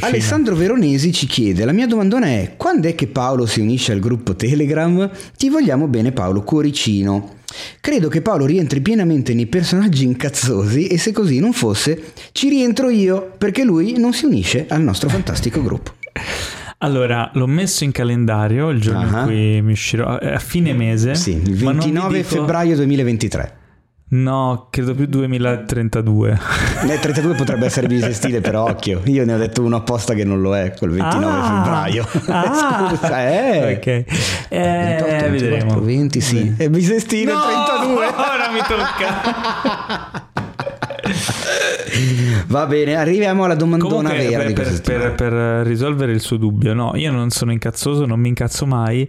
Alessandro 0.01 0.55
Veronesi 0.55 1.13
ci 1.13 1.27
chiede: 1.27 1.65
La 1.65 1.73
mia 1.73 1.87
domandona 1.87 2.27
è: 2.27 2.55
quando 2.57 2.89
è 2.89 2.95
che 2.95 3.09
Paolo 3.09 3.47
si 3.47 3.61
unisce 3.61 3.93
al 3.93 3.99
gruppo 3.99 4.37
Telegram? 4.37 5.11
Ti 5.37 5.49
vogliamo 5.49 5.89
bene, 5.89 6.13
Paolo 6.13 6.43
Cuoricino. 6.43 7.41
Credo 7.81 8.09
che 8.09 8.23
Paolo 8.23 8.47
rientri 8.47 8.81
pienamente 8.81 9.35
nei 9.35 9.47
personaggi 9.47 10.05
incazzosi 10.05 10.87
e 10.87 10.97
se 10.99 11.13
così 11.13 11.39
non 11.39 11.53
fosse, 11.53 12.13
ci 12.33 12.49
rientro 12.49 12.89
io 12.89 13.33
perché 13.37 13.65
lui 13.65 13.99
non 13.99 14.15
si 14.15 14.25
unisce 14.25 14.67
al 14.69 14.81
nostro 14.83 15.09
fantastico 15.09 15.63
gruppo. 15.63 15.93
Allora, 16.83 17.31
l'ho 17.35 17.47
messo 17.47 17.85
in 17.85 17.93
calendario 17.93 18.69
il 18.71 18.81
giorno 18.81 19.17
Ah. 19.17 19.21
in 19.21 19.27
cui 19.27 19.63
mi 19.63 19.73
uscirò, 19.73 20.19
eh, 20.19 20.33
a 20.35 20.39
fine 20.41 20.73
mese. 20.73 21.15
Sì, 21.15 21.31
il 21.33 21.63
ma 21.63 21.71
non 21.73 21.79
vi 21.81 21.93
29 21.93 22.17
dico- 22.19 22.29
febbraio 22.29 22.75
2023. 22.77 23.57
No, 24.15 24.67
credo 24.69 24.95
più 24.95 25.07
2032. 25.07 26.39
Nel 26.85 26.99
32 26.99 27.35
potrebbe 27.35 27.65
essere 27.67 27.87
bisestile, 27.87 28.41
però 28.43 28.65
occhio. 28.65 29.01
Io 29.05 29.25
ne 29.25 29.33
ho 29.33 29.39
detto 29.39 29.63
uno 29.63 29.77
apposta 29.77 30.13
che 30.13 30.25
non 30.25 30.43
lo 30.43 30.55
è, 30.55 30.75
col 30.79 30.91
29 30.91 31.35
Ah. 31.35 31.63
febbraio. 31.63 32.07
Ah. 32.27 32.89
Scusa, 32.99 33.31
eh. 33.31 33.75
Ok. 33.77 33.87
Eh, 33.87 34.05
28, 34.51 35.31
24, 35.31 35.31
vedremo. 35.31 35.81
20, 35.81 36.21
sì. 36.21 36.53
È 36.59 36.69
bisestile 36.69 37.33
No, 37.33 37.41
32. 37.41 38.05
Ora 38.13 38.51
mi 38.53 38.61
tocca. 38.69 40.31
Va 42.47 42.67
bene, 42.67 42.95
arriviamo 42.97 43.45
alla 43.45 43.55
domandona 43.55 44.11
Comunque, 44.11 44.29
vera 44.29 44.53
per, 44.53 44.81
per- 44.81 44.81
per- 44.83 45.15
per 45.15 45.67
risolvere 45.67 46.13
il 46.13 46.21
suo 46.21 46.37
dubbio, 46.37 46.75
no, 46.75 46.93
io 46.97 47.11
non 47.13 47.31
sono 47.31 47.53
incazzoso, 47.53 48.07
non 48.07 48.21
mi 48.21 48.29
incazzo 48.29 48.67
mai. 48.67 49.09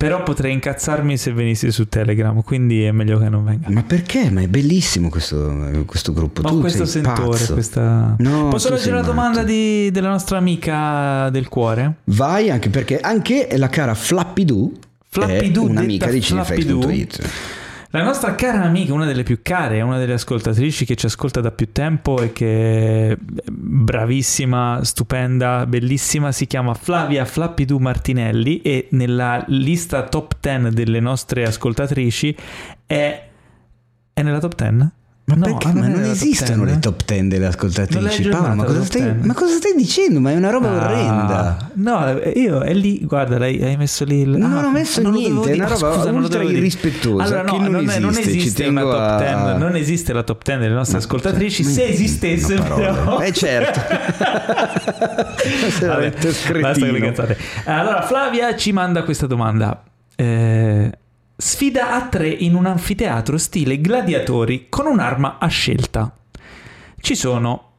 Però 0.00 0.22
potrei 0.22 0.54
incazzarmi 0.54 1.18
se 1.18 1.30
venissi 1.30 1.70
su 1.70 1.86
Telegram, 1.86 2.40
quindi 2.42 2.84
è 2.84 2.90
meglio 2.90 3.18
che 3.18 3.28
non 3.28 3.44
venga. 3.44 3.68
Ma 3.68 3.82
perché? 3.82 4.30
Ma 4.30 4.40
è 4.40 4.46
bellissimo 4.48 5.10
questo, 5.10 5.82
questo 5.84 6.14
gruppo. 6.14 6.40
Ho 6.40 6.48
tu 6.48 6.60
questo 6.60 6.86
sentore, 6.86 7.28
pazzo. 7.28 7.52
questa... 7.52 8.14
No, 8.16 8.48
Posso 8.48 8.70
leggere 8.70 8.96
la 8.96 9.02
domanda 9.02 9.42
di- 9.42 9.90
della 9.90 10.08
nostra 10.08 10.38
amica 10.38 11.28
del 11.28 11.48
cuore? 11.48 11.96
Vai 12.04 12.48
anche 12.48 12.70
perché 12.70 12.98
anche 12.98 13.48
la 13.58 13.68
cara 13.68 13.92
Flappy 13.94 14.46
Doo 14.46 14.70
Flappy 15.06 15.52
è 15.52 15.58
un'amica 15.58 16.06
di 16.06 16.22
cinefax.it. 16.22 17.28
La 17.92 18.04
nostra 18.04 18.36
cara 18.36 18.62
amica, 18.62 18.92
una 18.94 19.04
delle 19.04 19.24
più 19.24 19.40
care, 19.42 19.80
una 19.80 19.98
delle 19.98 20.12
ascoltatrici 20.12 20.84
che 20.84 20.94
ci 20.94 21.06
ascolta 21.06 21.40
da 21.40 21.50
più 21.50 21.72
tempo 21.72 22.22
e 22.22 22.32
che 22.32 23.10
è 23.10 23.16
bravissima, 23.18 24.78
stupenda, 24.84 25.66
bellissima, 25.66 26.30
si 26.30 26.46
chiama 26.46 26.72
Flavia 26.74 27.24
Flappidou 27.24 27.78
Martinelli 27.78 28.62
e 28.62 28.86
nella 28.92 29.42
lista 29.48 30.04
top 30.04 30.36
10 30.40 30.72
delle 30.72 31.00
nostre 31.00 31.42
ascoltatrici 31.42 32.36
è... 32.86 33.28
è 34.12 34.22
nella 34.22 34.38
top 34.38 34.54
10? 34.54 34.90
Ma 35.30 35.46
No, 35.46 35.56
perché? 35.56 35.68
ah, 35.68 35.72
Ma 35.72 35.86
non 35.88 36.04
esistono 36.04 36.64
10? 36.64 36.74
le 36.74 36.78
top 36.80 37.04
10 37.04 37.28
delle 37.28 37.46
ascoltatrici. 37.46 38.28
Paolo, 38.28 38.54
ma 38.54 38.64
cosa, 38.64 38.84
stai, 38.84 39.00
top 39.02 39.10
10? 39.12 39.26
ma 39.26 39.34
cosa 39.34 39.56
stai 39.56 39.72
dicendo? 39.76 40.20
Ma 40.20 40.30
è 40.32 40.36
una 40.36 40.50
roba 40.50 40.68
Ah, 40.68 40.84
orrenda. 40.84 41.70
No, 41.74 42.20
io 42.34 42.60
è 42.60 42.74
lì, 42.74 43.00
guarda, 43.04 43.36
hai 43.44 43.76
messo 43.76 44.04
lì 44.04 44.20
il... 44.20 44.28
Non 44.30 44.52
ah, 44.52 44.66
ho 44.66 44.70
messo 44.70 45.00
non 45.02 45.12
niente, 45.12 45.50
è 45.50 45.54
una 45.54 45.66
roba 45.68 45.92
scusa, 45.94 46.10
ultra 46.10 46.42
irrispettosa, 46.42 47.22
Allora, 47.24 47.42
no, 47.42 47.56
non 47.58 47.70
non, 47.70 47.88
è- 47.90 47.98
non 47.98 48.10
esiste, 48.10 48.36
esiste 48.38 48.66
una 48.66 48.80
top 48.82 48.92
a- 48.92 49.18
10, 49.18 49.58
non 49.58 49.76
esiste 49.76 50.12
la 50.12 50.22
top 50.22 50.42
10 50.44 50.58
delle 50.60 50.74
nostre 50.74 50.98
ascoltatrici, 50.98 51.64
se 51.64 51.84
esistesse 51.86 52.54
però... 52.56 53.20
Eh 53.20 53.32
certo. 53.32 53.80
Vabbè, 55.86 56.12
basta 56.60 56.86
le 56.86 57.00
cazzate. 57.00 57.36
Allora, 57.64 58.02
Flavia 58.02 58.54
ci 58.56 58.72
manda 58.72 59.02
questa 59.02 59.26
domanda. 59.26 59.82
Eh, 60.16 60.90
sfida 61.40 61.92
a 61.92 62.06
tre 62.08 62.28
in 62.28 62.54
un 62.54 62.66
anfiteatro 62.66 63.38
stile 63.38 63.80
gladiatori 63.80 64.66
con 64.68 64.86
un'arma 64.86 65.38
a 65.38 65.46
scelta. 65.46 66.14
Ci 67.00 67.14
sono 67.14 67.70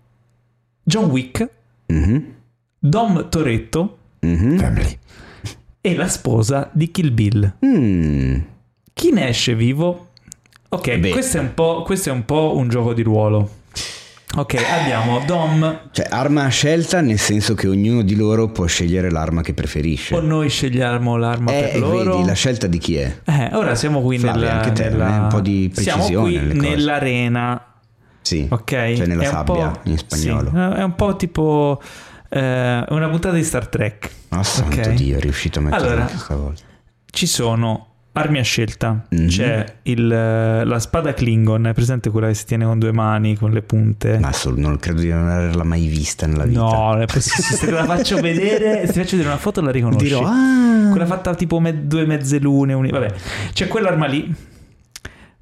John 0.84 1.10
Wick, 1.10 1.48
Mhm, 1.86 2.34
Dom 2.80 3.30
Toretto 3.30 3.98
mhm. 4.22 4.98
e 5.80 5.96
la 5.96 6.08
sposa 6.08 6.70
di 6.74 6.90
Kill 6.90 7.14
Bill. 7.14 7.54
Mm. 7.64 8.40
Chi 8.94 9.12
ne 9.12 9.28
esce 9.28 9.56
vivo? 9.56 10.08
Ok, 10.70 11.10
questo, 11.12 11.38
è 11.38 11.42
un 11.42 11.54
po', 11.54 11.84
questo 11.84 12.10
è 12.10 12.12
un 12.14 12.26
po' 12.26 12.56
un 12.56 12.68
gioco 12.68 12.94
di 12.94 13.04
ruolo. 13.04 13.60
Ok, 14.34 14.56
abbiamo 14.82 15.20
Dom 15.26 15.90
Cioè, 15.92 16.08
arma 16.10 16.46
a 16.46 16.48
scelta 16.48 17.02
nel 17.02 17.20
senso 17.20 17.54
che 17.54 17.68
ognuno 17.68 18.02
di 18.02 18.16
loro 18.16 18.48
può 18.50 18.66
scegliere 18.66 19.12
l'arma 19.12 19.42
che 19.42 19.54
preferisce. 19.54 20.16
o 20.16 20.22
noi 20.22 20.48
scegliamo 20.48 21.18
l'arma 21.18 21.52
eh, 21.52 21.70
per 21.74 21.80
loro. 21.82 22.16
vedi, 22.16 22.28
la 22.28 22.34
scelta 22.34 22.68
di 22.68 22.78
chi 22.78 22.96
è? 22.96 23.20
Eh, 23.26 23.50
ora 23.54 23.76
siamo 23.76 24.02
qui 24.02 24.18
Flavia, 24.20 24.40
nella, 24.40 24.54
anche 24.54 24.72
te, 24.72 24.90
nella- 24.90 25.16
eh, 25.16 25.20
un 25.20 25.28
po' 25.28 25.42
di 25.42 25.70
siamo 25.74 25.98
precisione 25.98 26.30
qui 26.30 26.38
nelle 26.38 26.56
cose. 26.56 26.70
nell'arena, 26.70 27.66
Sì, 28.22 28.48
ok? 28.50 28.66
cioè 28.70 29.06
nella 29.06 29.24
È 29.24 29.26
sabbia 29.26 29.80
in 29.84 29.98
spagnolo. 29.98 30.50
sì, 30.50 30.56
è 30.80 30.84
un 30.84 30.96
po' 30.96 31.16
tipo 31.18 31.82
eh, 32.30 32.86
una 32.88 33.10
puntata 33.10 33.36
di 33.36 33.44
Star 33.44 33.68
Trek. 33.68 34.10
Ah, 34.30 34.44
santo 34.44 34.80
ok? 34.80 34.90
Dio, 34.94 35.18
è 35.18 35.20
riuscito 35.20 35.60
a 35.60 35.64
mettere 35.64 35.82
Allora, 35.86 36.02
anche 36.04 36.18
stavolta. 36.18 36.62
Ci 37.06 37.28
sono 37.28 37.91
armi 38.14 38.40
a 38.40 38.44
scelta. 38.44 39.06
Mhm. 39.10 39.28
C'è 39.28 39.66
il, 39.84 40.08
la 40.08 40.80
spada 40.80 41.14
Klingon, 41.14 41.68
è 41.68 41.74
presente 41.74 42.10
quella 42.10 42.28
che 42.28 42.34
si 42.34 42.46
tiene 42.46 42.66
con 42.66 42.78
due 42.80 42.92
mani, 42.92 43.36
con 43.38 43.52
le 43.52 43.62
punte? 43.62 44.20
Ma 44.20 44.32
sol- 44.34 44.58
non 44.60 44.78
credo 44.78 45.02
di 45.02 45.10
non 45.10 45.28
averla 45.28 45.64
mai 45.64 45.86
vista 45.88 46.28
nella 46.28 46.46
vita. 46.46 46.60
No. 46.60 47.06
Se 47.08 47.58
te 47.66 47.72
la 47.72 47.86
faccio 47.86 48.18
vedere, 48.22 48.86
se 48.86 48.94
ti 48.94 49.00
faccio 49.00 49.12
vedere 49.12 49.30
una 49.30 49.38
foto 49.38 49.62
la 49.62 49.72
riconosci. 49.72 50.04
Dirò, 50.06 50.24
ah, 50.26 50.90
Quella 50.90 51.06
fatta 51.06 51.34
tipo 51.36 51.60
me- 51.60 51.88
due 51.88 52.06
mezze 52.06 52.40
lune. 52.40 52.74
Vabbè, 52.76 53.14
c'è 53.54 53.68
quell'arma 53.68 54.06
lì. 54.08 54.34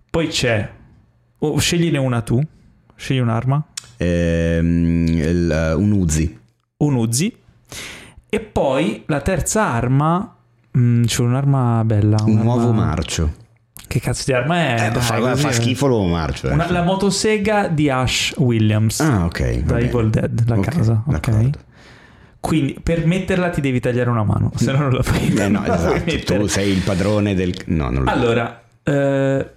Poi 0.09 0.27
c'è. 0.27 0.69
oh, 1.39 1.57
scegliene 1.57 1.97
una 1.97 2.21
tu. 2.21 2.41
Scegli 2.95 3.19
un'arma. 3.19 3.63
ehm, 3.97 5.07
il- 5.07 5.73
un 5.77 5.91
Uzi. 5.91 6.37
Un 6.77 6.95
Uzi. 6.95 7.35
E 8.29 8.39
poi 8.39 9.03
la 9.07 9.21
terza 9.21 9.65
arma. 9.67 10.35
Mm, 10.79 11.03
c'è 11.03 11.21
un'arma 11.21 11.83
bella. 11.85 12.17
Un 12.23 12.31
un'arma- 12.31 12.53
nuovo 12.55 12.71
marcio. 12.71 13.33
Che 13.87 13.99
cazzo 13.99 14.23
di 14.25 14.33
arma 14.33 14.57
è? 14.57 14.87
Eh, 14.87 14.91
Dai, 14.91 15.01
fa, 15.01 15.17
così- 15.17 15.41
fa 15.41 15.51
schifo 15.51 15.87
l'uovo 15.87 16.05
marcio. 16.05 16.49
eh. 16.49 16.53
Una- 16.53 16.69
la 16.71 16.83
motosega 16.83 17.67
di 17.67 17.89
Ash 17.89 18.33
Williams. 18.37 18.99
Ah, 18.99 19.25
ok. 19.25 19.57
da. 19.63 19.79
Evil 19.79 20.09
Dead, 20.09 20.43
la 20.47 20.57
Ok, 20.57 20.65
casa. 20.65 21.03
Ok. 21.05 21.11
d'accordo. 21.11 21.59
Quindi 22.39 22.79
per 22.81 23.05
metterla 23.05 23.49
ti 23.49 23.59
devi 23.61 23.79
tagliare 23.81 24.09
una 24.09 24.23
mano, 24.23 24.51
se 24.55 24.71
no 24.71 24.77
non 24.79 24.91
la 24.93 25.03
fai. 25.03 25.33
Eh, 25.33 25.47
no, 25.49 25.63
esatto. 25.65 26.03
Tu 26.37 26.47
sei 26.47 26.71
il 26.71 26.81
padrone 26.83 27.33
del... 27.35 27.53
No, 27.65 27.89
non 27.89 28.03
lo 28.03 28.09
Allora, 28.11 28.63
eh, 28.83 29.49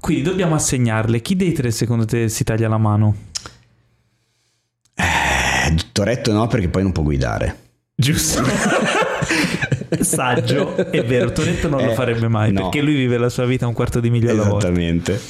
quindi 0.00 0.22
dobbiamo 0.22 0.54
assegnarle. 0.54 1.22
Chi 1.22 1.34
dei 1.36 1.52
tre 1.52 1.70
secondo 1.70 2.04
te 2.04 2.28
si 2.28 2.44
taglia 2.44 2.68
la 2.68 2.76
mano? 2.78 3.14
Eh, 4.94 5.74
Toretto 5.92 6.32
no, 6.32 6.46
perché 6.46 6.68
poi 6.68 6.82
non 6.82 6.92
può 6.92 7.02
guidare. 7.02 7.56
Giusto. 7.94 8.42
Saggio, 10.00 10.76
è 10.76 11.04
vero, 11.04 11.32
Toretto 11.32 11.68
non 11.68 11.82
lo 11.84 11.90
Eh, 11.92 11.94
farebbe 11.94 12.28
mai 12.28 12.52
no. 12.52 12.62
perché 12.62 12.80
lui 12.82 12.94
vive 12.94 13.18
la 13.18 13.28
sua 13.28 13.44
vita 13.46 13.66
un 13.66 13.72
quarto 13.74 14.00
di 14.00 14.10
miglio 14.10 14.30
alla 14.30 14.44
volta. 14.44 14.66
Esattamente. 14.68 15.20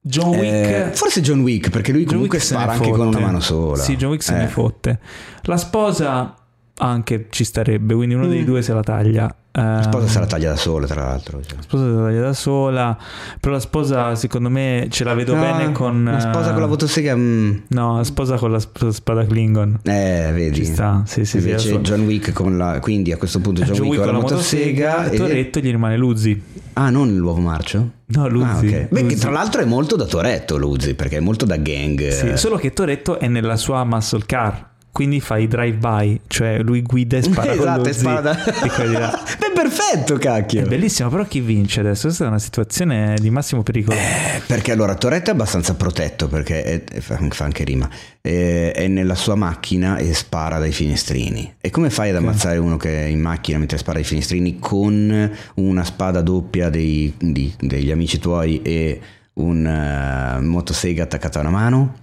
John 0.00 0.30
Wick, 0.30 0.42
Eh, 0.44 0.90
forse 0.92 1.20
John 1.20 1.40
Wick, 1.40 1.70
perché 1.70 1.92
lui 1.92 2.02
John 2.02 2.12
comunque 2.14 2.38
Wick 2.38 2.48
spara 2.50 2.72
anche 2.72 2.90
con 2.90 3.06
una 3.08 3.18
mano 3.18 3.40
sola. 3.40 3.82
Sì, 3.82 3.96
John 3.96 4.10
Wick 4.10 4.22
se 4.22 4.34
Eh. 4.34 4.38
ne 4.38 4.46
fotte. 4.48 4.98
La 5.42 5.56
sposa 5.56 6.34
anche 6.78 7.26
ci 7.30 7.44
starebbe, 7.44 7.94
quindi 7.94 8.14
uno 8.14 8.26
dei 8.26 8.42
Mm. 8.42 8.44
due 8.44 8.62
se 8.62 8.72
la 8.72 8.82
taglia. 8.82 9.34
La 9.50 9.82
sposa 9.82 10.04
Ehm, 10.04 10.10
se 10.12 10.18
la 10.20 10.26
taglia 10.26 10.50
da 10.50 10.56
sola, 10.56 10.86
tra 10.86 11.02
l'altro. 11.02 11.40
cioè. 11.42 11.56
la 11.56 11.62
sposa 11.62 11.84
se 11.84 11.90
la 11.90 12.02
taglia 12.04 12.20
da 12.20 12.32
sola, 12.32 12.96
però 13.40 13.54
la 13.54 13.60
sposa 13.60 14.14
secondo 14.14 14.48
me 14.50 14.86
ce 14.88 15.02
la 15.02 15.14
vedo 15.14 15.34
Ah, 15.34 15.40
bene 15.40 15.72
con... 15.72 16.04
La 16.04 16.20
sposa 16.20 16.50
eh, 16.50 16.52
con 16.52 16.62
la 16.62 16.68
fotosega. 16.68 17.16
mm, 17.16 17.54
No, 17.68 17.96
la 17.96 18.04
sposa 18.04 18.36
con 18.36 18.52
la 18.52 18.60
sp- 18.60 18.90
spada 18.90 19.24
Klingon. 19.26 19.80
eh, 19.82 20.30
vedi. 20.32 20.54
Ci 20.54 20.64
sta, 20.64 21.02
sì, 21.06 21.24
sì, 21.24 21.40
sì. 21.40 21.48
Invece 21.48 21.68
adesso- 21.74 21.80
John 21.94 22.06
Wick 22.06 22.32
con 22.32 22.56
la. 22.56 22.78
Quindi 22.78 23.10
a 23.10 23.16
questo 23.16 23.40
punto 23.40 23.62
John, 23.64 23.86
Wick 23.88 24.04
con 24.04 24.12
la 24.12 24.20
motosega. 24.20 25.08
e 25.10 25.14
e- 25.14 25.16
Toretto 25.16 25.58
gli 25.58 25.70
rimane 25.70 25.96
Luzzi. 25.96 26.40
Ah, 26.74 26.90
non 26.90 27.16
l'uovo 27.16 27.40
marcio? 27.40 27.90
No, 28.06 28.28
Luzzi. 28.28 28.66
Ah, 28.74 28.78
ok. 28.82 28.88
Beh, 28.90 29.00
che 29.00 29.02
Luzzi. 29.02 29.16
tra 29.18 29.30
l'altro 29.30 29.60
è 29.60 29.64
molto 29.64 29.96
da 29.96 30.04
Toretto 30.04 30.56
Luzzi, 30.56 30.94
perché 30.94 31.16
è 31.16 31.20
molto 31.20 31.44
da 31.44 31.56
gang. 31.56 32.08
Sì, 32.10 32.28
eh. 32.28 32.36
solo 32.36 32.56
che 32.58 32.72
Toretto 32.72 33.18
è 33.18 33.26
nella 33.26 33.56
sua 33.56 33.82
muscle 33.82 34.22
car, 34.24 34.66
quindi 34.98 35.20
fa 35.20 35.36
i 35.36 35.46
drive-by, 35.46 36.22
cioè 36.26 36.58
lui 36.58 36.82
guida 36.82 37.18
e 37.18 37.22
spara 37.22 37.52
con 37.54 37.60
esatto, 37.60 37.88
e 37.88 37.92
spara 37.92 38.20
da... 38.20 38.32
Beh, 39.38 39.52
perfetto, 39.54 40.16
cacchio. 40.16 40.62
È 40.64 40.68
bellissimo, 40.68 41.08
però 41.08 41.24
chi 41.24 41.38
vince 41.38 41.78
adesso? 41.78 42.06
Questa 42.08 42.24
è 42.24 42.26
una 42.26 42.40
situazione 42.40 43.14
di 43.20 43.30
massimo 43.30 43.62
pericolo. 43.62 43.96
Eh, 43.96 44.40
perché 44.44 44.72
allora 44.72 44.96
Toretto 44.96 45.30
è 45.30 45.34
abbastanza 45.34 45.76
protetto 45.76 46.26
perché 46.26 46.64
è- 46.64 46.82
è- 46.84 46.98
fa 47.00 47.44
anche 47.44 47.62
rima 47.62 47.88
è, 48.20 48.72
è 48.74 48.88
nella 48.88 49.14
sua 49.14 49.36
macchina 49.36 49.98
e 49.98 50.12
spara 50.14 50.58
dai 50.58 50.72
finestrini 50.72 51.54
e 51.60 51.70
come 51.70 51.90
fai 51.90 52.10
ad 52.10 52.16
ammazzare 52.16 52.58
uno 52.58 52.76
che 52.76 53.04
è 53.04 53.06
in 53.06 53.20
macchina 53.20 53.58
mentre 53.58 53.78
spara 53.78 53.98
dai 53.98 54.04
finestrini 54.06 54.58
con 54.58 55.30
una 55.54 55.84
spada 55.84 56.22
doppia 56.22 56.70
dei- 56.70 57.14
di- 57.16 57.54
degli 57.56 57.92
amici 57.92 58.18
tuoi 58.18 58.62
e 58.62 59.00
un 59.34 59.64
eh, 59.64 60.40
motosega 60.40 61.04
attaccata 61.04 61.38
a 61.38 61.42
una 61.42 61.50
mano 61.50 61.94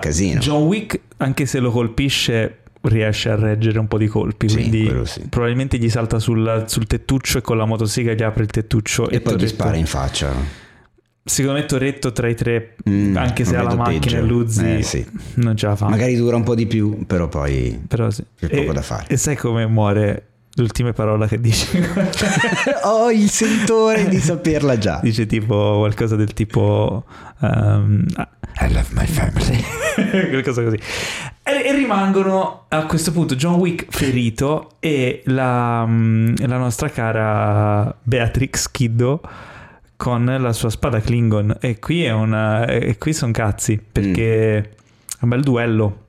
casino 0.00 0.40
John 0.40 0.62
Wick, 0.66 1.00
anche 1.18 1.46
se 1.46 1.58
lo 1.58 1.70
colpisce, 1.70 2.58
riesce 2.82 3.30
a 3.30 3.34
reggere 3.34 3.78
un 3.78 3.88
po' 3.88 3.98
di 3.98 4.06
colpi, 4.06 4.48
Sì, 4.48 4.56
quindi 4.56 4.92
sì. 5.04 5.26
probabilmente 5.28 5.78
gli 5.78 5.88
salta 5.88 6.18
sul, 6.18 6.64
sul 6.66 6.86
tettuccio 6.86 7.38
e 7.38 7.40
con 7.40 7.56
la 7.56 7.64
motosega 7.64 8.12
gli 8.12 8.22
apre 8.22 8.42
il 8.44 8.50
tettuccio 8.50 9.08
e, 9.08 9.20
poi 9.20 9.32
gli 9.34 9.36
Toretto- 9.38 9.46
spara 9.46 9.76
in 9.76 9.86
faccia 9.86 10.62
Secondo 11.26 11.58
me 11.58 11.64
Toretto 11.64 12.12
tra 12.12 12.28
i 12.28 12.34
tre, 12.34 12.76
Mm, 12.88 13.16
anche 13.16 13.46
se 13.46 13.56
ha 13.56 13.62
la 13.62 13.74
macchina 13.74 14.18
e 14.18 14.22
Luzzi, 14.22 14.76
Eh, 14.76 14.82
sì. 14.82 15.06
non 15.36 15.56
ce 15.56 15.66
la 15.66 15.74
fa. 15.74 15.88
magari 15.88 16.14
dura 16.16 16.36
un 16.36 16.42
po' 16.42 16.54
di 16.54 16.66
più 16.66 17.06
però 17.06 17.28
poi 17.28 17.82
Però 17.88 18.10
sì. 18.10 18.22
C'è 18.38 18.48
poco 18.48 18.70
e, 18.70 18.74
da 18.74 18.82
fare. 18.82 19.06
E 19.08 19.16
sai 19.16 19.34
come 19.34 19.66
muore 19.66 20.26
l'ultima 20.56 20.92
parola 20.92 21.26
che 21.26 21.40
dice? 21.40 21.80
ho 22.84 23.10
il 23.10 23.30
sentore 23.30 24.06
di 24.06 24.18
saperla 24.18 24.76
già 24.76 25.00
dice 25.02 25.24
tipo 25.24 25.78
qualcosa 25.78 26.14
del 26.14 26.34
tipo 26.34 27.04
um, 27.40 28.04
I 28.60 28.72
love 28.72 28.88
my 28.92 29.06
family. 29.06 29.62
Qualcosa 30.30 30.62
così. 30.62 30.78
E, 31.42 31.62
e 31.64 31.72
rimangono 31.72 32.64
a 32.68 32.86
questo 32.86 33.12
punto 33.12 33.34
John 33.34 33.54
Wick 33.54 33.86
ferito 33.90 34.72
e 34.80 35.22
la, 35.26 35.84
mm, 35.86 36.34
la 36.46 36.56
nostra 36.56 36.88
cara 36.88 37.94
Beatrix 38.02 38.70
Kiddo 38.70 39.20
con 39.96 40.24
la 40.24 40.52
sua 40.52 40.70
spada 40.70 41.00
Klingon. 41.00 41.56
E 41.60 41.78
qui 41.78 42.04
è 42.04 42.12
una 42.12 42.66
e 42.66 42.96
qui 42.98 43.12
sono 43.12 43.32
cazzi 43.32 43.80
perché 43.80 44.56
è 44.58 44.68
un 45.20 45.28
bel 45.28 45.42
duello. 45.42 46.02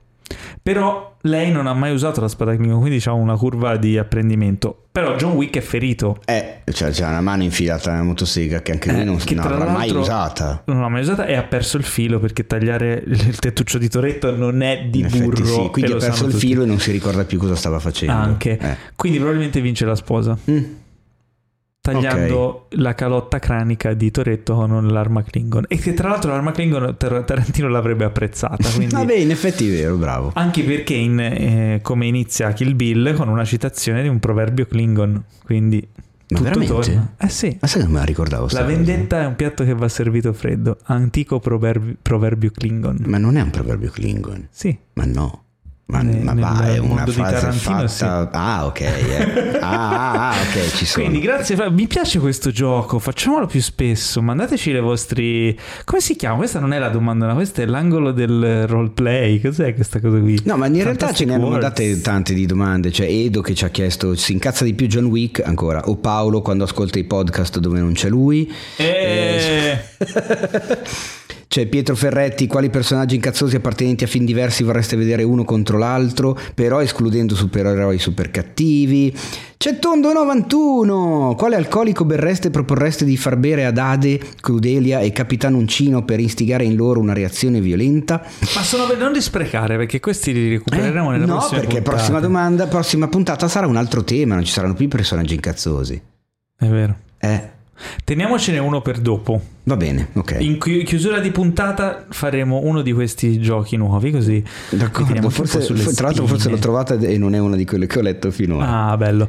Però 0.62 1.15
lei 1.28 1.50
non 1.52 1.66
ha 1.66 1.74
mai 1.74 1.92
usato 1.92 2.20
la 2.20 2.28
spada 2.28 2.54
Klingon 2.56 2.80
quindi 2.80 2.98
c'ha 3.00 3.12
una 3.12 3.36
curva 3.36 3.76
di 3.76 3.98
apprendimento 3.98 4.82
però 4.96 5.14
John 5.16 5.32
Wick 5.32 5.56
è 5.58 5.60
ferito 5.60 6.20
Eh, 6.24 6.62
cioè 6.72 6.90
c'è 6.90 7.06
una 7.06 7.20
mano 7.20 7.42
infilata 7.42 7.90
nella 7.90 8.02
motosega 8.04 8.62
che 8.62 8.72
anche 8.72 8.90
lui 8.92 9.00
Eh, 9.00 9.04
non, 9.04 9.16
che 9.18 9.34
non 9.34 9.44
avrà 9.46 9.70
mai 9.70 9.90
usata. 9.90 10.62
non 10.66 10.80
l'ha 10.80 10.88
mai 10.88 11.02
usata 11.02 11.26
e 11.26 11.34
ha 11.34 11.42
perso 11.42 11.76
il 11.76 11.84
filo 11.84 12.18
perché 12.18 12.46
tagliare 12.46 13.02
il 13.06 13.38
tettuccio 13.38 13.76
di 13.78 13.88
Toretto 13.88 14.34
non 14.34 14.62
è 14.62 14.86
di 14.90 15.00
In 15.00 15.08
burro. 15.08 15.44
sì, 15.44 15.68
quindi 15.70 15.92
ha 15.92 15.96
perso 15.96 16.24
il 16.26 16.32
tutti. 16.32 16.46
filo 16.46 16.62
e 16.62 16.66
non 16.66 16.78
si 16.80 16.92
ricorda 16.92 17.24
più 17.24 17.38
cosa 17.38 17.54
stava 17.56 17.78
facendo. 17.78 18.14
Anche. 18.14 18.56
Eh. 18.58 18.76
Quindi 18.96 19.18
probabilmente 19.18 19.60
vince 19.60 19.84
la 19.84 19.94
sposa. 19.96 20.36
Mm. 20.50 20.64
Tagliando 21.92 22.66
la 22.70 22.94
calotta 22.94 23.38
cranica 23.38 23.94
di 23.94 24.10
Toretto 24.10 24.54
con 24.54 24.86
l'arma 24.88 25.22
Klingon. 25.22 25.64
E 25.68 25.76
che 25.78 25.94
tra 25.94 26.08
l'altro 26.08 26.30
l'arma 26.30 26.52
Klingon 26.52 26.96
Tar- 26.96 27.24
Tarantino 27.24 27.68
l'avrebbe 27.68 28.04
apprezzata. 28.04 28.68
Quindi... 28.74 28.94
Vabbè, 28.94 29.14
in 29.14 29.30
effetti 29.30 29.68
è 29.68 29.72
vero, 29.72 29.96
bravo. 29.96 30.30
Anche 30.34 30.62
perché 30.62 30.94
in, 30.94 31.18
eh, 31.20 31.78
come 31.82 32.06
inizia 32.06 32.52
Kill 32.52 32.74
Bill 32.74 33.14
con 33.14 33.28
una 33.28 33.44
citazione 33.44 34.02
di 34.02 34.08
un 34.08 34.20
proverbio 34.20 34.66
Klingon. 34.66 35.22
Quindi 35.44 35.86
Ma 36.28 36.38
tutto 36.38 36.42
veramente? 36.42 36.72
torna. 36.72 37.14
Eh 37.18 37.28
sì. 37.28 37.56
Ma 37.60 37.66
sai 37.68 37.82
che 37.82 37.88
me 37.88 37.98
la 37.98 38.04
ricordavo 38.04 38.42
La 38.44 38.48
cosa? 38.48 38.62
vendetta 38.64 39.20
è 39.22 39.26
un 39.26 39.36
piatto 39.36 39.64
che 39.64 39.74
va 39.74 39.88
servito 39.88 40.32
freddo. 40.32 40.78
Antico 40.84 41.38
proverbio, 41.38 41.94
proverbio 42.02 42.50
Klingon. 42.50 43.02
Ma 43.06 43.18
non 43.18 43.36
è 43.36 43.40
un 43.40 43.50
proverbio 43.50 43.90
Klingon. 43.90 44.48
Sì. 44.50 44.76
Ma 44.94 45.04
no. 45.04 45.44
Ma, 45.88 46.02
Ne- 46.02 46.20
ma 46.20 46.32
nel 46.32 46.42
va, 46.42 46.74
è 46.74 46.78
una 46.78 47.06
frase 47.06 47.52
fatta... 47.52 48.28
Ah, 48.32 48.66
ok. 48.66 48.80
eh. 48.80 49.58
Ah, 49.60 49.90
ah, 49.90 50.30
ah, 50.30 50.34
ok, 50.40 50.74
ci 50.74 50.84
sono. 50.84 51.04
Quindi 51.06 51.24
grazie, 51.24 51.56
mi 51.70 51.86
piace 51.86 52.18
questo 52.18 52.50
gioco, 52.50 52.98
facciamolo 52.98 53.46
più 53.46 53.60
spesso, 53.60 54.20
mandateci 54.20 54.72
le 54.72 54.80
vostri... 54.80 55.56
Come 55.84 56.00
si 56.00 56.16
chiama? 56.16 56.38
Questa 56.38 56.58
non 56.58 56.72
è 56.72 56.78
la 56.80 56.88
domanda, 56.88 57.32
questo 57.34 57.62
è 57.62 57.66
l'angolo 57.66 58.10
del 58.10 58.66
roleplay, 58.66 59.40
cos'è 59.40 59.74
questa 59.74 60.00
cosa 60.00 60.18
qui? 60.18 60.40
No, 60.42 60.56
ma 60.56 60.66
in 60.66 60.82
realtà 60.82 61.12
ce 61.12 61.24
Fantastic 61.24 61.26
ne 61.28 61.34
hanno 61.34 61.48
mandate 61.50 62.00
tante 62.00 62.34
di 62.34 62.46
domande. 62.46 62.90
Cioè, 62.90 63.06
Edo 63.06 63.40
che 63.40 63.54
ci 63.54 63.64
ha 63.64 63.68
chiesto: 63.68 64.16
si 64.16 64.32
incazza 64.32 64.64
di 64.64 64.74
più 64.74 64.88
John 64.88 65.04
Wick 65.04 65.40
ancora? 65.44 65.82
O 65.88 65.96
Paolo 65.96 66.42
quando 66.42 66.64
ascolta 66.64 66.98
i 66.98 67.04
podcast 67.04 67.58
dove 67.60 67.78
non 67.78 67.92
c'è 67.92 68.08
lui? 68.08 68.52
Eh, 68.76 69.78
C'è 71.48 71.66
Pietro 71.66 71.94
Ferretti, 71.94 72.46
quali 72.46 72.70
personaggi 72.70 73.14
incazzosi 73.14 73.56
appartenenti 73.56 74.04
a 74.04 74.06
film 74.08 74.24
diversi 74.24 74.62
vorreste 74.62 74.96
vedere 74.96 75.22
uno 75.22 75.44
contro 75.44 75.78
l'altro, 75.78 76.36
però 76.54 76.80
escludendo 76.82 77.34
supereroi 77.34 77.98
super 77.98 78.30
cattivi. 78.30 79.16
C'è 79.56 79.78
Tondo 79.78 80.12
91, 80.12 81.34
quale 81.38 81.56
alcolico 81.56 82.04
berreste 82.04 82.50
proporreste 82.50 83.04
di 83.04 83.16
far 83.16 83.36
bere 83.36 83.64
ad 83.64 83.78
Ade, 83.78 84.20
Crudelia 84.40 85.00
e 85.00 85.12
Capitano 85.12 85.56
Uncino 85.56 86.04
per 86.04 86.20
instigare 86.20 86.64
in 86.64 86.76
loro 86.76 87.00
una 87.00 87.14
reazione 87.14 87.60
violenta? 87.60 88.22
ma 88.54 88.62
sono 88.62 88.86
per 88.86 88.98
non 88.98 89.12
li 89.12 89.20
sprecare 89.22 89.76
perché 89.76 89.98
questi 89.98 90.32
li 90.32 90.48
recupereremo 90.50 91.14
Eh, 91.14 91.18
no, 91.18 91.26
prossime 91.26 91.60
perché 91.60 91.76
puntate. 91.76 91.96
prossima 91.96 92.20
domanda, 92.20 92.66
prossima 92.66 93.08
puntata 93.08 93.48
sarà 93.48 93.66
un 93.66 93.76
altro 93.76 94.04
tema, 94.04 94.34
non 94.34 94.44
ci 94.44 94.52
saranno 94.52 94.74
più 94.74 94.88
personaggi 94.88 95.34
incazzosi. 95.34 96.02
È 96.58 96.66
vero. 96.66 96.96
Eh, 97.18 97.50
Teniamocene 98.04 98.58
uno 98.58 98.80
per 98.80 98.98
dopo. 98.98 99.40
va 99.64 99.76
bene, 99.76 100.08
ok. 100.14 100.36
In 100.40 100.58
chi- 100.58 100.82
chiusura 100.84 101.18
di 101.18 101.30
puntata 101.30 102.06
faremo 102.08 102.60
uno 102.62 102.82
di 102.82 102.92
questi 102.92 103.40
giochi 103.40 103.76
nuovi 103.76 104.10
così. 104.12 104.42
D'accordo, 104.70 105.28
forse, 105.30 105.60
sulle 105.60 105.82
tra 105.92 106.06
l'altro 106.06 106.24
forse 106.26 106.42
spine. 106.44 106.54
l'ho 106.56 106.60
trovata 106.62 106.94
e 106.94 107.18
non 107.18 107.34
è 107.34 107.38
una 107.38 107.56
di 107.56 107.64
quelle 107.64 107.86
che 107.86 107.98
ho 107.98 108.02
letto 108.02 108.30
finora. 108.30 108.90
Ah, 108.90 108.96
bello. 108.96 109.28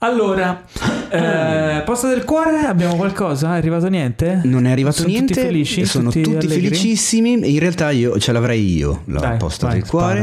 Allora, 0.00 0.64
eh, 1.10 1.82
posta 1.84 2.08
del 2.08 2.24
cuore, 2.24 2.60
abbiamo 2.66 2.96
qualcosa? 2.96 3.54
È 3.54 3.56
arrivato 3.58 3.88
niente? 3.88 4.40
Non 4.44 4.66
è 4.66 4.70
arrivato 4.70 4.96
Sono 4.96 5.08
niente, 5.08 5.34
Tutti 5.34 5.46
felici? 5.46 5.84
sono 5.86 6.10
tutti, 6.10 6.28
allegri? 6.34 6.48
felicissimi. 6.48 7.52
In 7.52 7.58
realtà 7.58 7.90
io 7.90 8.18
ce 8.18 8.32
l'avrei 8.32 8.76
io 8.76 9.02
la 9.06 9.20
Dai, 9.20 9.36
posta 9.38 9.66
vai, 9.68 9.80
del 9.80 9.88
cuore, 9.88 10.20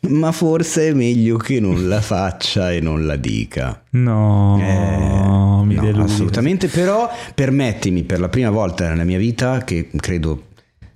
spara. 0.00 0.16
ma 0.16 0.32
forse 0.32 0.88
è 0.88 0.92
meglio 0.92 1.36
che 1.36 1.60
non 1.60 1.88
la 1.88 2.00
faccia 2.00 2.72
e 2.72 2.80
non 2.80 3.06
la 3.06 3.16
dica. 3.16 3.82
No, 3.90 4.58
Eh, 4.60 5.27
mi 5.64 5.74
no, 5.74 5.82
deludi. 5.82 6.10
assolutamente. 6.10 6.68
Però 6.68 7.10
permettimi 7.34 8.02
per 8.04 8.20
la 8.20 8.28
prima 8.28 8.50
volta 8.50 8.88
nella 8.88 9.04
mia 9.04 9.18
vita, 9.18 9.64
che 9.64 9.90
credo 9.96 10.48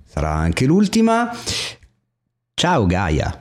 sarà 0.05 0.31
anche 0.31 0.65
l'ultima. 0.65 1.29
Ciao 2.53 2.85
Gaia. 2.85 3.37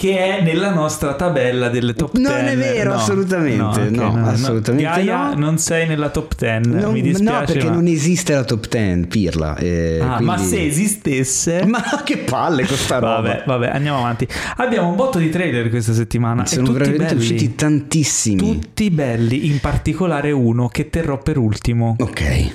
Che 0.00 0.16
è 0.16 0.40
nella 0.42 0.70
nostra 0.72 1.12
tabella 1.14 1.68
delle 1.68 1.92
top 1.92 2.12
10. 2.16 2.26
Non 2.32 2.46
è 2.46 2.56
vero, 2.56 2.94
assolutamente, 2.94 3.62
ok, 3.82 3.90
no, 3.90 4.24
assolutamente 4.24 4.90
Gaia, 4.90 5.28
no. 5.28 5.34
non 5.34 5.58
sei 5.58 5.86
nella 5.86 6.08
top 6.08 6.36
10. 6.38 6.70
Non- 6.70 6.92
mi 6.92 7.02
dispiace. 7.02 7.38
no, 7.38 7.44
perché 7.44 7.68
ma... 7.68 7.74
non 7.74 7.86
esiste 7.86 8.32
la 8.32 8.44
top 8.44 8.66
10, 8.66 9.06
pirla. 9.08 9.56
eh, 9.58 9.98
Ah, 10.00 10.18
ma 10.22 10.36
quindi- 10.36 10.50
se 10.56 10.64
esistesse... 10.64 11.64
Ma 11.68 11.82
che 12.02 12.16
palle 12.16 12.64
questa 12.64 12.94
roba. 12.98 13.16
Vabbè, 13.20 13.42
vabbè, 13.46 13.66
andiamo 13.74 13.98
avanti. 13.98 14.26
Abbiamo 14.56 14.88
un 14.88 14.96
botto 14.96 15.18
di 15.18 15.28
trailer 15.28 15.68
questa 15.68 15.92
settimana. 15.92 16.46
Sono 16.46 16.68
tutti 16.68 16.78
veramente 16.78 17.04
belli. 17.14 17.20
usciti 17.20 17.54
tantissimi. 17.54 18.38
Tutti 18.38 18.90
belli, 18.90 19.48
in 19.48 19.60
particolare 19.60 20.30
uno 20.30 20.68
che 20.68 20.88
terrò 20.88 21.18
per 21.18 21.36
ultimo. 21.36 21.96
Ok. 21.98 22.52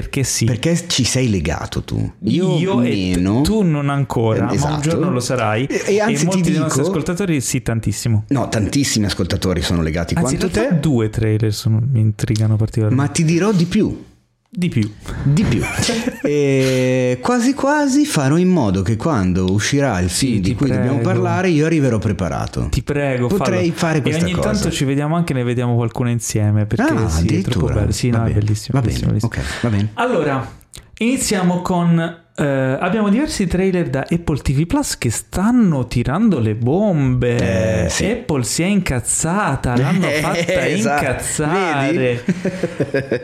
Perché 0.00 0.24
sì. 0.24 0.44
Perché 0.44 0.84
ci 0.88 1.04
sei 1.04 1.30
legato 1.30 1.82
tu? 1.82 2.12
Io, 2.24 2.82
e 2.82 3.14
meno. 3.16 3.40
tu 3.40 3.62
non 3.62 3.88
ancora, 3.88 4.40
Eh, 4.40 4.42
ma 4.42 4.48
un 4.50 4.54
esatto. 4.56 4.80
giorno 4.90 5.10
lo 5.10 5.20
sarai. 5.20 5.64
E- 5.64 5.84
e 5.94 6.00
anzi 6.00 6.26
molti 6.26 6.42
ti 6.42 6.50
dei 6.50 6.60
nostri 6.60 6.80
dico- 6.82 6.92
ascoltatori 6.92 7.40
sì, 7.40 7.62
tantissimo. 7.62 8.24
No, 8.28 8.46
tantissimi 8.50 9.06
ascoltatori 9.06 9.62
sono 9.62 9.80
legati 9.80 10.12
Anzi, 10.14 10.36
quanto 10.36 10.50
te. 10.58 10.78
due 10.80 11.08
trailer 11.08 11.54
sono- 11.54 11.80
mi 11.82 12.00
intrigano 12.00 12.56
particolarmente. 12.56 13.02
Ma 13.08 13.10
ti 13.10 13.24
dirò 13.24 13.52
di 13.52 13.64
più. 13.64 14.04
Di 14.48 14.68
più. 14.68 14.90
Di 15.24 15.42
più. 15.42 15.60
e 16.22 17.18
quasi 17.20 17.52
quasi 17.52 18.06
farò 18.06 18.36
in 18.38 18.48
modo 18.48 18.82
che 18.82 18.96
quando 18.96 19.50
uscirà 19.52 19.98
il 20.00 20.08
film 20.08 20.34
Sì, 20.36 20.40
di 20.40 20.54
cui 20.54 20.68
dobbiamo 20.68 20.98
prego. 20.98 21.08
parlare 21.10 21.48
io 21.50 21.66
arriverò 21.66 21.98
preparato. 21.98 22.68
Ti 22.70 22.82
prego, 22.82 23.26
Potrei 23.26 23.66
fallo. 23.66 23.74
fare 23.78 24.02
questa 24.02 24.20
E 24.20 24.24
ogni 24.24 24.32
cosa. 24.32 24.50
tanto 24.50 24.70
ci 24.70 24.84
vediamo 24.84 25.16
anche, 25.16 25.34
ne 25.34 25.42
vediamo 25.42 25.74
qualcuna 25.74 26.10
insieme. 26.10 26.64
Perché 26.66 26.82
ah, 26.82 26.86
sì, 26.86 26.94
è 26.94 27.00
troppo 27.00 27.18
addirittura. 27.18 27.74
bello. 27.74 27.92
Sì, 27.92 28.10
Va 28.10 28.18
no, 28.18 28.24
è 28.24 28.26
bene, 28.28 28.38
bellissimo. 28.40 28.80
Va 28.80 28.86
bellissimo, 28.86 29.12
bene, 29.12 29.18
bellissimo. 29.28 29.44
ok, 29.44 29.62
va 29.62 29.68
bene. 29.68 29.90
Allora, 29.94 30.52
iniziamo 30.98 31.60
con 31.62 32.24
eh, 32.38 32.44
abbiamo 32.44 33.08
diversi 33.08 33.46
trailer 33.46 33.88
da 33.88 34.06
Apple 34.08 34.38
TV 34.38 34.66
Plus 34.66 34.98
che 34.98 35.08
stanno 35.08 35.86
tirando 35.86 36.38
le 36.38 36.54
bombe. 36.54 37.84
Eh, 37.84 37.88
sì. 37.88 38.04
Apple 38.04 38.44
si 38.44 38.62
è 38.62 38.66
incazzata, 38.66 39.74
l'hanno 39.74 40.08
fatta 40.20 40.66
esatto. 40.66 41.02
incazzare. 41.02 42.24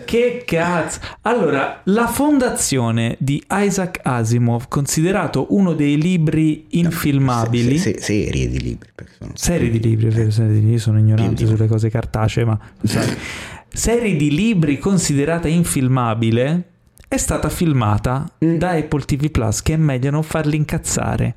che 0.06 0.42
cazzo. 0.46 1.00
Allora, 1.22 1.82
la 1.84 2.06
fondazione 2.06 3.16
di 3.18 3.42
Isaac 3.50 4.00
Asimov, 4.02 4.68
considerato 4.68 5.48
uno 5.50 5.74
dei 5.74 6.00
libri 6.00 6.66
infilmabili. 6.70 7.76
Se- 7.76 7.98
se- 7.98 8.00
serie 8.00 8.48
di 8.48 8.60
libri. 8.62 8.88
Serie 9.34 9.68
di 9.68 9.78
libri, 9.78 10.08
vero, 10.08 10.30
serie 10.30 10.52
di 10.52 10.60
libri, 10.60 10.72
io 10.72 10.78
sono 10.78 10.98
ignorante 10.98 11.46
sulle 11.46 11.66
cose 11.66 11.90
cartacee, 11.90 12.46
ma 12.46 12.58
serie 13.68 14.16
di 14.16 14.30
libri 14.34 14.78
considerata 14.78 15.48
infilmabile 15.48 16.71
è 17.14 17.18
stata 17.18 17.48
filmata 17.50 18.26
Mm. 18.44 18.56
da 18.56 18.70
Apple 18.70 19.02
TV 19.04 19.30
Plus, 19.30 19.60
che 19.62 19.74
è 19.74 19.76
meglio 19.76 20.10
non 20.10 20.22
farli 20.22 20.56
incazzare. 20.56 21.34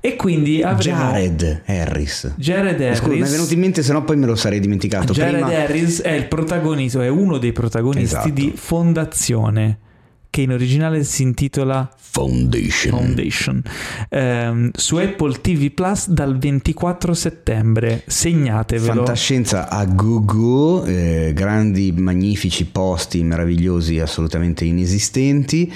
E 0.00 0.16
quindi 0.16 0.62
avremo 0.62 1.10
Jared 1.10 1.62
Harris. 1.66 2.32
Jared 2.36 2.80
Harris. 2.80 2.98
Scusa, 2.98 3.12
mi 3.14 3.20
è 3.20 3.24
venuto 3.30 3.52
in 3.52 3.60
mente, 3.60 3.82
se 3.82 3.92
no 3.92 4.02
poi 4.04 4.16
me 4.16 4.26
lo 4.26 4.34
sarei 4.34 4.60
dimenticato. 4.60 5.12
Jared 5.12 5.44
Prima... 5.44 5.62
Harris 5.62 6.00
è 6.00 6.12
il 6.12 6.26
protagonista, 6.26 7.04
è 7.04 7.08
uno 7.08 7.38
dei 7.38 7.52
protagonisti 7.52 8.02
Esatto. 8.16 8.30
di 8.30 8.52
Fondazione, 8.56 9.78
che 10.30 10.42
in 10.42 10.52
originale 10.52 11.02
si 11.04 11.22
intitola 11.22 11.92
Foundation. 11.96 12.92
Foundation 12.96 13.62
ehm, 14.08 14.70
su 14.74 14.96
Apple 14.96 15.40
TV 15.40 15.70
Plus 15.70 16.08
dal 16.08 16.38
24 16.38 17.12
settembre. 17.14 18.02
Segnatevelo. 18.06 18.94
Fantascienza 18.94 19.68
a 19.68 19.84
go-go, 19.84 20.84
eh, 20.84 21.32
grandi, 21.34 21.92
magnifici 21.92 22.64
posti 22.66 23.22
meravigliosi, 23.22 23.98
assolutamente 23.98 24.64
inesistenti. 24.64 25.72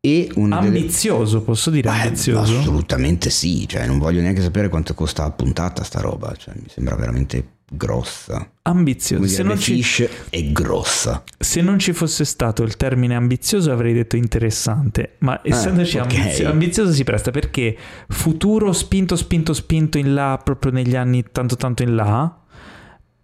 E 0.00 0.30
delle- 0.34 0.54
Ambizioso, 0.54 1.42
posso 1.42 1.68
dire 1.70 1.90
Beh, 1.90 2.02
ambizioso? 2.02 2.58
assolutamente 2.58 3.28
sì, 3.28 3.66
cioè 3.66 3.86
non 3.86 3.98
voglio 3.98 4.20
neanche 4.20 4.40
sapere 4.40 4.68
quanto 4.68 4.94
costa 4.94 5.24
a 5.24 5.30
puntata 5.32 5.82
sta 5.82 6.00
roba, 6.00 6.32
cioè, 6.36 6.54
mi 6.54 6.68
sembra 6.68 6.94
veramente 6.94 7.44
grossa. 7.68 8.48
ambizioso. 8.62 9.22
Come 9.22 9.32
Se 9.34 9.42
non, 9.42 9.58
ci, 9.58 10.08
è 10.30 10.42
grossa. 10.52 11.22
se 11.38 11.60
non 11.62 11.78
ci 11.78 11.92
fosse 11.92 12.24
stato 12.24 12.62
il 12.62 12.76
termine 12.76 13.14
ambizioso 13.14 13.72
avrei 13.72 13.92
detto 13.92 14.16
interessante, 14.16 15.16
ma 15.18 15.40
essendoci 15.42 15.98
ok. 15.98 16.04
ambizio- 16.16 16.48
ambizioso 16.50 16.92
si 16.92 17.04
presta 17.04 17.30
perché 17.30 17.76
futuro 18.08 18.72
spinto, 18.72 19.16
spinto, 19.16 19.52
spinto 19.52 19.98
in 19.98 20.14
là, 20.14 20.40
proprio 20.42 20.72
negli 20.72 20.96
anni 20.96 21.24
tanto, 21.30 21.56
tanto 21.56 21.82
in 21.82 21.94
là. 21.94 22.40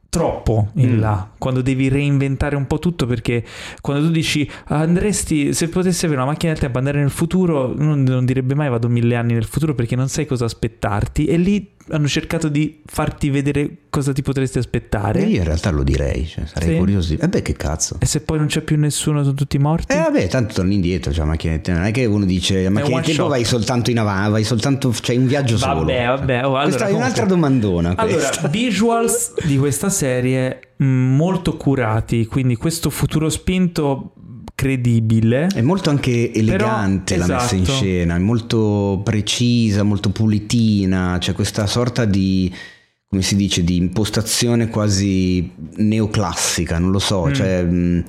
Troppo 0.08 0.72
in 0.74 0.96
Mm. 0.96 1.00
là, 1.00 1.30
quando 1.38 1.62
devi 1.62 1.88
reinventare 1.88 2.54
un 2.54 2.66
po' 2.66 2.78
tutto 2.78 3.06
perché 3.06 3.42
quando 3.80 4.04
tu 4.04 4.12
dici 4.12 4.46
andresti, 4.66 5.54
se 5.54 5.70
potessi 5.70 6.04
avere 6.04 6.20
una 6.20 6.30
macchina 6.30 6.52
del 6.52 6.60
tempo 6.60 6.76
andare 6.76 6.98
nel 6.98 7.08
futuro, 7.08 7.72
non, 7.74 8.02
non 8.02 8.26
direbbe 8.26 8.54
mai 8.54 8.68
vado 8.68 8.90
mille 8.90 9.16
anni 9.16 9.32
nel 9.32 9.46
futuro 9.46 9.74
perché 9.74 9.96
non 9.96 10.08
sai 10.10 10.26
cosa 10.26 10.44
aspettarti 10.44 11.24
e 11.24 11.38
lì 11.38 11.70
hanno 11.90 12.06
cercato 12.08 12.48
di 12.48 12.80
farti 12.86 13.28
vedere 13.30 13.68
cosa 13.90 14.12
ti 14.12 14.22
potresti 14.22 14.58
aspettare 14.58 15.22
Io 15.22 15.38
in 15.38 15.44
realtà 15.44 15.70
lo 15.70 15.82
direi, 15.82 16.26
cioè, 16.26 16.46
sarei 16.46 16.70
Sì. 16.70 16.76
curioso. 16.76 17.14
E 17.18 17.28
beh, 17.28 17.42
che 17.42 17.52
cazzo. 17.54 17.96
e 18.00 18.06
se 18.06 18.20
poi 18.20 18.38
non 18.38 18.46
c'è 18.46 18.60
più 18.62 18.78
nessuno 18.78 19.22
sono 19.22 19.34
tutti 19.34 19.58
morti 19.58 19.92
Eh 19.92 19.98
vabbè, 19.98 20.28
tanto 20.28 20.54
torni 20.54 20.74
indietro, 20.76 21.12
cioè 21.12 21.24
macchina 21.26 21.52
del 21.54 21.62
tempo. 21.62 21.80
Non 21.80 21.88
è 21.88 21.92
che 21.92 22.04
uno 22.04 22.24
dice, 22.24 22.66
one 22.66 22.80
del 22.82 22.90
tempo 22.90 23.12
shot. 23.12 23.28
vai 23.28 23.44
soltanto 23.44 23.90
in 23.90 23.98
avanti, 23.98 24.30
vai 24.30 24.44
soltanto, 24.44 24.92
c'hai 25.00 25.16
un 25.16 25.26
viaggio 25.26 25.56
solo. 25.58 25.80
Vabbè, 25.80 26.06
vabbè, 26.06 26.36
oh, 26.44 26.46
allora, 26.46 26.62
questa 26.62 26.78
è 26.78 26.86
comunque- 26.86 26.96
un'altra 27.04 27.24
domandona. 27.26 27.94
Allora, 27.96 28.16
questa. 28.16 28.48
visuals 28.48 29.32
di 29.44 29.58
questa 29.58 29.90
serie 29.90 30.60
mh, 30.76 30.84
molto 30.84 31.56
curati, 31.56 32.26
quindi 32.26 32.56
questo 32.56 32.88
futuro 32.90 33.28
spinto 33.28 34.14
credibile. 34.62 35.48
È 35.52 35.60
molto 35.60 35.90
anche 35.90 36.32
elegante 36.32 37.16
Però, 37.16 37.26
la 37.26 37.34
messa 37.34 37.54
in 37.56 37.62
esatto. 37.62 37.78
scena, 37.78 38.14
è 38.16 38.18
molto 38.18 39.00
precisa, 39.04 39.82
molto 39.82 40.10
pulitina, 40.10 41.16
c'è 41.18 41.32
questa 41.32 41.66
sorta 41.66 42.04
di, 42.04 42.52
come 43.08 43.22
si 43.22 43.34
dice, 43.34 43.64
di 43.64 43.76
impostazione 43.76 44.68
quasi 44.68 45.50
neoclassica, 45.76 46.78
non 46.78 46.90
lo 46.92 46.98
so, 47.00 47.26
Mm. 47.26 47.32
cioè 47.34 47.62
mh, 47.64 48.04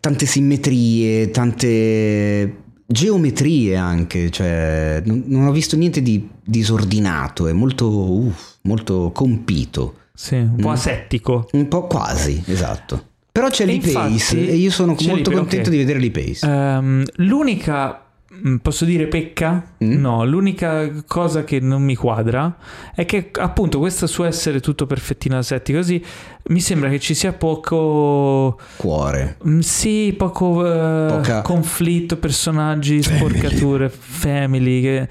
tante 0.00 0.26
simmetrie, 0.26 1.30
tante 1.30 2.56
geometrie 2.86 3.76
anche, 3.76 4.30
cioè 4.30 5.02
non, 5.04 5.24
non 5.26 5.46
ho 5.46 5.52
visto 5.52 5.76
niente 5.76 6.00
di 6.02 6.28
disordinato, 6.44 7.46
è 7.48 7.52
molto, 7.52 7.88
uff, 7.88 8.56
molto 8.62 9.10
compito, 9.12 9.94
Sì, 10.14 10.34
un 10.36 10.56
po' 10.56 10.68
Mm. 10.68 10.72
asettico. 10.72 11.48
un 11.52 11.66
po' 11.68 11.86
quasi, 11.86 12.42
esatto. 12.46 13.06
Però 13.32 13.48
c'è 13.48 13.62
E 13.62 13.66
l'e-pace 13.66 14.08
infatti- 14.36 14.46
e 14.48 14.54
io 14.56 14.70
sono 14.70 14.88
molto 14.92 15.06
l'e-pace, 15.14 15.36
contento 15.36 15.68
ok. 15.68 15.70
di 15.70 15.76
vedere 15.78 15.98
l'e-pace. 15.98 16.46
Ehm, 16.46 17.02
l'unica, 17.16 18.04
mh, 18.28 18.56
posso 18.56 18.84
dire 18.84 19.06
pecca? 19.06 19.72
Mm. 19.82 19.98
No, 20.00 20.24
l'unica 20.26 20.90
cosa 21.06 21.42
che 21.42 21.58
non 21.58 21.82
mi 21.82 21.94
quadra 21.94 22.54
è 22.94 23.06
che 23.06 23.30
appunto 23.32 23.78
questo 23.78 24.06
suo 24.06 24.24
essere 24.24 24.60
tutto 24.60 24.84
perfettino 24.84 25.38
asettico 25.38 25.78
così, 25.78 26.04
mi 26.48 26.60
sembra 26.60 26.90
che 26.90 26.98
ci 27.00 27.14
sia 27.14 27.32
poco... 27.32 28.58
Cuore. 28.76 29.38
Mm, 29.48 29.60
Sì, 29.60 30.14
poco 30.16 30.56
Poca- 30.56 31.40
conflitto, 31.40 32.18
personaggi, 32.18 33.00
Family. 33.02 33.38
sporcature, 33.38 33.88
family. 33.88 34.80
che- 34.82 35.08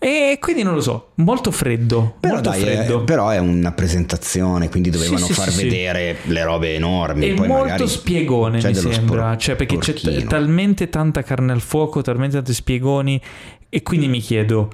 E 0.00 0.38
quindi 0.40 0.62
non 0.62 0.74
lo 0.74 0.80
so, 0.80 1.10
molto 1.16 1.50
freddo. 1.50 2.14
Però, 2.20 2.34
molto 2.34 2.50
dai, 2.50 2.62
è, 2.62 2.64
freddo. 2.64 3.02
però 3.02 3.30
è 3.30 3.38
una 3.38 3.72
presentazione, 3.72 4.68
quindi 4.68 4.90
dovevano 4.90 5.26
Sì, 5.26 5.32
far 5.32 5.48
sì, 5.50 5.58
sì. 5.58 5.64
vedere 5.64 6.16
le 6.24 6.44
robe 6.44 6.74
enormi. 6.74 7.30
e 7.30 7.34
poi 7.34 7.48
molto 7.48 7.86
spiegone 7.88 8.60
mi 8.62 8.74
sembra, 8.74 8.92
spor- 8.92 9.36
cioè 9.38 9.56
perché 9.56 9.76
c'è 9.78 9.94
t- 9.94 10.24
talmente 10.26 10.88
tanta 10.88 11.22
carne 11.22 11.50
al 11.50 11.60
fuoco, 11.60 12.00
talmente 12.02 12.36
tanti 12.36 12.54
spiegoni 12.54 13.20
e 13.68 13.82
quindi 13.82 14.06
mi 14.06 14.20
chiedo, 14.20 14.70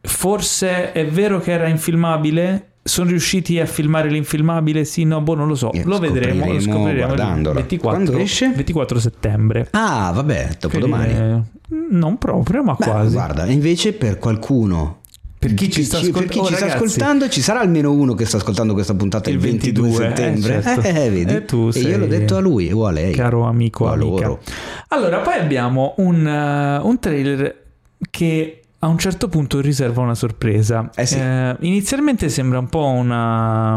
forse 0.00 0.92
è 0.92 1.04
vero 1.06 1.40
che 1.40 1.50
era 1.52 1.66
infilmabile? 1.66 2.66
Sono 2.88 3.10
riusciti 3.10 3.60
a 3.60 3.66
filmare 3.66 4.08
l'infilmabile? 4.10 4.84
Sì, 4.84 5.04
no, 5.04 5.20
boh, 5.20 5.34
non 5.34 5.46
lo 5.46 5.54
so. 5.54 5.70
Eh, 5.72 5.82
lo 5.84 5.98
vedremo, 5.98 6.52
lo 6.52 6.58
scopriremo 6.58 6.88
il 6.90 6.96
guardandola. 7.04 7.54
24, 7.56 7.98
Quando 8.00 8.18
esce? 8.18 8.52
24 8.54 8.98
settembre. 8.98 9.68
Ah, 9.72 10.10
vabbè, 10.14 10.56
dopodomani. 10.58 11.12
Eh, 11.12 11.40
non 11.90 12.16
proprio, 12.18 12.62
ma 12.62 12.74
Beh, 12.78 12.84
quasi. 12.84 13.12
guarda, 13.12 13.44
invece 13.46 13.92
per 13.92 14.18
qualcuno 14.18 15.00
Per 15.38 15.52
chi 15.54 15.70
ci 15.70 15.84
sta 15.84 15.98
per 15.98 16.08
ascolt- 16.08 16.28
chi 16.30 16.38
oh, 16.38 16.46
ci 16.46 16.54
sta 16.54 16.66
ascoltando, 16.66 17.28
ci 17.28 17.42
sarà 17.42 17.60
almeno 17.60 17.92
uno 17.92 18.14
che 18.14 18.24
sta 18.24 18.38
ascoltando 18.38 18.72
questa 18.72 18.94
puntata 18.94 19.28
il, 19.28 19.36
Il 19.36 19.42
22, 19.42 19.88
22, 19.88 20.04
eh, 20.04 20.08
settembre. 20.16 20.62
certo. 20.62 20.80
Eh, 20.88 21.10
vedi? 21.10 21.34
E 21.34 21.44
tu 21.44 21.70
E 21.74 21.78
io 21.80 21.98
l'ho 21.98 22.06
detto 22.06 22.36
a 22.36 22.40
lui 22.40 22.72
o 22.72 22.86
a 22.86 22.90
lei. 22.90 23.12
caro 23.12 23.42
amico 23.44 23.84
o 23.84 23.88
a 23.88 23.92
amica. 23.92 24.06
loro. 24.26 24.40
Allora, 24.88 25.18
poi 25.18 25.34
abbiamo 25.38 25.92
un, 25.98 26.26
eh, 26.26 26.78
un 26.82 26.98
trailer 26.98 27.62
che 28.10 28.62
a 28.80 28.86
un 28.86 28.98
certo 28.98 29.28
punto 29.28 29.60
riserva 29.60 30.02
una 30.02 30.14
sorpresa. 30.14 30.90
Eh 30.94 31.06
sì. 31.06 31.18
inizialmente 31.60 32.28
sembra 32.28 32.58
un 32.58 32.68
po' 32.68 32.84
una... 32.86 33.76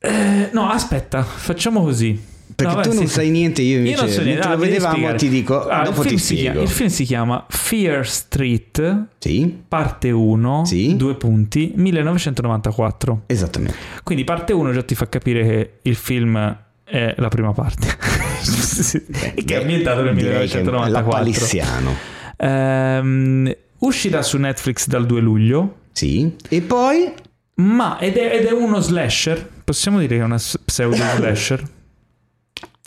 Eh, 0.00 0.50
no, 0.52 0.68
aspetta, 0.70 1.22
facciamo 1.22 1.82
così. 1.82 2.36
Perché 2.54 2.74
No, 2.74 2.80
tu 2.80 2.88
beh, 2.88 2.94
non 2.96 3.06
sì, 3.06 3.12
sai 3.12 3.24
sì. 3.26 3.30
niente, 3.30 3.62
io 3.62 3.76
invece 3.78 3.94
Io 3.94 4.00
non 4.02 4.10
so 4.10 4.22
niente, 4.22 4.32
mentre 4.48 4.48
ah, 4.48 4.54
lo 4.54 4.60
vedevamo 4.60 5.14
ti 5.16 5.28
dico, 5.28 5.66
Ah, 5.68 5.78
il 5.80 5.84
dopo 5.84 6.02
film 6.02 6.16
ti 6.16 6.20
si 6.22 6.34
chiama- 6.34 6.48
spiego. 6.50 6.60
il 6.62 6.68
film 6.76 6.88
si 6.88 7.04
chiama 7.04 7.46
Fear 7.48 8.08
Street, 8.08 9.04
Sì, 9.18 9.62
parte 9.68 10.10
1, 10.10 10.64
Sì. 10.64 10.96
due 10.96 11.14
punti, 11.14 11.72
1994. 11.76 13.22
esattamente. 13.26 13.76
Quindi 14.02 14.24
parte 14.24 14.52
1 14.54 14.72
già 14.72 14.82
ti 14.82 14.94
fa 14.94 15.08
capire 15.08 15.42
che 15.44 15.70
il 15.82 15.94
film 15.94 16.36
è 16.84 17.14
la 17.16 17.28
prima 17.28 17.52
parte. 17.52 17.86
e 19.34 19.44
che 19.44 19.54
è 19.56 19.60
ambientato 19.60 20.02
nel 20.02 20.14
Direi 20.14 20.48
che 20.48 20.58
è 20.60 20.62
1994. 20.62 20.90
lapalissiano. 20.90 22.16
Ehm, 22.38 23.54
uscirà 23.78 24.22
su 24.22 24.38
Netflix 24.38 24.86
dal 24.86 25.06
2 25.06 25.20
luglio. 25.20 25.76
Sì. 25.92 26.34
E 26.48 26.60
poi 26.62 27.12
Ma 27.56 27.98
ed 27.98 28.16
è, 28.16 28.36
ed 28.36 28.46
è 28.46 28.52
uno 28.52 28.80
slasher. 28.80 29.48
Possiamo 29.64 29.98
dire 29.98 30.16
che 30.16 30.22
è 30.22 30.24
una 30.24 30.38
pseudo 30.64 30.96
slasher. 31.16 31.62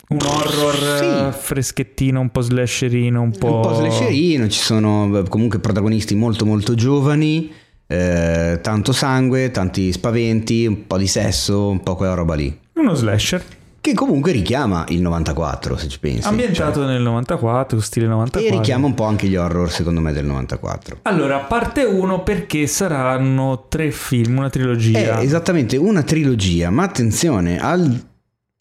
Un 0.09 0.19
horror 0.25 0.97
Sì. 0.97 1.05
eh, 1.05 1.31
freschettino, 1.31 2.19
un 2.19 2.29
po' 2.31 2.41
slasherino, 2.41 3.21
un 3.21 3.31
po'. 3.37 3.55
un 3.55 3.61
po' 3.61 3.73
slasherino, 3.75 4.47
ci 4.49 4.59
sono 4.59 5.23
comunque 5.29 5.59
protagonisti 5.59 6.15
molto 6.15 6.45
molto 6.45 6.75
giovani, 6.75 7.49
eh, 7.87 8.59
tanto 8.61 8.91
sangue, 8.91 9.51
tanti 9.51 9.91
spaventi, 9.93 10.65
un 10.65 10.85
po' 10.85 10.97
di 10.97 11.07
sesso, 11.07 11.69
un 11.69 11.81
po' 11.81 11.95
quella 11.95 12.13
roba 12.13 12.35
lì. 12.35 12.57
Uno 12.73 12.93
slasher. 12.93 13.41
Che 13.81 13.93
comunque 13.95 14.31
richiama 14.31 14.85
il 14.89 15.01
94, 15.01 15.75
se 15.75 15.87
ci 15.87 15.97
pensi. 15.99 16.27
ambientato 16.27 16.85
nel 16.85 17.01
94, 17.01 17.79
stile 17.81 18.05
Cioè, 18.05 18.13
94. 18.15 18.53
e 18.55 18.59
richiama 18.59 18.85
un 18.85 18.93
po' 18.93 19.05
anche 19.05 19.27
gli 19.27 19.35
horror, 19.35 19.71
secondo 19.71 19.99
me, 20.01 20.13
del 20.13 20.25
94. 20.25 20.99
Allora, 21.01 21.39
parte 21.39 21.83
1 21.83 22.21
perché 22.21 22.67
saranno 22.67 23.65
tre 23.69 23.89
film, 23.89 24.37
una 24.37 24.51
trilogia. 24.51 25.17
È 25.17 25.23
esattamente 25.23 25.77
una 25.77 26.03
trilogia, 26.03 26.69
ma 26.69 26.83
attenzione, 26.83 27.59
al 27.59 28.09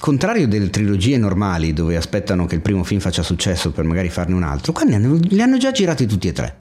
contrario 0.00 0.48
delle 0.48 0.70
trilogie 0.70 1.18
normali 1.18 1.74
dove 1.74 1.96
aspettano 1.96 2.46
che 2.46 2.54
il 2.54 2.62
primo 2.62 2.82
film 2.82 3.00
faccia 3.00 3.22
successo 3.22 3.72
per 3.72 3.84
magari 3.84 4.08
farne 4.08 4.34
un 4.34 4.42
altro, 4.42 4.72
qua 4.72 4.84
ne 4.84 4.94
hanno- 4.94 5.18
li 5.20 5.42
hanno 5.42 5.58
già 5.58 5.70
girati 5.70 6.06
tutti 6.06 6.28
e 6.28 6.32
tre. 6.32 6.58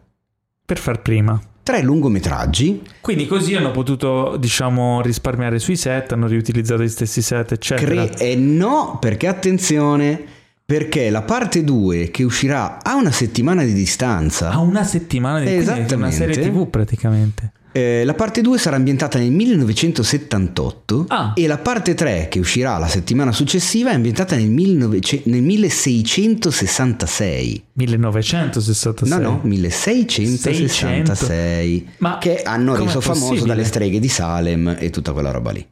Per 0.66 0.78
far 0.78 1.02
prima. 1.02 1.40
Tre 1.70 1.84
lungometraggi, 1.84 2.82
Quindi 3.00 3.28
così 3.28 3.54
hanno 3.54 3.70
potuto, 3.70 4.38
diciamo, 4.38 5.04
risparmiare 5.04 5.60
sui 5.60 5.76
set, 5.76 6.14
hanno 6.14 6.26
riutilizzato 6.26 6.82
gli 6.82 6.90
stessi 6.90 7.22
set, 7.22 7.52
eccetera. 7.52 8.08
Cre- 8.08 8.32
eh, 8.32 8.36
no, 8.36 8.98
perché 9.00 9.28
attenzione, 9.28 10.20
perché 10.66 11.12
la 11.12 11.22
parte 11.22 11.64
2 11.64 12.10
che 12.10 12.24
uscirà 12.24 12.80
a 12.82 12.96
una 12.96 13.12
settimana 13.12 13.64
di 13.64 13.74
distanza, 13.74 14.50
A 14.50 14.58
una 14.58 14.84
settimana 14.84 15.42
di 15.42 15.46
è 15.46 15.94
una 15.94 16.10
serie 16.10 16.40
TV 16.40 16.68
praticamente. 16.68 17.52
Eh, 17.72 18.04
la 18.04 18.14
parte 18.14 18.42
2 18.42 18.58
sarà 18.58 18.76
ambientata 18.76 19.18
nel 19.20 19.32
1978 19.32 21.06
Ah. 21.10 21.32
e 21.36 21.48
la 21.48 21.58
parte 21.58 21.94
3 21.94 22.28
che 22.30 22.40
uscirà 22.40 22.78
la 22.78 22.88
settimana 22.88 23.32
successiva 23.32 23.92
è 23.92 23.94
ambientata 23.94 24.36
nel, 24.36 24.50
1900 24.50 25.30
nel 25.30 25.42
1666. 25.44 27.64
1966. 27.74 29.10
No, 29.10 29.18
no, 29.30 29.40
1666. 29.44 31.90
Ma 31.98 32.18
che 32.18 32.42
hanno 32.44 32.76
reso 32.76 33.02
famoso 33.02 33.46
dalle 33.46 33.64
streghe 33.64 34.00
di 34.00 34.10
Salem 34.10 34.76
e 34.80 34.90
tutta 34.90 35.14
quella 35.14 35.32
roba 35.32 35.52
lì. 35.52 35.66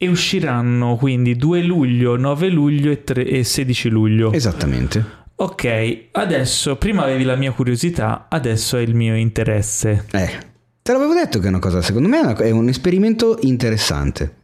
E 0.00 0.06
usciranno 0.08 0.94
quindi 0.96 1.34
2 1.36 1.62
luglio, 1.62 2.16
9 2.16 2.48
luglio 2.50 2.90
e, 2.92 3.02
3 3.02 3.26
e 3.26 3.42
16 3.44 3.88
luglio. 3.88 4.32
Esattamente. 4.32 5.16
Ok, 5.40 6.08
adesso 6.12 6.76
prima 6.76 7.02
avevi 7.04 7.22
la 7.24 7.34
mia 7.36 7.52
curiosità, 7.52 8.26
adesso 8.28 8.76
è 8.76 8.80
il 8.80 8.94
mio 8.94 9.14
interesse. 9.16 10.04
Eh, 10.10 10.30
te 10.88 10.94
l'avevo 10.94 11.12
detto 11.12 11.38
che 11.38 11.44
è 11.44 11.48
una 11.50 11.58
cosa, 11.58 11.82
secondo 11.82 12.08
me 12.08 12.16
è, 12.18 12.22
una- 12.22 12.36
è 12.36 12.50
un 12.50 12.66
esperimento 12.68 13.36
interessante. 13.42 14.36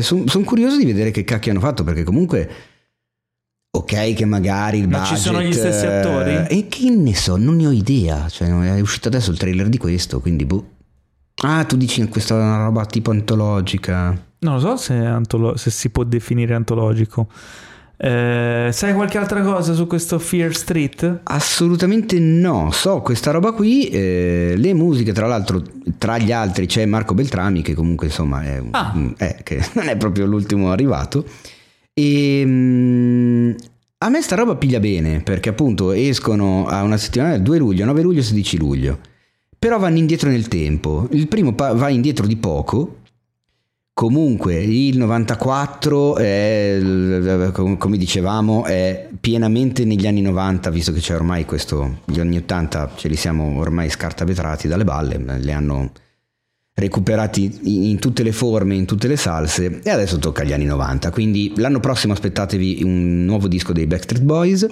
Sono 0.00 0.24
curioso 0.44 0.76
di 0.76 0.84
vedere 0.84 1.12
che 1.12 1.22
cacchio 1.22 1.52
hanno 1.52 1.60
fatto 1.60 1.84
perché 1.84 2.02
comunque... 2.02 2.50
Ok, 3.74 4.12
che 4.12 4.24
magari 4.24 4.78
il 4.80 4.88
Ma 4.88 4.98
budget... 4.98 5.16
ci 5.16 5.22
sono 5.22 5.40
gli 5.40 5.52
stessi 5.52 5.84
eh, 5.86 5.94
attori? 5.94 6.46
E 6.48 6.66
che 6.68 6.90
ne 6.90 7.14
so, 7.14 7.36
non 7.36 7.54
ne 7.56 7.68
ho 7.68 7.70
idea. 7.70 8.28
Cioè, 8.28 8.48
è 8.48 8.80
uscito 8.80 9.06
adesso 9.08 9.30
il 9.30 9.38
trailer 9.38 9.68
di 9.68 9.78
questo, 9.78 10.20
quindi 10.20 10.44
boh. 10.44 10.66
Ah, 11.44 11.64
tu 11.64 11.76
dici 11.76 12.00
che 12.02 12.08
questa 12.08 12.34
è 12.34 12.38
una 12.42 12.64
roba 12.64 12.84
tipo 12.84 13.12
antologica. 13.12 14.08
Non 14.40 14.54
lo 14.54 14.60
so 14.60 14.76
se, 14.76 14.92
antolo- 14.94 15.56
se 15.56 15.70
si 15.70 15.88
può 15.90 16.02
definire 16.04 16.54
antologico. 16.54 17.28
Eh, 18.04 18.70
sai 18.72 18.94
qualche 18.94 19.16
altra 19.16 19.42
cosa 19.42 19.74
su 19.74 19.86
questo 19.86 20.18
Fear 20.18 20.52
Street? 20.56 21.20
Assolutamente 21.22 22.18
no, 22.18 22.70
so 22.72 23.00
questa 23.00 23.30
roba 23.30 23.52
qui, 23.52 23.86
eh, 23.90 24.54
le 24.56 24.74
musiche 24.74 25.12
tra 25.12 25.28
l'altro 25.28 25.62
tra 25.98 26.18
gli 26.18 26.32
altri 26.32 26.66
c'è 26.66 26.84
Marco 26.84 27.14
Beltrami 27.14 27.62
che 27.62 27.74
comunque 27.74 28.06
insomma 28.06 28.42
è, 28.42 28.60
Ah. 28.72 28.92
è- 29.16 29.36
che 29.44 29.60
non 29.74 29.86
è 29.86 29.96
proprio 29.96 30.26
l'ultimo 30.26 30.72
arrivato 30.72 31.24
e 31.94 32.42
mm, 32.44 33.50
a 33.98 34.08
me 34.08 34.20
sta 34.20 34.34
roba 34.34 34.56
piglia 34.56 34.80
bene 34.80 35.20
perché 35.20 35.50
appunto 35.50 35.92
escono 35.92 36.66
a 36.66 36.82
una 36.82 36.96
settimana, 36.96 37.38
2 37.38 37.58
luglio, 37.58 37.84
9 37.84 38.02
luglio, 38.02 38.22
16 38.22 38.58
luglio, 38.58 38.98
però 39.56 39.78
vanno 39.78 39.98
indietro 39.98 40.28
nel 40.28 40.48
tempo, 40.48 41.06
il 41.12 41.28
primo 41.28 41.54
pa- 41.54 41.72
va 41.72 41.88
indietro 41.88 42.26
di 42.26 42.34
poco 42.36 42.96
Comunque 43.94 44.54
il 44.62 44.96
94 44.96 46.16
è, 46.16 46.80
com- 47.52 47.76
come 47.76 47.98
dicevamo, 47.98 48.64
è 48.64 49.08
pienamente 49.20 49.84
negli 49.84 50.06
anni 50.06 50.22
90, 50.22 50.70
visto 50.70 50.92
che 50.92 51.00
c'è 51.00 51.14
ormai 51.14 51.44
questo, 51.44 52.00
gli 52.06 52.18
anni 52.18 52.38
80 52.38 52.92
ce 52.96 53.08
li 53.08 53.16
siamo 53.16 53.58
ormai 53.58 53.90
scartavetrati 53.90 54.66
dalle 54.66 54.84
balle, 54.84 55.18
le 55.18 55.52
hanno 55.52 55.92
recuperati 56.74 57.60
in 57.64 57.98
tutte 57.98 58.22
le 58.22 58.32
forme, 58.32 58.74
in 58.74 58.86
tutte 58.86 59.08
le 59.08 59.16
salse 59.16 59.80
e 59.82 59.90
adesso 59.90 60.18
tocca 60.18 60.40
agli 60.40 60.54
anni 60.54 60.64
90, 60.64 61.10
quindi 61.10 61.52
l'anno 61.56 61.80
prossimo 61.80 62.14
aspettatevi 62.14 62.82
un 62.82 63.24
nuovo 63.26 63.46
disco 63.46 63.74
dei 63.74 63.86
Backstreet 63.86 64.24
Boys, 64.24 64.66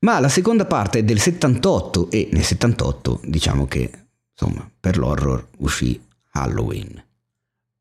ma 0.00 0.18
la 0.18 0.28
seconda 0.28 0.66
parte 0.66 0.98
è 0.98 1.04
del 1.04 1.20
78 1.20 2.10
e 2.10 2.28
nel 2.32 2.42
78 2.42 3.20
diciamo 3.24 3.66
che 3.66 3.88
insomma 4.32 4.68
per 4.80 4.98
l'horror 4.98 5.46
uscì 5.58 6.00
Halloween. 6.32 7.02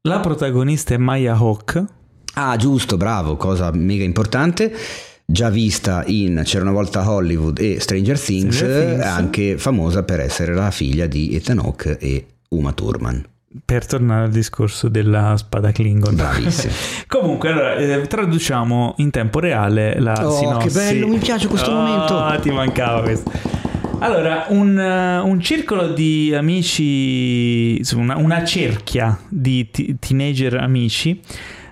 La 0.08 0.20
protagonista 0.20 0.96
è 0.96 0.98
Maya 0.98 1.36
Hawk. 1.36 1.84
Ah, 2.34 2.56
giusto, 2.56 2.98
bravo, 2.98 3.38
cosa 3.38 3.70
mega 3.72 4.04
importante. 4.04 4.74
Già 5.24 5.52
vista 5.52 6.04
in 6.08 6.42
C'era 6.44 6.64
una 6.64 6.72
volta 6.74 7.08
Hollywood 7.08 7.60
e 7.60 7.80
Stranger 7.80 8.20
Things, 8.20 8.56
Stranger 8.56 8.88
Things. 8.96 9.06
anche 9.06 9.58
famosa 9.60 10.02
per 10.02 10.20
essere 10.22 10.56
la 10.56 10.72
figlia 10.72 11.06
di 11.06 11.36
Ethan 11.36 11.60
Hawke 11.60 12.00
e 12.00 12.26
Uma 12.50 12.74
Thurman. 12.74 13.24
Per 13.64 13.86
tornare 13.86 14.24
al 14.26 14.32
discorso 14.32 14.88
della 14.90 15.36
spada 15.38 15.72
Klingon. 15.72 16.16
Bravissima. 16.16 16.74
Comunque, 17.08 17.50
allora, 17.50 17.76
eh, 17.76 18.08
traduciamo 18.08 18.96
in 18.98 19.12
tempo 19.12 19.40
reale 19.40 20.00
la 20.00 20.14
Oh, 20.28 20.32
sinossi. 20.36 20.68
che 20.68 20.74
bello, 20.74 21.08
mi 21.10 21.20
piace 21.20 21.48
questo 21.48 21.70
Oh, 21.70 21.76
momento. 21.76 22.40
ti 22.42 22.50
mancava 22.50 23.02
questo. 23.04 23.32
Allora, 24.04 24.46
un, 24.50 24.80
eh, 24.80 25.20
un 25.20 25.40
circolo 25.40 25.90
di 25.90 26.34
amici, 26.34 27.80
una, 27.94 28.18
una 28.18 28.44
cerchia 28.44 29.16
di 29.30 29.70
ti- 29.70 29.96
teenager 30.00 30.56
amici 30.56 31.22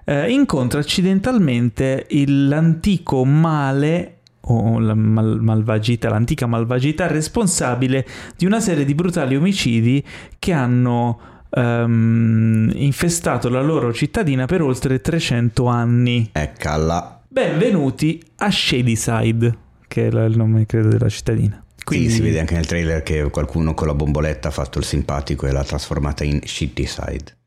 eh, 0.05 0.30
incontra 0.32 0.80
accidentalmente 0.80 2.05
il- 2.09 2.47
l'antico 2.47 3.25
male 3.25 4.17
o 4.41 4.77
la 4.80 4.93
mal- 4.93 5.39
malvagità, 5.41 6.09
l'antica 6.09 6.45
malvagità 6.45 7.07
responsabile 7.07 8.05
di 8.38 8.45
una 8.45 8.59
serie 8.59 8.86
di 8.86 8.93
brutali 8.93 9.36
omicidi 9.36 10.03
che 10.38 10.53
hanno 10.53 11.19
ehm, 11.51 12.71
infestato 12.75 13.49
la 13.49 13.61
loro 13.61 13.91
cittadina 13.91 14.45
per 14.45 14.61
oltre 14.61 15.01
300 15.01 15.65
anni. 15.65 16.30
Eccala. 16.32 17.21
Benvenuti 17.27 18.21
a 18.38 18.51
Shadyside, 18.51 19.57
che 19.88 20.07
è 20.09 20.23
il 20.25 20.38
nome 20.38 20.67
credo 20.67 20.89
della 20.89 21.09
cittadina. 21.09 21.63
Quindi 21.97 22.09
si 22.09 22.21
vede 22.21 22.39
anche 22.39 22.53
nel 22.55 22.65
trailer 22.65 23.03
che 23.03 23.29
qualcuno 23.29 23.73
con 23.73 23.87
la 23.87 23.93
bomboletta 23.93 24.47
ha 24.47 24.51
fatto 24.51 24.77
il 24.79 24.85
simpatico 24.85 25.45
e 25.47 25.51
l'ha 25.51 25.63
trasformata 25.63 26.23
in 26.23 26.39
Shitty 26.43 26.85
Side. 26.85 27.37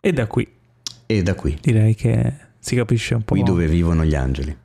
E 0.00 0.12
da 0.12 0.26
qui 0.26 0.46
E 1.06 1.22
da 1.22 1.34
qui, 1.34 1.58
direi 1.60 1.94
che 1.94 2.32
si 2.58 2.74
capisce 2.76 3.14
un 3.14 3.22
po'. 3.22 3.34
qui 3.34 3.42
dove 3.42 3.66
vivono 3.66 4.04
gli 4.04 4.14
angeli. 4.14 4.56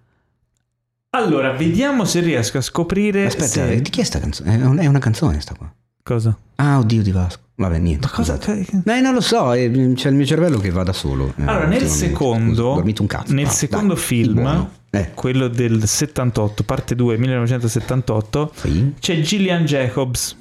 Allora, 1.12 1.52
vediamo 1.54 2.04
se 2.06 2.20
riesco 2.20 2.58
a 2.58 2.62
scoprire. 2.62 3.26
Aspetta, 3.26 3.48
se- 3.48 3.82
di 3.82 3.90
chi 3.90 4.02
è 4.02 4.04
sta 4.04 4.20
canzone? 4.20 4.60
È 4.60 4.66
un- 4.66 4.78
È 4.80 4.86
una 4.86 5.00
canzone 5.00 5.40
sta 5.40 5.54
qua. 5.56 5.74
Cosa? 6.04 6.38
Ah, 6.56 6.78
oddio 6.80 7.02
di 7.02 7.12
Vasco. 7.12 7.44
Vabbè, 7.56 7.78
niente. 7.80 8.08
Ma 8.08 8.14
cosa? 8.14 8.36
scusate. 8.36 8.84
Eh, 8.86 9.00
non 9.00 9.14
lo 9.14 9.22
so, 9.22 9.54
eh, 9.54 9.72
c'è 9.96 10.10
il 10.10 10.16
mio 10.16 10.26
cervello 10.26 10.58
che 10.60 10.70
va 10.72 10.84
da 10.84 10.92
solo. 10.92 11.34
Eh, 11.38 11.44
Allora, 11.46 11.68
nel 11.68 11.88
secondo, 11.88 12.68
ho 12.68 12.76
dormito 12.76 13.02
un 13.02 13.08
cazzo. 13.08 13.34
nel 13.34 13.46
Ah, 13.46 13.50
secondo 13.50 13.94
dai, 13.94 14.04
film. 14.04 14.70
Eh, 14.96 15.12
quello 15.14 15.48
del 15.48 15.88
78, 15.88 16.64
parte 16.64 16.96
2, 16.96 17.18
1978, 17.18 18.52
sì. 18.56 18.94
c'è 19.00 19.20
Gillian 19.22 19.66
Jacobs, 19.66 20.38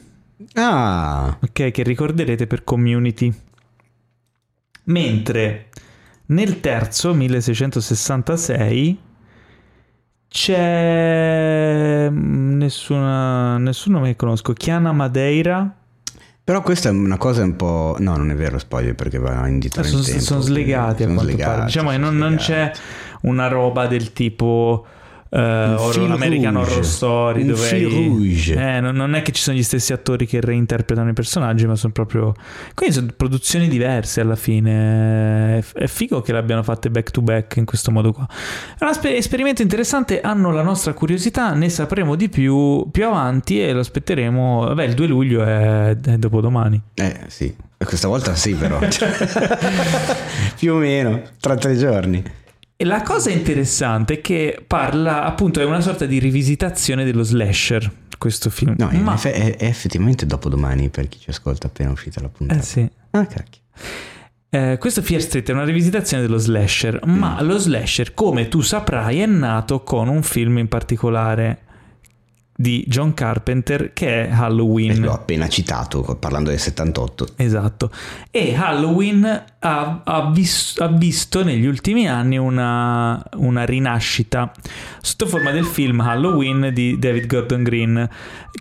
Ah, 0.54 1.38
ok, 1.40 1.70
che 1.70 1.82
ricorderete 1.82 2.46
per 2.46 2.64
Community. 2.64 3.32
Mentre 4.84 5.68
nel 6.26 6.60
terzo, 6.60 7.14
1666, 7.14 8.98
c'è 10.28 12.08
mm, 12.10 12.56
nessuna, 12.58 13.56
nessuno 13.58 14.02
che 14.02 14.16
conosco, 14.16 14.52
Chiana 14.52 14.92
Madeira. 14.92 15.74
però 16.42 16.60
questa 16.62 16.88
è 16.88 16.92
una 16.92 17.16
cosa 17.16 17.42
un 17.44 17.56
po'... 17.56 17.96
No, 18.00 18.16
non 18.16 18.30
è 18.30 18.34
vero, 18.34 18.58
spoiler, 18.58 18.94
perché 18.94 19.18
va 19.18 19.46
indietro 19.48 19.82
nel 19.82 19.90
Sono, 19.90 20.02
tempo. 20.02 20.20
sono 20.20 20.40
slegati 20.40 21.02
a 21.02 21.06
Sono 21.06 21.14
quanto 21.14 21.32
slegati, 21.32 21.54
pare. 21.54 21.64
Diciamo 21.66 21.90
che 21.90 21.96
non, 21.98 22.16
non 22.16 22.36
c'è. 22.36 22.72
Una 23.24 23.48
roba 23.48 23.86
del 23.86 24.12
tipo 24.12 24.86
eh, 25.30 25.38
horror- 25.40 26.10
American. 26.12 26.54
Horror 26.54 26.84
Story 26.84 27.40
Un 27.42 27.48
dove 27.48 27.82
rouge. 27.82 28.54
eh, 28.54 28.80
non, 28.80 28.94
non 28.94 29.14
è 29.14 29.22
che 29.22 29.32
ci 29.32 29.42
sono 29.42 29.56
gli 29.56 29.62
stessi 29.64 29.92
attori 29.92 30.26
che 30.26 30.40
reinterpretano 30.40 31.10
i 31.10 31.12
personaggi, 31.12 31.66
ma 31.66 31.74
sono 31.74 31.92
proprio 31.92 32.34
quindi 32.74 32.94
sono 32.94 33.08
produzioni 33.16 33.66
diverse 33.66 34.20
alla 34.20 34.36
fine. 34.36 35.58
È, 35.58 35.64
è 35.74 35.86
figo 35.88 36.20
che 36.20 36.30
le 36.30 36.38
abbiano 36.38 36.62
fatte 36.62 36.88
back 36.88 37.10
to 37.10 37.20
back 37.20 37.56
in 37.56 37.64
questo 37.64 37.90
modo 37.90 38.12
qua. 38.12 38.28
È 38.78 38.84
un 38.84 38.90
aspe- 38.90 39.16
esperimento 39.16 39.60
interessante. 39.62 40.20
Hanno 40.20 40.52
la 40.52 40.62
nostra 40.62 40.92
curiosità, 40.92 41.52
ne 41.54 41.68
sapremo 41.68 42.14
di 42.14 42.28
più 42.28 42.88
più 42.92 43.04
avanti 43.06 43.60
e 43.60 43.72
lo 43.72 43.80
aspetteremo. 43.80 44.66
Vabbè, 44.66 44.84
il 44.84 44.94
2 44.94 45.06
luglio 45.08 45.42
è, 45.42 45.96
è 45.96 46.16
dopodomani. 46.16 46.80
Eh, 46.94 47.20
sì. 47.26 47.52
Questa 47.84 48.06
volta 48.08 48.34
sì, 48.36 48.54
però. 48.54 48.78
Più 50.56 50.72
o 50.74 50.76
meno, 50.76 51.22
tra 51.40 51.54
tre 51.56 51.76
giorni. 51.76 52.22
E 52.76 52.84
la 52.84 53.02
cosa 53.02 53.30
interessante 53.30 54.14
è 54.14 54.20
che 54.20 54.62
parla, 54.66 55.24
appunto, 55.24 55.60
è 55.60 55.64
una 55.64 55.80
sorta 55.80 56.06
di 56.06 56.18
rivisitazione 56.18 57.04
dello 57.04 57.22
slasher, 57.22 57.88
questo 58.18 58.50
film. 58.50 58.74
No, 58.78 58.90
Ma, 58.92 59.20
è, 59.20 59.56
è 59.56 59.64
effettivamente 59.64 60.26
dopodomani 60.26 60.88
per 60.90 61.08
chi 61.08 61.20
ci 61.20 61.30
ascolta 61.30 61.68
appena 61.68 61.90
uscita 61.92 62.20
la 62.20 62.28
puntata. 62.28 62.60
eh 62.60 62.62
sì. 62.64 62.88
Ah, 63.10 63.26
cacchio. 63.26 63.60
Eh, 64.50 64.76
questo 64.78 65.02
Fear 65.02 65.20
Street 65.20 65.48
è 65.48 65.52
una 65.52 65.64
rivisitazione 65.64 66.22
dello 66.22 66.38
slasher, 66.38 67.00
ma 67.06 67.40
Mm. 67.40 67.46
lo 67.46 67.58
slasher, 67.58 68.12
come 68.14 68.48
tu 68.48 68.60
saprai, 68.60 69.18
è 69.20 69.26
nato 69.26 69.82
con 69.82 70.08
un 70.08 70.22
film 70.22 70.58
in 70.58 70.68
particolare 70.68 71.58
di 72.56 72.84
John 72.86 73.14
Carpenter 73.14 73.92
che 73.92 74.26
è 74.26 74.28
Eh, 74.28 74.32
Halloween. 74.32 75.00
l'ho 75.00 75.12
appena 75.12 75.48
citato 75.48 76.16
parlando 76.20 76.50
del 76.50 76.58
78. 76.60 77.28
Esatto. 77.36 77.90
E 78.30 78.54
Halloween 78.54 79.24
ha, 79.58 80.00
ha 80.04 80.30
vis- 80.30 80.78
ha 80.78 80.86
visto 80.88 81.42
negli 81.42 81.66
ultimi 81.66 82.08
anni 82.08 82.36
una, 82.38 83.20
una 83.36 83.64
rinascita 83.64 84.52
sotto 85.00 85.26
forma 85.26 85.50
del 85.50 85.64
film 85.64 86.00
Halloween 86.00 86.70
di 86.72 86.98
David 86.98 87.26
Gordon 87.26 87.62
Green, 87.64 88.08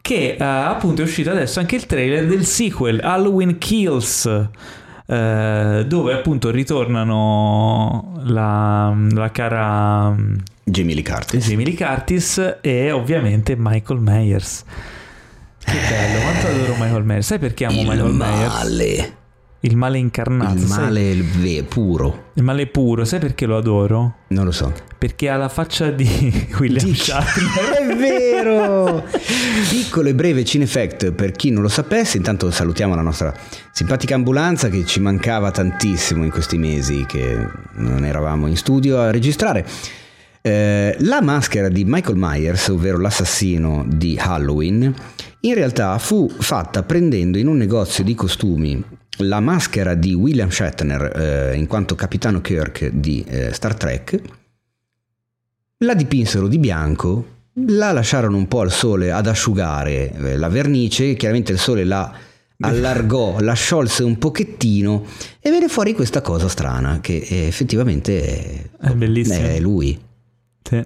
che 0.01 0.37
eh, 0.39 0.43
appunto 0.43 1.01
è 1.01 1.05
uscito 1.05 1.29
adesso 1.29 1.59
anche 1.59 1.75
il 1.75 1.85
trailer 1.85 2.25
del 2.25 2.45
sequel 2.45 2.99
Halloween 3.01 3.57
Kills. 3.59 4.47
Eh, 5.13 5.85
dove 5.85 6.13
appunto 6.13 6.49
ritornano 6.49 8.19
la, 8.23 8.95
la 9.11 9.31
cara 9.31 10.15
Jamie 10.63 10.95
Lee 10.95 11.03
Curtis. 11.03 11.47
Jamie 11.47 11.65
Lee 11.65 11.75
Curtis 11.75 12.57
e 12.61 12.91
ovviamente 12.91 13.55
Michael 13.57 13.99
Myers. 13.99 14.63
Che 15.59 15.71
bello, 15.71 16.21
quanto 16.21 16.47
adoro 16.47 16.73
Michael 16.73 17.03
Myers. 17.03 17.25
Sai 17.25 17.39
perché 17.39 17.65
amo 17.65 17.81
Il 17.81 17.87
Michael 17.87 18.13
Myers? 18.13 19.13
Il 19.65 19.77
male 19.77 19.97
incarnato. 19.97 20.55
Il 20.55 20.65
sai? 20.67 20.79
male 20.83 21.09
il 21.09 21.23
ve- 21.23 21.63
puro. 21.63 22.31
Il 22.33 22.43
male 22.43 22.67
puro, 22.67 23.05
sai 23.05 23.19
perché 23.19 23.45
lo 23.45 23.55
adoro? 23.55 24.15
Non 24.27 24.43
lo 24.43 24.51
so. 24.51 24.73
Perché 24.97 25.29
ha 25.29 25.37
la 25.37 25.47
faccia 25.47 25.89
di 25.89 26.05
William 26.59 26.83
Di- 26.83 26.93
Shatner. 26.93 27.71
È 27.79 27.95
vero! 27.95 29.05
Piccolo 29.69 30.09
e 30.09 30.15
breve 30.15 30.43
Cinefact 30.43 31.13
per 31.13 31.31
chi 31.31 31.49
non 31.49 31.61
lo 31.61 31.69
sapesse, 31.69 32.17
intanto 32.17 32.51
salutiamo 32.51 32.93
la 32.93 33.01
nostra 33.01 33.33
simpatica 33.71 34.15
ambulanza 34.15 34.67
che 34.67 34.83
ci 34.85 34.99
mancava 34.99 35.49
tantissimo 35.51 36.25
in 36.25 36.29
questi 36.29 36.57
mesi 36.57 37.05
che 37.07 37.47
non 37.75 38.03
eravamo 38.03 38.47
in 38.47 38.57
studio 38.57 38.99
a 38.99 39.11
registrare. 39.11 39.65
Eh, 40.41 40.97
la 40.99 41.21
maschera 41.21 41.69
di 41.69 41.85
Michael 41.85 42.17
Myers, 42.17 42.67
ovvero 42.67 42.99
l'assassino 42.99 43.85
di 43.87 44.19
Halloween, 44.21 44.93
in 45.39 45.53
realtà 45.53 45.97
fu 45.99 46.29
fatta 46.37 46.83
prendendo 46.83 47.37
in 47.37 47.47
un 47.47 47.55
negozio 47.55 48.03
di 48.03 48.13
costumi 48.13 48.83
la 49.17 49.39
maschera 49.39 49.93
di 49.93 50.13
William 50.13 50.49
Shatner 50.49 51.51
eh, 51.51 51.55
in 51.55 51.67
quanto 51.67 51.95
capitano 51.95 52.41
Kirk 52.41 52.87
di 52.87 53.23
eh, 53.27 53.53
Star 53.53 53.75
Trek 53.75 54.21
la 55.83 55.93
dipinsero 55.93 56.47
di 56.47 56.59
bianco, 56.59 57.27
la 57.67 57.91
lasciarono 57.91 58.37
un 58.37 58.47
po' 58.47 58.61
al 58.61 58.71
sole 58.71 59.11
ad 59.11 59.27
asciugare 59.27 60.11
eh, 60.13 60.37
la 60.37 60.47
vernice, 60.47 61.13
chiaramente 61.15 61.51
il 61.51 61.59
sole 61.59 61.83
la 61.83 62.11
allargò, 62.59 63.39
la 63.41 63.53
sciolse 63.53 64.03
un 64.03 64.17
pochettino 64.17 65.05
e 65.39 65.49
venne 65.49 65.67
fuori 65.67 65.93
questa 65.93 66.21
cosa 66.21 66.47
strana 66.47 66.99
che 67.01 67.25
effettivamente 67.29 68.25
è, 68.25 68.69
È 69.35 69.55
è 69.55 69.59
lui. 69.59 69.99
Sì. 70.63 70.85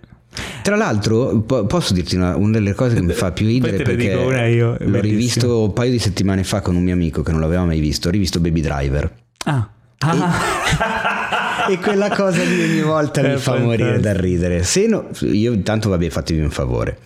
Tra 0.61 0.75
l'altro, 0.75 1.39
po- 1.41 1.65
posso 1.65 1.93
dirti 1.93 2.15
una, 2.15 2.35
una 2.35 2.51
delle 2.51 2.73
cose 2.73 2.95
che 2.95 3.01
mi 3.01 3.13
fa 3.13 3.31
più 3.31 3.45
ridere 3.47 3.77
perché 3.77 3.95
dico 3.95 4.21
una 4.21 4.45
io, 4.45 4.71
l'ho 4.71 4.77
bellissimo. 4.77 5.01
rivisto 5.01 5.63
un 5.63 5.73
paio 5.73 5.91
di 5.91 5.99
settimane 5.99 6.43
fa 6.43 6.61
con 6.61 6.75
un 6.75 6.83
mio 6.83 6.93
amico 6.93 7.21
che 7.23 7.31
non 7.31 7.41
l'aveva 7.41 7.63
mai 7.65 7.79
visto, 7.79 8.07
ho 8.07 8.11
rivisto 8.11 8.39
Baby 8.39 8.61
Driver. 8.61 9.11
Ah. 9.45 9.69
Ah. 9.99 11.67
e 11.69 11.77
quella 11.79 12.09
cosa 12.09 12.43
lì 12.43 12.61
ogni 12.61 12.81
volta 12.81 13.21
mi 13.21 13.37
fa 13.37 13.57
morire 13.57 13.99
da 13.99 14.13
ridere. 14.13 14.63
Se 14.63 14.87
no, 14.87 15.07
io 15.21 15.53
intanto 15.53 15.89
vabbè, 15.89 16.09
fatevi 16.09 16.41
un 16.41 16.51
favore. 16.51 16.97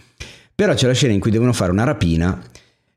Però 0.53 0.73
c'è 0.73 0.87
la 0.87 0.93
scena 0.93 1.13
in 1.13 1.19
cui 1.19 1.31
devono 1.31 1.53
fare 1.53 1.71
una 1.71 1.83
rapina 1.83 2.39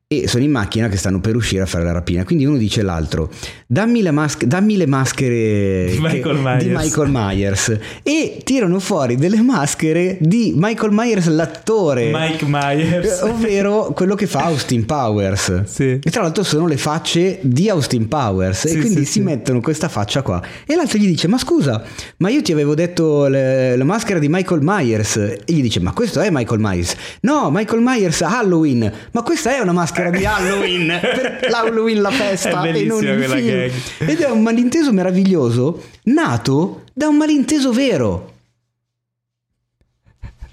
e 0.07 0.29
sono 0.29 0.45
in 0.45 0.51
macchina 0.51 0.89
che 0.89 0.99
stanno 0.99 1.19
per 1.19 1.35
uscire 1.35 1.63
a 1.63 1.67
fare 1.67 1.83
la 1.83 1.93
rapina. 1.93 2.25
Quindi 2.25 2.45
uno 2.45 2.59
dice 2.59 2.81
all'altro: 2.83 3.31
Dammi, 3.67 4.03
la 4.03 4.13
mas- 4.13 4.37
dammi 4.45 4.77
le 4.77 4.87
maschere 4.87 5.87
Di 5.87 5.95
che- 5.95 6.01
Michael 6.01 6.39
Myers." 6.41 6.63
di 6.65 6.71
Michael 6.75 7.09
Myers. 7.11 7.79
E 8.03 8.41
tirano 8.45 8.79
fuori 8.81 9.17
delle 9.17 9.41
maschere 9.41 10.19
di 10.21 10.53
Michael 10.57 10.93
Myers, 10.93 11.27
l'attore. 11.29 12.11
Mike 12.13 12.45
Myers. 12.47 13.21
Eh, 13.23 13.25
Ovvero 13.31 13.93
quello 13.95 14.15
che 14.15 14.27
fa 14.27 14.45
Austin 14.45 14.85
Powers. 14.85 15.65
Sì. 15.65 15.99
E 16.03 16.11
tra 16.11 16.21
l'altro 16.21 16.43
sono 16.43 16.67
le 16.67 16.77
facce 16.77 17.39
di 17.41 17.71
Austin 17.71 18.07
Powers. 18.07 18.67
Sì, 18.67 18.77
e 18.77 18.81
quindi 18.81 19.07
sì, 19.07 19.13
si 19.13 19.21
mettono 19.21 19.61
questa 19.63 19.89
faccia 19.89 20.21
qua. 20.21 20.41
E 20.67 20.75
l'altro 20.77 20.99
gli 20.99 21.07
dice: 21.07 21.29
Ma 21.29 21.39
scusa, 21.39 21.83
ma 22.19 22.29
io 22.29 22.43
ti 22.43 22.53
avevo 22.53 22.75
detto 22.75 23.27
le- 23.27 23.75
la 23.75 23.85
maschera 23.85 24.19
di 24.19 24.29
Michael 24.29 24.61
Myers. 24.63 25.17
E 25.17 25.41
gli 25.47 25.63
dice: 25.63 25.81
Ma 25.81 25.93
questo 25.95 26.21
è 26.21 26.29
Michael 26.31 26.61
Myers. 26.61 26.95
No, 27.23 27.49
Michael 27.51 27.81
Myers 27.83 28.21
Halloween. 28.21 28.93
Ma 29.11 29.23
questa 29.23 29.57
è 29.57 29.61
una 29.61 29.73
maschera 29.73 29.93
di 30.11 30.25
Halloween. 30.27 30.87
per 31.01 31.47
l'Halloween 31.51 32.01
la 32.01 32.11
festa 32.11 32.63
È 32.63 32.75
e 32.75 32.85
non 32.85 33.03
il 33.05 33.25
film. 33.25 33.47
gag. 33.47 33.73
Ed 34.11 34.21
è 34.21 34.31
un 34.31 34.43
malinteso 34.43 34.93
meraviglioso 34.93 35.83
nato 36.05 36.85
da 36.93 37.09
un 37.09 37.17
malinteso 37.17 37.73
vero. 37.73 38.33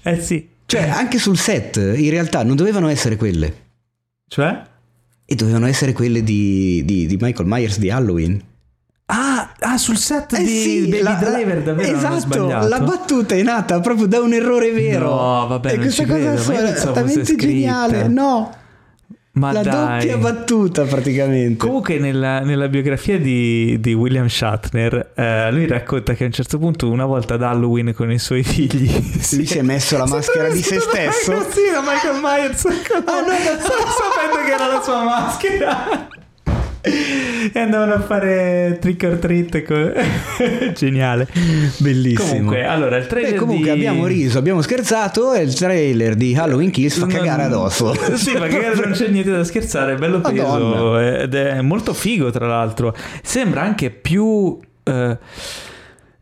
Eh 0.02 0.20
sì. 0.20 0.48
Cioè, 0.66 0.88
anche 0.88 1.18
sul 1.18 1.36
set, 1.38 1.76
in 1.76 2.10
realtà 2.10 2.42
non 2.42 2.56
dovevano 2.56 2.88
essere 2.88 3.16
quelle. 3.16 3.54
Cioè? 4.26 4.62
E 5.24 5.34
dovevano 5.34 5.66
essere 5.66 5.92
quelle 5.92 6.22
di, 6.22 6.82
di- 6.84 7.06
di 7.06 7.16
Michael 7.20 7.46
Myers 7.48 7.78
di 7.78 7.90
Halloween. 7.90 8.42
Ah, 9.06 9.52
ah, 9.58 9.76
sul 9.76 9.98
set 9.98 10.32
Eh 10.32 10.42
di 10.42 10.46
sì, 10.48 10.80
Baby 10.88 11.02
la- 11.02 11.14
Driver 11.14 11.62
davvero 11.62 11.96
esatto, 11.96 12.46
la 12.46 12.80
battuta 12.80 13.34
è 13.34 13.42
nata 13.42 13.78
proprio 13.80 14.06
da 14.06 14.20
un 14.20 14.32
errore 14.32 14.70
vero. 14.72 15.10
No, 15.14 15.46
vabbè, 15.48 15.68
e 15.68 15.72
non 15.74 15.82
questa 15.82 16.02
ci 16.04 16.08
cosa 16.08 16.18
credo, 16.34 16.92
è 17.04 17.24
scritta. 17.24 17.34
geniale. 17.36 18.08
No, 18.08 18.54
Ma 19.34 19.50
la 19.50 19.62
dai. 19.62 20.06
doppia 20.06 20.18
battuta 20.18 20.84
praticamente. 20.84 21.56
Comunque 21.56 21.98
nella, 21.98 22.40
nella 22.40 22.68
biografia 22.68 23.18
di, 23.18 23.80
di 23.80 23.94
William 23.94 24.26
Shatner 24.26 25.12
eh, 25.14 25.50
lui 25.50 25.66
racconta 25.66 26.12
che 26.12 26.24
a 26.24 26.26
un 26.26 26.32
certo 26.32 26.58
punto 26.58 26.90
una 26.90 27.06
volta 27.06 27.34
ad 27.34 27.42
Halloween 27.42 27.94
con 27.94 28.10
i 28.10 28.18
suoi 28.18 28.42
figli 28.42 28.90
Lui 28.90 29.46
si 29.46 29.58
è 29.58 29.62
messo 29.62 29.96
la 29.96 30.06
maschera 30.06 30.50
di 30.50 30.60
se 30.60 30.80
stesso. 30.80 31.46
Sì, 31.50 31.60
Michael 31.82 32.20
Myers 32.20 32.64
ah, 32.66 33.20
no, 33.20 33.32
sapendo 33.58 34.44
che 34.44 34.52
era 34.52 34.66
la 34.66 34.82
sua 34.82 35.02
maschera 35.02 36.20
e 36.84 37.58
andavano 37.58 37.94
a 37.94 38.00
fare 38.00 38.78
trick 38.80 39.04
or 39.08 39.16
treat 39.18 39.62
con- 39.62 39.92
geniale 40.74 41.28
Bellissimo. 41.78 42.28
comunque 42.28 42.64
allora 42.64 42.96
il 42.96 43.06
trailer 43.06 43.32
Beh, 43.32 43.38
comunque 43.38 43.64
di... 43.64 43.70
abbiamo 43.70 44.06
riso, 44.06 44.38
abbiamo 44.38 44.60
scherzato 44.62 45.32
e 45.32 45.42
il 45.42 45.54
trailer 45.54 46.14
di 46.16 46.34
Halloween 46.36 46.70
Kills 46.70 46.98
fa 46.98 47.06
Non- 47.06 47.14
cagare 47.14 47.42
addosso. 47.44 47.94
Sì, 48.16 48.32
ma 48.36 48.46
che 48.48 48.72
non 48.74 48.92
c'è 48.92 49.08
niente 49.08 49.30
da 49.30 49.44
scherzare, 49.44 49.92
è 49.92 49.96
bello 49.96 50.20
peso 50.20 50.42
Madonna. 50.42 51.20
ed 51.20 51.34
è 51.34 51.60
molto 51.60 51.94
figo 51.94 52.30
tra 52.30 52.46
l'altro. 52.46 52.94
Sembra 53.22 53.62
anche 53.62 53.90
più... 53.90 54.58
eh, 54.84 55.18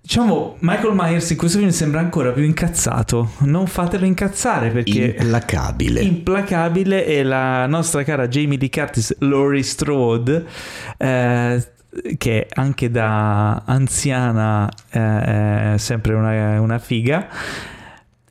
diciamo, 0.00 0.56
Michael 0.60 0.94
Myers 0.94 1.30
in 1.30 1.36
questo 1.36 1.58
film 1.58 1.70
sembra 1.70 2.00
ancora 2.00 2.32
più 2.32 2.42
incazzato. 2.42 3.32
Non 3.40 3.66
fatelo 3.66 4.04
incazzare 4.04 4.70
perché... 4.70 5.16
Implacabile. 5.18 6.00
implacabile 6.00 7.06
e 7.06 7.22
la 7.22 7.66
nostra 7.66 8.02
cara 8.02 8.28
Jamie 8.28 8.58
Lee 8.58 8.70
Curtis, 8.70 9.16
Laurie 9.20 9.62
Strode, 9.62 10.44
eh, 10.96 11.72
che 12.16 12.46
anche 12.54 12.90
da 12.90 13.62
anziana 13.64 14.68
eh, 14.90 15.74
è 15.74 15.78
sempre 15.78 16.14
una, 16.14 16.60
una 16.60 16.78
figa. 16.78 17.28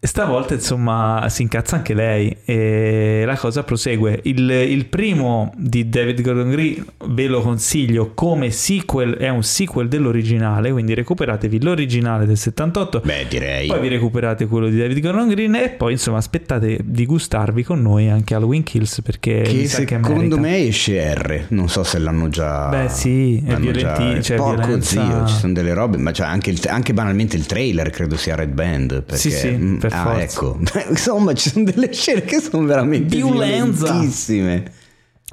Stavolta 0.02 0.54
insomma 0.54 1.26
si 1.28 1.42
incazza 1.42 1.76
anche 1.76 1.94
lei 1.94 2.34
e 2.46 3.24
la 3.26 3.36
cosa 3.36 3.64
prosegue. 3.64 4.22
Il, 4.24 4.50
il 4.50 4.86
primo 4.86 5.54
di 5.58 5.90
David 5.90 6.22
Gordon 6.22 6.50
Green 6.52 6.86
ve 7.08 7.28
lo 7.28 7.42
consiglio 7.42 8.12
come 8.14 8.50
sequel, 8.50 9.16
è 9.18 9.28
un 9.28 9.44
sequel 9.44 9.90
dell'originale, 9.90 10.72
quindi 10.72 10.94
recuperatevi 10.94 11.62
l'originale 11.62 12.26
del 12.26 12.38
78 12.38 13.02
Beh, 13.04 13.26
direi. 13.30 13.68
poi 13.68 13.82
vi 13.82 13.90
recuperate 13.90 14.46
quello 14.48 14.70
di 14.70 14.78
David 14.78 15.02
Gordon 15.02 15.28
Green 15.28 15.56
e 15.56 15.70
poi 15.72 15.92
insomma 15.92 16.18
aspettate 16.20 16.80
di 16.82 17.06
gustarvi 17.06 17.64
con 17.64 17.82
noi 17.82 18.10
anche 18.10 18.36
Halloween 18.36 18.64
Kills 18.64 19.02
perché 19.02 19.42
che 19.42 19.52
che 19.52 19.68
secondo 19.68 20.10
merita. 20.14 20.40
me 20.40 20.58
esce 20.66 21.14
R. 21.14 21.44
Non 21.50 21.68
so 21.68 21.84
se 21.84 22.00
l'hanno 22.00 22.30
già. 22.30 22.70
Beh, 22.70 22.88
sì, 22.88 23.44
è 23.46 23.56
violenti- 23.56 24.14
già- 24.14 24.22
cioè, 24.22 24.38
Porco 24.38 24.62
violenza- 24.62 25.06
zio, 25.06 25.26
ci 25.28 25.36
sono 25.36 25.52
delle 25.52 25.74
robe, 25.74 25.98
ma 25.98 26.12
c'è 26.12 26.24
anche, 26.24 26.52
il- 26.52 26.62
anche 26.70 26.94
banalmente 26.94 27.36
il 27.36 27.46
trailer 27.46 27.90
credo 27.90 28.16
sia 28.16 28.36
Red 28.36 28.54
Band. 28.54 29.04
Perché, 29.04 29.18
Sì, 29.18 29.32
sì, 29.32 29.50
mm, 29.50 29.78
per 29.90 29.98
ah, 29.98 30.04
forza. 30.04 30.22
ecco. 30.22 30.60
Insomma, 30.90 31.34
ci 31.34 31.50
sono 31.50 31.66
delle 31.66 31.92
scene 31.94 32.22
che 32.22 32.40
sono 32.40 32.66
veramente 32.66 33.16
Violenza. 33.16 33.86
violentissime. 33.92 34.72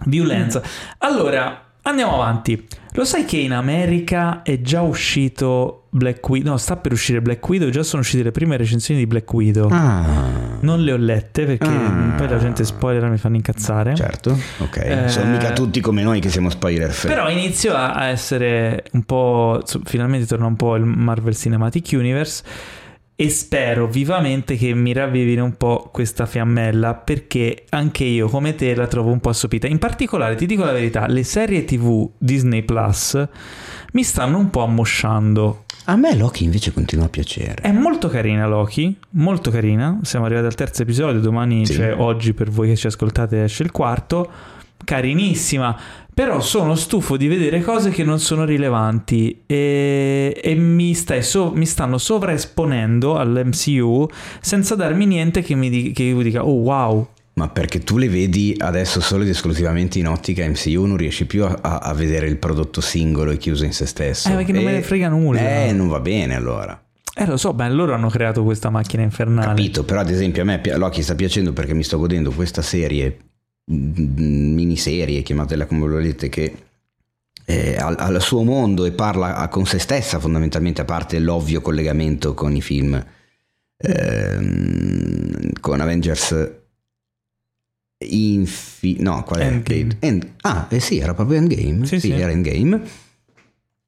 violenza 0.06 0.62
allora 0.98 1.62
andiamo 1.82 2.14
avanti 2.14 2.66
lo 2.92 3.04
sai 3.04 3.24
che 3.24 3.36
in 3.38 3.52
America 3.52 4.42
è 4.42 4.60
già 4.60 4.82
uscito 4.82 5.84
Black 5.90 6.26
Widow 6.28 6.52
no 6.52 6.56
sta 6.58 6.76
per 6.76 6.92
uscire 6.92 7.22
Black 7.22 7.46
Widow 7.48 7.70
già 7.70 7.82
sono 7.82 8.02
uscite 8.02 8.22
le 8.22 8.30
prime 8.30 8.56
recensioni 8.58 9.00
di 9.00 9.06
Black 9.06 9.30
Widow 9.32 9.68
Ah, 9.70 10.58
non 10.60 10.82
le 10.82 10.92
ho 10.92 10.96
lette 10.96 11.44
perché 11.46 11.66
Ah. 11.66 12.12
poi 12.16 12.28
la 12.28 12.38
gente 12.38 12.64
spoiler 12.64 13.08
mi 13.08 13.16
fanno 13.18 13.36
incazzare 13.36 13.94
certo, 13.94 14.38
ok. 14.58 14.76
Eh, 14.76 15.08
sono 15.08 15.30
mica 15.30 15.52
tutti 15.52 15.80
come 15.80 16.02
noi 16.02 16.20
che 16.20 16.28
siamo 16.30 16.48
spoiler. 16.50 16.94
Però 17.06 17.28
inizio 17.30 17.74
a 17.74 18.06
essere 18.06 18.84
un 18.92 19.02
po'. 19.04 19.62
Finalmente 19.84 20.26
torna 20.26 20.46
un 20.46 20.56
po' 20.56 20.76
il 20.76 20.84
Marvel 20.84 21.34
Cinematic 21.36 21.90
Universe. 21.92 22.42
E 23.18 23.30
spero 23.30 23.86
vivamente 23.86 24.56
che 24.56 24.74
mi 24.74 24.92
ravvivino 24.92 25.42
un 25.42 25.56
po' 25.56 25.88
questa 25.90 26.26
fiammella 26.26 26.92
perché 26.94 27.64
anche 27.70 28.04
io 28.04 28.28
come 28.28 28.54
te 28.54 28.74
la 28.74 28.86
trovo 28.86 29.10
un 29.10 29.20
po' 29.20 29.30
assopita. 29.30 29.66
In 29.66 29.78
particolare, 29.78 30.34
ti 30.34 30.44
dico 30.44 30.64
la 30.64 30.72
verità, 30.72 31.06
le 31.06 31.22
serie 31.22 31.64
TV 31.64 32.10
Disney 32.18 32.62
Plus 32.62 33.26
mi 33.92 34.02
stanno 34.02 34.36
un 34.36 34.50
po' 34.50 34.64
ammosciando. 34.64 35.64
A 35.86 35.96
me 35.96 36.14
Loki 36.14 36.44
invece 36.44 36.74
continua 36.74 37.06
a 37.06 37.08
piacere. 37.08 37.62
È 37.62 37.72
molto 37.72 38.08
carina 38.08 38.46
Loki, 38.46 38.94
molto 39.10 39.50
carina. 39.50 39.98
Siamo 40.02 40.26
arrivati 40.26 40.46
al 40.46 40.54
terzo 40.54 40.82
episodio, 40.82 41.18
domani, 41.20 41.64
Sì. 41.64 41.72
cioè 41.72 41.94
oggi 41.96 42.34
per 42.34 42.50
voi 42.50 42.68
che 42.68 42.76
ci 42.76 42.86
ascoltate 42.88 43.44
esce 43.44 43.62
il 43.62 43.70
quarto. 43.70 44.30
Carinissima, 44.84 45.74
però 46.16 46.40
sono 46.40 46.76
stufo 46.76 47.18
di 47.18 47.28
vedere 47.28 47.60
cose 47.60 47.90
che 47.90 48.02
non 48.02 48.18
sono 48.18 48.46
rilevanti 48.46 49.42
e, 49.44 50.40
e 50.42 50.54
mi, 50.54 50.94
so- 50.94 51.52
mi 51.54 51.66
stanno 51.66 51.98
sovraesponendo 51.98 53.18
all'MCU 53.18 54.08
senza 54.40 54.74
darmi 54.76 55.04
niente 55.04 55.42
che 55.42 55.54
mi 55.54 55.92
che 55.92 56.02
io 56.04 56.22
dica 56.22 56.42
oh 56.42 56.54
wow, 56.62 57.08
Ma 57.34 57.50
perché 57.50 57.80
tu 57.80 57.98
le 57.98 58.08
vedi 58.08 58.54
adesso 58.56 59.02
solo 59.02 59.24
ed 59.24 59.28
esclusivamente 59.28 59.98
in 59.98 60.08
ottica 60.08 60.42
MCU, 60.48 60.86
non 60.86 60.96
riesci 60.96 61.26
più 61.26 61.44
a, 61.44 61.58
a 61.60 61.92
vedere 61.92 62.28
il 62.28 62.38
prodotto 62.38 62.80
singolo 62.80 63.32
e 63.32 63.36
chiuso 63.36 63.66
in 63.66 63.74
se 63.74 63.84
stesso. 63.84 64.30
Eh, 64.30 64.36
perché 64.36 64.52
non 64.52 64.64
me 64.64 64.72
ne 64.72 64.80
frega 64.80 65.10
nulla. 65.10 65.66
Eh, 65.66 65.72
non 65.72 65.88
va 65.88 66.00
bene 66.00 66.34
allora. 66.34 66.82
Eh, 67.14 67.26
lo 67.26 67.36
so, 67.36 67.52
beh, 67.52 67.68
loro 67.68 67.92
hanno 67.92 68.08
creato 68.08 68.42
questa 68.42 68.70
macchina 68.70 69.02
infernale. 69.02 69.48
Capito, 69.48 69.84
però 69.84 70.00
ad 70.00 70.08
esempio 70.08 70.40
a 70.40 70.44
me 70.46 70.62
Loki 70.76 71.02
sta 71.02 71.14
piacendo 71.14 71.52
perché 71.52 71.74
mi 71.74 71.82
sto 71.82 71.98
godendo 71.98 72.30
questa 72.30 72.62
serie, 72.62 73.18
miniserie, 73.68 75.22
chiamatela 75.22 75.66
come 75.66 75.86
volete, 75.88 76.28
che 76.28 76.56
eh, 77.44 77.76
al, 77.76 77.94
al 77.98 78.20
suo 78.22 78.42
mondo 78.42 78.84
e 78.84 78.92
parla 78.92 79.36
a- 79.36 79.48
con 79.48 79.66
se 79.66 79.78
stessa 79.78 80.18
fondamentalmente, 80.18 80.80
a 80.80 80.84
parte 80.84 81.18
l'ovvio 81.18 81.60
collegamento 81.60 82.34
con 82.34 82.54
i 82.54 82.60
film, 82.62 83.04
ehm, 83.76 85.52
con 85.60 85.80
Avengers 85.80 86.50
Infi... 87.98 88.96
no, 89.00 89.22
qual 89.24 89.40
è? 89.40 89.46
Endgame. 89.46 89.96
End- 90.00 90.28
ah, 90.42 90.66
eh 90.70 90.80
sì, 90.80 90.98
era 90.98 91.14
proprio 91.14 91.38
Endgame. 91.38 91.86
Sì, 91.86 91.98
sì. 92.00 92.10
era 92.10 92.30
Endgame. 92.30 92.80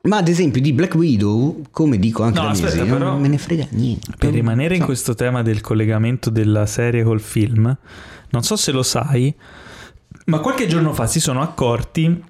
Ma 0.03 0.19
ad 0.19 0.29
esempio 0.29 0.61
di 0.63 0.73
Black 0.73 0.95
Widow, 0.95 1.63
come 1.71 1.99
dico 1.99 2.23
anche 2.23 2.39
No, 2.39 2.45
da 2.47 2.51
aspetta, 2.53 2.77
mesi, 2.77 2.89
però- 2.91 3.11
non 3.11 3.21
me 3.21 3.29
ne 3.29 3.39
frega 3.39 3.67
niente. 3.71 4.13
Per 4.17 4.33
rimanere 4.33 4.75
in 4.75 4.81
No. 4.81 4.87
questo 4.87 5.15
tema 5.15 5.43
del 5.43 5.61
collegamento 5.61 6.31
della 6.31 6.65
serie 6.67 7.03
col 7.03 7.21
film, 7.21 7.77
non 8.31 8.43
so 8.43 8.57
se 8.57 8.71
lo 8.73 8.83
sai, 8.83 9.35
ma 10.29 10.41
qualche 10.41 10.67
giorno 10.67 10.93
fa 10.93 11.07
si 11.07 11.21
sono 11.21 11.41
accorti 11.43 12.23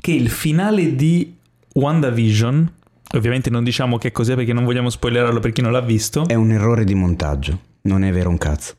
che 0.00 0.12
il 0.12 0.30
finale 0.30 0.94
di 0.94 1.36
WandaVision, 1.74 2.72
ovviamente 3.14 3.50
non 3.50 3.64
diciamo 3.64 3.98
che 3.98 4.12
cos'è 4.12 4.34
perché 4.34 4.52
non 4.52 4.64
vogliamo 4.64 4.90
spoilerarlo 4.90 5.40
per 5.40 5.52
chi 5.52 5.62
non 5.62 5.72
l'ha 5.72 5.80
visto, 5.80 6.26
È 6.26 6.34
un 6.34 6.50
errore 6.50 6.84
di 6.84 6.94
montaggio, 6.94 7.58
non 7.82 8.04
è 8.04 8.12
vero 8.12 8.30
un 8.30 8.38
cazzo. 8.38 8.74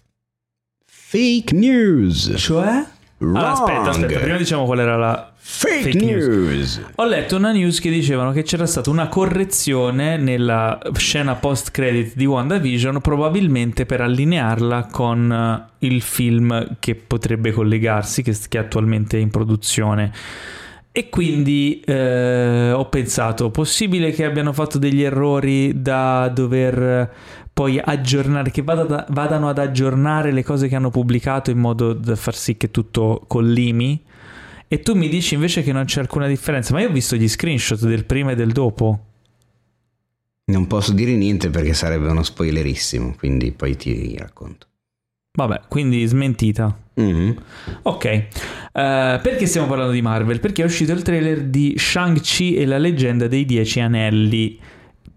Fake 0.85 1.53
news. 1.55 2.33
cioè... 2.37 2.85
Wrong. 3.17 3.37
Ah, 3.37 3.51
aspetta, 3.51 3.89
aspetta, 3.89 4.19
prima 4.19 4.37
diciamo 4.37 4.65
qual 4.65 4.79
era 4.79 4.97
la 4.97 5.30
Fake, 5.43 5.91
fake 5.91 6.05
news. 6.05 6.27
news. 6.27 6.81
Ho 6.95 7.05
letto 7.05 7.35
una 7.35 7.51
news 7.51 7.79
che 7.79 7.89
dicevano 7.89 8.31
che 8.31 8.43
c'era 8.43 8.67
stata 8.67 8.91
una 8.91 9.07
correzione 9.07 10.15
nella 10.15 10.77
scena 10.93 11.33
post 11.33 11.71
credit 11.71 12.15
di 12.15 12.25
WandaVision, 12.25 13.01
probabilmente 13.01 13.87
per 13.87 14.01
allinearla 14.01 14.87
con 14.91 15.31
eh, 15.31 15.87
il 15.87 16.01
film 16.01 16.77
che 16.79 16.93
potrebbe 16.93 17.51
collegarsi, 17.51 18.21
che, 18.21 18.37
che 18.47 18.59
è 18.59 18.61
attualmente 18.61 19.17
in 19.17 19.31
produzione. 19.31 20.11
E 20.91 21.09
quindi 21.09 21.81
eh, 21.85 22.71
ho 22.71 22.85
pensato, 22.89 23.49
possibile 23.49 24.11
che 24.11 24.25
abbiano 24.25 24.53
fatto 24.53 24.77
degli 24.77 25.01
errori 25.01 25.81
da 25.81 26.29
dover 26.29 26.81
eh, 26.81 27.09
poi 27.51 27.81
aggiornare, 27.83 28.51
che 28.51 28.61
vada- 28.61 29.05
vadano 29.09 29.49
ad 29.49 29.57
aggiornare 29.57 30.31
le 30.31 30.43
cose 30.43 30.67
che 30.67 30.75
hanno 30.75 30.91
pubblicato 30.91 31.49
in 31.49 31.57
modo 31.57 31.93
da 31.93 32.15
far 32.15 32.35
sì 32.35 32.57
che 32.57 32.69
tutto 32.69 33.23
collimi? 33.25 34.03
E 34.73 34.79
tu 34.79 34.95
mi 34.95 35.09
dici 35.09 35.33
invece 35.33 35.63
che 35.63 35.73
non 35.73 35.83
c'è 35.83 35.99
alcuna 35.99 36.27
differenza, 36.27 36.73
ma 36.73 36.79
io 36.79 36.87
ho 36.87 36.93
visto 36.93 37.17
gli 37.17 37.27
screenshot 37.27 37.85
del 37.85 38.05
prima 38.05 38.31
e 38.31 38.35
del 38.35 38.53
dopo. 38.53 39.05
Non 40.45 40.65
posso 40.65 40.93
dire 40.93 41.11
niente 41.17 41.49
perché 41.49 41.73
sarebbe 41.73 42.07
uno 42.07 42.23
spoilerissimo, 42.23 43.15
quindi 43.17 43.51
poi 43.51 43.75
ti 43.75 44.15
racconto. 44.17 44.67
Vabbè, 45.37 45.63
quindi 45.67 46.05
smentita. 46.05 46.73
Mhm. 46.93 47.35
Ok, 47.83 48.05
Eh, 48.05 49.19
perché 49.21 49.45
stiamo 49.45 49.67
parlando 49.67 49.91
di 49.91 50.01
Marvel? 50.01 50.39
Perché 50.39 50.61
è 50.61 50.65
uscito 50.65 50.93
il 50.93 51.01
trailer 51.01 51.43
di 51.43 51.73
Shang-Chi 51.75 52.55
e 52.55 52.65
la 52.65 52.77
leggenda 52.77 53.27
dei 53.27 53.43
Dieci 53.43 53.81
Anelli. 53.81 54.57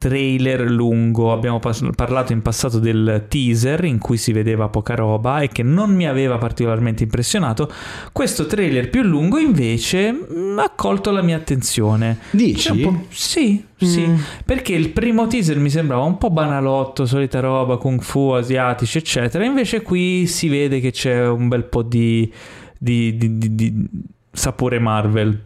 Trailer 0.09 0.61
lungo, 0.71 1.33
abbiamo 1.33 1.59
pas- 1.61 1.83
parlato 1.97 2.35
in 2.35 2.43
passato 2.43 2.79
del 2.79 3.25
teaser 3.27 3.85
in 3.85 3.97
cui 3.99 4.19
si 4.19 4.33
vedeva 4.33 4.69
poca 4.69 4.95
roba 4.95 5.41
e 5.41 5.49
che 5.49 5.63
non 5.63 5.95
mi 5.95 6.07
aveva 6.07 6.37
particolarmente 6.37 7.05
impressionato. 7.05 7.73
Questo 8.13 8.45
trailer 8.45 8.91
più 8.91 9.01
lungo 9.01 9.39
invece 9.39 10.13
mh, 10.13 10.59
ha 10.59 10.71
colto 10.77 11.11
la 11.11 11.23
mia 11.23 11.37
attenzione. 11.37 12.19
Dici? 12.33 12.87
Sì, 13.09 13.65
sì, 13.79 14.07
Mm. 14.07 14.15
perché 14.45 14.75
il 14.75 14.91
primo 14.91 15.27
teaser 15.27 15.59
mi 15.59 15.71
sembrava 15.71 16.03
un 16.05 16.19
po' 16.19 16.29
banalotto, 16.31 17.07
solita 17.07 17.41
roba, 17.41 17.79
kung 17.79 18.03
fu, 18.03 18.31
asiatici, 18.33 18.99
eccetera. 18.99 19.43
Invece 19.47 19.81
qui 19.81 20.27
si 20.27 20.49
vede 20.49 20.81
che 20.81 20.91
c'è 20.91 21.27
un 21.27 21.49
bel 21.49 21.65
po' 21.65 21.83
di, 21.83 22.31
di- 22.79 23.17
di- 23.17 23.39
di- 23.39 23.55
di 23.55 23.87
sapore 24.31 24.79
Marvel. 24.79 25.41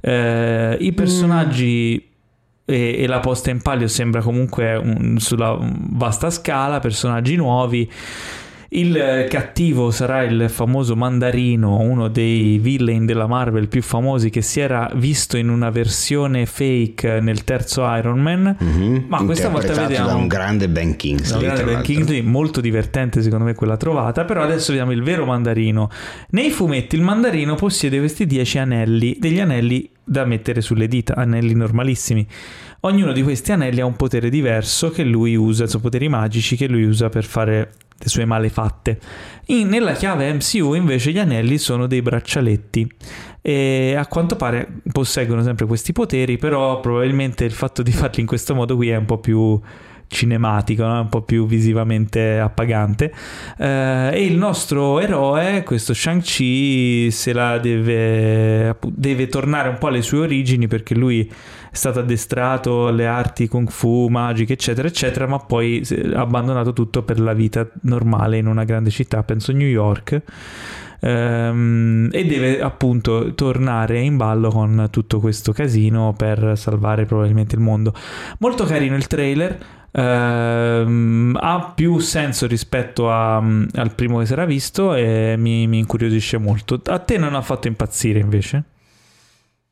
Eh, 0.00 0.76
I 0.80 0.92
personaggi 0.92 2.08
e, 2.70 3.02
e 3.02 3.06
la 3.06 3.20
posta 3.20 3.50
in 3.50 3.60
palio 3.60 3.88
sembra 3.88 4.20
comunque 4.22 4.76
un- 4.76 5.18
sulla 5.18 5.56
vasta 5.60 6.30
scala, 6.30 6.80
personaggi 6.80 7.36
nuovi. 7.36 7.90
Il 8.72 8.96
eh, 8.96 9.26
cattivo 9.28 9.90
sarà 9.90 10.22
il 10.22 10.48
famoso 10.48 10.94
Mandarino, 10.94 11.78
uno 11.78 12.06
dei 12.06 12.58
villain 12.58 13.04
della 13.04 13.26
Marvel 13.26 13.66
più 13.66 13.82
famosi 13.82 14.30
che 14.30 14.42
si 14.42 14.60
era 14.60 14.88
visto 14.94 15.36
in 15.36 15.48
una 15.48 15.70
versione 15.70 16.46
fake 16.46 17.18
nel 17.20 17.42
terzo 17.42 17.82
Iron 17.96 18.20
Man. 18.20 18.54
Mhm. 18.56 19.06
Ma 19.08 19.24
questa 19.24 19.48
volta 19.48 19.72
vediamo- 19.72 20.06
da 20.06 20.14
un 20.14 20.28
grande 20.28 20.68
Ben 20.68 20.94
Kingsley. 20.94 21.40
grande 21.40 21.62
tra 21.62 21.72
Ben. 21.72 21.82
Kingsley, 21.82 22.20
molto 22.20 22.60
divertente 22.60 23.22
secondo 23.22 23.44
me 23.44 23.54
quella 23.54 23.76
trovata, 23.76 24.24
però 24.24 24.42
adesso 24.42 24.68
vediamo 24.70 24.92
il 24.92 25.02
vero 25.02 25.24
mandarino. 25.24 25.90
Nei 26.30 26.50
fumetti 26.50 26.94
il 26.94 27.02
mandarino 27.02 27.56
possiede 27.56 27.98
questi 27.98 28.24
10 28.24 28.58
anelli, 28.58 29.16
degli 29.18 29.40
anelli 29.40 29.90
da 30.04 30.24
mettere 30.24 30.60
sulle 30.60 30.86
dita, 30.86 31.16
anelli 31.16 31.54
normalissimi. 31.54 32.24
Ognuno 32.82 33.10
di 33.10 33.24
questi 33.24 33.50
anelli 33.50 33.80
ha 33.80 33.84
un 33.84 33.96
potere 33.96 34.30
diverso 34.30 34.90
che 34.90 35.02
lui 35.02 35.34
usa, 35.34 35.66
sono 35.66 35.82
poteri 35.82 36.08
magici 36.08 36.54
che 36.54 36.68
lui 36.68 36.84
usa 36.84 37.08
per 37.08 37.24
fare 37.24 37.70
le 38.00 38.08
sue 38.08 38.24
malefatte. 38.24 38.98
In- 39.46 39.68
nella 39.68 39.92
chiave 39.92 40.32
MCU 40.32 40.74
invece 40.74 41.12
gli 41.12 41.18
anelli 41.18 41.58
sono 41.58 41.86
dei 41.86 42.00
braccialetti 42.00 42.90
e 43.42 43.94
a 43.96 44.06
quanto 44.06 44.36
pare 44.36 44.80
posseggono 44.90 45.42
sempre 45.42 45.66
questi 45.66 45.92
poteri, 45.92 46.38
però 46.38 46.80
probabilmente 46.80 47.44
il 47.44 47.52
fatto 47.52 47.82
di 47.82 47.92
farli 47.92 48.20
in 48.20 48.26
questo 48.26 48.54
modo 48.54 48.76
qui 48.76 48.88
è 48.88 48.96
un 48.96 49.04
po' 49.04 49.18
più 49.18 49.60
cinematico, 50.10 50.84
no? 50.84 51.00
un 51.00 51.08
po' 51.08 51.22
più 51.22 51.46
visivamente 51.46 52.38
appagante. 52.38 53.12
Eh, 53.56 54.10
e 54.12 54.24
il 54.24 54.36
nostro 54.36 54.98
eroe, 54.98 55.62
questo 55.62 55.94
Shang-Chi, 55.94 57.10
se 57.10 57.32
la 57.32 57.58
deve, 57.58 58.76
deve 58.88 59.28
tornare 59.28 59.68
un 59.68 59.78
po' 59.78 59.86
alle 59.86 60.02
sue 60.02 60.18
origini 60.18 60.66
perché 60.66 60.94
lui 60.94 61.30
è 61.70 61.74
stato 61.76 62.00
addestrato 62.00 62.88
alle 62.88 63.06
arti 63.06 63.46
kung 63.48 63.68
fu, 63.70 64.08
magiche, 64.08 64.54
eccetera, 64.54 64.88
eccetera, 64.88 65.26
ma 65.26 65.38
poi 65.38 65.82
ha 66.14 66.20
abbandonato 66.20 66.72
tutto 66.72 67.02
per 67.02 67.20
la 67.20 67.32
vita 67.32 67.68
normale 67.82 68.38
in 68.38 68.46
una 68.46 68.64
grande 68.64 68.90
città, 68.90 69.22
penso 69.22 69.52
New 69.52 69.68
York. 69.68 70.22
Ehm, 71.02 72.08
e 72.12 72.26
deve 72.26 72.60
appunto 72.60 73.34
tornare 73.34 74.00
in 74.00 74.16
ballo 74.16 74.50
con 74.50 74.88
tutto 74.90 75.18
questo 75.20 75.52
casino 75.52 76.12
per 76.16 76.52
salvare 76.56 77.06
probabilmente 77.06 77.54
il 77.54 77.60
mondo. 77.62 77.94
Molto 78.38 78.64
carino 78.64 78.96
il 78.96 79.06
trailer. 79.06 79.58
ehm, 79.92 81.36
ha 81.40 81.72
più 81.74 81.98
senso 81.98 82.46
rispetto 82.46 83.10
a- 83.10 83.38
al 83.38 83.92
primo 83.96 84.18
che 84.20 84.26
si 84.26 84.32
era 84.34 84.44
visto 84.44 84.94
e 84.94 85.34
mi, 85.36 85.66
mi 85.66 85.78
incuriosisce 85.78 86.38
molto. 86.38 86.80
A 86.84 86.98
te 87.00 87.18
non 87.18 87.34
ha 87.34 87.42
fatto 87.42 87.66
impazzire 87.66 88.20
invece? 88.20 88.62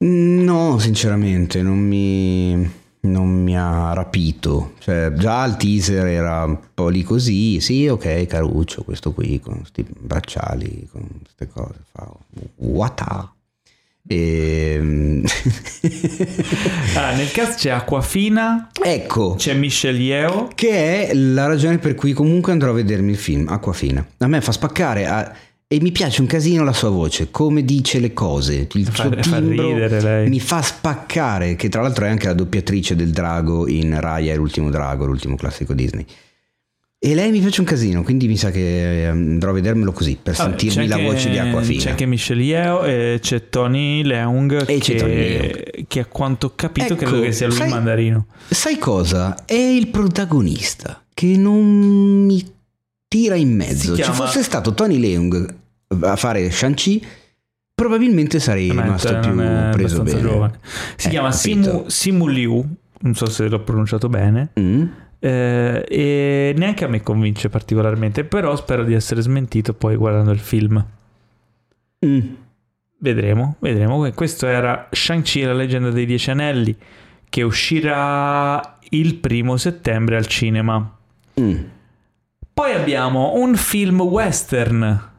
No, 0.00 0.78
sinceramente, 0.78 1.60
non 1.62 1.78
mi, 1.78 2.70
non 3.00 3.42
mi 3.42 3.56
ha 3.58 3.92
rapito. 3.92 4.74
Cioè, 4.78 5.12
già 5.14 5.44
il 5.44 5.56
teaser 5.56 6.06
era 6.06 6.44
un 6.44 6.58
po' 6.72 6.88
lì 6.88 7.02
così. 7.02 7.60
Sì, 7.60 7.88
ok, 7.88 8.26
caruccio, 8.26 8.84
questo 8.84 9.12
qui 9.12 9.40
con 9.40 9.58
questi 9.58 9.84
bracciali, 9.88 10.88
con 10.92 11.04
queste 11.22 11.48
cose. 11.48 11.80
Fa, 11.92 12.08
what? 12.56 13.30
E... 14.06 15.22
Ah, 16.96 17.14
nel 17.14 17.30
cast 17.30 17.58
c'è 17.58 17.70
Aquafina, 17.70 18.70
ecco, 18.82 19.34
c'è 19.36 19.54
Michelle 19.54 19.98
Yeo. 20.00 20.48
che 20.54 21.08
è 21.08 21.14
la 21.14 21.46
ragione 21.46 21.78
per 21.78 21.94
cui 21.94 22.12
comunque 22.12 22.50
andrò 22.52 22.70
a 22.70 22.74
vedermi 22.74 23.10
il 23.12 23.16
film 23.16 23.46
Aquafina. 23.48 24.04
A 24.18 24.26
me 24.26 24.40
fa 24.40 24.50
spaccare 24.52 25.06
a- 25.06 25.32
e 25.70 25.80
mi 25.82 25.92
piace 25.92 26.22
un 26.22 26.26
casino 26.26 26.64
la 26.64 26.72
sua 26.72 26.88
voce, 26.88 27.30
come 27.30 27.62
dice 27.62 28.00
le 28.00 28.14
cose, 28.14 28.66
il 28.72 28.86
Fa- 28.86 29.02
suo 29.02 29.10
fa 29.12 29.36
timbro 29.38 29.68
ridere 29.74 30.00
lei. 30.00 30.28
mi 30.30 30.40
fa 30.40 30.62
spaccare, 30.62 31.56
che 31.56 31.68
tra 31.68 31.82
l'altro 31.82 32.06
è 32.06 32.08
anche 32.08 32.26
la 32.26 32.32
doppiatrice 32.32 32.96
del 32.96 33.10
drago 33.10 33.68
in 33.68 34.00
Raya 34.00 34.32
e 34.32 34.36
l'ultimo 34.36 34.70
drago, 34.70 35.04
l'ultimo 35.04 35.36
classico 35.36 35.74
Disney. 35.74 36.06
E 37.00 37.14
lei 37.14 37.30
mi 37.30 37.38
piace 37.38 37.60
un 37.60 37.66
casino, 37.66 38.02
quindi 38.02 38.26
mi 38.26 38.36
sa 38.36 38.50
che 38.50 39.02
eh, 39.02 39.06
andrò 39.06 39.50
a 39.50 39.52
vedermelo 39.52 39.92
così, 39.92 40.18
per 40.20 40.34
Vabbè, 40.34 40.48
sentirmi 40.58 40.88
la 40.88 40.94
anche- 40.96 41.06
voce 41.06 41.30
di 41.30 41.38
Aquafina. 41.38 41.82
C'è 41.82 41.90
anche 41.90 42.06
Michelle 42.06 42.42
Yeo 42.42 42.84
e 42.84 43.18
c'è 43.20 43.48
Tony 43.50 44.02
Leung, 44.02 44.64
E 44.66 44.78
c'è 44.78 44.96
Tony 44.96 45.12
che, 45.14 45.84
che 45.86 46.00
a 46.00 46.06
quanto 46.06 46.46
ho 46.46 46.52
capito 46.56 46.94
Ecco, 46.94 47.04
credo 47.04 47.20
che 47.20 47.30
sia 47.32 47.46
lui 47.46 47.56
sai- 47.56 47.68
il 47.68 47.74
mandarino. 47.74 48.26
Sai 48.48 48.78
cosa? 48.78 49.44
È 49.44 49.52
il 49.54 49.88
protagonista 49.88 51.04
che 51.14 51.36
non 51.36 52.24
mi 52.24 52.56
tira 53.08 53.34
in 53.34 53.54
mezzo. 53.56 53.94
Si 53.94 53.96
Ci 53.96 54.02
chiama- 54.02 54.14
fosse 54.14 54.42
stato 54.42 54.74
Tony 54.74 54.98
Leung 54.98 55.54
a 56.02 56.16
fare 56.16 56.50
Shang-Chi, 56.50 57.04
probabilmente 57.74 58.38
sarei 58.40 58.70
Ma 58.72 58.82
rimasto 58.82 59.18
più 59.20 59.34
preso 59.72 60.02
bene. 60.02 60.20
giovane. 60.20 60.58
Si 60.96 61.06
Eh, 61.06 61.10
chiama. 61.10 61.32
Simu, 61.32 61.84
Simu 61.88 62.26
Liu 62.26 62.76
non 63.00 63.14
so 63.14 63.26
se 63.26 63.48
l'ho 63.48 63.60
pronunciato 63.60 64.08
bene, 64.08 64.50
Mm? 64.58 64.84
eh, 65.20 65.84
e 65.88 66.54
neanche 66.56 66.84
a 66.84 66.88
me 66.88 67.00
convince 67.02 67.48
particolarmente, 67.48 68.24
però 68.24 68.54
spero 68.56 68.82
di 68.84 68.92
essere 68.92 69.20
smentito 69.22 69.72
poi 69.72 69.94
guardando 69.96 70.32
il 70.32 70.40
film. 70.40 70.84
Mm. 72.04 72.20
Vedremo, 73.00 73.54
vedremo. 73.60 74.10
Questo 74.12 74.46
era 74.46 74.88
Shang-Chi 74.90 75.42
la 75.42 75.52
leggenda 75.54 75.90
dei 75.90 76.04
Dieci 76.04 76.30
Anelli, 76.30 76.74
che 77.28 77.42
uscirà 77.42 78.78
il 78.90 79.14
primo 79.16 79.56
settembre 79.56 80.16
al 80.16 80.26
cinema. 80.26 80.96
Mm. 81.40 81.54
Poi 82.58 82.72
abbiamo 82.72 83.34
un 83.36 83.54
film 83.54 84.00
western 84.00 85.10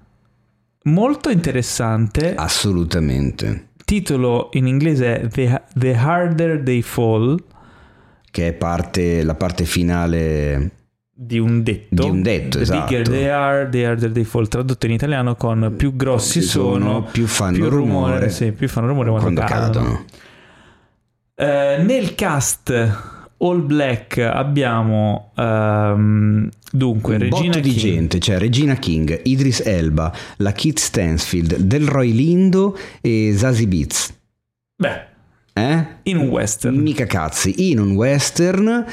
molto 0.84 1.30
interessante. 1.30 2.36
Assolutamente. 2.36 3.70
Titolo 3.86 4.50
in 4.52 4.68
inglese 4.68 5.22
è 5.22 5.28
The, 5.30 5.62
The 5.74 5.96
Harder 5.96 6.62
They 6.62 6.82
Fall, 6.82 7.42
Che 8.30 8.48
è 8.48 8.52
parte, 8.52 9.24
la 9.24 9.36
parte 9.36 9.64
finale 9.64 10.72
di 11.14 11.40
un 11.40 11.64
detto. 11.64 11.96
Di 11.96 12.10
un 12.10 12.22
detto, 12.22 12.58
The 12.58 12.64
esatto. 12.64 12.86
bigger 12.88 13.08
they 13.08 13.30
are, 13.30 13.70
the 13.70 13.86
harder 13.86 14.12
they 14.12 14.26
fall. 14.26 14.46
Tradotto 14.50 14.86
in 14.86 14.92
italiano 14.92 15.36
con 15.38 15.76
più 15.78 15.96
grossi 15.96 16.42
Ci 16.42 16.46
sono, 16.46 17.04
più 17.04 17.26
fanno 17.26 17.70
rumore, 17.70 18.28
sì, 18.32 18.52
più 18.52 18.68
fanno 18.68 18.88
rumore 18.88 19.12
quando, 19.12 19.42
quando 19.42 19.54
cadono. 19.54 19.86
cadono. 19.86 20.06
Eh, 21.36 21.84
nel 21.84 22.16
cast 22.16 22.70
All 23.42 23.66
Black 23.66 24.18
abbiamo 24.18 25.32
ehm, 25.38 26.50
dunque 26.72 27.16
Un 27.16 27.22
Regina 27.22 27.46
botto 27.48 27.60
di 27.60 27.70
King. 27.72 27.80
gente, 27.80 28.18
c'è 28.20 28.38
Regina 28.38 28.76
King, 28.76 29.22
Idris 29.24 29.62
Elba, 29.66 30.14
la 30.38 30.52
Kit 30.52 30.78
Stansfield, 30.80 31.58
Delroy 31.58 32.12
Lindo 32.14 32.78
e 33.02 33.34
Zazie 33.36 33.68
Beats. 33.68 34.14
Beh, 34.76 35.08
Eh? 35.54 35.86
in 36.04 36.18
un 36.18 36.28
western. 36.30 36.76
Mica 36.78 37.06
cazzi, 37.06 37.70
in 37.72 37.80
un 37.80 37.92
western. 37.96 38.86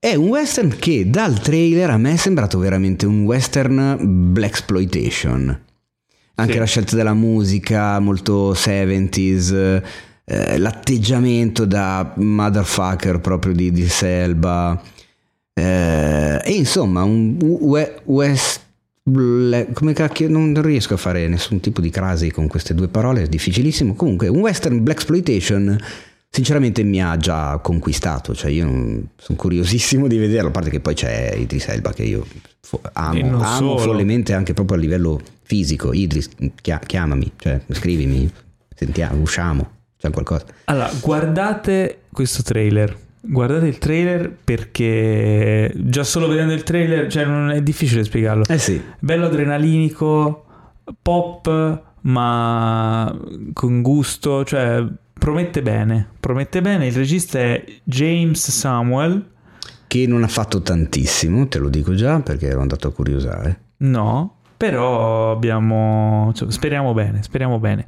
È 0.00 0.14
un 0.14 0.28
western 0.28 0.76
che 0.78 1.10
dal 1.10 1.40
trailer 1.40 1.90
a 1.90 1.96
me 1.98 2.12
è 2.12 2.16
sembrato 2.16 2.58
veramente 2.58 3.04
un 3.06 3.24
western 3.24 4.32
black 4.32 4.50
exploitation. 4.58 5.60
Anche 6.36 6.52
Sì. 6.52 6.58
la 6.58 6.64
scelta 6.66 6.94
della 6.96 7.14
musica 7.14 7.98
molto 7.98 8.54
70s, 8.54 9.82
eh, 10.24 10.58
l'atteggiamento 10.58 11.64
da 11.64 12.12
motherfucker 12.16 13.18
proprio 13.20 13.52
di, 13.52 13.72
di 13.72 13.88
Selba. 13.88 14.80
Eh, 15.58 16.40
e 16.44 16.52
insomma, 16.52 17.02
un 17.02 17.36
we- 17.40 18.00
west. 18.04 18.66
come 19.72 19.94
cacchio, 19.94 20.28
non 20.28 20.60
riesco 20.60 20.94
a 20.94 20.98
fare 20.98 21.26
nessun 21.28 21.60
tipo 21.60 21.80
di 21.80 21.88
crasi 21.88 22.30
con 22.30 22.46
queste 22.46 22.74
due 22.74 22.88
parole, 22.88 23.22
è 23.22 23.26
difficilissimo. 23.26 23.94
Comunque, 23.94 24.28
un 24.28 24.40
western 24.40 24.82
black 24.82 24.98
exploitation 24.98 25.78
sinceramente 26.30 26.82
mi 26.82 27.02
ha 27.02 27.16
già 27.16 27.58
conquistato, 27.62 28.34
cioè 28.34 28.50
io 28.50 28.66
sono 29.16 29.38
curiosissimo 29.38 30.06
di 30.06 30.18
vederlo, 30.18 30.48
a 30.48 30.52
parte 30.52 30.70
che 30.70 30.80
poi 30.80 30.94
c'è 30.94 31.34
Idris 31.34 31.68
Elba 31.68 31.92
che 31.92 32.02
io 32.02 32.26
amo, 32.92 33.42
amo 33.42 33.78
follemente 33.78 34.34
anche 34.34 34.52
proprio 34.54 34.76
a 34.76 34.80
livello 34.80 35.20
fisico. 35.42 35.92
Idris, 35.92 36.28
chia- 36.60 36.80
chiamami, 36.84 37.32
cioè 37.36 37.60
scrivimi, 37.70 38.30
sentiamo, 38.74 39.22
usciamo, 39.22 39.70
c'è 39.96 40.10
qualcosa. 40.10 40.44
Allora, 40.64 40.90
guardate 41.00 42.02
questo 42.12 42.42
trailer. 42.42 43.06
Guardate 43.30 43.66
il 43.66 43.76
trailer 43.78 44.34
perché 44.42 45.70
già 45.76 46.02
solo 46.02 46.28
vedendo 46.28 46.54
il 46.54 46.62
trailer, 46.62 47.10
cioè 47.10 47.26
non 47.26 47.50
è 47.50 47.60
difficile 47.62 48.02
spiegarlo. 48.02 48.44
Eh 48.48 48.56
sì, 48.58 48.82
Bello 48.98 49.26
adrenalinico, 49.26 50.46
pop, 51.02 51.82
ma 52.02 53.14
con 53.52 53.82
gusto, 53.82 54.44
cioè 54.44 54.82
promette 55.12 55.60
bene. 55.60 56.08
Promette 56.18 56.62
bene. 56.62 56.86
Il 56.86 56.94
regista 56.94 57.38
è 57.38 57.62
James 57.84 58.50
Samuel. 58.50 59.26
che 59.86 60.06
non 60.06 60.22
ha 60.22 60.28
fatto 60.28 60.62
tantissimo, 60.62 61.48
te 61.48 61.58
lo 61.58 61.68
dico 61.68 61.94
già 61.94 62.20
perché 62.20 62.46
ero 62.48 62.60
andato 62.60 62.88
a 62.88 62.92
curiosare. 62.92 63.60
No, 63.78 64.36
però 64.56 65.32
abbiamo. 65.32 66.26
insomma, 66.30 66.50
speriamo 66.50 66.94
bene, 66.94 67.22
speriamo 67.22 67.58
bene. 67.58 67.86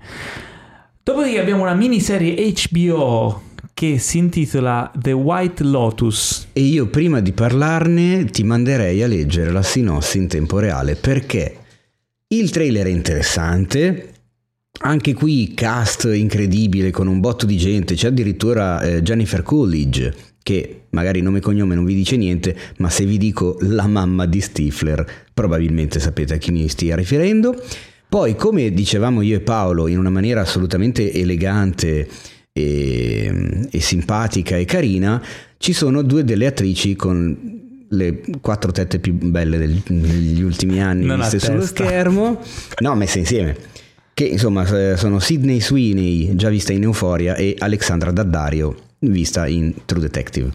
Dopodiché 1.02 1.40
abbiamo 1.40 1.62
una 1.62 1.74
miniserie 1.74 2.52
HBO 2.70 3.40
che 3.80 3.98
si 3.98 4.18
intitola 4.18 4.92
The 4.94 5.12
White 5.12 5.64
Lotus. 5.64 6.48
E 6.52 6.60
io 6.60 6.88
prima 6.88 7.20
di 7.20 7.32
parlarne 7.32 8.26
ti 8.26 8.42
manderei 8.42 9.02
a 9.02 9.06
leggere 9.06 9.50
la 9.50 9.62
sinossi 9.62 10.18
in 10.18 10.28
tempo 10.28 10.58
reale 10.58 10.96
perché 10.96 11.56
il 12.28 12.50
trailer 12.50 12.88
è 12.88 12.90
interessante, 12.90 14.12
anche 14.80 15.14
qui 15.14 15.54
cast 15.54 16.10
incredibile 16.12 16.90
con 16.90 17.06
un 17.06 17.20
botto 17.20 17.46
di 17.46 17.56
gente, 17.56 17.94
c'è 17.94 18.08
addirittura 18.08 18.82
eh, 18.82 19.00
Jennifer 19.00 19.40
Coolidge 19.42 20.14
che 20.42 20.82
magari 20.90 21.22
nome 21.22 21.38
e 21.38 21.40
cognome 21.40 21.74
non 21.74 21.86
vi 21.86 21.94
dice 21.94 22.18
niente, 22.18 22.54
ma 22.80 22.90
se 22.90 23.06
vi 23.06 23.16
dico 23.16 23.56
la 23.60 23.86
mamma 23.86 24.26
di 24.26 24.42
Stifler 24.42 25.30
probabilmente 25.32 26.00
sapete 26.00 26.34
a 26.34 26.36
chi 26.36 26.50
mi 26.50 26.68
stia 26.68 26.96
riferendo. 26.96 27.58
Poi, 28.10 28.36
come 28.36 28.72
dicevamo 28.72 29.22
io 29.22 29.36
e 29.36 29.40
Paolo, 29.40 29.86
in 29.86 29.96
una 29.96 30.10
maniera 30.10 30.42
assolutamente 30.42 31.10
elegante 31.14 32.08
e, 32.52 33.68
e 33.70 33.80
simpatica 33.80 34.56
e 34.56 34.64
carina, 34.64 35.22
ci 35.58 35.72
sono 35.72 36.02
due 36.02 36.24
delle 36.24 36.46
attrici 36.46 36.96
con 36.96 37.58
le 37.92 38.20
quattro 38.40 38.70
tette 38.70 38.98
più 38.98 39.14
belle 39.14 39.58
del- 39.58 39.82
degli 39.84 40.42
ultimi 40.42 40.80
anni 40.80 41.06
Non 41.06 41.18
viste 41.20 41.38
sullo 41.40 41.64
schermo, 41.64 42.40
no, 42.80 42.94
messe 42.94 43.18
insieme. 43.18 43.56
Che 44.14 44.24
insomma 44.24 44.64
sono 44.96 45.18
Sidney 45.18 45.60
Sweeney, 45.60 46.34
già 46.36 46.48
vista 46.50 46.72
in 46.72 46.82
Euphoria, 46.82 47.34
e 47.36 47.54
Alexandra 47.58 48.10
Daddario, 48.10 48.76
vista 49.00 49.46
in 49.46 49.72
True 49.86 50.02
Detective. 50.02 50.50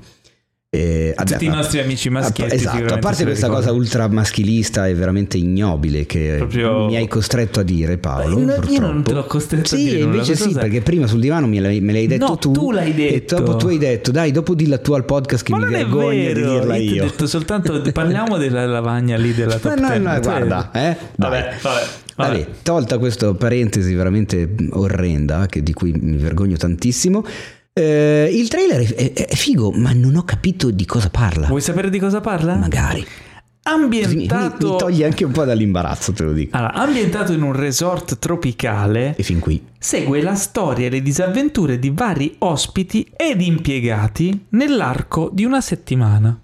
Eh, 0.75 1.13
Tutti 1.15 1.31
vabbè, 1.33 1.43
i 1.45 1.47
nostri 1.47 1.79
amici 1.79 2.09
maschietti. 2.09 2.53
Esatto, 2.55 2.93
a 2.93 2.97
parte 2.97 3.23
questa 3.23 3.47
cosa 3.47 3.59
ricordano. 3.69 3.77
ultra 3.77 4.07
maschilista 4.09 4.87
e 4.87 4.93
veramente 4.93 5.37
ignobile 5.37 6.05
che 6.05 6.35
Proprio- 6.37 6.85
mi 6.87 6.95
hai 6.97 7.07
costretto 7.07 7.59
a 7.61 7.63
dire 7.63 7.97
Paolo. 7.97 8.37
No, 8.39 8.59
io 8.69 8.79
non 8.79 9.03
te 9.03 9.13
l'ho 9.13 9.23
costretto 9.25 9.75
a 9.75 9.77
sì, 9.77 9.83
dire 9.85 9.99
nulla, 9.99 10.13
invece 10.13 10.35
sì, 10.35 10.47
cosa- 10.47 10.59
perché 10.59 10.81
prima 10.81 11.07
sul 11.07 11.19
divano 11.21 11.47
me 11.47 11.59
l'hai, 11.59 11.79
me 11.79 11.93
l'hai 11.93 12.07
detto 12.07 12.25
No, 12.27 12.37
tu. 12.37 12.51
tu 12.51 12.71
l'hai 12.71 12.91
E 12.91 12.93
detto. 12.93 13.35
dopo 13.39 13.55
tu 13.55 13.67
hai 13.67 13.77
detto, 13.77 14.11
dai, 14.11 14.31
dopo 14.31 14.53
dillo 14.53 14.79
tu 14.81 14.93
al 14.93 15.05
podcast 15.05 15.43
che 15.45 15.51
Ma 15.51 15.59
mi 15.59 15.71
vergogno 15.71 16.09
di 16.11 16.33
dirla 16.33 16.75
io 16.75 16.93
io. 16.93 17.03
ho 17.03 17.05
detto 17.07 17.27
soltanto 17.27 17.81
parliamo 17.93 18.37
della 18.37 18.65
lavagna 18.65 19.15
lì 19.17 19.33
della 19.33 19.57
top 19.57 19.75
No, 19.75 19.81
no, 19.81 19.87
10. 19.87 20.03
no, 20.03 20.19
guarda, 20.19 20.71
eh, 20.73 20.97
Vabbè, 21.15 21.53
vabbè, 21.61 21.83
vabbè. 22.15 22.47
Tolta 22.63 22.97
questa 22.97 23.33
parentesi 23.33 23.93
veramente 23.93 24.53
orrenda, 24.71 25.45
che 25.47 25.63
di 25.63 25.73
cui 25.73 25.93
mi 25.97 26.17
vergogno 26.17 26.57
tantissimo, 26.57 27.23
eh, 27.77 28.29
il 28.31 28.47
trailer 28.47 28.81
è, 28.93 29.11
è- 29.13 29.25
è 29.27 29.35
figo, 29.35 29.71
ma 29.71 29.91
non 29.91 30.15
ho 30.15 30.23
capito 30.23 30.71
di 30.71 30.85
cosa 30.85 31.09
parla. 31.09 31.47
Vuoi 31.47 31.59
sapere 31.61 31.89
di 31.89 31.99
cosa 31.99 32.21
parla? 32.21 32.55
Magari. 32.55 33.01
Così 33.01 33.77
mi, 33.79 33.87
mi- 33.89 34.03
Ambientato 34.03 34.75
toglie 34.77 35.05
anche 35.05 35.25
un 35.25 35.31
po' 35.31 35.43
dall'imbarazzo, 35.43 36.13
te 36.13 36.23
lo 36.23 36.31
dico. 36.33 36.55
Allora, 36.55 36.73
ambientato 36.73 37.33
in 37.33 37.41
un 37.41 37.51
resort 37.51 38.17
tropicale, 38.19 39.15
E 39.17 39.23
fin 39.23 39.39
qui. 39.39 39.61
segue 39.77 40.21
la 40.21 40.35
storia 40.35 40.85
e 40.85 40.89
le 40.89 41.01
disavventure 41.01 41.79
di 41.79 41.89
vari 41.89 42.35
ospiti 42.39 43.09
ed 43.15 43.41
impiegati 43.41 44.45
nell'arco 44.49 45.29
di 45.33 45.43
una 45.45 45.61
settimana. 45.61 46.39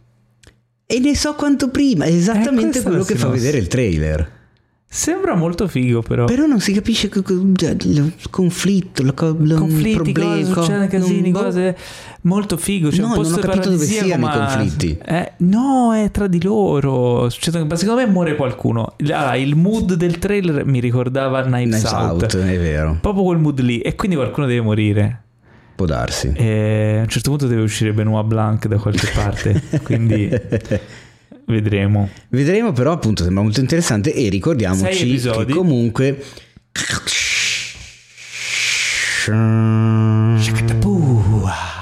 E 0.86 1.00
ne 1.00 1.16
so 1.16 1.36
quanto 1.36 1.70
prima, 1.70 2.06
è 2.06 2.10
Eh, 2.10 2.18
esattamente 2.18 2.80
è 2.80 2.84
quello 2.84 3.04
che 3.04 3.16
fa 3.16 3.30
vedere 3.30 3.58
il 3.60 3.68
trailer. 3.68 4.40
Sembra 4.94 5.36
molto 5.36 5.70
figo, 5.70 6.02
però. 6.02 6.26
Però 6.26 6.46
non 6.46 6.60
si 6.60 6.74
capisce 6.74 7.10
cioè, 7.10 7.76
il 7.80 8.14
conflitto, 8.30 9.04
la 9.04 9.14
co- 9.14 9.38
il 9.40 9.56
conflitti, 9.58 9.94
problema, 10.12 10.34
cose, 10.36 10.52
co- 10.52 10.62
succedono 10.64 10.88
casini, 10.88 11.22
non- 11.22 11.32
boh. 11.32 11.44
cose 11.44 11.78
molto 12.24 12.58
figo. 12.58 12.90
C'è 12.90 13.00
No, 13.00 13.16
non 13.16 13.34
ho 13.34 13.38
capito 13.38 13.70
dove 13.70 13.86
siano 13.86 14.14
i 14.14 14.18
ma- 14.18 14.38
conflitti. 14.38 14.98
Eh, 15.02 15.32
no, 15.38 15.94
è 15.96 16.12
tra 16.12 16.28
di 16.28 16.44
loro. 16.44 17.30
Succedono, 17.30 17.66
ma 17.68 17.76
secondo 17.78 18.02
me 18.02 18.08
muore 18.08 18.36
qualcuno. 18.36 18.96
Allora, 19.00 19.36
il 19.38 19.56
mood 19.56 19.94
del 19.94 20.20
trailer 20.20 20.66
mi 20.66 20.82
ricordava 20.82 21.42
Knives, 21.44 21.80
Knives 21.84 21.92
Out. 21.94 22.22
Out, 22.24 22.38
è 22.38 22.60
vero, 22.60 22.98
Proprio 23.00 23.24
quel 23.24 23.38
mood 23.38 23.62
lì. 23.62 23.80
E 23.80 23.96
quindi 23.96 24.18
qualcuno 24.18 24.46
deve 24.46 24.60
morire. 24.60 25.22
può 25.74 25.86
darsi. 25.86 26.34
E 26.36 26.98
a 26.98 27.02
un 27.04 27.08
certo 27.08 27.30
punto 27.30 27.48
deve 27.48 27.62
uscire 27.62 27.94
Benoit 27.94 28.26
Blanc 28.26 28.68
da 28.68 28.78
qualche 28.78 29.10
parte. 29.16 29.62
quindi 29.84 30.30
vedremo. 31.46 32.10
Vedremo 32.30 32.72
però 32.72 32.94
appunto 32.94 33.24
sembra 33.24 33.44
molto 33.44 33.60
interessante 33.60 34.14
e 34.14 34.30
ricordiamoci 34.30 35.20
che 35.20 35.46
comunque 35.54 36.18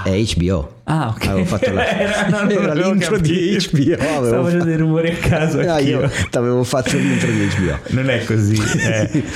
è 0.04 0.24
HBO. 0.36 0.74
Ah, 0.86 1.10
ok. 1.10 1.28
Avevo 1.28 1.46
fatto 1.46 1.72
la- 1.72 1.88
Era, 2.00 2.28
no, 2.28 2.50
era 2.50 2.74
l'intro 2.74 3.18
di 3.20 3.56
capito. 3.60 3.96
HBO, 3.96 4.04
avevo 4.04 4.26
Stavo 4.28 4.44
facendo 4.46 4.64
dei 4.66 4.78
rumori 4.78 5.10
a 5.12 5.16
caso. 5.16 5.62
No, 5.62 5.74
anch'io. 5.74 6.00
io 6.02 6.10
ti 6.30 6.38
avevo 6.38 6.64
fatto 6.64 6.98
l'intro 6.98 7.30
di 7.32 7.46
HBO. 7.48 7.78
Non 7.90 8.10
è 8.10 8.24
così. 8.24 8.62
eh. 8.80 9.24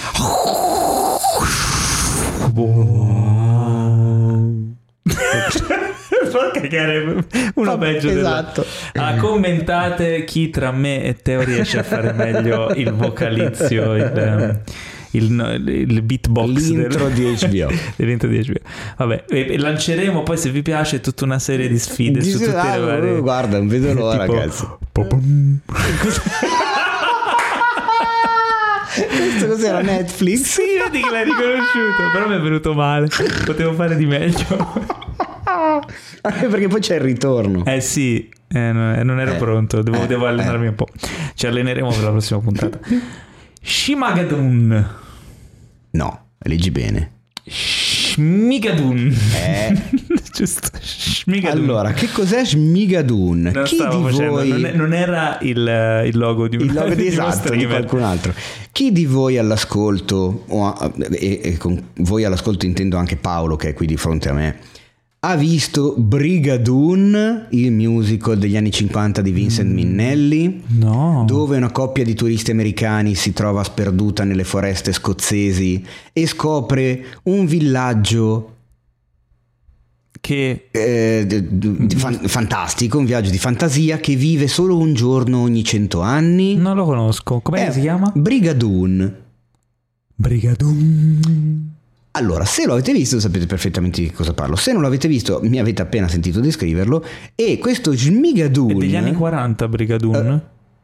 Fa 6.38 6.52
cagare 6.52 7.26
uno 7.56 7.78
peggio 7.78 8.10
Esatto. 8.10 8.66
della... 8.94 9.08
Ah, 9.10 9.16
commentate 9.18 10.24
chi 10.24 10.50
tra 10.50 10.72
me 10.72 11.04
e 11.04 11.16
Teo 11.22 11.42
riesce 11.44 11.80
a 11.80 11.84
fare 11.84 12.12
meglio 12.14 12.72
il 12.76 12.92
vocalizio, 12.94 13.96
il, 13.96 14.62
il, 15.12 15.86
il 15.90 16.02
beatbox 16.02 16.70
L'intro 16.70 17.08
del- 17.10 17.36
di 17.36 17.48
HBO. 17.48 17.72
dell'intro 17.96 18.28
di 18.30 18.40
HBO. 18.44 18.60
Vabbè, 18.98 19.24
e- 19.30 19.48
e 19.52 19.58
lanceremo 19.60 20.24
poi 20.24 20.38
se 20.38 20.50
vi 20.50 20.62
piace 20.62 21.02
tutta 21.02 21.24
una 21.26 21.40
serie 21.40 21.68
di 21.68 21.78
sfide 21.78 22.22
su 22.22 22.40
tutte 22.40 22.56
Ah, 22.56 22.78
le 22.78 22.84
varie... 22.86 23.20
Guarda, 23.20 23.58
non 23.58 23.68
vedo 23.68 23.94
l'ora, 23.94 24.26
Tipo- 24.26 24.34
ragazzi. 24.40 24.68
Questo 28.94 29.48
cos'era 29.48 29.82
Netflix? 29.82 30.42
Sì, 30.44 30.62
vedi 30.84 31.02
che 31.04 31.10
l'hai 31.10 31.24
riconosciuto, 31.24 32.12
però 32.12 32.28
mi 32.28 32.36
è 32.36 32.40
venuto 32.40 32.74
male. 32.74 33.08
Potevo 33.46 33.74
fare 33.74 33.96
di 33.96 34.06
meglio. 34.06 35.02
Anche 36.22 36.48
perché 36.50 36.68
poi 36.68 36.80
c'è 36.82 36.96
il 36.96 37.02
ritorno. 37.02 37.66
Eh 37.66 37.82
sì, 37.82 38.30
eh, 38.50 38.72
no- 38.72 39.02
non 39.04 39.20
ero 39.20 39.34
Eh, 39.34 39.38
pronto, 39.38 39.82
devo, 39.82 40.04
eh, 40.04 40.08
devo 40.08 40.26
allenarmi 40.28 40.68
un 40.68 40.76
po'. 40.76 40.88
Ci 41.36 41.48
alleneremo 41.48 41.90
per 41.90 42.04
la 42.04 42.10
prossima 42.12 42.40
puntata. 42.40 42.80
Shimagadun. 43.62 44.88
No, 45.92 46.26
leggi 46.40 46.72
bene. 46.72 47.12
Shmigadun. 47.46 49.16
Eh. 49.36 49.82
Giusto. 50.34 50.70
Shmigadun. 50.80 51.64
Allora, 51.64 51.92
che 51.94 52.10
cos'è 52.12 52.44
Shmigadun? 52.46 53.52
non 53.54 53.64
Chi 53.64 53.76
di 53.78 53.82
facendo, 53.82 54.30
voi... 54.32 54.48
non, 54.50 54.66
è- 54.66 54.72
non 54.74 54.94
era 54.94 55.38
il, 55.42 56.04
il 56.06 56.18
logo 56.18 56.48
di 56.48 56.58
un 56.58 56.64
Il 56.64 56.74
logo 56.74 56.94
di 56.94 57.08
esatto 57.08 57.54
di 57.56 57.66
qualcun 57.66 58.04
altro. 58.04 58.34
Chi 58.72 58.92
di 58.92 59.06
voi 59.06 59.38
all'ascolto, 59.38 60.44
o 60.48 60.94
e, 61.12 61.40
e 61.44 61.58
con 61.58 61.82
voi 61.98 62.24
all'ascolto 62.24 62.66
intendo 62.66 62.98
anche 62.98 63.16
Paolo 63.16 63.56
che 63.56 63.70
è 63.70 63.74
qui 63.74 63.86
di 63.88 63.98
fronte 63.98 64.30
a 64.30 64.34
me, 64.34 64.58
ha 65.26 65.36
visto 65.38 65.96
Brigadoon, 65.98 67.48
il 67.52 67.72
musical 67.72 68.38
degli 68.38 68.58
anni 68.58 68.72
50 68.72 69.22
di 69.22 69.32
Vincent 69.32 69.70
Mm. 69.70 69.74
Minnelli? 69.74 70.64
No. 70.80 71.24
Dove 71.26 71.56
una 71.56 71.72
coppia 71.72 72.04
di 72.04 72.14
turisti 72.14 72.52
americani 72.52 73.16
si 73.16 73.32
trova 73.32 73.64
sperduta 73.64 74.26
nelle 74.26 74.44
foreste 74.44 74.92
scozzesi 74.92 75.82
e 76.12 76.28
scopre 76.28 77.06
un 77.24 77.46
villaggio 77.46 78.50
Che 80.20 80.68
eh, 80.72 81.24
d- 81.26 81.42
d- 81.50 81.86
di 81.86 81.96
fan- 81.96 82.20
fantastico, 82.28 82.98
un 82.98 83.06
viaggio 83.06 83.30
di 83.30 83.38
fantasia 83.38 83.98
che 83.98 84.16
vive 84.16 84.48
solo 84.48 84.78
un 84.78 84.94
giorno 84.94 85.40
ogni 85.42 85.64
cento 85.64 86.02
anni. 86.02 86.56
non 86.56 86.76
lo 86.76 86.84
conosco. 86.86 87.40
Com'è 87.42 87.68
Eh, 87.68 87.72
si 87.72 87.80
chiama? 87.82 88.12
Brigadoon. 88.16 89.16
Brigadun. 90.16 91.73
Allora, 92.16 92.46
se 92.46 92.66
lo 92.68 92.74
avete 92.74 92.94
visto 92.94 93.20
sapete 93.20 93.48
perfettamente 93.48 94.02
di 94.02 94.12
cosa 94.12 94.34
parlo. 94.34 94.56
Se 94.56 94.72
non 94.72 94.84
l'avete 94.84 95.08
visto, 95.08 95.40
mi 95.44 95.60
avete 95.60 95.82
appena 95.82 96.08
sentito 96.08 96.40
descriverlo. 96.40 97.04
E 97.34 97.58
questo 97.58 97.92
È 97.92 97.96
Shmigadoon... 97.98 98.78
degli 98.78 98.96
anni 98.96 99.14
40 99.14 99.68
Brigadun. 99.68 100.42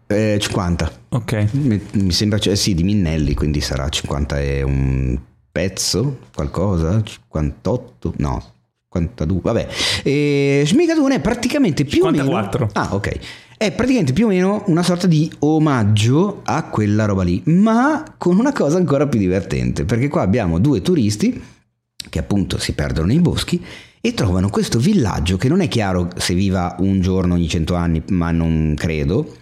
eh, 0.07 0.37
50. 0.39 0.91
ok. 1.09 1.47
Mi, 1.51 1.79
mi 1.93 2.11
sembra, 2.11 2.39
cioè, 2.39 2.55
sì, 2.55 2.73
di 2.73 2.81
Minnelli, 2.81 3.35
quindi 3.35 3.61
sarà 3.61 3.87
50 3.87 4.39
e 4.41 4.63
un 4.63 5.19
pezzo, 5.51 6.17
qualcosa, 6.33 7.03
58, 7.03 8.13
no, 8.17 8.43
52, 8.91 9.39
vabbè. 9.43 9.67
E 10.03 10.63
Shmigadoon 10.65 11.11
è 11.11 11.19
praticamente 11.19 11.83
più 11.85 12.05
54. 12.05 12.63
o 12.63 12.67
meno... 12.73 12.87
Ah, 12.87 12.95
ok. 12.95 13.19
È 13.61 13.73
praticamente 13.73 14.13
più 14.13 14.27
o 14.27 14.29
meno 14.29 14.63
una 14.67 14.83
sorta 14.83 15.05
di 15.05 15.29
omaggio 15.39 16.43
a 16.45 16.63
quella 16.69 17.03
roba 17.03 17.23
lì, 17.23 17.41
ma 17.47 18.15
con 18.17 18.39
una 18.39 18.53
cosa 18.53 18.77
ancora 18.77 19.05
più 19.05 19.19
divertente, 19.19 19.83
perché 19.83 20.07
qua 20.07 20.21
abbiamo 20.21 20.59
due 20.59 20.81
turisti 20.81 21.43
che 22.09 22.19
appunto 22.19 22.57
si 22.57 22.71
perdono 22.71 23.07
nei 23.07 23.19
boschi 23.19 23.61
e 23.99 24.13
trovano 24.13 24.49
questo 24.49 24.79
villaggio 24.79 25.35
che 25.35 25.49
non 25.49 25.59
è 25.59 25.67
chiaro 25.67 26.07
se 26.15 26.35
viva 26.35 26.77
un 26.79 27.01
giorno 27.01 27.33
ogni 27.33 27.49
cento 27.49 27.75
anni, 27.75 28.01
ma 28.11 28.31
non 28.31 28.75
credo, 28.77 29.35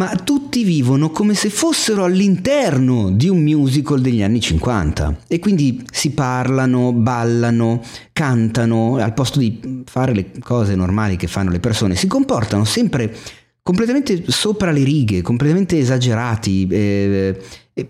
ma 0.00 0.16
tutti 0.24 0.64
vivono 0.64 1.10
come 1.10 1.34
se 1.34 1.50
fossero 1.50 2.04
all'interno 2.04 3.10
di 3.10 3.28
un 3.28 3.42
musical 3.42 4.00
degli 4.00 4.22
anni 4.22 4.40
50 4.40 5.24
e 5.28 5.38
quindi 5.38 5.84
si 5.92 6.12
parlano, 6.12 6.94
ballano, 6.94 7.82
cantano, 8.10 8.96
al 8.96 9.12
posto 9.12 9.40
di 9.40 9.82
fare 9.84 10.14
le 10.14 10.30
cose 10.40 10.74
normali 10.74 11.16
che 11.16 11.26
fanno 11.26 11.50
le 11.50 11.60
persone, 11.60 11.96
si 11.96 12.06
comportano 12.06 12.64
sempre 12.64 13.14
completamente 13.60 14.24
sopra 14.28 14.70
le 14.70 14.84
righe, 14.84 15.20
completamente 15.20 15.78
esagerati, 15.78 16.66
eh, 16.70 17.38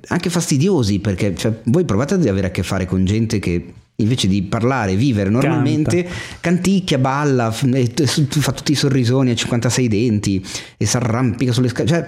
anche 0.08 0.30
fastidiosi, 0.30 0.98
perché 0.98 1.36
cioè, 1.36 1.60
voi 1.66 1.84
provate 1.84 2.14
ad 2.14 2.26
avere 2.26 2.48
a 2.48 2.50
che 2.50 2.64
fare 2.64 2.86
con 2.86 3.04
gente 3.04 3.38
che 3.38 3.72
invece 4.00 4.26
di 4.28 4.42
parlare, 4.42 4.96
vivere 4.96 5.30
normalmente, 5.30 6.08
canticchia, 6.40 6.98
balla, 6.98 7.50
fa 7.50 8.52
tutti 8.52 8.72
i 8.72 8.76
sorrisoni 8.76 9.30
a 9.30 9.34
56 9.34 9.88
denti 9.88 10.44
e 10.76 10.86
si 10.86 10.96
arrampica 10.96 11.52
sulle 11.52 11.68
scale. 11.68 11.88
Cioè, 11.88 12.06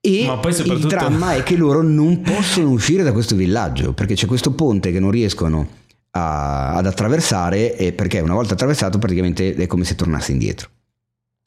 e 0.00 0.24
poi 0.40 0.50
il 0.50 0.56
soprattutto- 0.56 0.86
dramma 0.88 1.34
è 1.34 1.42
che 1.42 1.56
loro 1.56 1.82
non 1.82 2.20
possono 2.20 2.70
uscire 2.70 3.02
da 3.02 3.12
questo 3.12 3.34
villaggio 3.36 3.92
perché 3.94 4.14
c'è 4.14 4.26
questo 4.26 4.52
ponte 4.52 4.92
che 4.92 5.00
non 5.00 5.10
riescono 5.10 5.66
a- 6.10 6.74
ad 6.74 6.86
attraversare 6.86 7.76
e 7.76 7.92
perché 7.92 8.20
una 8.20 8.34
volta 8.34 8.52
attraversato 8.52 8.98
praticamente 8.98 9.54
è 9.54 9.66
come 9.66 9.84
se 9.84 9.94
tornasse 9.94 10.32
indietro. 10.32 10.68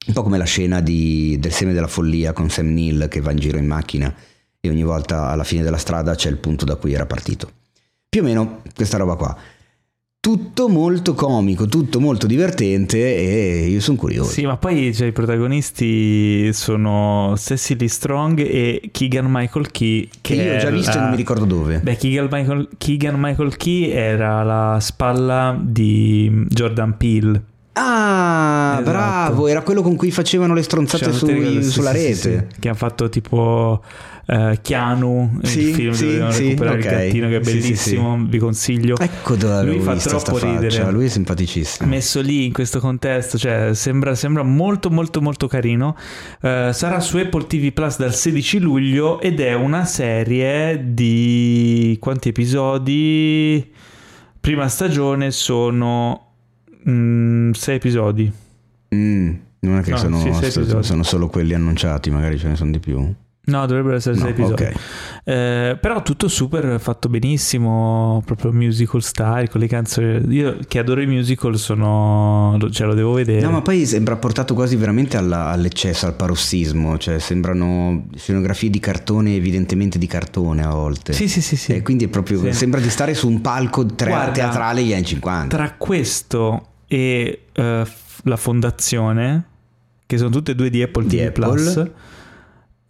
Un 0.08 0.14
po' 0.14 0.24
come 0.24 0.38
la 0.38 0.46
scena 0.46 0.80
di- 0.82 1.38
del 1.40 1.52
seme 1.52 1.74
della 1.74 1.88
follia 1.88 2.34
con 2.34 2.50
Sam 2.50 2.74
Neill 2.74 3.08
che 3.10 3.20
va 3.22 3.32
in 3.32 3.38
giro 3.40 3.58
in 3.58 3.68
macchina 3.68 4.14
e 4.60 4.70
ogni 4.70 4.84
volta 4.84 5.28
alla 5.28 5.44
fine 5.44 5.62
della 5.64 5.78
strada 5.78 6.16
c'è 6.16 6.30
il 6.30 6.38
punto 6.38 6.66
da 6.66 6.76
cui 6.78 6.94
era 6.94 7.06
partito. 7.06 7.52
Più 8.10 8.22
o 8.22 8.24
meno 8.24 8.62
questa 8.74 8.98
roba 8.98 9.16
qua. 9.16 9.36
Tutto 10.20 10.68
molto 10.70 11.14
comico, 11.14 11.68
tutto 11.68 12.00
molto 12.00 12.26
divertente 12.28 12.98
e 12.98 13.68
io 13.68 13.80
sono 13.82 13.98
curioso. 13.98 14.30
Sì, 14.32 14.46
ma 14.46 14.58
poi 14.58 14.94
cioè, 14.94 15.08
i 15.08 15.12
protagonisti 15.12 16.52
sono 16.54 17.34
Cecily 17.38 17.88
Strong 17.88 18.40
e 18.40 18.90
Keegan 18.92 19.26
Michael 19.30 19.72
Key. 19.72 20.10
che 20.22 20.34
io 20.36 20.56
ho 20.56 20.58
già 20.58 20.70
visto 20.70 20.92
e 20.92 20.96
la- 20.96 21.02
non 21.02 21.10
mi 21.12 21.16
ricordo 21.18 21.46
dove. 21.46 21.80
Beh, 21.80 21.96
Keegan 21.98 22.28
Michael, 22.32 22.70
Keegan 22.78 23.16
Michael 23.18 23.56
Key 23.58 23.90
era 23.90 24.44
la 24.44 24.80
spalla 24.82 25.58
di 25.62 26.46
Jordan 26.50 26.96
Peele. 26.98 27.42
Ah, 27.80 28.78
Esatto. 28.80 28.90
bravo, 28.90 29.48
era 29.48 29.62
quello 29.62 29.82
con 29.82 29.96
cui 29.96 30.10
facevano 30.12 30.54
le 30.54 30.64
stronzate 30.64 31.12
su- 31.14 31.26
quelli- 31.26 31.62
sì, 31.64 31.70
sulla 31.70 31.92
sì, 31.92 31.98
rete. 31.98 32.48
sì, 32.52 32.60
che 32.60 32.68
hanno 32.70 32.78
fatto 32.78 33.08
tipo 33.10 33.84
eh, 34.30 34.60
Keanu, 34.62 35.40
Sì, 35.44 35.60
il 35.60 35.74
film 35.74 35.92
sì, 35.94 36.18
dove 36.18 36.32
sì, 36.34 36.44
recuperare 36.50 36.78
ok. 36.80 36.84
il 36.84 36.90
gattino 36.92 37.28
che 37.30 37.38
è 37.38 37.44
Sì, 37.44 37.50
sì, 37.52 37.60
bellissimo, 37.62 38.26
vi 38.28 38.38
consiglio. 38.40 38.98
Ecco 39.00 39.36
dove 39.36 39.64
Lui 39.64 39.80
fa 39.80 39.96
troppo 39.96 40.36
faccia, 40.36 40.60
ridere. 40.60 40.92
lui 40.92 41.06
è 41.06 41.08
simpaticissimo. 41.10 41.88
messo 41.90 42.20
lì 42.20 42.46
in 42.46 42.52
questo 42.52 42.80
contesto, 42.82 43.38
cioè 43.38 43.70
sembra, 43.74 44.16
sembra 44.16 44.44
molto 44.44 44.90
molto 44.90 45.22
molto 45.22 45.48
carino. 45.48 45.96
Eh, 46.42 46.72
sarà 46.74 47.00
su 47.00 47.16
Apple 47.18 47.48
TV 47.48 47.72
Plus 47.72 47.98
dal 47.98 48.14
16 48.14 48.60
luglio 48.60 49.22
ed 49.22 49.40
è 49.40 49.54
una 49.54 49.86
serie 49.86 50.82
di 50.94 51.96
quanti 52.02 52.28
episodi? 52.30 53.72
Prima 54.42 54.68
stagione 54.68 55.32
sono 55.32 56.27
6 56.84 57.76
episodi. 57.76 58.32
Mm, 58.96 59.34
non 59.60 59.78
è 59.78 59.82
che 59.82 59.92
No, 59.92 59.98
sono, 59.98 60.20
sì, 60.20 60.34
sei 60.34 60.64
episodi. 60.64 60.84
sono 60.86 61.04
solo 61.04 61.28
quelli 61.28 61.54
annunciati, 61.54 62.10
magari 62.10 62.38
ce 62.38 62.48
ne 62.48 62.56
sono 62.56 62.72
di 62.72 62.80
più. 62.80 63.14
No, 63.48 63.66
dovrebbero 63.66 63.96
essere 63.96 64.16
6 64.16 64.24
No, 64.26 64.30
episodi. 64.30 64.64
ok. 64.64 64.74
Eh, 65.24 65.78
però 65.80 66.02
tutto 66.02 66.28
super 66.28 66.78
fatto 66.82 67.08
benissimo, 67.08 68.22
proprio 68.26 68.52
musical 68.52 69.02
style 69.02 69.48
con 69.48 69.62
le 69.62 69.68
canzoni. 69.68 70.26
Io 70.36 70.58
che 70.68 70.80
adoro 70.80 71.00
i 71.02 71.06
musical 71.08 71.58
sono 71.58 72.58
cioè 72.72 72.88
lo 72.88 72.94
devo 72.94 73.14
vedere. 73.14 73.40
No, 73.42 73.52
ma 73.52 73.62
poi 73.62 73.86
sembra 73.86 74.18
portato 74.18 74.54
quasi 74.54 74.76
veramente 74.76 75.16
alla- 75.16 75.46
all'eccesso, 75.48 76.06
al 76.08 76.16
parossismo, 76.16 76.98
cioè 76.98 77.20
sembrano 77.20 78.08
scenografie 78.18 78.70
di 78.70 78.80
cartone, 78.80 79.36
evidentemente 79.36 79.98
di 79.98 80.08
cartone 80.08 80.64
a 80.66 80.70
volte. 80.72 81.14
Sì, 81.14 81.30
sì, 81.30 81.42
sì, 81.42 81.56
sì. 81.56 81.72
E 81.72 81.82
quindi 81.82 82.04
è 82.04 82.08
proprio, 82.10 82.42
Sì. 82.42 82.52
sembra 82.52 82.82
di 82.82 82.90
stare 82.90 83.14
su 83.14 83.30
un 83.30 83.40
palco 83.40 83.86
tre- 83.86 84.10
Guarda, 84.10 84.32
teatrale 84.34 84.82
degli 84.82 84.94
anni 84.94 85.06
50. 85.06 85.56
Tra 85.56 85.74
questo 85.78 86.68
e 86.86 87.44
f- 87.54 88.20
la 88.24 88.36
fondazione, 88.38 89.46
che 90.06 90.18
sono 90.18 90.30
tutte 90.32 90.52
e 90.52 90.56
due 90.56 90.70
di 90.70 90.82
Apple 90.82 91.06
Di 91.06 91.18
TV 91.18 91.28
Apple. 91.28 91.48
Plus, 91.48 91.90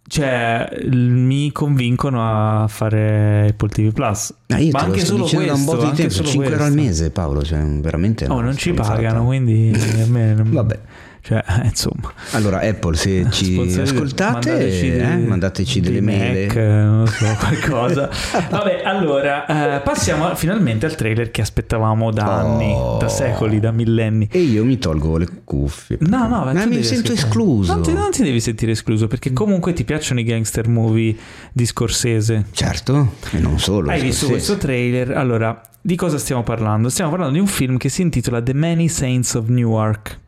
cioè 0.08 0.68
mi 0.90 1.52
convincono 1.52 2.62
a 2.62 2.66
fare 2.66 3.48
Apple 3.50 3.68
TV 3.68 3.92
Plus. 3.92 4.34
Ah, 4.48 4.58
io 4.58 4.70
Ma 4.72 4.80
anche 4.80 5.04
solo 5.04 5.24
dicendo 5.24 5.46
da 5.46 5.52
un 5.52 5.64
questo, 5.64 5.76
po' 5.84 5.90
di 5.90 5.96
tempo, 5.96 6.12
solo 6.12 6.28
5 6.28 6.50
euro 6.50 6.64
al 6.64 6.70
questo. 6.72 6.88
mese 6.88 7.10
Paolo, 7.10 7.42
cioè 7.42 7.62
veramente 7.64 8.26
Oh, 8.26 8.34
una 8.34 8.42
non 8.44 8.56
ci 8.56 8.72
pagano, 8.72 9.24
quindi 9.26 9.70
a 9.74 10.06
me 10.06 10.34
non- 10.34 10.50
Vabbè. 10.50 10.78
Cioè, 11.20 11.42
insomma. 11.64 12.12
Allora 12.32 12.60
Apple 12.60 12.96
se 12.96 13.26
ci 13.30 13.52
Sponsorite- 13.54 13.80
ascoltate 13.82 14.50
mandateci 14.50 14.86
eh, 14.96 15.16
mandateci 15.18 15.80
delle 15.80 16.00
mail. 16.00 16.56
Eh, 16.56 16.82
non 16.82 17.06
so, 17.06 17.26
qualcosa. 17.38 18.08
Vabbè, 18.50 18.82
allora, 18.84 19.76
eh, 19.76 19.80
passiamo 19.80 20.34
finalmente 20.36 20.86
al 20.86 20.94
trailer 20.94 21.30
che 21.30 21.40
aspettavamo 21.42 22.10
da 22.10 22.38
anni, 22.40 22.72
Oh. 22.72 22.96
da 22.98 23.08
secoli, 23.08 23.60
da 23.60 23.72
millenni. 23.72 24.28
E 24.30 24.38
io 24.40 24.64
mi 24.64 24.78
tolgo 24.78 25.16
le 25.18 25.28
cuffie. 25.44 25.98
No, 26.00 26.26
no, 26.28 26.44
ma 26.44 26.52
mi 26.52 26.82
sento 26.82 27.12
ascoltare. 27.12 27.14
escluso. 27.14 27.72
Non 27.74 27.82
ti, 27.82 27.92
non 27.92 28.10
ti 28.10 28.22
devi 28.22 28.40
sentire 28.40 28.72
escluso 28.72 29.06
perché 29.06 29.32
comunque 29.32 29.72
ti 29.72 29.84
piacciono 29.84 30.20
i 30.20 30.24
gangster 30.24 30.68
movie 30.68 31.14
di 31.52 31.66
Scorsese. 31.66 32.46
Certo, 32.52 33.14
e 33.32 33.38
non 33.38 33.58
solo. 33.58 33.90
Hai 33.90 34.00
visto 34.00 34.26
Scorsese. 34.26 34.30
questo 34.30 34.56
trailer? 34.56 35.10
Allora, 35.16 35.60
di 35.80 35.96
cosa 35.96 36.16
stiamo 36.18 36.42
parlando? 36.42 36.88
Stiamo 36.88 37.10
parlando 37.10 37.34
di 37.34 37.40
un 37.40 37.46
film 37.46 37.76
che 37.76 37.88
si 37.88 38.02
intitola 38.02 38.40
The 38.42 38.54
Many 38.54 38.88
Saints 38.88 39.34
of 39.34 39.48
Newark. 39.48 40.18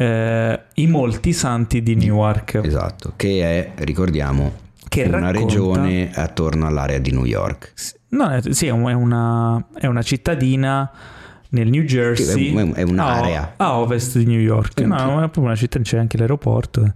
Eh, 0.00 0.60
I 0.74 0.86
molti 0.86 1.32
santi 1.32 1.82
di 1.82 1.96
Newark. 1.96 2.60
Esatto, 2.62 3.14
che 3.16 3.42
è, 3.74 3.82
ricordiamo, 3.82 4.52
che 4.88 5.02
una 5.02 5.32
racconta- 5.32 5.38
regione 5.40 6.10
attorno 6.14 6.68
all'area 6.68 6.98
di 6.98 7.10
New 7.10 7.24
York. 7.24 7.72
No, 8.10 8.30
è- 8.30 8.52
sì, 8.52 8.66
è 8.66 8.70
una, 8.70 9.66
è 9.74 9.86
una 9.86 10.02
cittadina 10.02 10.88
nel 11.48 11.68
New 11.68 11.82
Jersey. 11.82 12.54
È- 12.74 12.82
un'area. 12.82 13.54
A, 13.56 13.64
a 13.64 13.78
ovest 13.80 14.18
di 14.18 14.26
New 14.26 14.38
York. 14.38 14.78
No, 14.82 14.94
è 15.16 15.18
proprio 15.18 15.42
una 15.42 15.56
città, 15.56 15.80
c'è 15.80 15.98
anche 15.98 16.16
l'aeroporto. 16.16 16.92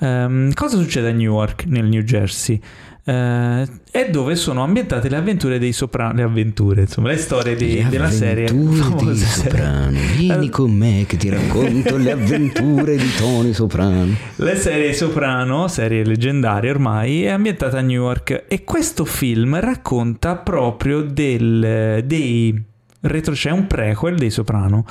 Ehm, 0.00 0.52
cosa 0.52 0.76
succede 0.76 1.08
a 1.08 1.12
Newark, 1.12 1.64
nel 1.64 1.86
New 1.86 2.02
Jersey? 2.02 2.60
Eh, 3.08 3.66
è 3.92 4.10
dove 4.10 4.34
sono 4.34 4.64
ambientate 4.64 5.08
le 5.08 5.16
avventure 5.16 5.60
dei 5.60 5.72
soprano. 5.72 6.14
Le 6.14 6.22
avventure, 6.22 6.80
insomma, 6.82 7.08
le 7.10 7.16
storie 7.18 7.54
di- 7.54 7.76
Le 7.82 7.88
della 7.88 8.10
serie. 8.10 8.48
serie. 8.48 9.14
Soprano. 9.14 9.96
Vieni 10.16 10.48
con 10.48 10.72
me 10.72 11.04
che 11.06 11.16
ti 11.16 11.28
racconto 11.28 11.96
le 11.96 12.10
avventure 12.10 12.96
di 12.96 13.14
Tony 13.16 13.52
Soprano. 13.52 14.12
La 14.36 14.56
serie 14.56 14.92
Soprano, 14.92 15.68
serie 15.68 16.04
leggendaria 16.04 16.70
ormai, 16.72 17.22
è 17.22 17.28
ambientata 17.28 17.78
a 17.78 17.80
Newark 17.80 18.46
e 18.48 18.64
questo 18.64 19.04
film 19.04 19.58
racconta 19.60 20.34
proprio 20.34 21.02
del, 21.02 22.02
dei 22.04 22.60
retro, 23.02 23.34
c'è 23.34 23.50
un 23.52 23.68
prequel 23.68 24.16
dei 24.16 24.30
Soprano. 24.30 24.84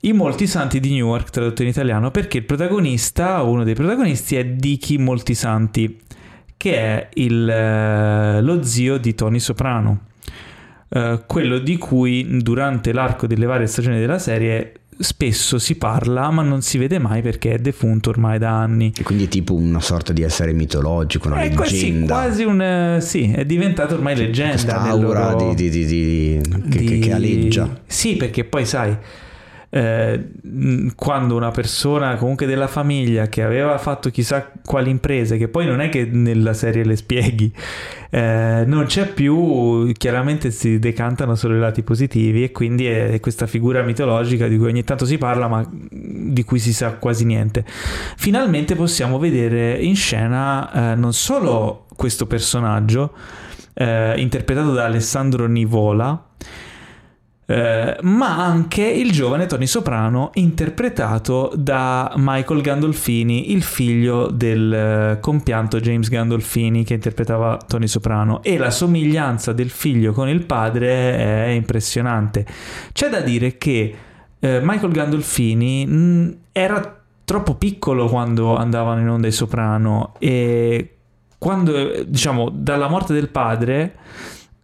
I 0.00 0.12
Molti 0.12 0.48
Santi 0.48 0.80
di 0.80 0.90
Newark, 0.92 1.30
tradotto 1.30 1.62
in 1.62 1.68
italiano, 1.68 2.10
perché 2.10 2.38
il 2.38 2.44
protagonista, 2.44 3.42
uno 3.42 3.62
dei 3.62 3.74
protagonisti, 3.74 4.34
è 4.36 4.44
Dicky 4.44 4.96
Moltisanti, 4.96 5.98
che 6.58 6.74
è 6.76 7.08
il, 7.14 7.48
eh, 7.48 8.42
lo 8.42 8.62
zio 8.62 8.98
di 8.98 9.14
Tony 9.14 9.38
Soprano. 9.38 10.00
Eh, 10.90 11.22
quello 11.26 11.58
di 11.58 11.78
cui 11.78 12.26
durante 12.42 12.92
l'arco 12.92 13.26
delle 13.26 13.46
varie 13.46 13.66
stagioni 13.66 13.98
della 13.98 14.18
serie 14.18 14.72
spesso 15.00 15.58
si 15.60 15.76
parla, 15.76 16.28
ma 16.30 16.42
non 16.42 16.60
si 16.60 16.76
vede 16.76 16.98
mai 16.98 17.22
perché 17.22 17.52
è 17.52 17.58
defunto 17.58 18.10
ormai 18.10 18.38
da 18.40 18.50
anni. 18.50 18.92
E 18.98 19.02
quindi 19.04 19.26
è 19.26 19.28
tipo 19.28 19.54
una 19.54 19.80
sorta 19.80 20.12
di 20.12 20.22
essere 20.22 20.52
mitologico, 20.52 21.28
una 21.28 21.40
È 21.42 21.52
quasi, 21.54 21.74
leggenda. 21.92 22.14
quasi 22.14 22.42
un... 22.42 22.60
eh, 22.60 23.00
sì, 23.00 23.30
è 23.30 23.44
diventato 23.44 23.94
ormai 23.94 24.16
leggenda. 24.16 24.50
Questa 24.54 24.80
aura 24.80 25.30
loro- 25.30 25.54
di, 25.54 25.70
di- 25.70 25.84
di- 25.86 26.40
che, 26.68 26.82
che- 26.84 26.98
che 26.98 27.12
aleggia. 27.12 27.80
Sì, 27.86 28.16
perché 28.16 28.42
poi 28.44 28.66
sai, 28.66 28.96
eh, 29.70 30.30
quando 30.94 31.36
una 31.36 31.50
persona 31.50 32.16
comunque 32.16 32.46
della 32.46 32.66
famiglia 32.68 33.28
che 33.28 33.42
aveva 33.42 33.76
fatto 33.78 34.10
chissà 34.10 34.50
quali 34.64 34.90
imprese, 34.90 35.36
che 35.36 35.48
poi 35.48 35.66
non 35.66 35.80
è 35.80 35.88
che 35.88 36.04
nella 36.04 36.54
serie 36.54 36.84
le 36.84 36.96
spieghi, 36.96 37.52
eh, 38.10 38.64
non 38.66 38.86
c'è 38.86 39.08
più, 39.12 39.92
chiaramente 39.92 40.50
si 40.50 40.78
decantano 40.78 41.34
solo 41.34 41.56
i 41.56 41.58
lati 41.58 41.82
positivi 41.82 42.44
e 42.44 42.52
quindi 42.52 42.86
è 42.86 43.20
questa 43.20 43.46
figura 43.46 43.82
mitologica 43.82 44.48
di 44.48 44.56
cui 44.56 44.68
ogni 44.68 44.84
tanto 44.84 45.04
si 45.04 45.18
parla 45.18 45.48
ma 45.48 45.68
di 45.70 46.44
cui 46.44 46.58
si 46.58 46.72
sa 46.72 46.92
quasi 46.94 47.24
niente. 47.24 47.64
Finalmente 47.66 48.74
possiamo 48.74 49.18
vedere 49.18 49.78
in 49.78 49.96
scena 49.96 50.92
eh, 50.92 50.94
non 50.94 51.12
solo 51.12 51.86
questo 51.94 52.26
personaggio, 52.26 53.12
eh, 53.74 54.14
interpretato 54.16 54.72
da 54.72 54.84
Alessandro 54.84 55.46
Nivola, 55.46 56.26
eh, 57.50 57.96
ma 58.02 58.44
anche 58.44 58.82
il 58.82 59.10
giovane 59.10 59.46
Tony 59.46 59.66
Soprano 59.66 60.32
interpretato 60.34 61.50
da 61.56 62.12
Michael 62.16 62.60
Gandolfini, 62.60 63.52
il 63.52 63.62
figlio 63.62 64.26
del 64.26 64.70
eh, 64.70 65.18
compianto 65.20 65.80
James 65.80 66.10
Gandolfini 66.10 66.84
che 66.84 66.92
interpretava 66.92 67.56
Tony 67.66 67.86
Soprano 67.86 68.42
e 68.42 68.58
la 68.58 68.70
somiglianza 68.70 69.54
del 69.54 69.70
figlio 69.70 70.12
con 70.12 70.28
il 70.28 70.44
padre 70.44 71.16
è 71.16 71.48
impressionante. 71.48 72.44
C'è 72.92 73.08
da 73.08 73.20
dire 73.20 73.56
che 73.56 73.94
eh, 74.38 74.60
Michael 74.62 74.92
Gandolfini 74.92 75.86
mh, 75.86 76.36
era 76.52 77.00
troppo 77.24 77.54
piccolo 77.54 78.08
quando 78.08 78.56
andavano 78.56 79.00
in 79.00 79.08
onda 79.08 79.26
i 79.26 79.32
Soprano 79.32 80.12
e 80.18 80.96
quando 81.38 82.04
diciamo 82.06 82.50
dalla 82.52 82.88
morte 82.88 83.14
del 83.14 83.30
padre 83.30 83.94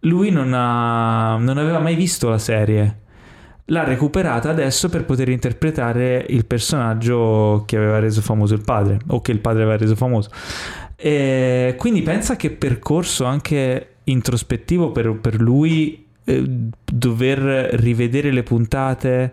lui 0.04 0.30
non, 0.30 0.52
ha- 0.54 1.36
non 1.36 1.58
aveva 1.58 1.78
mai 1.78 1.94
visto 1.94 2.28
la 2.28 2.38
serie. 2.38 3.00
L'ha 3.66 3.84
recuperata 3.84 4.50
adesso 4.50 4.88
per 4.88 5.04
poter 5.04 5.30
interpretare 5.30 6.24
il 6.28 6.44
personaggio 6.44 7.64
che 7.66 7.76
aveva 7.76 7.98
reso 7.98 8.20
famoso 8.20 8.54
il 8.54 8.62
padre, 8.62 8.98
o 9.08 9.20
che 9.20 9.32
il 9.32 9.40
padre 9.40 9.62
aveva 9.62 9.78
reso 9.78 9.96
famoso. 9.96 10.30
E 10.96 11.74
quindi 11.78 12.02
pensa 12.02 12.36
che 12.36 12.50
percorso 12.50 13.24
anche 13.24 13.88
introspettivo 14.04 14.92
per, 14.92 15.14
per 15.18 15.40
lui 15.40 16.04
eh, 16.24 16.44
dover 16.84 17.40
rivedere 17.74 18.30
le 18.32 18.42
puntate. 18.42 19.32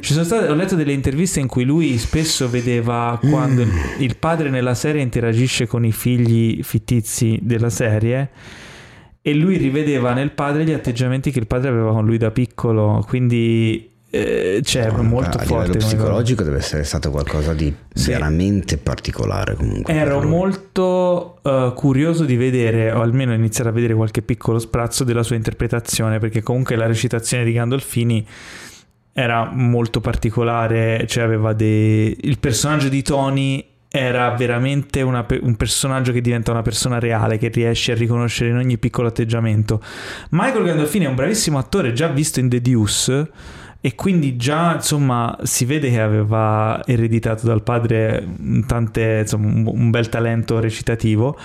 Ci 0.00 0.12
sono 0.12 0.24
state, 0.24 0.48
ho 0.48 0.54
letto 0.54 0.74
delle 0.74 0.92
interviste 0.92 1.38
in 1.38 1.46
cui 1.46 1.64
lui 1.64 1.96
spesso 1.98 2.48
vedeva 2.48 3.20
quando 3.20 3.60
il, 3.60 3.70
il 3.98 4.16
padre 4.16 4.50
nella 4.50 4.74
serie 4.74 5.02
interagisce 5.02 5.66
con 5.66 5.84
i 5.84 5.92
figli 5.92 6.62
fittizi 6.62 7.38
della 7.42 7.70
serie 7.70 8.30
e 9.22 9.34
lui 9.34 9.56
rivedeva 9.56 10.14
nel 10.14 10.32
padre 10.32 10.64
gli 10.64 10.72
atteggiamenti 10.72 11.30
che 11.30 11.38
il 11.38 11.46
padre 11.46 11.68
aveva 11.68 11.92
con 11.92 12.06
lui 12.06 12.16
da 12.16 12.30
piccolo, 12.30 13.04
quindi 13.06 13.90
eh, 14.12 14.60
c'è 14.62 14.90
molto 14.90 15.38
a 15.38 15.42
forte. 15.42 15.68
come 15.68 15.78
psicologico 15.78 16.42
deve 16.42 16.58
essere 16.58 16.82
stato 16.82 17.10
qualcosa 17.10 17.54
di 17.54 17.72
Sì. 17.92 18.10
veramente 18.10 18.76
particolare 18.76 19.54
comunque. 19.54 19.92
Ero 19.92 20.22
molto 20.22 21.38
eh, 21.42 21.72
curioso 21.76 22.24
di 22.24 22.36
vedere, 22.36 22.90
o 22.90 23.02
almeno 23.02 23.32
iniziare 23.34 23.70
a 23.70 23.72
vedere 23.72 23.94
qualche 23.94 24.22
piccolo 24.22 24.58
sprazzo 24.58 25.04
della 25.04 25.22
sua 25.22 25.36
interpretazione, 25.36 26.18
perché 26.18 26.42
comunque 26.42 26.74
la 26.74 26.86
recitazione 26.86 27.44
di 27.44 27.52
Gandolfini 27.52 28.26
era 29.12 29.50
molto 29.52 30.00
particolare, 30.00 31.04
cioè 31.06 31.22
aveva 31.22 31.52
dei... 31.52 32.16
il 32.22 32.38
personaggio 32.38 32.88
di 32.88 33.02
Tony 33.02 33.64
era 33.90 34.30
veramente 34.30 35.02
una 35.02 35.26
un 35.40 35.56
personaggio 35.56 36.12
che 36.12 36.20
diventa 36.20 36.52
una 36.52 36.62
persona 36.62 37.00
reale, 37.00 37.38
che 37.38 37.48
riesce 37.48 37.92
a 37.92 37.96
riconoscere 37.96 38.50
in 38.50 38.56
ogni 38.56 38.78
piccolo 38.78 39.08
atteggiamento. 39.08 39.82
Michael 40.30 40.64
Gandolfini 40.64 41.06
è 41.06 41.08
un 41.08 41.16
bravissimo 41.16 41.58
attore, 41.58 41.92
già 41.92 42.06
visto 42.06 42.38
in 42.38 42.48
The 42.48 42.60
Deuce, 42.60 43.30
e 43.82 43.94
quindi 43.94 44.36
già 44.36 44.74
insomma 44.74 45.36
si 45.42 45.64
vede 45.64 45.90
che 45.90 46.00
aveva 46.00 46.82
ereditato 46.84 47.46
dal 47.46 47.62
padre 47.62 48.28
tante, 48.66 49.20
insomma, 49.22 49.70
un, 49.70 49.90
bel 49.90 50.08
talento 50.08 50.60
recitativo. 50.60 51.36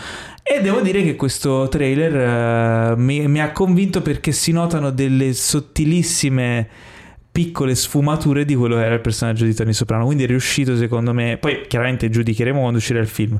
E 0.44 0.62
devo 0.62 0.82
dire 0.82 1.02
che 1.02 1.16
questo 1.16 1.68
trailer 1.70 2.92
eh, 2.92 2.96
mi, 2.98 3.28
mi 3.28 3.42
ha 3.42 3.52
convinto 3.52 4.02
perché 4.02 4.32
si 4.32 4.52
notano 4.52 4.92
delle 4.92 5.34
sottilissime 5.34 6.68
piccole 7.36 7.76
sfumature 7.76 8.46
di 8.46 8.56
quello 8.56 8.76
che 8.76 8.86
era 8.86 8.94
il 8.94 9.02
personaggio 9.02 9.44
di 9.44 9.54
Tony 9.54 9.74
Soprano. 9.74 10.06
Quindi 10.06 10.24
è 10.24 10.28
riuscito, 10.28 10.78
secondo 10.78 11.12
me. 11.12 11.36
Poi 11.38 11.66
chiaramente 11.68 12.10
giudicheremo 12.10 12.62
quando 12.62 12.78
uscirà 12.78 13.02
il 13.02 13.10
film. 13.10 13.38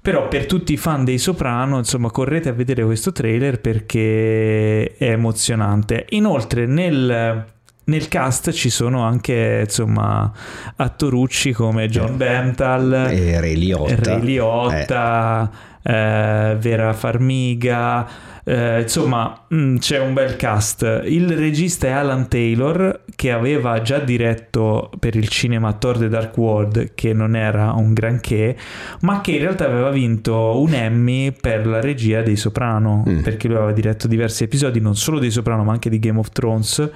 Però 0.00 0.28
per 0.28 0.46
tutti 0.46 0.72
i 0.72 0.76
fan 0.76 1.04
dei 1.04 1.18
Soprano, 1.18 1.78
insomma, 1.78 2.12
correte 2.12 2.50
a 2.50 2.52
vedere 2.52 2.84
questo 2.84 3.10
trailer 3.10 3.60
perché 3.60 4.94
è 4.96 5.10
emozionante. 5.10 6.06
Inoltre, 6.10 6.66
nel. 6.66 7.46
Nel 7.86 8.08
cast 8.08 8.50
ci 8.52 8.70
sono 8.70 9.02
anche 9.02 9.64
insomma 9.66 10.32
attorucci 10.74 11.52
come 11.52 11.86
John 11.90 12.16
Berntal, 12.16 13.08
E 13.10 13.38
Ray 13.38 13.56
Liotta. 13.56 13.94
Ray 13.96 14.20
Liotta, 14.22 15.50
eh, 15.82 16.56
Vera 16.58 16.94
Farmiga, 16.94 18.08
eh, 18.44 18.82
insomma 18.82 19.44
mh, 19.48 19.76
c'è 19.78 19.98
un 20.00 20.12
bel 20.14 20.36
cast. 20.36 21.02
Il 21.06 21.34
regista 21.36 21.86
è 21.86 21.90
Alan 21.90 22.28
Taylor 22.28 23.02
che 23.16 23.30
aveva 23.32 23.80
già 23.82 23.98
diretto 23.98 24.90
per 24.98 25.14
il 25.16 25.28
cinema 25.28 25.72
Thor 25.72 25.98
The 25.98 26.08
Dark 26.08 26.36
World 26.36 26.92
che 26.94 27.12
non 27.12 27.36
era 27.36 27.72
un 27.72 27.92
granché 27.92 28.56
ma 29.00 29.20
che 29.20 29.32
in 29.32 29.38
realtà 29.38 29.66
aveva 29.66 29.90
vinto 29.90 30.58
un 30.60 30.74
Emmy 30.74 31.32
per 31.32 31.66
la 31.66 31.80
regia 31.80 32.22
dei 32.22 32.36
Soprano 32.36 33.02
Mm. 33.06 33.20
perché 33.20 33.48
lui 33.48 33.56
aveva 33.56 33.72
diretto 33.72 34.08
diversi 34.08 34.44
episodi 34.44 34.80
non 34.80 34.96
solo 34.96 35.18
dei 35.18 35.30
Soprano 35.30 35.62
ma 35.64 35.72
anche 35.72 35.88
di 35.90 35.98
Game 35.98 36.18
of 36.18 36.30
Thrones 36.30 36.88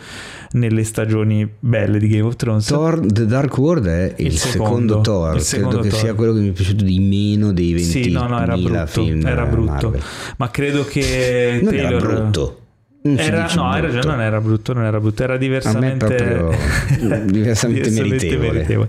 nelle 0.52 0.82
stagioni 0.84 1.48
belle 1.58 1.98
di 1.98 2.08
Game 2.08 2.22
of 2.26 2.36
Thrones 2.36 2.66
Thor 2.66 3.00
The 3.04 3.26
Dark 3.26 3.56
World 3.58 3.86
è 3.86 4.14
il, 4.16 4.26
Il 4.26 4.38
secondo, 4.38 4.74
secondo, 4.78 5.00
Thor, 5.02 5.34
il 5.36 5.40
secondo 5.42 5.68
credo 5.78 5.82
che 5.84 5.88
Thor. 5.90 5.98
sia 6.00 6.14
quello 6.14 6.32
che 6.32 6.40
mi 6.40 6.48
è 6.48 6.52
piaciuto 6.52 6.84
di 6.84 6.98
meno 7.00 7.52
dei 7.52 7.72
20 7.72 7.84
Sì, 8.04 8.10
no, 8.10 8.26
no, 8.26 8.40
era 8.40 8.56
brutto, 8.56 8.86
film 8.86 9.26
era 9.26 9.44
brutto. 9.44 9.90
Marvel. 9.90 10.02
ma 10.38 10.50
credo 10.50 10.84
che 10.84 11.37
Non 11.62 11.72
Taylor 11.72 11.92
era 11.92 12.20
brutto. 12.20 12.60
Era, 13.00 13.48
no, 13.54 13.68
hai 13.70 13.80
ragione, 13.80 14.04
non 14.04 14.20
era 14.20 14.40
brutto, 14.40 14.72
non 14.74 14.84
era 14.84 15.00
brutto, 15.00 15.22
era 15.22 15.36
diversamente, 15.38 16.04
proprio 16.14 16.50
diversamente 17.24 17.90
meritevole. 17.90 18.88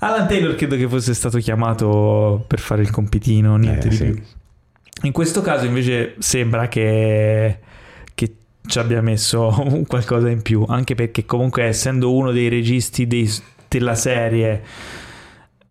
Alan 0.00 0.26
Taylor 0.26 0.54
credo 0.54 0.76
che 0.76 0.86
fosse 0.88 1.14
stato 1.14 1.38
chiamato 1.38 2.44
per 2.46 2.58
fare 2.58 2.82
il 2.82 2.90
compitino, 2.90 3.56
niente 3.56 3.86
Eh, 3.86 3.90
di 3.90 3.96
sì. 3.96 4.04
più. 4.04 4.22
In 5.04 5.12
questo 5.12 5.40
caso 5.40 5.64
invece 5.66 6.14
sembra 6.18 6.68
che, 6.68 7.58
che 8.14 8.34
ci 8.66 8.78
abbia 8.78 9.00
messo 9.00 9.84
qualcosa 9.86 10.28
in 10.28 10.42
più, 10.42 10.64
anche 10.68 10.94
perché 10.94 11.24
comunque 11.24 11.62
essendo 11.62 12.12
uno 12.12 12.32
dei 12.32 12.48
registi 12.48 13.06
dei- 13.06 13.30
della 13.68 13.94
serie 13.94 14.62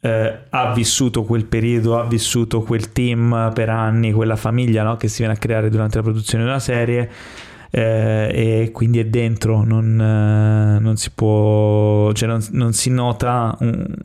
eh, 0.05 0.39
ha 0.49 0.73
vissuto 0.73 1.23
quel 1.23 1.45
periodo, 1.45 1.97
ha 1.97 2.05
vissuto 2.05 2.61
quel 2.61 2.91
team 2.91 3.51
per 3.53 3.69
anni, 3.69 4.11
quella 4.11 4.35
famiglia 4.35 4.83
no, 4.83 4.97
che 4.97 5.07
si 5.07 5.19
viene 5.19 5.33
a 5.33 5.37
creare 5.37 5.69
durante 5.69 5.95
la 5.95 6.03
produzione 6.03 6.43
di 6.43 6.49
una 6.49 6.59
serie 6.59 7.09
eh, 7.71 8.61
e 8.63 8.71
quindi 8.73 8.99
è 8.99 9.05
dentro, 9.05 9.63
non, 9.63 9.97
eh, 9.99 10.79
non 10.79 10.97
si 10.97 11.09
può, 11.11 12.11
cioè 12.11 12.27
non, 12.27 12.45
non 12.51 12.73
si 12.73 12.89
nota, 12.89 13.55
un- 13.61 13.95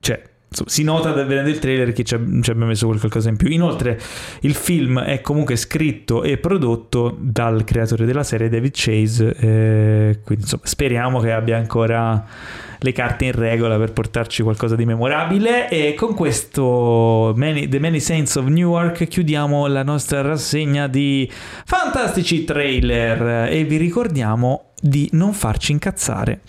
cioè 0.00 0.22
si 0.50 0.82
nota 0.82 1.12
vedendo 1.12 1.48
il 1.48 1.58
trailer 1.58 1.92
che 1.92 2.02
ci 2.02 2.14
abbia 2.14 2.66
messo 2.66 2.86
qualcosa 2.86 3.28
in 3.28 3.36
più. 3.36 3.48
Inoltre, 3.48 3.98
il 4.40 4.54
film 4.54 5.00
è 5.00 5.20
comunque 5.20 5.56
scritto 5.56 6.22
e 6.22 6.38
prodotto 6.38 7.16
dal 7.20 7.64
creatore 7.64 8.04
della 8.04 8.24
serie, 8.24 8.48
David 8.48 8.72
Chase. 8.74 9.34
eh, 9.38 10.20
quindi, 10.24 10.44
insomma, 10.44 10.62
speriamo 10.64 11.20
che 11.20 11.32
abbia 11.32 11.56
ancora 11.56 12.26
le 12.82 12.92
carte 12.92 13.26
in 13.26 13.32
regola 13.32 13.76
per 13.76 13.92
portarci 13.92 14.42
qualcosa 14.42 14.74
di 14.74 14.84
memorabile. 14.84 15.68
E 15.68 15.94
con 15.94 16.14
questo 16.14 17.32
Many- 17.36 17.68
The 17.68 17.78
Many 17.78 18.00
Saints 18.00 18.34
of 18.36 18.46
Newark 18.46 19.06
chiudiamo 19.06 19.66
la 19.68 19.84
nostra 19.84 20.20
rassegna 20.20 20.88
di 20.88 21.30
fantastici 21.64 22.44
trailer 22.44 23.52
e 23.52 23.64
vi 23.64 23.76
ricordiamo 23.76 24.72
di 24.80 25.08
non 25.12 25.32
farci 25.32 25.72
incazzare. 25.72 26.40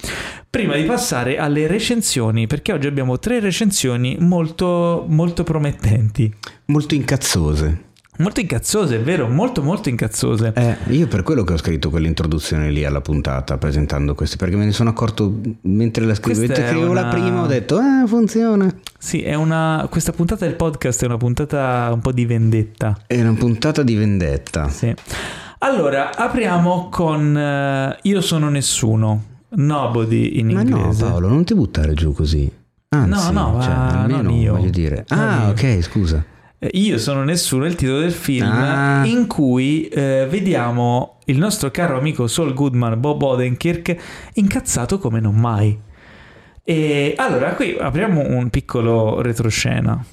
Prima 0.51 0.75
di 0.75 0.83
passare 0.83 1.37
alle 1.37 1.65
recensioni, 1.65 2.45
perché 2.45 2.73
oggi 2.73 2.85
abbiamo 2.85 3.17
tre 3.19 3.39
recensioni 3.39 4.17
molto, 4.19 5.05
molto 5.07 5.43
promettenti. 5.43 6.29
Molto 6.65 6.93
incazzose. 6.93 7.83
Molto 8.17 8.41
incazzose, 8.41 8.97
è 8.97 8.99
vero, 8.99 9.29
molto 9.29 9.63
molto 9.63 9.87
incazzose. 9.87 10.51
Eh, 10.53 10.75
io 10.89 11.07
per 11.07 11.23
quello 11.23 11.45
che 11.45 11.53
ho 11.53 11.57
scritto 11.57 11.89
quell'introduzione 11.89 12.69
lì 12.69 12.83
alla 12.83 12.99
puntata 12.99 13.57
presentando 13.57 14.13
queste, 14.13 14.35
perché 14.35 14.57
me 14.57 14.65
ne 14.65 14.73
sono 14.73 14.89
accorto 14.89 15.39
mentre 15.61 16.03
la 16.03 16.15
scrivevo. 16.15 16.45
Mentre 16.45 16.67
scrivevo 16.67 16.91
una- 16.91 17.01
la 17.01 17.07
prima 17.07 17.41
ho 17.43 17.47
detto, 17.47 17.77
ah, 17.77 18.05
funziona. 18.05 18.69
Sì, 18.99 19.21
è 19.21 19.35
una, 19.35 19.87
questa 19.89 20.11
puntata 20.11 20.45
del 20.45 20.55
podcast 20.55 21.01
è 21.01 21.05
una 21.05 21.15
puntata 21.17 21.89
un 21.93 22.01
po' 22.01 22.11
di 22.11 22.25
vendetta. 22.25 22.97
È 23.07 23.17
una 23.21 23.35
puntata 23.35 23.83
di 23.83 23.95
vendetta. 23.95 24.67
Sì. 24.67 24.93
Allora, 25.59 26.13
apriamo 26.13 26.89
con 26.89 27.37
eh, 27.37 27.97
Io 28.01 28.19
sono 28.19 28.49
nessuno, 28.49 29.23
Nobody 29.53 30.39
in 30.39 30.47
Ma 30.51 30.63
no, 30.63 30.77
inglese. 30.77 31.03
Paolo, 31.05 31.27
non 31.27 31.43
ti 31.43 31.53
buttare 31.53 31.93
giù 31.93 32.13
così. 32.13 32.49
Anzi, 32.89 33.31
No, 33.33 33.51
no, 33.53 33.61
cioè, 33.61 33.73
ma 33.73 34.01
almeno 34.01 34.21
non 34.21 34.33
io. 34.33 34.55
voglio 34.55 34.69
dire. 34.69 35.05
Non 35.09 35.19
Ah, 35.19 35.45
io. 35.45 35.49
ok, 35.51 35.81
scusa. 35.81 36.23
Eh, 36.59 36.69
Io 36.73 36.97
sono 36.99 37.23
nessuno 37.23 37.63
è 37.65 37.67
il 37.67 37.75
titolo 37.75 37.99
del 37.99 38.11
film 38.11 38.47
Ah. 38.47 39.03
in 39.05 39.27
cui 39.27 39.87
eh, 39.87 40.27
vediamo 40.29 41.17
il 41.25 41.37
nostro 41.37 41.71
caro 41.71 41.97
amico 41.97 42.27
Saul 42.27 42.53
Goodman, 42.53 42.99
Bob 42.99 43.21
Odenkirk, 43.23 43.95
incazzato 44.33 44.99
come 44.99 45.19
non 45.19 45.35
mai. 45.35 45.77
E 46.63 47.13
allora 47.17 47.53
qui 47.55 47.75
apriamo 47.79 48.21
un 48.37 48.49
piccolo 48.49 49.21
retroscena. 49.21 50.03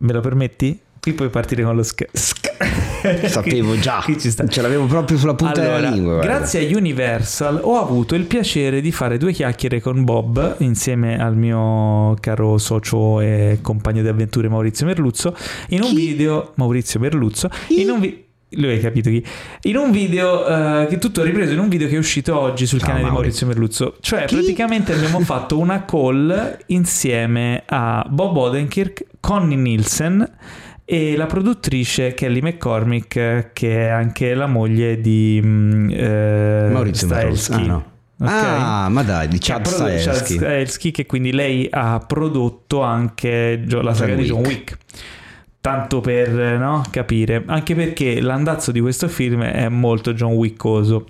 Me 0.00 0.12
lo 0.12 0.20
permetti? 0.20 0.78
Qui 1.08 1.16
puoi 1.16 1.30
partire 1.30 1.62
con 1.62 1.74
lo 1.74 1.82
sk. 1.82 2.06
sk- 2.12 3.26
Sapevo 3.28 3.78
già. 3.78 4.04
Ce 4.48 4.60
l'avevo 4.60 4.84
proprio 4.84 5.16
sulla 5.16 5.34
punta 5.34 5.60
Allora, 5.62 5.76
della 5.76 5.90
lingua. 5.90 6.14
guarda. 6.16 6.34
grazie 6.36 6.66
a 6.68 6.76
Universal 6.76 7.60
ho 7.62 7.78
avuto 7.80 8.14
il 8.14 8.24
piacere 8.24 8.80
di 8.82 8.92
fare 8.92 9.16
due 9.16 9.32
chiacchiere 9.32 9.80
con 9.80 10.04
Bob 10.04 10.56
insieme 10.58 11.18
al 11.18 11.34
mio 11.36 12.14
caro 12.20 12.58
socio 12.58 13.20
e 13.20 13.60
compagno 13.62 14.02
di 14.02 14.08
avventure 14.08 14.48
Maurizio 14.48 14.84
Merluzzo 14.84 15.34
in 15.68 15.80
un 15.82 15.88
Chi? 15.90 15.94
video 15.94 16.52
Maurizio 16.56 17.00
Merluzzo 17.00 17.48
Chi? 17.68 17.80
in 17.80 17.90
un 17.90 18.00
video 18.00 18.18
lui 18.52 18.70
hai 18.72 18.80
capito 18.80 19.10
chi? 19.10 19.22
In 19.64 19.76
un 19.76 19.90
video 19.90 20.46
eh, 20.82 20.86
che 20.88 20.96
tutto 20.98 21.20
è 21.20 21.24
ripreso 21.24 21.52
in 21.52 21.58
un 21.58 21.68
video 21.68 21.86
che 21.86 21.94
è 21.96 21.98
uscito 21.98 22.38
oggi 22.38 22.64
sul 22.66 22.78
Ciao, 22.78 22.88
canale 22.88 23.04
di 23.04 23.10
Mauri. 23.10 23.24
Maurizio 23.26 23.46
Merluzzo. 23.46 23.96
Cioè, 24.00 24.24
Chi? 24.24 24.36
praticamente 24.36 24.94
abbiamo 24.94 25.20
fatto 25.24 25.58
una 25.58 25.84
call 25.84 26.56
insieme 26.68 27.62
a 27.66 28.06
Bob 28.08 28.34
Odenkirk, 28.38 29.04
Connie 29.20 29.54
Nielsen 29.58 30.26
e 30.90 31.16
la 31.16 31.26
produttrice 31.26 32.14
Kelly 32.14 32.40
McCormick, 32.40 33.50
che 33.52 33.86
è 33.86 33.88
anche 33.88 34.32
la 34.32 34.46
moglie 34.46 34.98
di 35.02 35.38
mm, 35.44 35.90
eh, 35.90 36.68
Maurizio 36.72 37.06
Stahelski. 37.08 37.52
Ah, 37.52 37.66
no. 37.66 37.84
Ok? 38.18 38.30
Ah, 38.30 38.88
ma 38.88 39.02
dai, 39.02 39.28
di 39.28 39.36
Chad 39.38 39.66
Stahelski. 39.66 40.36
Stahelski, 40.36 40.90
che 40.90 41.04
quindi 41.04 41.32
lei 41.32 41.68
ha 41.70 41.98
prodotto 41.98 42.80
anche 42.80 43.62
la 43.68 43.92
saga 43.92 44.14
di 44.14 44.24
John 44.24 44.38
Wick. 44.38 44.48
Wick. 44.48 44.78
Tanto 45.60 46.00
per 46.00 46.30
no, 46.58 46.82
capire, 46.90 47.42
anche 47.44 47.74
perché 47.74 48.22
l'andazzo 48.22 48.72
di 48.72 48.80
questo 48.80 49.08
film 49.08 49.42
è 49.42 49.68
molto 49.68 50.14
John 50.14 50.32
Wickoso. 50.32 51.04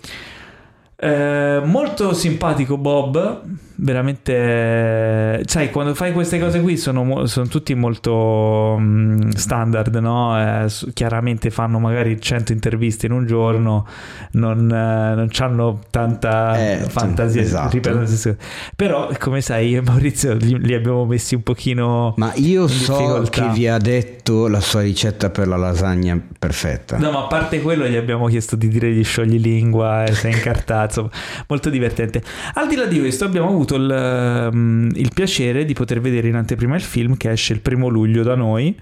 Eh, 1.01 1.61
molto 1.65 2.13
simpatico 2.13 2.77
Bob, 2.77 3.43
veramente, 3.77 5.43
sai, 5.47 5.71
quando 5.71 5.95
fai 5.95 6.13
queste 6.13 6.41
cose 6.41 6.61
qui 6.61 6.77
sono, 6.77 7.27
sono 7.27 7.47
tutti 7.47 7.73
molto 7.75 8.77
mm, 8.81 9.29
standard, 9.31 9.95
no? 9.97 10.37
Eh, 10.65 10.67
chiaramente 10.93 11.51
fanno 11.51 11.79
magari 11.79 12.21
100 12.21 12.51
interviste 12.51 13.07
in 13.07 13.13
un 13.13 13.27
giorno, 13.27 13.87
non, 14.33 14.69
eh, 14.69 15.15
non 15.15 15.29
hanno 15.39 15.79
tanta 15.91 16.59
Eh, 16.59 16.79
fantasia, 16.89 17.43
esatto. 17.43 17.79
cose. 17.81 18.37
Però, 18.75 19.09
come 19.21 19.41
sai, 19.41 19.69
io 19.69 19.79
e 19.79 19.83
Maurizio 19.83 20.35
li, 20.35 20.59
li 20.59 20.75
abbiamo 20.75 21.05
messi 21.05 21.37
un 21.37 21.45
pochino... 21.45 22.15
Ma 22.17 22.33
io 22.35 22.67
so 22.67 22.97
difficoltà. 22.97 23.47
che 23.47 23.49
vi 23.55 23.69
ha 23.69 23.79
detto 23.79 24.49
la 24.49 24.61
sua 24.61 24.81
ricetta 24.81 25.31
per 25.31 25.47
la 25.47 25.57
lasagna 25.57 26.21
perfetta. 26.39 26.97
No, 26.99 27.13
ma 27.13 27.21
a 27.21 27.27
parte 27.29 27.63
quello 27.63 27.87
gli 27.87 27.95
abbiamo 27.97 28.27
chiesto 28.27 28.57
di 28.57 28.67
dire 28.67 28.91
gli 28.91 29.05
scioglilingua 29.05 30.05
e 30.05 30.13
sei 30.15 30.33
incartato, 30.33 30.87
insomma, 30.89 31.11
molto 31.47 31.71
divertente. 31.71 32.23
Al 32.55 32.69
di 32.69 32.77
là 32.77 32.87
di 32.87 32.99
questo 32.99 33.25
abbiamo 33.25 33.49
avuto 33.49 33.77
il, 33.77 33.91
ehm, 33.91 34.91
il 34.95 35.11
piacere 35.15 35.65
di 35.65 35.75
poter 35.75 36.01
vedere 36.01 36.29
in 36.29 36.35
anteprima 36.35 36.75
il 36.75 36.83
film 36.83 37.17
che 37.17 37.31
esce 37.31 37.53
il 37.53 37.61
primo 37.61 37.89
luglio 37.89 38.23
da 38.23 38.35
noi 38.35 38.77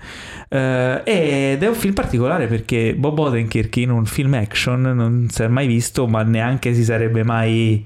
eh, 0.49 1.03
ed 1.05 1.62
è 1.62 1.69
un 1.69 1.74
film 1.74 1.95
particolare 1.95 2.47
perché 2.47 2.95
Bob 2.97 3.19
Odenkirk 3.19 3.77
in 3.77 3.91
un 3.91 4.07
film 4.07 4.35
action 4.35 4.81
non 4.81 5.28
si 5.31 5.43
è 5.43 5.49
mai 5.49 5.66
visto 5.66 6.07
ma 6.07 6.23
neanche 6.23 6.74
si 6.74 6.85
sarebbe 6.85 7.24
mai 7.24 7.85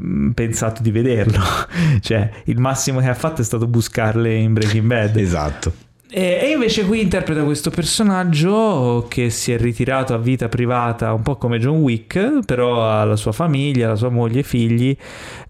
mm, 0.00 0.30
pensato 0.30 0.82
di 0.82 0.90
vederlo 0.90 1.42
cioè 2.00 2.30
il 2.44 2.58
massimo 2.58 3.00
che 3.00 3.08
ha 3.08 3.14
fatto 3.14 3.40
è 3.40 3.44
stato 3.44 3.66
buscarle 3.66 4.34
in 4.34 4.52
Breaking 4.52 4.86
Bad 4.86 5.16
Esatto. 5.16 5.85
E, 6.08 6.50
invece 6.52 6.84
qui 6.84 7.00
interpreta 7.00 7.42
questo 7.42 7.70
personaggio 7.70 9.06
che 9.08 9.30
si 9.30 9.52
è 9.52 9.58
ritirato 9.58 10.14
a 10.14 10.18
vita 10.18 10.48
privata, 10.48 11.12
un 11.12 11.22
po' 11.22 11.36
come 11.36 11.58
John 11.58 11.78
Wick, 11.78 12.44
però 12.44 12.88
ha 12.88 13.04
la 13.04 13.16
sua 13.16 13.32
famiglia, 13.32 13.88
la 13.88 13.96
sua 13.96 14.10
moglie 14.10 14.40
e 14.40 14.44
figli, 14.44 14.96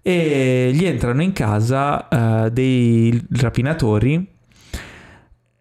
e 0.01 0.71
gli 0.73 0.85
entrano 0.85 1.21
in 1.21 1.33
casa 1.33 2.07
eh, 2.07 2.51
dei 2.51 3.21
rapinatori 3.31 4.35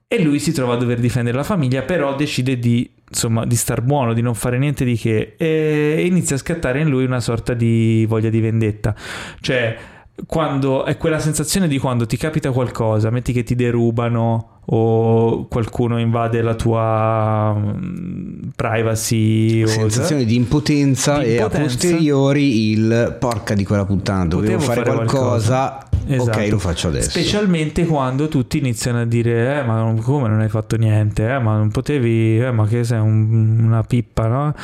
e 0.09 0.23
lui 0.23 0.39
si 0.39 0.53
trova 0.53 0.75
a 0.75 0.77
dover 0.77 1.01
difendere 1.01 1.37
la 1.37 1.43
famiglia, 1.43 1.83
però 1.83 2.15
decide 2.15 2.59
di, 2.59 2.89
insomma, 3.09 3.45
di 3.45 3.57
star 3.57 3.83
buono, 3.83 4.15
di 4.15 4.23
non 4.23 4.35
fare 4.35 4.57
niente 4.57 4.85
di 4.85 4.97
che, 4.97 5.35
e 5.37 6.05
inizia 6.07 6.37
a 6.37 6.39
scattare 6.39 6.81
in 6.81 6.89
lui 6.89 7.05
una 7.05 7.21
sorta 7.21 7.55
di 7.55 8.07
voglia 8.09 8.31
di 8.31 8.41
vendetta. 8.41 8.95
Cioè, 9.41 9.77
quando 10.25 10.85
è 10.85 10.97
quella 10.97 11.19
sensazione 11.19 11.67
di 11.69 11.79
quando 11.79 12.07
ti 12.07 12.17
capita 12.17 12.53
qualcosa, 12.53 13.11
metti 13.11 13.33
che 13.33 13.43
ti 13.43 13.57
derubano 13.57 14.56
o 14.69 15.47
qualcuno 15.49 15.99
invade 16.01 16.43
la 16.43 16.55
tua 16.55 17.55
mm, 17.57 18.49
privacy 18.57 19.63
o 19.63 19.67
Sensazione 19.67 20.25
di 20.25 20.35
impotenza, 20.35 21.19
Di 21.19 21.27
e 21.27 21.39
a 21.39 21.45
impotenza. 21.45 21.63
posteriori 21.77 22.71
il 22.71 23.17
porca 23.19 23.55
di 23.55 23.65
quella 23.65 23.85
puttana, 23.85 24.27
dovevo 24.27 24.59
fare, 24.61 24.83
fare 24.83 24.95
qualcosa, 24.95 25.87
Esatto. 26.09 26.39
ok 26.39 26.49
lo 26.51 26.59
faccio 26.59 26.89
adesso. 26.89 27.11
Specialmente 27.11 27.85
quando 27.87 28.29
tutti 28.29 28.59
iniziano 28.59 29.01
a 29.01 29.05
dire: 29.05 29.59
Eh, 29.59 29.63
ma 29.65 29.95
come 30.03 30.29
non 30.29 30.41
hai 30.41 30.49
fatto 30.49 30.77
niente? 30.77 31.29
Eh, 31.29 31.39
ma 31.39 31.57
non 31.57 31.71
potevi, 31.71 32.41
eh, 32.41 32.51
ma 32.53 32.67
che 32.67 32.85
sei 32.85 33.01
un- 33.01 33.59
una 33.65 33.83
pippa, 33.83 34.27
no? 34.29 34.55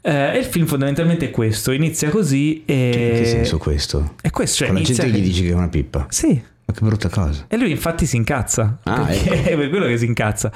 Eh, 0.00 0.34
e 0.34 0.38
il 0.38 0.44
film 0.44 0.66
fondamentalmente 0.66 1.26
è 1.26 1.30
questo: 1.30 1.72
inizia 1.72 2.08
così 2.10 2.62
e. 2.64 2.86
In 3.14 3.18
che 3.22 3.24
senso 3.26 3.58
questo? 3.58 4.14
È 4.20 4.30
questo, 4.30 4.58
cioè 4.58 4.66
Con 4.68 4.76
la 4.76 4.82
gente 4.82 5.02
che 5.04 5.10
che- 5.10 5.18
gli 5.18 5.22
dici 5.22 5.42
che 5.42 5.50
è 5.50 5.54
una 5.54 5.68
pippa. 5.68 6.06
Sì, 6.08 6.40
Ma 6.66 6.74
che 6.74 6.84
brutta 6.84 7.08
cosa. 7.08 7.44
E 7.48 7.56
lui 7.56 7.70
infatti 7.70 8.06
si 8.06 8.16
incazza. 8.16 8.78
Ah, 8.82 9.02
perché 9.02 9.44
è 9.50 9.56
per 9.56 9.68
quello 9.70 9.86
che 9.86 9.96
si 9.96 10.04
incazza. 10.04 10.50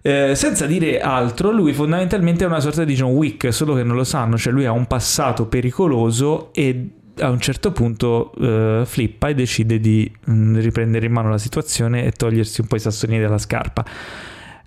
Eh, 0.00 0.34
senza 0.36 0.66
dire 0.66 1.00
altro, 1.00 1.50
lui 1.50 1.72
fondamentalmente 1.72 2.44
è 2.44 2.46
una 2.46 2.60
sorta 2.60 2.84
di 2.84 2.94
John 2.94 3.10
Wick, 3.10 3.52
solo 3.52 3.74
che 3.74 3.82
non 3.82 3.96
lo 3.96 4.04
sanno. 4.04 4.38
Cioè 4.38 4.52
lui 4.52 4.66
ha 4.66 4.72
un 4.72 4.86
passato 4.86 5.46
pericoloso 5.46 6.52
e 6.52 6.90
a 7.18 7.28
un 7.28 7.40
certo 7.40 7.72
punto 7.72 8.32
eh, 8.40 8.82
flippa 8.86 9.28
e 9.28 9.34
decide 9.34 9.80
di 9.80 10.10
mm, 10.30 10.58
riprendere 10.58 11.06
in 11.06 11.12
mano 11.12 11.28
la 11.28 11.38
situazione 11.38 12.04
e 12.04 12.12
togliersi 12.12 12.60
un 12.60 12.68
po' 12.68 12.76
i 12.76 12.80
sassolini 12.80 13.20
dalla 13.20 13.38
scarpa. 13.38 13.84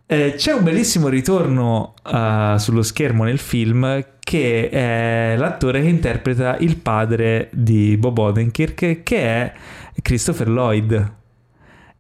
Eh, 0.07 0.35
c'è 0.38 0.52
un 0.52 0.64
bellissimo 0.64 1.07
ritorno 1.07 1.95
eh, 2.06 2.56
sullo 2.60 2.84
schermo 2.84 3.23
nel 3.23 3.39
film 3.39 4.06
che 4.19 4.69
è 4.69 5.35
l'attore 5.35 5.81
che 5.81 5.88
interpreta 5.88 6.57
il 6.57 6.77
padre 6.77 7.49
di 7.52 7.97
Bob 7.97 8.15
Odenkirk 8.19 9.02
che 9.02 9.18
è 9.18 9.53
Christopher 10.01 10.49
Lloyd. 10.49 11.13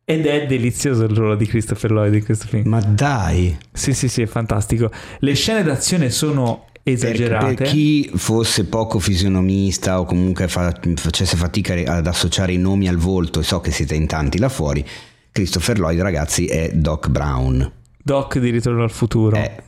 Ed 0.07 0.27
è 0.27 0.45
delizioso 0.45 1.05
il 1.05 1.15
ruolo 1.15 1.35
di 1.35 1.47
Christopher 1.47 1.91
Lloyd 1.91 2.13
in 2.13 2.23
questo 2.23 2.45
film. 2.47 2.69
Ma 2.69 2.79
dai, 2.79 3.57
sì 3.73 3.93
sì 3.93 4.07
sì 4.07 4.21
è 4.21 4.27
fantastico. 4.27 4.91
Le 5.19 5.33
scene 5.33 5.63
d'azione 5.63 6.11
sono 6.11 6.65
per, 6.83 6.93
esagerate. 6.93 7.53
per 7.55 7.67
chi 7.67 8.11
fosse 8.13 8.65
poco 8.65 8.99
fisionomista 8.99 9.99
o 9.99 10.05
comunque 10.05 10.47
fa- 10.47 10.79
facesse 10.95 11.35
fatica 11.35 11.73
ad 11.73 12.05
associare 12.05 12.53
i 12.53 12.57
nomi 12.57 12.87
al 12.87 12.97
volto, 12.97 13.39
e 13.39 13.43
so 13.43 13.59
che 13.59 13.71
siete 13.71 13.95
in 13.95 14.05
tanti 14.05 14.37
là 14.37 14.49
fuori, 14.49 14.85
Christopher 15.31 15.79
Lloyd 15.79 15.99
ragazzi 16.01 16.45
è 16.45 16.69
Doc 16.73 17.07
Brown. 17.09 17.71
Doc 17.97 18.37
di 18.37 18.51
Ritorno 18.51 18.83
al 18.83 18.91
futuro. 18.91 19.35
Eh, 19.35 19.63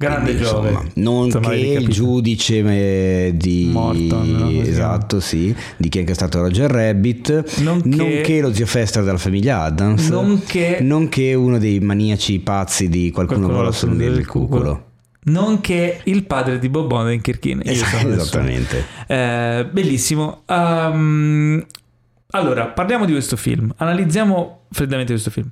Grande 0.00 0.30
Quindi, 0.30 0.42
Giove. 0.48 0.68
insomma, 0.70 0.88
non 0.94 1.24
Insomma, 1.26 1.48
che 1.50 1.54
avete 1.56 1.78
il 1.78 1.88
giudice 1.88 2.56
eh, 2.60 3.32
di 3.36 3.68
Morton, 3.70 4.30
no? 4.30 4.48
Esatto, 4.62 5.20
sì, 5.20 5.54
di 5.76 5.90
chi 5.90 5.98
è 5.98 6.00
anche 6.00 6.14
stato 6.14 6.40
Roger 6.40 6.70
Rabbit, 6.70 7.58
Nonché- 7.60 8.40
lo 8.40 8.50
zio 8.54 8.64
Fester 8.64 9.04
della 9.04 9.18
famiglia 9.18 9.60
Adams, 9.64 10.08
Nonché- 10.08 10.78
nonché 10.80 11.34
uno 11.34 11.58
dei 11.58 11.80
maniaci 11.80 12.38
pazzi 12.38 12.88
di 12.88 13.10
qualcuno, 13.10 13.40
Qualcuno 13.40 13.60
vuole 13.62 13.68
assumere 13.76 14.16
il 14.18 14.26
cuculo. 14.26 14.84
Nonché 15.24 16.00
il 16.04 16.24
padre 16.24 16.58
di 16.58 16.70
Bob 16.70 16.90
Odenkirk. 16.92 17.44
Adesso- 17.60 18.08
Esattamente. 18.08 18.82
Eh, 19.06 19.68
bellissimo. 19.70 20.44
Ehm, 20.46 21.62
allora, 22.30 22.68
parliamo 22.68 23.04
di 23.04 23.12
questo 23.12 23.36
film. 23.36 23.70
Analizziamo 23.76 24.60
freddamente 24.70 25.12
questo 25.12 25.30
film. 25.30 25.50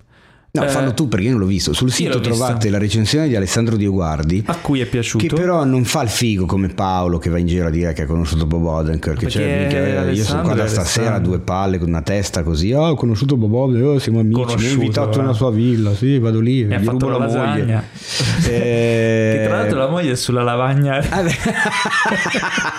No, 0.50 0.64
Eh, 0.64 0.68
fallo 0.68 0.94
tu 0.94 1.08
perché 1.08 1.26
io 1.26 1.32
non 1.32 1.40
l'ho 1.40 1.46
visto. 1.46 1.74
Sul 1.74 1.92
sito 1.92 2.20
trovate 2.20 2.70
la 2.70 2.78
recensione 2.78 3.28
di 3.28 3.36
Alessandro 3.36 3.76
Dioguardi. 3.76 4.44
A 4.46 4.56
cui 4.56 4.80
è 4.80 4.86
piaciuto. 4.86 5.26
Che 5.26 5.34
però 5.40 5.62
non 5.64 5.84
fa 5.84 6.02
il 6.02 6.08
figo 6.08 6.46
come 6.46 6.68
Paolo 6.68 7.18
che 7.18 7.28
va 7.28 7.36
in 7.38 7.46
giro 7.46 7.66
a 7.66 7.70
dire 7.70 7.92
che 7.92 8.02
ha 8.02 8.06
conosciuto 8.06 8.46
Bob 8.46 8.64
Odenkirk. 8.64 9.20
Perché 9.20 9.28
Cioè, 9.30 10.10
io 10.10 10.24
sono 10.24 10.40
qua 10.42 10.54
da 10.54 10.66
stasera 10.66 11.04
a 11.04 11.08
Alessandro. 11.10 11.30
due 11.36 11.40
palle 11.44 11.78
con 11.78 11.88
una 11.88 12.00
testa 12.02 12.42
così. 12.42 12.72
Oh, 12.72 12.86
ho 12.88 12.94
conosciuto 12.94 13.36
Bob 13.36 13.52
Odenkirk, 13.52 13.88
oh, 13.94 13.98
siamo 13.98 14.20
amici. 14.20 14.36
Mi 14.38 14.42
ha 14.42 14.46
Conosciuto, 14.46 14.72
invitato 14.82 15.18
eh. 15.18 15.20
nella 15.20 15.32
sua 15.34 15.50
villa. 15.50 15.94
Sì, 15.94 16.18
vado 16.18 16.40
lì. 16.40 16.64
Mi 16.64 16.74
ha 16.74 16.80
fatto 16.80 17.08
la 17.08 17.18
la 17.18 17.26
moglie. 17.26 17.36
lasagna. 17.66 17.84
Eh, 18.48 19.32
Che 19.38 19.44
tra 19.46 19.56
l'altro 19.58 19.78
la 19.78 19.88
moglie 19.88 20.12
è 20.12 20.16
sulla 20.16 20.42
lavagna. 20.42 20.98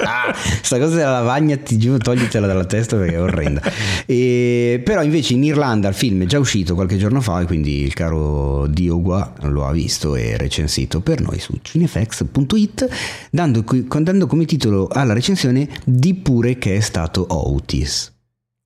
Ah. 0.01 0.33
Sta 0.61 0.77
cosa 0.79 0.95
della 0.95 1.11
lavagna, 1.11 1.55
ti 1.57 1.77
giuro, 1.77 1.97
toglitela 1.97 2.47
dalla 2.47 2.65
testa 2.65 2.95
perché 2.97 3.15
è 3.15 3.21
orrenda. 3.21 3.61
E, 4.05 4.81
però 4.83 5.03
invece 5.03 5.33
in 5.33 5.43
Irlanda 5.43 5.87
il 5.89 5.93
film 5.93 6.23
è 6.23 6.25
già 6.25 6.39
uscito 6.39 6.73
qualche 6.73 6.97
giorno 6.97 7.21
fa 7.21 7.41
e 7.41 7.45
quindi 7.45 7.58
il 7.67 7.93
caro 7.93 8.67
Diogua 8.67 9.33
lo 9.41 9.65
ha 9.65 9.71
visto 9.71 10.15
e 10.15 10.37
recensito 10.37 11.01
per 11.01 11.21
noi 11.21 11.39
su 11.39 11.57
cinefx.it 11.61 12.87
dando, 13.31 13.63
dando 14.01 14.27
come 14.27 14.45
titolo 14.45 14.87
alla 14.87 15.13
recensione 15.13 15.67
di 15.85 16.13
pure 16.15 16.57
che 16.57 16.75
è 16.75 16.79
stato 16.79 17.25
Otis. 17.29 18.13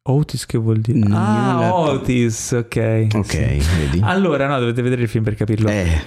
Otis 0.06 0.46
che 0.46 0.58
vuol 0.58 0.80
dire? 0.82 1.00
Non 1.00 1.14
ah, 1.14 1.60
la- 1.60 1.76
Otis, 1.76 2.52
ok. 2.52 3.08
Ok, 3.16 3.26
Sì. 3.32 3.62
vedi? 3.80 4.00
Allora, 4.02 4.48
no, 4.48 4.60
dovete 4.60 4.82
vedere 4.82 5.04
il 5.04 5.08
film 5.10 5.24
per 5.24 5.36
capirlo. 5.36 5.70
Eh, 5.70 6.02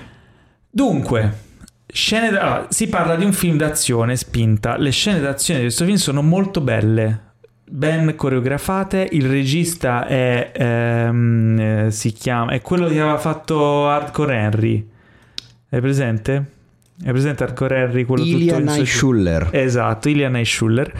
Dunque, 0.70 1.38
scene 1.86 2.30
da- 2.30 2.40
allora, 2.42 2.66
si 2.70 2.88
parla 2.88 3.16
di 3.16 3.24
un 3.24 3.32
film 3.32 3.56
d'azione 3.56 4.16
spinta. 4.16 4.76
Le 4.76 4.90
scene 4.90 5.20
d'azione 5.20 5.60
di 5.60 5.66
questo 5.66 5.84
film 5.86 5.96
sono 5.96 6.20
molto 6.22 6.60
belle, 6.60 7.25
ben 7.68 8.14
coreografate. 8.14 9.08
Il 9.10 9.28
regista 9.28 10.06
è, 10.06 10.52
ehm, 10.54 11.58
eh, 11.58 11.90
si 11.90 12.12
chiama, 12.12 12.52
è 12.52 12.60
quello 12.60 12.86
che 12.86 13.00
aveva 13.00 13.18
fatto 13.18 13.88
Hardcore 13.88 14.34
Henry. 14.34 14.88
È 15.68 15.80
presente? 15.80 16.44
È 17.02 17.10
presente 17.10 17.42
Hardcore 17.42 17.76
Henry? 17.76 18.04
Quello 18.04 18.24
Ilya 18.24 18.56
tutto 18.58 18.74
in 18.74 18.86
Schuller. 18.86 19.48
Esatto, 19.52 20.08
Ilian 20.08 20.40
Schuller. 20.44 20.92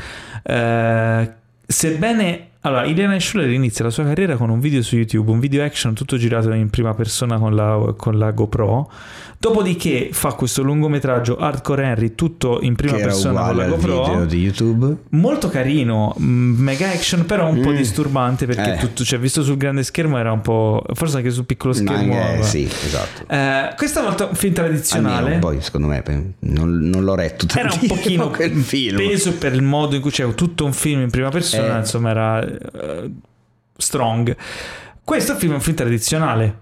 Eh, 0.43 1.33
sebbene 1.67 2.49
allora, 2.67 2.85
Ilian 2.85 3.19
Schuller 3.21 3.51
inizia 3.51 3.85
la 3.85 3.91
sua 3.91 4.05
carriera 4.05 4.37
con 4.37 4.51
un 4.51 4.61
video 4.61 4.83
su 4.83 4.97
YouTube, 4.97 5.31
un 5.31 5.39
video 5.41 5.65
action 5.65 5.95
tutto 5.95 6.17
girato 6.17 6.51
in 6.53 6.69
prima 6.71 6.95
persona 6.95 7.39
con 7.39 7.55
la, 7.55 7.95
con 7.97 8.19
la 8.19 8.31
GoPro. 8.33 8.91
Dopodiché 9.39 10.09
fa 10.13 10.33
questo 10.33 10.63
lungometraggio 10.63 11.37
Hardcore 11.37 11.85
Henry, 11.85 12.15
tutto 12.15 12.59
in 12.63 12.75
prima 12.75 12.97
Che 12.97 13.03
persona 13.03 13.43
con 13.45 13.57
la 13.57 13.67
GoPro. 13.67 14.05
video 14.05 14.25
di 14.25 14.39
YouTube. 14.43 14.97
Molto 15.11 15.49
carino, 15.51 16.17
mm, 16.19 16.59
mega 16.59 16.89
action, 16.91 17.27
però 17.27 17.49
un 17.49 17.61
po' 17.61 17.71
Mm. 17.71 17.77
disturbante 17.77 18.47
perché 18.47 18.75
Eh. 18.75 18.79
tutto, 18.79 19.05
cioè, 19.05 19.19
visto 19.19 19.43
sul 19.45 19.59
grande 19.59 19.83
schermo 19.85 20.17
era 20.19 20.33
un 20.33 20.41
po'. 20.41 20.83
forse 20.95 21.19
anche 21.19 21.31
sul 21.31 21.45
piccolo 21.45 21.75
schermo. 21.75 22.15
eh, 22.15 22.43
sì, 22.43 22.65
esatto. 22.65 23.25
Eh, 23.33 23.75
questa 23.77 24.01
volta 24.03 24.25
un 24.25 24.35
film 24.35 24.55
tradizionale. 24.55 25.17
Almeno, 25.19 25.39
poi 25.39 25.61
secondo 25.61 25.87
me 25.89 26.03
non, 26.41 26.79
non 26.79 27.05
l'ho 27.05 27.15
retto 27.15 27.47
era 27.57 27.71
un 27.81 27.87
pochino 27.87 28.31
quel 28.31 28.53
film. 28.55 28.97
peso 28.97 29.35
per 29.35 29.53
il 29.53 29.63
modo 29.63 29.95
in 29.97 30.01
cui 30.01 30.11
c'è 30.11 30.27
tutto 30.35 30.65
un 30.65 30.73
film 30.73 31.03
in 31.03 31.11
prima 31.11 31.29
persona, 31.29 31.77
Eh. 31.77 31.81
insomma 31.81 32.11
era 32.11 32.47
eh, 32.57 33.11
strong. 33.77 34.37
Questo 35.05 35.37
film 35.37 35.53
è 35.53 35.55
un 35.55 35.61
film 35.61 35.77
tradizionale 35.77 36.59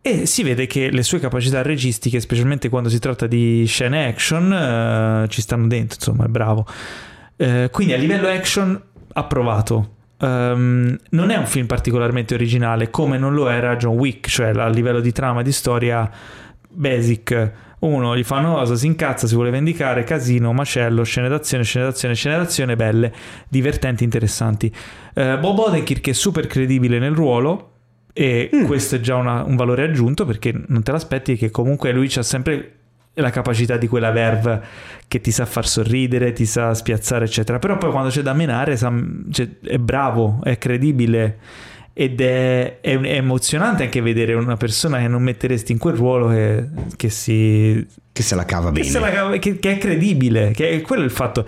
e 0.00 0.26
si 0.26 0.42
vede 0.42 0.66
che 0.66 0.90
le 0.90 1.02
sue 1.02 1.18
capacità 1.18 1.62
registiche, 1.62 2.20
specialmente 2.20 2.68
quando 2.68 2.88
si 2.88 2.98
tratta 2.98 3.26
di 3.26 3.64
scene 3.66 4.06
action, 4.06 4.52
eh, 4.52 5.28
ci 5.28 5.40
stanno 5.40 5.66
dentro, 5.66 5.96
insomma 5.96 6.24
è 6.24 6.28
bravo. 6.28 6.66
Eh, 7.36 7.68
quindi 7.72 7.92
a 7.92 7.96
livello 7.96 8.28
action 8.28 8.80
approvato. 9.12 9.96
Ehm, 10.20 10.98
non 11.10 11.30
è 11.30 11.36
un 11.36 11.46
film 11.46 11.66
particolarmente 11.66 12.34
originale 12.34 12.90
come 12.90 13.18
non 13.18 13.34
lo 13.34 13.48
era 13.48 13.76
John 13.76 13.96
Wick, 13.96 14.28
cioè 14.28 14.48
a 14.48 14.68
livello 14.68 15.00
di 15.00 15.12
trama 15.12 15.40
e 15.40 15.44
di 15.44 15.52
storia 15.52 16.10
basic. 16.78 17.52
Uno 17.80 18.16
gli 18.16 18.24
fa 18.24 18.38
una 18.38 18.50
cosa, 18.54 18.74
si 18.76 18.86
incazza, 18.86 19.26
si 19.26 19.34
vuole 19.34 19.50
vendicare, 19.50 20.02
casino, 20.04 20.52
macello, 20.52 21.04
scene 21.04 21.28
d'azione, 21.28 21.62
scene 21.62 21.84
d'azione, 21.84 22.14
scene 22.14 22.36
d'azione 22.36 22.74
belle, 22.76 23.12
divertenti, 23.48 24.02
interessanti. 24.04 24.72
Eh, 25.14 25.38
Bob 25.38 25.58
Odenkirk 25.58 26.08
è 26.08 26.12
super 26.12 26.46
credibile 26.46 26.98
nel 26.98 27.12
ruolo 27.14 27.72
e 28.12 28.50
questo 28.66 28.96
è 28.96 29.00
già 29.00 29.14
una- 29.14 29.44
un 29.44 29.54
valore 29.54 29.84
aggiunto 29.84 30.24
perché 30.24 30.52
non 30.66 30.82
te 30.82 30.90
l'aspetti 30.90 31.36
che 31.36 31.50
comunque 31.50 31.92
lui 31.92 32.10
ha 32.16 32.22
sempre 32.22 32.72
la 33.14 33.30
capacità 33.30 33.76
di 33.76 33.86
quella 33.88 34.10
verve 34.10 34.60
che 35.08 35.20
ti 35.20 35.30
sa 35.32 35.44
far 35.46 35.66
sorridere, 35.66 36.32
ti 36.32 36.46
sa 36.46 36.74
spiazzare, 36.74 37.24
eccetera. 37.26 37.58
Però 37.60 37.76
poi 37.78 37.90
quando 37.90 38.10
c'è 38.10 38.22
da 38.22 38.32
menare 38.32 38.76
sa- 38.76 38.92
cioè, 39.30 39.48
è 39.62 39.78
bravo, 39.78 40.40
è 40.42 40.58
credibile 40.58 41.38
ed 42.00 42.20
è, 42.20 42.78
è- 42.80 42.96
è 43.00 43.14
emozionante 43.16 43.82
anche 43.82 44.00
vedere 44.00 44.34
una 44.34 44.56
persona 44.56 44.98
che 44.98 45.08
non 45.08 45.20
metteresti 45.20 45.72
in 45.72 45.78
quel 45.78 45.96
ruolo 45.96 46.28
che, 46.28 46.68
che 46.94 47.10
si 47.10 47.84
Che 48.12 48.22
se 48.22 48.36
la 48.36 48.44
cava 48.44 48.70
che, 48.70 48.82
bene. 48.82 49.00
la- 49.00 49.38
che- 49.38 49.58
che 49.58 49.72
è 49.72 49.78
credibile, 49.78 50.52
che 50.52 50.70
è 50.70 50.80
quello 50.80 51.02
il 51.02 51.10
fatto. 51.10 51.44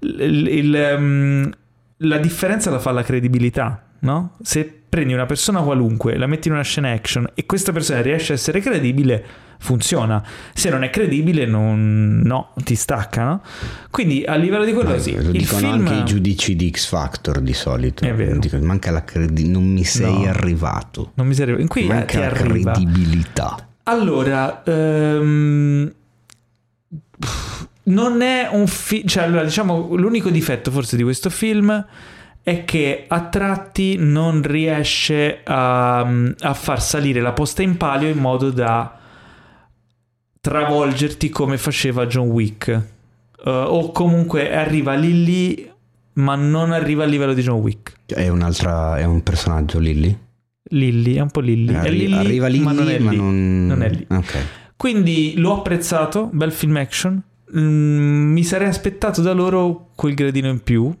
Il- 0.00 0.48
il, 0.48 0.74
ehm, 0.74 1.50
la 1.98 2.18
differenza 2.18 2.70
la 2.70 2.80
fa 2.80 2.90
la 2.90 3.04
credibilità, 3.04 3.84
no? 4.00 4.36
Se 4.42 4.80
prendi 4.88 5.12
una 5.14 5.26
persona 5.26 5.60
qualunque, 5.60 6.16
la 6.16 6.26
metti 6.26 6.48
in 6.48 6.54
una 6.54 6.64
scena 6.64 6.90
action 6.90 7.28
e 7.32 7.46
questa 7.46 7.70
persona 7.70 8.00
riesce 8.02 8.32
a 8.32 8.34
essere 8.34 8.58
credibile, 8.60 9.24
funziona. 9.58 10.22
Se 10.52 10.70
non 10.70 10.82
è 10.84 10.90
credibile, 10.90 11.46
non, 11.46 12.20
no, 12.24 12.52
ti 12.64 12.74
stacca, 12.74 13.24
no? 13.24 13.42
Quindi 13.90 14.24
a 14.24 14.34
livello 14.34 14.64
di 14.64 14.72
quello, 14.72 14.90
Ma 14.90 14.98
sì. 14.98 15.14
Lo 15.14 15.20
Il 15.30 15.30
dicono 15.38 15.58
film... 15.58 15.72
anche 15.72 15.94
i 15.94 16.04
giudici 16.04 16.56
di 16.56 16.70
X 16.70 16.86
Factor 16.86 17.40
di 17.40 17.52
solito. 17.54 18.04
È 18.04 18.14
vero. 18.14 18.38
Dicono, 18.38 18.64
manca 18.64 18.90
la 18.90 19.04
credi- 19.04 19.48
non 19.48 19.64
mi 19.64 19.84
sei 19.84 20.22
No. 20.24 20.28
arrivato. 20.28 21.12
Non 21.14 21.26
mi 21.26 21.34
serve. 21.34 21.66
Qui 21.66 21.80
eh, 21.82 21.84
ti 21.86 21.92
manca 21.92 22.18
la 22.18 22.26
arriva. 22.26 22.72
credibilità. 22.72 23.68
Allora, 23.84 24.62
ehm, 24.64 25.92
non 27.84 28.22
è 28.22 28.48
un 28.50 28.66
film, 28.66 29.06
cioè 29.06 29.24
allora, 29.24 29.44
diciamo 29.44 29.94
l'unico 29.94 30.30
difetto 30.30 30.70
forse 30.70 30.96
di 30.96 31.02
questo 31.02 31.28
film 31.30 31.84
è 32.42 32.64
che 32.64 33.04
a 33.08 33.20
tratti 33.22 33.96
non 33.98 34.42
riesce 34.42 35.40
a, 35.44 35.98
a 36.00 36.54
far 36.54 36.82
salire 36.82 37.20
la 37.20 37.32
posta 37.32 37.62
in 37.62 37.76
palio 37.76 38.08
in 38.08 38.18
modo 38.18 38.50
da 38.50 38.98
travolgerti 40.44 41.30
come 41.30 41.56
faceva 41.56 42.04
John 42.06 42.28
Wick 42.28 42.68
Eh, 42.68 43.50
o 43.50 43.90
comunque 43.92 44.54
arriva 44.54 44.92
lì 44.92 45.24
lì 45.24 45.70
ma 46.16 46.34
non 46.34 46.70
arriva 46.70 47.04
al 47.04 47.08
livello 47.08 47.32
di 47.32 47.40
John 47.40 47.60
Wick 47.60 47.94
È, 48.04 48.28
un'altra, 48.28 48.98
è 48.98 49.04
un 49.04 49.22
personaggio 49.22 49.78
Lilly? 49.78 50.14
Lilly, 50.70 51.14
è 51.14 51.20
un 51.20 51.30
po' 51.30 51.40
Lilly 51.40 51.72
È 51.72 51.76
Arri- 51.76 51.96
Lilly, 51.98 52.14
arriva 52.14 52.46
Lilly, 52.48 52.62
ma 52.62 52.72
non 52.72 52.88
è 52.90 52.98
lì. 52.98 53.16
non... 53.16 53.66
Non 53.66 53.82
è 53.82 53.88
lì. 53.88 54.06
Ok. 54.10 54.36
Quindi 54.76 55.34
l'ho 55.36 55.54
apprezzato, 55.58 56.28
bel 56.30 56.52
film 56.52 56.76
action. 56.76 57.22
Mm, 57.56 58.32
mi 58.32 58.44
sarei 58.44 58.68
aspettato 58.68 59.22
da 59.22 59.32
loro 59.32 59.90
quel 59.94 60.14
gradino 60.14 60.48
in 60.48 60.62
più, 60.62 60.94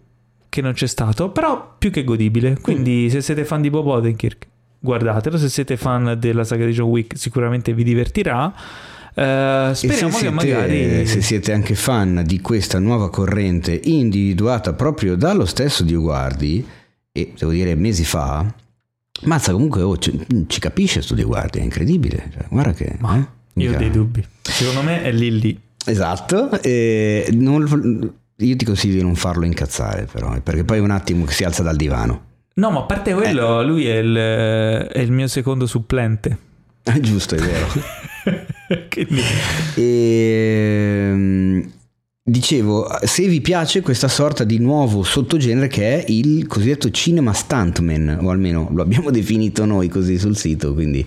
che 0.48 0.60
non 0.62 0.72
c'è 0.72 0.86
stato, 0.86 1.30
però 1.30 1.74
più 1.78 1.90
che 1.90 2.02
godibile. 2.04 2.58
Quindi 2.60 3.10
se 3.10 3.20
siete 3.20 3.44
fan 3.44 3.60
di 3.60 3.70
Bob 3.70 3.86
Odenkirk, 3.86 4.46
guardatelo. 4.78 5.36
Se 5.36 5.48
siete 5.48 5.76
fan 5.76 6.16
della 6.18 6.44
saga 6.44 6.64
di 6.66 6.72
John 6.72 6.88
Wick, 6.90 7.18
sicuramente 7.18 7.72
vi 7.74 7.84
divertirà. 7.84 8.52
Eh, 9.14 9.68
E 9.70 9.74
se 9.74 9.86
speriamo 9.86 10.12
che 10.12 10.18
siete, 10.18 10.34
magari... 10.34 11.06
se 11.06 11.22
siete 11.22 11.52
anche 11.52 11.74
fan 11.74 12.22
di 12.26 12.40
questa 12.40 12.78
nuova 12.78 13.10
corrente 13.10 13.80
individuata 13.84 14.72
proprio 14.72 15.16
dallo 15.16 15.44
stesso 15.46 15.82
Dioguardi, 15.84 16.66
e 17.12 17.32
devo 17.38 17.52
dire 17.52 17.74
mesi 17.76 18.04
fa, 18.04 18.44
mazza 19.22 19.52
comunque 19.52 19.82
oh, 19.82 19.96
ci, 19.98 20.18
ci 20.48 20.58
capisce 20.60 21.00
sto 21.02 21.14
Dioguardi, 21.14 21.58
è 21.58 21.62
incredibile. 21.62 22.28
Cioè, 22.32 22.46
guarda 22.48 22.72
che... 22.72 22.96
Ma 22.98 23.16
eh, 23.18 23.62
Io 23.62 23.72
ho 23.72 23.76
dei 23.76 23.90
dubbi. 23.90 24.24
Secondo 24.42 24.82
me 24.82 25.02
è 25.02 25.12
lì 25.12 25.38
lì. 25.38 25.60
Esatto, 25.86 26.60
e 26.62 27.28
non- 27.32 28.12
io 28.36 28.56
ti 28.56 28.64
consiglio 28.64 28.94
di 28.96 29.02
non 29.02 29.14
farlo 29.14 29.44
incazzare 29.44 30.08
però, 30.10 30.36
perché 30.40 30.64
poi 30.64 30.80
un 30.80 30.90
attimo 30.90 31.26
si 31.28 31.44
alza 31.44 31.62
dal 31.62 31.76
divano. 31.76 32.24
No, 32.54 32.70
ma 32.70 32.80
a 32.80 32.82
parte 32.84 33.12
quello, 33.14 33.60
Eh. 33.60 33.64
lui 33.64 33.86
è 33.86 33.98
il, 33.98 34.14
è 34.16 34.98
il 34.98 35.12
mio 35.12 35.28
secondo 35.28 35.66
supplente. 35.66 36.36
È 36.82 36.98
giusto, 37.00 37.34
è 37.36 37.38
vero. 37.38 37.66
Quindi... 38.90 39.20
E, 39.74 41.08
ehm, 41.10 41.70
dicevo, 42.22 42.88
se 43.02 43.26
vi 43.26 43.40
piace 43.40 43.82
questa 43.82 44.08
sorta 44.08 44.44
di 44.44 44.58
nuovo 44.58 45.02
sottogenere 45.02 45.68
che 45.68 46.02
è 46.02 46.04
il 46.08 46.46
cosiddetto 46.46 46.90
cinema 46.90 47.32
stuntman, 47.32 48.20
o 48.22 48.30
almeno 48.30 48.68
lo 48.72 48.82
abbiamo 48.82 49.10
definito 49.12 49.64
noi 49.64 49.88
così 49.88 50.18
sul 50.18 50.36
sito, 50.36 50.72
quindi 50.72 51.04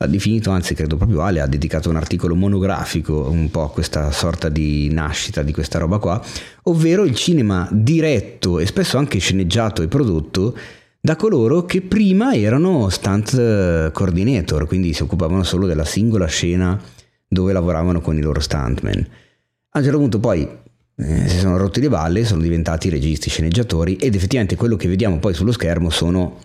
ha 0.00 0.06
definito, 0.06 0.50
anzi 0.50 0.74
credo 0.74 0.96
proprio 0.96 1.22
Ale 1.22 1.40
ha 1.40 1.48
dedicato 1.48 1.90
un 1.90 1.96
articolo 1.96 2.36
monografico 2.36 3.28
un 3.30 3.50
po' 3.50 3.64
a 3.64 3.70
questa 3.70 4.12
sorta 4.12 4.48
di 4.48 4.88
nascita 4.92 5.42
di 5.42 5.52
questa 5.52 5.78
roba 5.78 5.98
qua, 5.98 6.22
ovvero 6.64 7.04
il 7.04 7.16
cinema 7.16 7.68
diretto 7.72 8.60
e 8.60 8.66
spesso 8.66 8.96
anche 8.96 9.18
sceneggiato 9.18 9.82
e 9.82 9.88
prodotto 9.88 10.56
da 11.08 11.16
coloro 11.16 11.64
che 11.64 11.80
prima 11.80 12.34
erano 12.34 12.90
stunt 12.90 13.92
coordinator, 13.92 14.66
quindi 14.66 14.92
si 14.92 15.02
occupavano 15.02 15.42
solo 15.42 15.66
della 15.66 15.86
singola 15.86 16.26
scena 16.26 16.78
dove 17.26 17.54
lavoravano 17.54 18.02
con 18.02 18.18
i 18.18 18.20
loro 18.20 18.40
stuntman. 18.40 19.08
A 19.70 19.78
un 19.78 19.82
certo 19.82 19.98
punto 19.98 20.20
poi 20.20 20.46
eh, 20.96 21.28
si 21.28 21.38
sono 21.38 21.56
rotti 21.56 21.80
le 21.80 21.88
balle, 21.88 22.26
sono 22.26 22.42
diventati 22.42 22.90
registi, 22.90 23.30
sceneggiatori 23.30 23.96
ed 23.96 24.16
effettivamente 24.16 24.54
quello 24.54 24.76
che 24.76 24.86
vediamo 24.86 25.18
poi 25.18 25.32
sullo 25.32 25.52
schermo 25.52 25.88
sono 25.88 26.40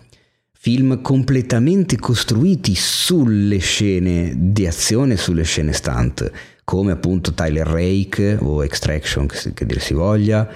film 0.50 1.02
completamente 1.02 1.98
costruiti 1.98 2.74
sulle 2.74 3.58
scene 3.58 4.32
di 4.34 4.66
azione, 4.66 5.18
sulle 5.18 5.44
scene 5.44 5.74
stunt, 5.74 6.30
come 6.64 6.90
appunto 6.90 7.34
Tyler 7.34 7.66
Rake 7.66 8.38
o 8.40 8.64
Extraction, 8.64 9.26
che, 9.26 9.52
che 9.52 9.66
dir 9.66 9.78
si 9.78 9.92
voglia, 9.92 10.48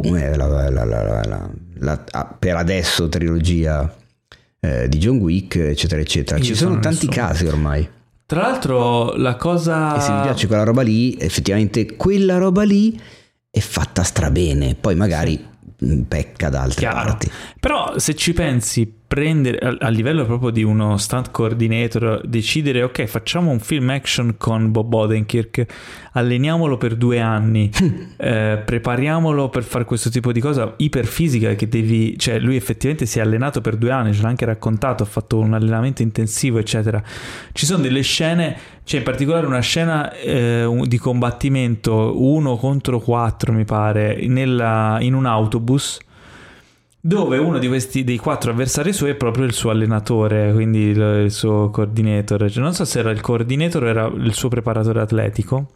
come 0.00 0.36
la, 0.36 0.46
la, 0.46 0.84
la, 0.84 1.50
la 1.78 2.36
per 2.36 2.56
adesso 2.56 3.08
trilogia 3.08 3.94
eh, 4.58 4.88
di 4.88 4.98
John 4.98 5.18
Wick, 5.18 5.54
eccetera, 5.56 6.00
eccetera. 6.00 6.38
Io 6.38 6.44
Ci 6.44 6.56
sono, 6.56 6.80
tanti 6.80 7.06
nessuno. 7.06 7.26
casi 7.26 7.46
ormai. 7.46 7.88
Tra 8.26 8.40
l'altro 8.40 9.14
la 9.14 9.36
cosa... 9.36 9.96
E 9.96 10.00
se 10.00 10.12
vi 10.12 10.20
piace 10.22 10.46
quella 10.48 10.64
roba 10.64 10.82
lì, 10.82 11.16
effettivamente 11.16 11.94
quella 11.94 12.38
roba 12.38 12.64
lì 12.64 13.00
è 13.48 13.60
fatta 13.60 14.02
strabene, 14.02 14.74
poi 14.74 14.96
magari 14.96 15.46
sì. 15.78 16.04
pecca 16.08 16.48
da 16.48 16.62
altre 16.62 16.80
Chiaro. 16.80 16.96
parti. 16.96 17.30
Però 17.60 17.96
se 17.96 18.16
ci 18.16 18.32
pensi, 18.32 18.92
prendere 19.14 19.58
a, 19.58 19.76
a, 19.78 19.88
livello 19.90 20.24
proprio 20.24 20.50
di 20.50 20.64
uno 20.64 20.96
stunt 20.96 21.30
coordinator, 21.30 22.20
decidere 22.24 22.82
ok, 22.82 23.04
facciamo 23.04 23.52
un 23.52 23.60
film 23.60 23.90
action 23.90 24.34
con 24.36 24.72
Bob 24.72 24.92
Odenkirk, 24.92 25.66
alleniamolo 26.14 26.76
per 26.78 26.96
due 26.96 27.20
anni, 27.20 27.70
eh, 28.18 28.60
prepariamolo 28.64 29.50
per 29.50 29.62
fare 29.62 29.84
questo 29.84 30.10
tipo 30.10 30.32
di 30.32 30.40
cosa 30.40 30.74
iperfisica 30.78 31.54
che 31.54 31.68
devi, 31.68 32.18
cioè 32.18 32.40
lui 32.40 32.56
effettivamente 32.56 33.06
si 33.06 33.20
è 33.20 33.22
allenato 33.22 33.60
per 33.60 33.76
due 33.76 33.92
anni, 33.92 34.12
ce 34.12 34.22
l'ha 34.22 34.28
anche 34.30 34.46
raccontato, 34.46 35.04
ha 35.04 35.06
fatto 35.06 35.38
un 35.38 35.54
allenamento 35.54 36.02
intensivo, 36.02 36.58
eccetera. 36.58 37.00
Ci 37.52 37.66
sono 37.66 37.84
delle 37.84 38.02
scene, 38.02 38.56
c'è 38.84 38.96
in 38.96 39.04
particolare 39.04 39.46
una 39.46 39.60
scena 39.60 40.12
eh, 40.12 40.68
di 40.86 40.98
combattimento 40.98 42.20
uno 42.20 42.56
contro 42.56 42.98
quattro, 42.98 43.52
mi 43.52 43.64
pare, 43.64 44.26
nella, 44.26 44.96
in 44.98 45.14
un 45.14 45.26
autobus 45.26 46.00
dove 47.06 47.36
uno 47.36 47.58
di 47.58 47.68
questi 47.68 48.02
dei 48.02 48.16
quattro 48.16 48.50
avversari 48.50 48.94
suoi 48.94 49.10
è 49.10 49.14
proprio 49.14 49.44
il 49.44 49.52
suo 49.52 49.68
allenatore, 49.68 50.54
quindi 50.54 50.84
il, 50.84 51.24
il 51.24 51.30
suo 51.30 51.68
coordinator. 51.68 52.50
Cioè, 52.50 52.62
non 52.62 52.72
so 52.72 52.86
se 52.86 53.00
era 53.00 53.10
il 53.10 53.20
coordinator 53.20 53.82
o 53.82 53.86
era 53.86 54.06
il 54.06 54.32
suo 54.32 54.48
preparatore 54.48 55.02
atletico. 55.02 55.66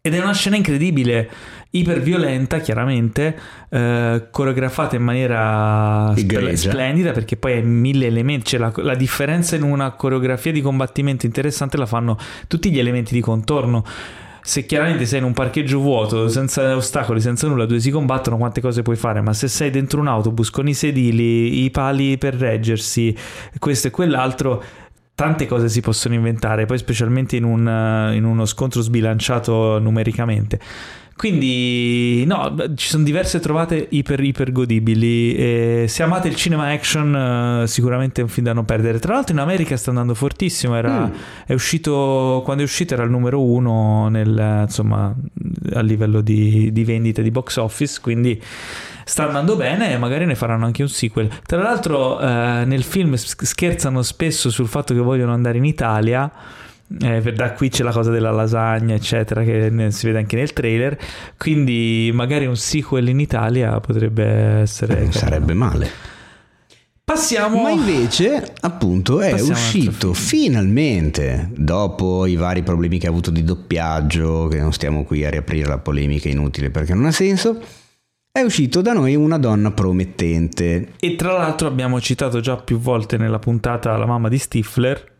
Ed 0.00 0.14
è 0.14 0.20
una 0.20 0.32
scena 0.34 0.56
incredibile, 0.56 1.30
iperviolenta, 1.70 2.58
chiaramente, 2.58 3.38
eh, 3.68 4.26
coreografata 4.32 4.96
in 4.96 5.02
maniera 5.02 6.12
spl- 6.16 6.54
splendida 6.54 7.12
perché 7.12 7.36
poi 7.36 7.52
è 7.52 7.60
mille 7.60 8.06
elementi. 8.06 8.46
Cioè 8.46 8.58
la, 8.58 8.72
la, 8.74 8.94
differenza 8.96 9.54
in 9.54 9.62
una 9.62 9.92
coreografia 9.92 10.50
di 10.50 10.60
combattimento 10.60 11.24
interessante 11.24 11.76
la 11.76 11.86
fanno 11.86 12.18
tutti 12.48 12.72
gli 12.72 12.80
elementi 12.80 13.14
di 13.14 13.20
contorno 13.20 13.84
se 14.46 14.64
chiaramente 14.64 15.06
sei 15.06 15.18
in 15.18 15.24
un 15.24 15.32
parcheggio 15.32 15.80
vuoto, 15.80 16.28
senza 16.28 16.76
ostacoli, 16.76 17.20
senza 17.20 17.48
nulla, 17.48 17.66
dove 17.66 17.80
si 17.80 17.90
combattono, 17.90 18.36
quante 18.36 18.60
cose 18.60 18.82
puoi 18.82 18.94
fare, 18.94 19.20
ma 19.20 19.32
se 19.32 19.48
sei 19.48 19.70
dentro 19.70 19.98
un 19.98 20.06
autobus 20.06 20.50
con 20.50 20.68
i 20.68 20.72
sedili, 20.72 21.64
i 21.64 21.70
pali 21.72 22.16
per 22.16 22.36
reggersi, 22.36 23.12
questo 23.58 23.88
e 23.88 23.90
quell'altro, 23.90 24.62
tante 25.16 25.46
cose 25.46 25.68
si 25.68 25.80
possono 25.80 26.14
inventare, 26.14 26.64
poi 26.64 26.78
specialmente 26.78 27.34
in, 27.34 27.42
un, 27.42 28.12
in 28.14 28.22
uno 28.22 28.44
scontro 28.46 28.82
sbilanciato 28.82 29.80
numericamente. 29.80 30.60
Quindi, 31.16 32.24
no, 32.26 32.54
ci 32.74 32.88
sono 32.88 33.02
diverse 33.02 33.40
trovate 33.40 33.86
iper, 33.90 34.20
iper 34.20 34.52
godibili. 34.52 35.34
E 35.34 35.84
se 35.88 36.02
amate 36.02 36.28
il 36.28 36.36
cinema 36.36 36.70
action, 36.70 37.62
uh, 37.62 37.66
sicuramente 37.66 38.20
è 38.20 38.24
un 38.24 38.28
film 38.28 38.46
da 38.46 38.52
non 38.52 38.66
perdere. 38.66 38.98
Tra 38.98 39.14
l'altro, 39.14 39.32
in 39.32 39.40
America 39.40 39.78
sta 39.78 39.88
andando 39.88 40.14
fortissimo. 40.14 40.76
Era, 40.76 41.06
mm. 41.06 41.12
È 41.46 41.54
uscito, 41.54 42.42
quando 42.44 42.62
è 42.62 42.66
uscito, 42.66 42.92
era 42.92 43.02
il 43.04 43.10
numero 43.10 43.42
uno 43.42 44.08
nel, 44.08 44.64
insomma, 44.64 45.14
a 45.72 45.80
livello 45.80 46.20
di, 46.20 46.70
di 46.70 46.84
vendite 46.84 47.22
di 47.22 47.30
box 47.30 47.56
office. 47.56 47.98
Quindi 48.02 48.38
sta 49.06 49.26
andando 49.26 49.56
bene 49.56 49.92
e 49.92 49.96
magari 49.96 50.26
ne 50.26 50.34
faranno 50.34 50.66
anche 50.66 50.82
un 50.82 50.88
sequel. 50.88 51.30
Tra 51.46 51.62
l'altro, 51.62 52.20
eh, 52.20 52.64
nel 52.66 52.82
film 52.82 53.14
scherzano 53.14 54.02
spesso 54.02 54.50
sul 54.50 54.68
fatto 54.68 54.92
che 54.92 55.00
vogliono 55.00 55.32
andare 55.32 55.56
in 55.56 55.64
Italia. 55.64 56.30
Eh, 57.00 57.32
da 57.32 57.52
qui 57.52 57.68
c'è 57.68 57.82
la 57.82 57.90
cosa 57.90 58.10
della 58.10 58.30
lasagna, 58.30 58.94
eccetera, 58.94 59.42
che 59.42 59.88
si 59.90 60.06
vede 60.06 60.18
anche 60.18 60.36
nel 60.36 60.52
trailer. 60.52 60.98
Quindi, 61.36 62.10
magari 62.14 62.46
un 62.46 62.56
sequel 62.56 63.08
in 63.08 63.20
Italia 63.20 63.78
potrebbe 63.80 64.24
essere. 64.24 65.00
Non 65.02 65.12
sarebbe 65.12 65.54
male. 65.54 66.14
Passiamo. 67.06 67.62
Ma 67.62 67.70
invece, 67.70 68.52
appunto, 68.62 69.20
è 69.20 69.30
Passiamo 69.30 69.52
uscito 69.52 70.12
finalmente, 70.12 71.50
dopo 71.54 72.26
i 72.26 72.34
vari 72.34 72.64
problemi 72.64 72.98
che 72.98 73.06
ha 73.06 73.10
avuto 73.10 73.30
di 73.30 73.44
doppiaggio, 73.44 74.48
che 74.48 74.58
non 74.58 74.72
stiamo 74.72 75.04
qui 75.04 75.24
a 75.24 75.30
riaprire 75.30 75.68
la 75.68 75.78
polemica 75.78 76.28
inutile 76.28 76.70
perché 76.70 76.94
non 76.94 77.04
ha 77.04 77.12
senso. 77.12 77.60
È 78.32 78.40
uscito 78.40 78.82
da 78.82 78.92
noi 78.92 79.14
una 79.14 79.38
donna 79.38 79.70
promettente. 79.70 80.94
E 80.98 81.14
tra 81.14 81.32
l'altro 81.32 81.68
abbiamo 81.68 82.00
citato 82.00 82.40
già 82.40 82.56
più 82.56 82.78
volte 82.78 83.16
nella 83.16 83.38
puntata 83.38 83.96
la 83.96 84.06
mamma 84.06 84.28
di 84.28 84.38
Stifler. 84.38 85.14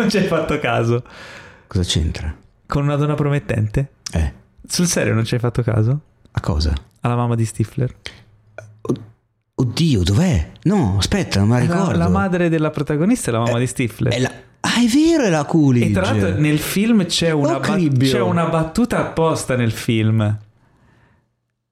Non 0.00 0.08
ci 0.08 0.16
hai 0.16 0.24
fatto 0.24 0.58
caso. 0.58 1.04
Cosa 1.66 1.82
c'entra? 1.84 2.34
Con 2.66 2.84
una 2.84 2.96
donna 2.96 3.14
promettente? 3.14 3.90
Eh. 4.12 4.32
Sul 4.66 4.86
serio 4.86 5.12
non 5.12 5.24
ci 5.24 5.34
hai 5.34 5.40
fatto 5.40 5.62
caso? 5.62 6.00
A 6.32 6.40
cosa? 6.40 6.72
Alla 7.00 7.16
mamma 7.16 7.34
di 7.34 7.44
Stifler. 7.44 7.94
Oddio, 9.54 10.02
dov'è? 10.02 10.52
No, 10.62 10.96
aspetta, 10.98 11.40
non 11.40 11.48
me 11.48 11.58
la 11.58 11.60
ricordo. 11.60 11.90
La, 11.92 12.04
la 12.04 12.08
madre 12.08 12.48
della 12.48 12.70
protagonista 12.70 13.30
è 13.30 13.32
la 13.34 13.40
mamma 13.40 13.58
eh, 13.58 13.60
di 13.60 13.66
Stifler. 13.66 14.12
È 14.12 14.18
la... 14.18 14.32
Ah, 14.60 14.82
è 14.82 14.86
vero, 14.86 15.24
è 15.24 15.28
la 15.28 15.44
Coolidge. 15.44 15.86
E 15.86 15.92
tra 15.92 16.02
l'altro 16.02 16.40
nel 16.40 16.58
film 16.58 17.04
c'è 17.04 17.30
una, 17.30 17.58
bat- 17.58 17.98
c'è 17.98 18.20
una 18.20 18.46
battuta 18.46 18.98
apposta 18.98 19.56
nel 19.56 19.72
film 19.72 20.38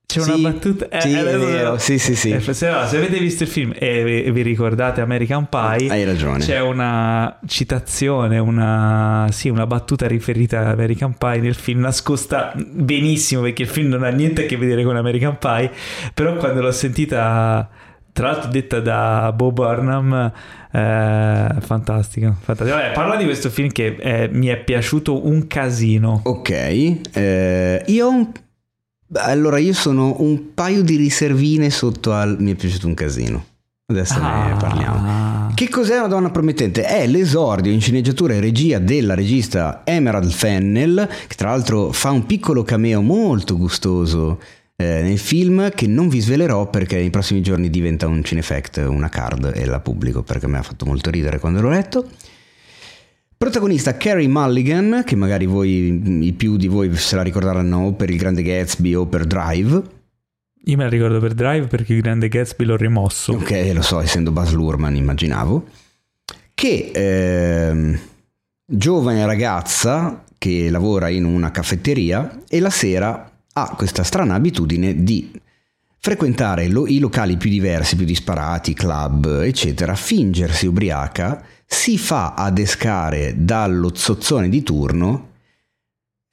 c'è 0.08 0.22
sì, 0.22 0.30
una 0.30 0.50
battuta. 0.50 0.88
Eh, 0.88 1.00
sì, 1.02 1.12
è 1.12 1.22
vero. 1.22 1.76
Sì, 1.76 1.98
sì, 1.98 2.16
sì. 2.16 2.30
Eh, 2.30 2.40
se, 2.40 2.54
se, 2.54 2.66
avete 2.66 3.18
visto 3.18 3.42
il 3.42 3.48
film 3.50 3.74
e 3.76 4.30
vi 4.32 4.40
ricordate 4.40 5.02
American 5.02 5.50
Pie, 5.50 5.90
hai 5.90 6.02
ragione. 6.04 6.38
C'è 6.38 6.60
una 6.60 7.38
citazione, 7.46 8.38
una, 8.38 9.26
sì, 9.30 9.50
una 9.50 9.66
battuta 9.66 10.06
riferita 10.06 10.60
a 10.60 10.70
American 10.70 11.14
Pie 11.18 11.40
nel 11.40 11.54
film, 11.54 11.80
nascosta 11.80 12.54
benissimo 12.56 13.42
perché 13.42 13.64
il 13.64 13.68
film 13.68 13.88
non 13.88 14.02
ha 14.02 14.08
niente 14.08 14.44
a 14.44 14.46
che 14.46 14.56
vedere 14.56 14.82
con 14.82 14.96
American 14.96 15.36
Pie. 15.36 15.70
Però 16.14 16.36
quando 16.36 16.62
l'ho 16.62 16.72
sentita, 16.72 17.68
tra 18.10 18.30
l'altro 18.30 18.50
detta 18.50 18.80
da 18.80 19.30
Bob 19.36 19.52
Burnham, 19.52 20.32
eh, 20.72 21.48
fantastico, 21.60 22.34
fantastico. 22.40 22.78
Vabbè, 22.78 22.92
parla 22.92 23.16
di 23.16 23.24
questo 23.24 23.50
film 23.50 23.68
che 23.68 23.96
eh, 24.00 24.30
mi 24.32 24.46
è 24.46 24.56
piaciuto 24.56 25.26
un 25.26 25.46
casino. 25.46 26.22
Ok, 26.24 26.50
eh, 27.12 27.82
io 27.88 28.32
un 29.08 29.20
allora, 29.20 29.58
io 29.58 29.72
sono 29.72 30.16
un 30.18 30.54
paio 30.54 30.82
di 30.82 30.96
riservine 30.96 31.70
sotto 31.70 32.12
al... 32.12 32.36
Mi 32.38 32.52
è 32.52 32.54
piaciuto 32.54 32.86
un 32.86 32.94
casino. 32.94 33.44
Adesso 33.86 34.18
ah. 34.20 34.48
ne 34.48 34.56
parliamo. 34.56 35.50
Che 35.54 35.68
cos'è 35.70 35.96
una 35.96 36.08
donna 36.08 36.30
promettente? 36.30 36.84
È 36.84 37.06
l'esordio 37.06 37.72
in 37.72 37.80
sceneggiatura 37.80 38.34
e 38.34 38.40
regia 38.40 38.78
della 38.78 39.14
regista 39.14 39.82
Emerald 39.84 40.30
Fennel, 40.30 41.08
che 41.26 41.34
tra 41.34 41.50
l'altro 41.50 41.90
fa 41.90 42.10
un 42.10 42.26
piccolo 42.26 42.62
cameo 42.62 43.00
molto 43.00 43.56
gustoso 43.56 44.38
eh, 44.76 45.02
nel 45.02 45.18
film 45.18 45.70
che 45.70 45.86
non 45.86 46.08
vi 46.08 46.20
svelerò 46.20 46.68
perché 46.68 46.96
nei 46.96 47.10
prossimi 47.10 47.40
giorni 47.40 47.70
diventa 47.70 48.06
un 48.06 48.22
cinefact, 48.22 48.84
una 48.86 49.08
card 49.08 49.52
e 49.54 49.64
la 49.64 49.80
pubblico 49.80 50.22
perché 50.22 50.46
mi 50.46 50.56
ha 50.56 50.62
fatto 50.62 50.84
molto 50.84 51.10
ridere 51.10 51.38
quando 51.38 51.60
l'ho 51.60 51.70
letto. 51.70 52.06
Protagonista 53.38 53.96
Carrie 53.96 54.26
Mulligan, 54.26 55.04
che 55.06 55.14
magari 55.14 55.46
voi, 55.46 56.26
i 56.26 56.32
più 56.32 56.56
di 56.56 56.66
voi 56.66 56.92
se 56.96 57.14
la 57.14 57.22
ricorderanno 57.22 57.92
per 57.92 58.10
il 58.10 58.16
Grande 58.16 58.42
Gatsby 58.42 58.94
o 58.94 59.06
per 59.06 59.26
Drive. 59.26 59.82
Io 60.64 60.76
me 60.76 60.82
la 60.82 60.88
ricordo 60.90 61.20
per 61.20 61.34
Drive 61.34 61.68
perché 61.68 61.94
il 61.94 62.00
Grande 62.00 62.26
Gatsby 62.26 62.64
l'ho 62.64 62.76
rimosso. 62.76 63.34
Ok, 63.34 63.70
lo 63.72 63.82
so, 63.82 64.00
essendo 64.00 64.32
Buzz 64.32 64.50
Lurman 64.50 64.96
immaginavo. 64.96 65.68
Che 66.52 66.90
eh, 66.92 68.00
giovane 68.66 69.24
ragazza 69.24 70.24
che 70.36 70.68
lavora 70.68 71.08
in 71.08 71.24
una 71.24 71.52
caffetteria 71.52 72.40
e 72.48 72.58
la 72.58 72.70
sera 72.70 73.30
ha 73.52 73.74
questa 73.76 74.02
strana 74.02 74.34
abitudine 74.34 75.04
di 75.04 75.30
frequentare 76.00 76.66
lo, 76.66 76.88
i 76.88 76.98
locali 76.98 77.36
più 77.36 77.50
diversi, 77.50 77.94
più 77.94 78.04
disparati, 78.04 78.74
club, 78.74 79.42
eccetera, 79.42 79.94
fingersi 79.94 80.66
ubriaca 80.66 81.40
si 81.70 81.98
fa 81.98 82.32
adescare 82.34 83.34
dallo 83.36 83.90
zozzone 83.94 84.48
di 84.48 84.62
turno 84.62 85.26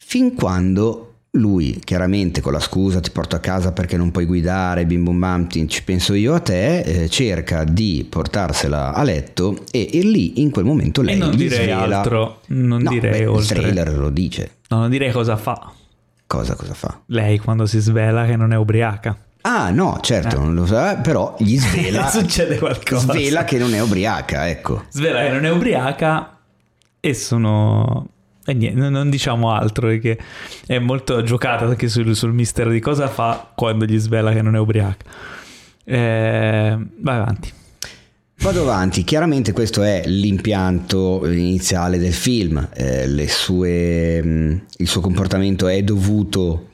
fin 0.03 0.33
quando 0.33 1.01
lui 1.31 1.81
chiaramente 1.83 2.39
con 2.39 2.53
la 2.53 2.61
scusa 2.61 3.01
ti 3.01 3.11
porto 3.11 3.35
a 3.35 3.39
casa 3.39 3.73
perché 3.73 3.97
non 3.97 4.11
puoi 4.11 4.23
guidare, 4.23 4.85
bim 4.85 5.03
bum 5.03 5.19
bam, 5.19 5.47
ti- 5.47 5.67
ci 5.67 5.83
penso 5.83 6.13
io 6.13 6.33
a 6.33 6.39
te, 6.39 6.79
eh, 6.79 7.09
cerca 7.09 7.65
di 7.65 8.07
portarsela 8.09 8.93
a 8.93 9.03
letto 9.03 9.65
e, 9.71 9.89
e 9.91 9.99
lì 10.03 10.41
in 10.41 10.49
quel 10.51 10.63
momento 10.63 11.01
lei 11.01 11.15
e 11.15 11.17
non 11.17 11.35
direi 11.35 11.63
svela... 11.63 11.97
altro, 11.97 12.39
non 12.47 12.81
No, 12.83 12.89
direi 12.91 13.19
beh, 13.23 13.25
oltre. 13.25 13.55
Il 13.55 13.61
trailer 13.73 13.97
lo 13.97 14.09
dice. 14.09 14.51
No, 14.69 14.79
non 14.79 14.89
direi 14.89 15.11
cosa 15.11 15.35
fa 15.35 15.73
Cosa, 16.27 16.55
cosa 16.55 16.73
fa? 16.73 17.01
lei 17.07 17.37
quando 17.39 17.65
si 17.65 17.79
svela 17.79 18.25
che 18.25 18.37
non 18.37 18.53
è 18.53 18.57
ubriaca. 18.57 19.17
Ah 19.47 19.69
no, 19.69 19.99
certo, 20.01 20.39
non 20.39 20.55
lo 20.55 20.65
sa, 20.65 20.95
però 20.97 21.35
gli 21.37 21.55
svela... 21.59 22.07
Succede 22.07 22.57
qualcosa. 22.57 23.11
Svela 23.13 23.43
che 23.43 23.59
non 23.59 23.75
è 23.75 23.79
ubriaca, 23.79 24.49
ecco. 24.49 24.85
Svela 24.89 25.21
che 25.21 25.29
non 25.29 25.45
è 25.45 25.51
ubriaca 25.51 26.39
e 26.99 27.13
sono... 27.13 28.07
E 28.43 28.53
niente, 28.53 28.89
non- 28.89 29.09
diciamo 29.09 29.51
altro 29.51 29.87
perché 29.87 30.17
è 30.65 30.79
molto 30.79 31.21
giocata 31.21 31.65
anche 31.65 31.87
sul, 31.87 32.15
sul 32.15 32.33
mistero 32.33 32.71
di 32.71 32.79
cosa 32.79 33.07
fa 33.07 33.51
quando 33.55 33.85
gli 33.85 33.97
svela 33.97 34.31
che 34.31 34.41
non 34.41 34.55
è 34.55 34.59
ubriaca. 34.59 35.05
Eh, 35.83 36.77
vai 36.97 37.15
avanti. 37.15 37.51
Vado 38.39 38.61
avanti, 38.63 39.03
chiaramente 39.03 39.51
questo 39.53 39.83
è 39.83 40.03
l'impianto 40.05 41.21
iniziale 41.25 41.97
del 41.99 42.13
film, 42.13 42.67
eh, 42.73 43.07
le 43.07 43.27
sue, 43.29 44.21
mh, 44.23 44.61
il 44.77 44.87
suo 44.87 45.01
comportamento 45.01 45.67
è 45.67 45.81
dovuto 45.83 46.69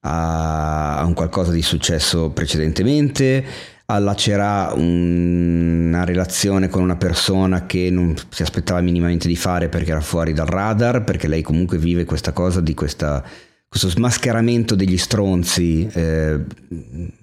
a, 0.00 1.02
un 1.06 1.14
qualcosa 1.14 1.52
di 1.52 1.62
successo 1.62 2.30
precedentemente, 2.30 3.44
allacerà 3.86 4.72
un- 4.74 5.86
una 5.88 6.04
relazione 6.04 6.68
con 6.68 6.82
una 6.82 6.96
persona 6.96 7.64
che 7.66 7.88
non 7.90 8.14
si 8.28 8.42
aspettava 8.42 8.80
minimamente 8.80 9.26
di 9.28 9.36
fare 9.36 9.68
perché 9.68 9.90
era 9.90 10.00
fuori 10.00 10.32
dal 10.32 10.46
radar, 10.46 11.02
perché 11.04 11.26
lei 11.28 11.42
comunque 11.42 11.78
vive 11.78 12.04
questa 12.04 12.32
cosa 12.32 12.60
di 12.60 12.74
questa- 12.74 13.24
questo 13.66 13.88
smascheramento 13.88 14.74
degli 14.74 14.96
stronzi, 14.98 15.86
eh, 15.92 16.38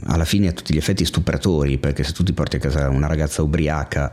alla 0.06 0.26
fine 0.26 0.48
a 0.48 0.52
tutti 0.52 0.74
gli 0.74 0.78
effetti 0.78 1.06
stupratori, 1.06 1.78
perché 1.78 2.04
se 2.04 2.12
tu 2.14 2.24
ti 2.24 2.34
porti 2.34 2.58
a 2.58 2.60
casa 2.60 2.90
una 2.90 3.08
ragazza 3.08 3.42
ubriaca 3.42 4.12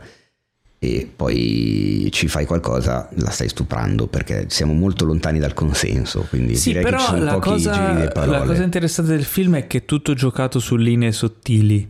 e 0.83 1.09
poi 1.15 2.09
ci 2.11 2.27
fai 2.27 2.45
qualcosa, 2.45 3.07
la 3.15 3.29
stai 3.29 3.47
stuprando 3.47 4.07
perché 4.07 4.47
siamo 4.49 4.73
molto 4.73 5.05
lontani 5.05 5.39
dal 5.39 5.53
consenso, 5.53 6.25
quindi 6.29 6.55
Sì, 6.55 6.73
direi 6.73 6.83
che 6.83 6.89
ci 6.89 6.95
però 6.97 7.07
sono 7.07 7.23
la 7.23 7.33
pochi 7.39 7.57
giri 7.61 7.69
cosa, 7.73 7.93
di 8.01 8.07
parole. 8.13 8.39
la 8.39 8.45
cosa 8.45 8.63
interessante 8.63 9.11
del 9.11 9.23
film 9.23 9.55
è 9.55 9.65
che 9.67 9.77
è 9.79 9.85
tutto 9.85 10.13
giocato 10.13 10.59
su 10.59 10.75
linee 10.75 11.13
sottili. 11.13 11.89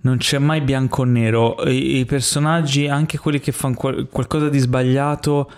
Non 0.00 0.18
c'è 0.18 0.38
mai 0.38 0.60
bianco 0.60 1.02
o 1.02 1.04
nero. 1.04 1.56
I, 1.68 1.98
i 1.98 2.04
personaggi, 2.04 2.86
anche 2.86 3.18
quelli 3.18 3.40
che 3.40 3.50
fanno 3.50 3.74
qual- 3.74 4.06
qualcosa 4.08 4.48
di 4.48 4.58
sbagliato, 4.60 5.50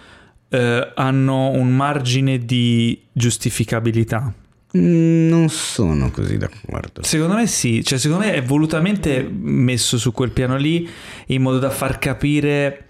eh, 0.48 0.93
hanno 0.94 1.51
un 1.51 1.69
margine 1.77 2.39
di 2.39 2.98
giustificabilità. 3.12 4.32
Mm, 4.76 5.28
Non 5.28 5.48
sono 5.48 6.10
così 6.10 6.36
d'accordo. 6.36 7.02
Secondo 7.02 7.34
me 7.34 7.47
sì, 7.47 7.82
cioè 7.84 7.98
secondo 7.98 8.24
me 8.24 8.34
è 8.34 8.42
volutamente 8.42 9.22
messo 9.30 9.98
su 9.98 10.12
quel 10.12 10.30
piano 10.30 10.56
lì 10.56 10.88
in 11.26 11.42
modo 11.42 11.59
da 11.59 11.70
far 11.70 11.98
capire... 11.98 12.86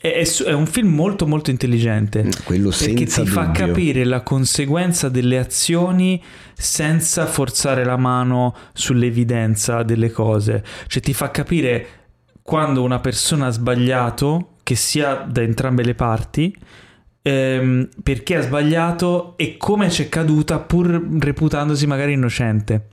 È, 0.00 0.24
è 0.46 0.52
un 0.52 0.64
film 0.66 0.94
molto 0.94 1.26
molto 1.26 1.50
intelligente. 1.50 2.26
Quello 2.44 2.70
Perché 2.70 2.84
senza 3.06 3.22
ti 3.22 3.28
fa 3.28 3.44
dubbio. 3.44 3.66
capire 3.66 4.04
la 4.04 4.22
conseguenza 4.22 5.10
delle 5.10 5.36
azioni 5.36 6.22
senza 6.54 7.26
forzare 7.26 7.84
la 7.84 7.98
mano 7.98 8.56
sull'evidenza 8.72 9.82
delle 9.82 10.10
cose. 10.10 10.64
Cioè 10.86 11.02
ti 11.02 11.12
fa 11.12 11.30
capire 11.30 11.86
quando 12.40 12.82
una 12.82 12.98
persona 13.00 13.48
ha 13.48 13.50
sbagliato, 13.50 14.52
che 14.62 14.74
sia 14.74 15.16
da 15.28 15.42
entrambe 15.42 15.84
le 15.84 15.94
parti, 15.94 16.56
ehm, 17.22 17.88
perché 18.02 18.36
ha 18.36 18.42
sbagliato 18.42 19.36
e 19.36 19.56
come 19.56 19.88
c'è 19.88 20.08
caduta 20.08 20.58
pur 20.58 21.08
reputandosi 21.18 21.86
magari 21.86 22.12
innocente. 22.12 22.88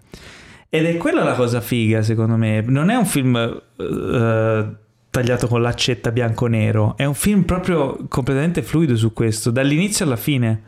Ed 0.70 0.86
è 0.86 0.98
quella 0.98 1.24
la 1.24 1.34
cosa 1.34 1.62
figa, 1.62 2.02
secondo 2.02 2.36
me. 2.36 2.62
Non 2.62 2.90
è 2.90 2.96
un 2.96 3.06
film 3.06 3.36
eh, 3.36 4.76
tagliato 5.10 5.48
con 5.48 5.62
l'accetta 5.62 6.12
bianco-nero, 6.12 6.98
è 6.98 7.06
un 7.06 7.14
film 7.14 7.44
proprio 7.44 8.06
completamente 8.10 8.62
fluido 8.62 8.96
su 8.96 9.14
questo, 9.14 9.50
dall'inizio 9.50 10.06
alla 10.06 10.18
fine. 10.18 10.62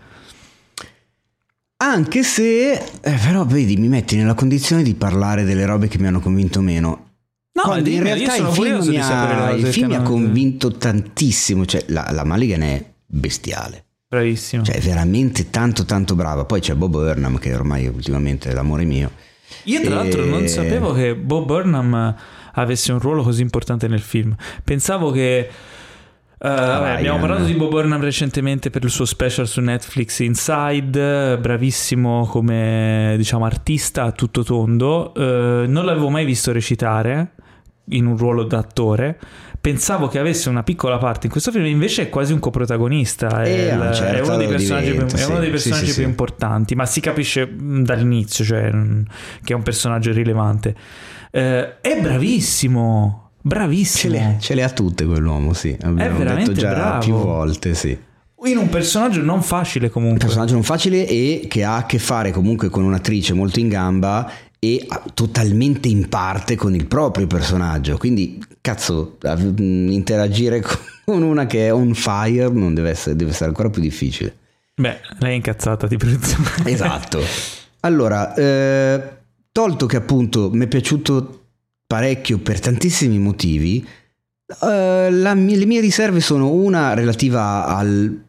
Anche 1.82 2.24
se, 2.24 2.72
eh, 2.74 2.82
però 3.02 3.46
vedi, 3.46 3.78
mi 3.78 3.88
metti 3.88 4.16
nella 4.16 4.34
condizione 4.34 4.84
di 4.84 4.96
parlare 4.96 5.44
delle 5.44 5.66
robe 5.66 5.88
che 5.88 5.98
mi 5.98 6.08
hanno 6.08 6.20
convinto 6.20 6.62
meno. 6.62 7.08
No, 7.52 7.62
Quando 7.64 7.90
in 7.90 8.04
realtà 8.04 8.36
il 8.36 8.48
film, 8.48 8.86
mi 8.86 9.00
ha, 9.00 9.52
il 9.52 9.66
film 9.66 9.88
mi 9.88 9.96
ha 9.96 10.02
convinto 10.02 10.72
tantissimo, 10.72 11.66
cioè 11.66 11.84
la, 11.88 12.08
la 12.12 12.24
Mulligan 12.24 12.62
è 12.62 12.86
bestiale, 13.12 13.86
Bravissimo. 14.08 14.64
cioè 14.64 14.80
veramente 14.80 15.50
tanto 15.50 15.84
tanto 15.86 16.16
brava. 16.16 16.46
Poi 16.46 16.60
c'è 16.60 16.76
Bob 16.76 16.92
Burnham 16.92 17.38
che 17.40 17.54
ormai 17.54 17.88
ultimamente 17.88 18.50
è 18.50 18.54
l'amore 18.54 18.86
mio. 18.86 19.12
Io 19.64 19.82
tra 19.82 19.96
l'altro 19.96 20.24
non 20.26 20.44
E- 20.44 20.48
sapevo 20.48 20.94
che 20.94 21.16
Bob 21.16 21.46
Burnham 21.46 22.16
avesse 22.54 22.92
un 22.92 23.00
ruolo 23.00 23.24
così 23.24 23.42
importante 23.42 23.88
nel 23.88 24.00
film. 24.02 24.36
Pensavo 24.64 25.10
che... 25.12 25.38
eh, 25.40 25.50
vabbè, 26.38 26.90
abbiamo 26.92 27.20
parlato 27.20 27.46
di 27.46 27.54
Bob 27.54 27.70
Burnham 27.72 28.00
recentemente 28.02 28.70
per 28.70 28.84
il 28.84 28.90
suo 28.92 29.06
special 29.06 29.48
su 29.48 29.60
Netflix 29.62 30.20
Inside, 30.20 31.38
bravissimo 31.40 32.26
come 32.28 33.16
diciamo 33.18 33.46
artista 33.46 34.04
a 34.04 34.12
tutto 34.12 34.44
tondo. 34.44 35.14
Eh, 35.16 35.66
non 35.68 35.84
l'avevo 35.86 36.10
mai 36.10 36.26
visto 36.26 36.52
recitare 36.52 37.32
in 37.90 38.06
un 38.06 38.18
ruolo 38.18 38.44
d'attore. 38.44 39.20
Pensavo 39.62 40.08
che 40.08 40.20
avesse 40.20 40.48
una 40.48 40.64
piccola 40.64 40.98
parte 40.98 41.26
in 41.26 41.32
questo 41.32 41.52
film, 41.52 41.66
invece 41.66 42.04
è 42.04 42.10
quasi 42.10 42.32
un 42.32 42.40
coprotagonista. 42.40 43.44
È, 43.44 43.50
Eh, 43.50 43.76
un 43.76 43.88
il- 43.88 43.94
certo 43.94 44.18
è 44.18 44.22
uno 44.22 44.38
dei 44.38 44.48
personaggi, 44.48 44.84
più, 44.86 44.94
diventa, 44.94 45.18
è 45.18 45.26
uno 45.26 45.34
sì. 45.36 45.40
dei 45.42 45.46
Sì, 45.46 45.52
personaggi 45.52 45.86
sì, 45.88 45.94
più 45.94 46.04
sì. 46.04 46.10
importanti, 46.10 46.76
ma 46.76 46.86
si 46.86 47.00
capisce 47.02 47.46
mh, 47.46 47.84
dall'inizio 47.84 48.46
cioè, 48.46 48.72
mh, 48.72 49.04
che 49.44 49.54
è 49.54 49.56
un 49.56 49.64
personaggio 49.64 50.12
rilevante. 50.14 50.76
Eh, 51.32 51.82
è 51.82 52.00
bravissimo, 52.02 53.32
Ce 53.36 53.40
bravissimo. 53.42 54.14
le, 54.14 54.36
ce 54.40 54.54
le 54.56 54.64
ha 54.64 54.70
tutte 54.70 55.06
quell'uomo, 55.06 55.54
sì. 55.54 55.76
Abbiamo 55.82 56.18
veramente 56.18 56.52
detto 56.54 56.62
già 56.62 56.74
bravo. 56.74 57.00
più 57.04 57.14
volte, 57.16 57.74
sì. 57.74 57.98
In 58.46 58.58
un 58.58 58.70
personaggio 58.70 59.22
non 59.22 59.42
facile 59.42 59.88
Un 59.88 59.92
comunque. 59.92 60.20
personaggio 60.20 60.54
non 60.54 60.64
facile 60.64 61.06
e 61.06 61.46
che 61.50 61.66
ha 61.66 61.76
a 61.76 61.86
che 61.86 62.00
fare 62.00 62.32
comunque 62.32 62.70
con 62.70 62.86
un'attrice 62.86 63.34
molto 63.34 63.60
in 63.60 63.68
gamba 63.68 64.32
e 64.60 64.86
ah, 64.88 65.04
totalmente 65.14 65.88
in 65.88 66.10
parte 66.10 66.56
con 66.56 66.76
il 66.76 66.86
proprio 66.86 67.28
personaggio. 67.28 67.98
Quindi, 67.98 68.44
cazzo, 68.62 69.18
mh, 69.22 69.90
interagire 69.92 70.62
con 71.06 71.24
una 71.24 71.46
che 71.46 71.68
è 71.68 71.74
on 71.74 71.94
fire 71.94 72.50
non 72.50 72.74
deve 72.74 72.90
essere, 72.90 73.16
deve 73.16 73.32
essere 73.32 73.50
ancora 73.50 73.70
più 73.70 73.82
difficile. 73.82 74.36
Beh, 74.76 75.00
lei 75.20 75.32
è 75.32 75.36
incazzata 75.36 75.88
di 75.88 75.98
presunzione. 75.98 76.50
Esatto. 76.66 77.22
Allora, 77.82 78.34
eh, 78.34 79.18
tolto 79.52 79.86
che 79.86 79.98
appunto 79.98 80.50
mi 80.52 80.66
è 80.66 80.68
piaciuto 80.68 81.44
parecchio 81.88 82.38
per 82.40 82.60
tantissimi 82.60 83.18
motivi, 83.18 83.86
eh, 84.62 85.10
la 85.12 85.34
le 85.34 85.66
mie 85.66 85.82
riserve 85.82 86.20
sono 86.22 86.52
una 86.52 86.94
relativa 86.94 87.66
al 87.66 88.24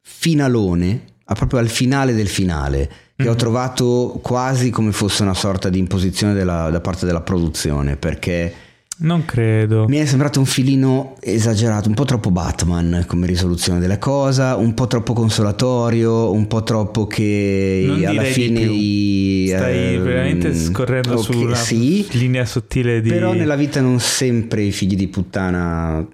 finalone, 0.00 1.04
a 1.24 1.34
proprio 1.34 1.58
al 1.60 1.68
finale 1.68 2.14
del 2.14 2.28
finale, 2.28 2.90
che 3.16 3.28
ho 3.28 3.32
Mhm. 3.32 3.36
trovato 3.38 4.18
quasi 4.22 4.70
come 4.70 4.92
fosse 4.92 5.22
una 5.22 5.34
sorta 5.34 5.68
di 5.70 5.78
imposizione 5.78 6.34
della- 6.34 6.68
da 6.70 6.80
parte 6.80 7.06
della 7.06 7.22
produzione, 7.22 7.96
perché 7.96 8.52
Non 8.98 9.24
credo. 9.24 9.86
mi 9.88 9.96
è 9.98 10.04
sembrato 10.06 10.38
un 10.38 10.44
filino 10.46 11.16
esagerato, 11.20 11.88
un 11.88 11.94
po' 11.94 12.04
troppo 12.04 12.30
Batman 12.30 13.04
come 13.06 13.26
risoluzione 13.26 13.78
della 13.78 13.98
cosa, 13.98 14.56
un 14.56 14.72
po' 14.74 14.86
troppo 14.86 15.12
consolatorio, 15.12 16.30
un 16.32 16.46
po' 16.46 16.62
troppo 16.62 17.06
che 17.06 17.84
Non 17.86 18.04
alla 18.04 18.22
fine 18.22 18.60
i, 18.60 19.46
Stai 19.48 19.94
ehm, 19.96 20.02
veramente 20.02 20.54
scorrendo 20.54 21.14
ok, 21.14 21.22
su 21.22 21.38
una 21.40 21.54
sì, 21.54 22.06
linea 22.12 22.44
sottile 22.44 23.00
di... 23.00 23.08
però 23.10 23.32
nella 23.32 23.56
vita 23.56 23.80
non 23.80 23.98
sempre 24.00 24.62
i 24.62 24.72
figli 24.72 24.96
di 24.96 25.08
puttana 25.08 26.06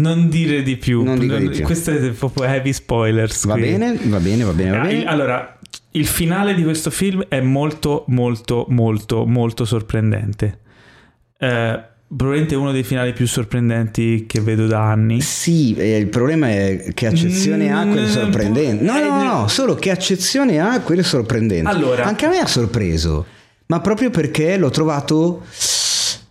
Non 0.00 0.28
dire 0.28 0.62
di 0.64 0.76
più. 0.76 1.02
Non 1.04 1.18
dico 1.18 1.36
di 1.36 1.48
più. 1.48 1.62
Queste 1.64 1.98
è 1.98 2.10
proprio 2.10 2.44
heavy 2.44 2.72
spoilers. 2.72 3.44
va 3.46 3.52
qui. 3.54 3.62
bene, 3.62 3.96
va 4.04 4.18
bene, 4.18 4.42
va 4.44 4.52
bene, 4.52 4.70
va 4.76 4.82
bene. 4.84 5.04
Allora, 5.04 5.53
il 5.96 6.06
finale 6.06 6.54
di 6.54 6.62
questo 6.64 6.90
film 6.90 7.24
è 7.28 7.40
molto, 7.40 8.04
molto, 8.08 8.66
molto, 8.68 9.26
molto 9.26 9.64
sorprendente. 9.64 10.58
Eh, 11.38 11.80
probabilmente 12.08 12.56
uno 12.56 12.72
dei 12.72 12.82
finali 12.82 13.12
più 13.12 13.26
sorprendenti 13.28 14.24
che 14.26 14.40
vedo 14.40 14.66
da 14.66 14.90
anni. 14.90 15.20
Sì, 15.20 15.74
eh, 15.76 15.96
il 15.98 16.08
problema 16.08 16.48
è 16.48 16.90
che 16.94 17.06
accezione 17.06 17.72
ha 17.72 17.86
quel 17.86 18.04
Mm, 18.04 18.10
sorprendente. 18.10 18.84
No, 18.84 18.96
eh, 18.98 19.06
no, 19.08 19.22
no, 19.40 19.48
solo 19.48 19.76
che 19.76 19.90
accezione 19.92 20.58
ha 20.58 20.80
quel 20.80 21.04
sorprendente. 21.04 21.68
Allora- 21.70 22.04
Anche 22.04 22.26
a 22.26 22.28
me 22.28 22.38
ha 22.38 22.46
sorpreso, 22.46 23.26
ma 23.66 23.80
proprio 23.80 24.10
perché 24.10 24.56
l'ho 24.56 24.70
trovato... 24.70 25.42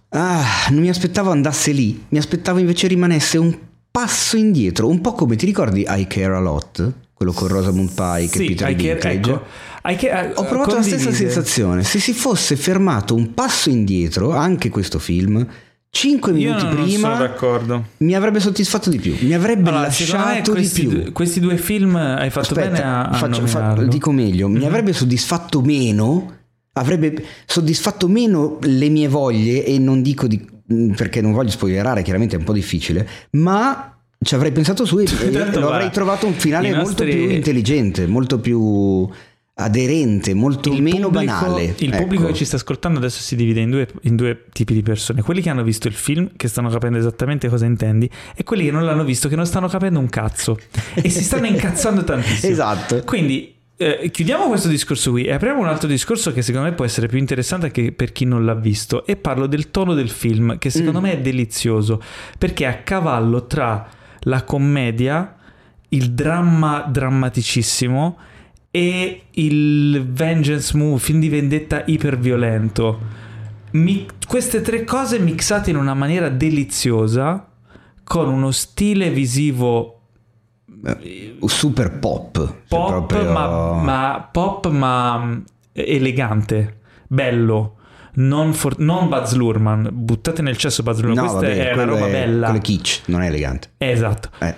Ah, 0.10 0.44
non 0.72 0.82
mi 0.82 0.90
aspettavo 0.90 1.32
andasse 1.32 1.72
lì, 1.72 2.04
mi 2.10 2.18
aspettavo 2.18 2.60
invece 2.60 2.88
rimanesse 2.88 3.38
un 3.40 3.58
passo 3.90 4.36
indietro, 4.38 4.88
un 4.88 5.02
po' 5.02 5.14
come 5.14 5.36
ti 5.36 5.46
ricordi 5.46 5.86
I 5.88 6.06
Care 6.08 6.36
A 6.36 6.40
Lot, 6.40 6.94
quello 7.24 7.32
con 7.32 7.48
Rosamund 7.48 7.90
Pike 7.94 8.38
Sì, 8.38 8.44
e 8.44 8.48
Peter 8.48 8.70
I 8.70 8.76
Dinklage? 8.76 9.18
ecco, 9.18 9.42
care- 9.98 10.32
Ho 10.36 10.44
provato 10.46 10.76
la 10.76 10.82
stessa 10.82 11.06
condivide. 11.06 11.30
sensazione. 11.32 11.84
Se 11.84 12.00
si 12.00 12.14
fosse 12.14 12.56
fermato 12.56 13.16
un 13.16 13.34
passo 13.34 13.70
indietro, 13.70 14.32
anche 14.36 14.70
questo 14.70 15.00
film, 15.00 15.46
5 15.90 16.32
Io 16.32 16.38
minuti 16.56 16.66
non 16.66 16.84
prima 16.84 17.16
d'accordo. 17.16 17.86
mi 17.98 18.16
avrebbe 18.16 18.40
soddisfatto 18.40 18.90
di 18.90 18.98
più, 18.98 19.16
mi 19.22 19.34
avrebbe 19.34 19.70
Allora, 19.70 19.84
lasciato 19.84 20.54
di 20.54 20.68
più. 20.68 21.12
questi 21.12 21.40
due 21.40 21.58
film 21.58 21.96
hai 21.96 22.30
fatto 22.32 22.56
bene 22.56 22.82
a, 22.84 23.04
a 23.06 23.14
faccio- 23.14 23.46
fa- 23.46 23.74
dico 23.88 24.12
meglio, 24.12 24.48
mi 24.50 24.60
Mhm. 24.60 24.66
avrebbe 24.66 24.92
soddisfatto 24.92 25.62
meno, 25.62 26.32
avrebbe 26.74 27.24
soddisfatto 27.46 28.08
meno 28.08 28.58
le 28.62 28.90
mie 28.90 29.08
voglie 29.08 29.64
e 29.66 29.78
non 29.78 30.02
dico 30.02 30.26
di, 30.26 30.44
perché 30.96 31.22
non 31.22 31.32
voglio 31.32 31.52
spoilerare, 31.52 32.02
chiaramente 32.02 32.36
è 32.36 32.40
un 32.40 32.46
po' 32.46 32.54
difficile, 32.54 33.08
ma 33.34 33.93
ci 34.24 34.36
avrei 34.36 34.52
pensato 34.52 34.86
su 34.86 35.00
e, 35.00 35.04
e 35.04 35.30
Tanto 35.32 35.60
lo 35.60 35.70
avrei 35.72 35.90
trovato 35.92 36.26
un 36.28 36.34
finale 36.34 36.68
I 36.70 36.72
molto 36.72 36.88
nostri- 37.04 37.12
più 37.12 37.30
intelligente, 37.30 38.08
molto 38.08 38.40
più 38.40 39.10
aderente, 39.56 40.34
molto 40.34 40.72
il 40.74 40.82
meno 40.82 41.10
pubblico, 41.10 41.32
banale. 41.32 41.76
Il 41.78 41.90
Ecco. 41.94 42.02
pubblico 42.04 42.26
che 42.28 42.34
ci 42.34 42.46
sta 42.46 42.56
ascoltando 42.56 42.98
adesso 42.98 43.22
si 43.22 43.36
divide 43.36 43.60
in 43.60 43.70
due, 43.70 43.88
in 44.02 44.16
due 44.16 44.46
tipi 44.52 44.74
di 44.74 44.82
persone: 44.82 45.22
quelli 45.22 45.42
che 45.42 45.50
hanno 45.50 45.64
visto 45.64 45.88
il 45.88 45.94
film, 45.94 46.32
che 46.36 46.48
stanno 46.48 46.70
capendo 46.70 46.98
esattamente 46.98 47.48
cosa 47.50 47.66
intendi, 47.66 48.10
e 48.36 48.44
quelli 48.44 48.66
che 48.66 48.72
non 48.72 48.84
l'hanno 48.86 49.04
visto, 49.04 49.28
che 49.30 49.36
non 49.36 49.46
stanno 49.46 49.68
capendo 49.68 50.00
un 50.00 50.10
cazzo 50.10 50.58
e 50.96 51.08
si 51.10 51.24
stanno 51.24 51.46
incazzando 51.46 52.02
tantissimo. 52.06 52.52
Esatto. 52.52 53.04
Quindi 53.04 53.54
eh, 53.78 54.10
chiudiamo 54.12 54.48
questo 54.48 54.70
discorso 54.70 55.12
qui 55.12 55.26
e 55.26 55.34
apriamo 55.34 55.60
un 55.60 55.68
altro 55.68 55.88
discorso 55.88 56.32
che 56.34 56.42
secondo 56.42 56.68
me 56.70 56.74
può 56.74 56.86
essere 56.86 57.08
più 57.08 57.18
interessante 57.20 57.68
anche 57.68 57.92
per 57.92 58.12
chi 58.12 58.26
non 58.26 58.46
l'ha 58.46 58.56
visto. 58.56 59.06
E 59.06 59.18
parlo 59.18 59.46
del 59.46 59.70
tono 59.70 59.94
del 59.94 60.10
film, 60.10 60.58
che 60.58 60.72
secondo 60.72 61.00
Mm. 61.00 61.04
me 61.04 61.12
è 61.12 61.20
delizioso 61.22 62.02
perché 62.40 62.64
è 62.66 62.68
a 62.70 62.78
cavallo 62.78 63.46
tra 63.46 63.88
la 64.24 64.44
commedia, 64.44 65.36
il 65.90 66.12
dramma 66.12 66.82
drammaticissimo 66.82 68.18
e 68.72 69.24
il 69.32 70.06
vengeance 70.10 70.76
movie, 70.76 71.00
film 71.00 71.20
di 71.20 71.30
vendetta 71.30 71.84
iperviolento. 71.86 73.00
Mi- 73.72 74.06
queste 74.28 74.62
tre 74.62 74.84
cose 74.84 75.20
mixate 75.20 75.70
in 75.70 75.76
una 75.78 75.94
maniera 75.94 76.30
deliziosa, 76.30 77.48
con 78.04 78.28
uno 78.28 78.52
stile 78.52 79.10
visivo 79.12 80.00
Eh, 81.00 81.38
super 81.46 81.98
pop. 82.00 82.36
cioè 82.38 82.56
pop, 82.68 83.08
proprio- 83.08 83.32
ma, 83.32 83.74
ma- 83.82 84.30
pop 84.32 84.68
ma 84.70 85.42
elegante, 85.72 86.80
bello. 87.08 87.78
Non, 88.16 88.54
for- 88.54 88.78
non 88.80 89.10
Buzz 89.10 89.34
Lurman, 89.34 89.90
buttate 89.92 90.42
nel 90.42 90.58
cesso 90.58 90.84
Buzz 90.84 91.00
Lurman, 91.00 91.26
No, 91.26 91.32
questa 91.32 91.48
vabbè, 91.48 91.70
è 91.70 91.74
una 91.74 91.84
roba 91.86 92.08
è, 92.08 92.12
bella. 92.12 92.46
quello 92.46 92.60
è 92.60 92.62
kitsch, 92.62 93.02
non 93.08 93.22
è 93.24 93.28
elegante. 93.28 93.70
Esatto. 93.78 94.30
Eh. 94.40 94.56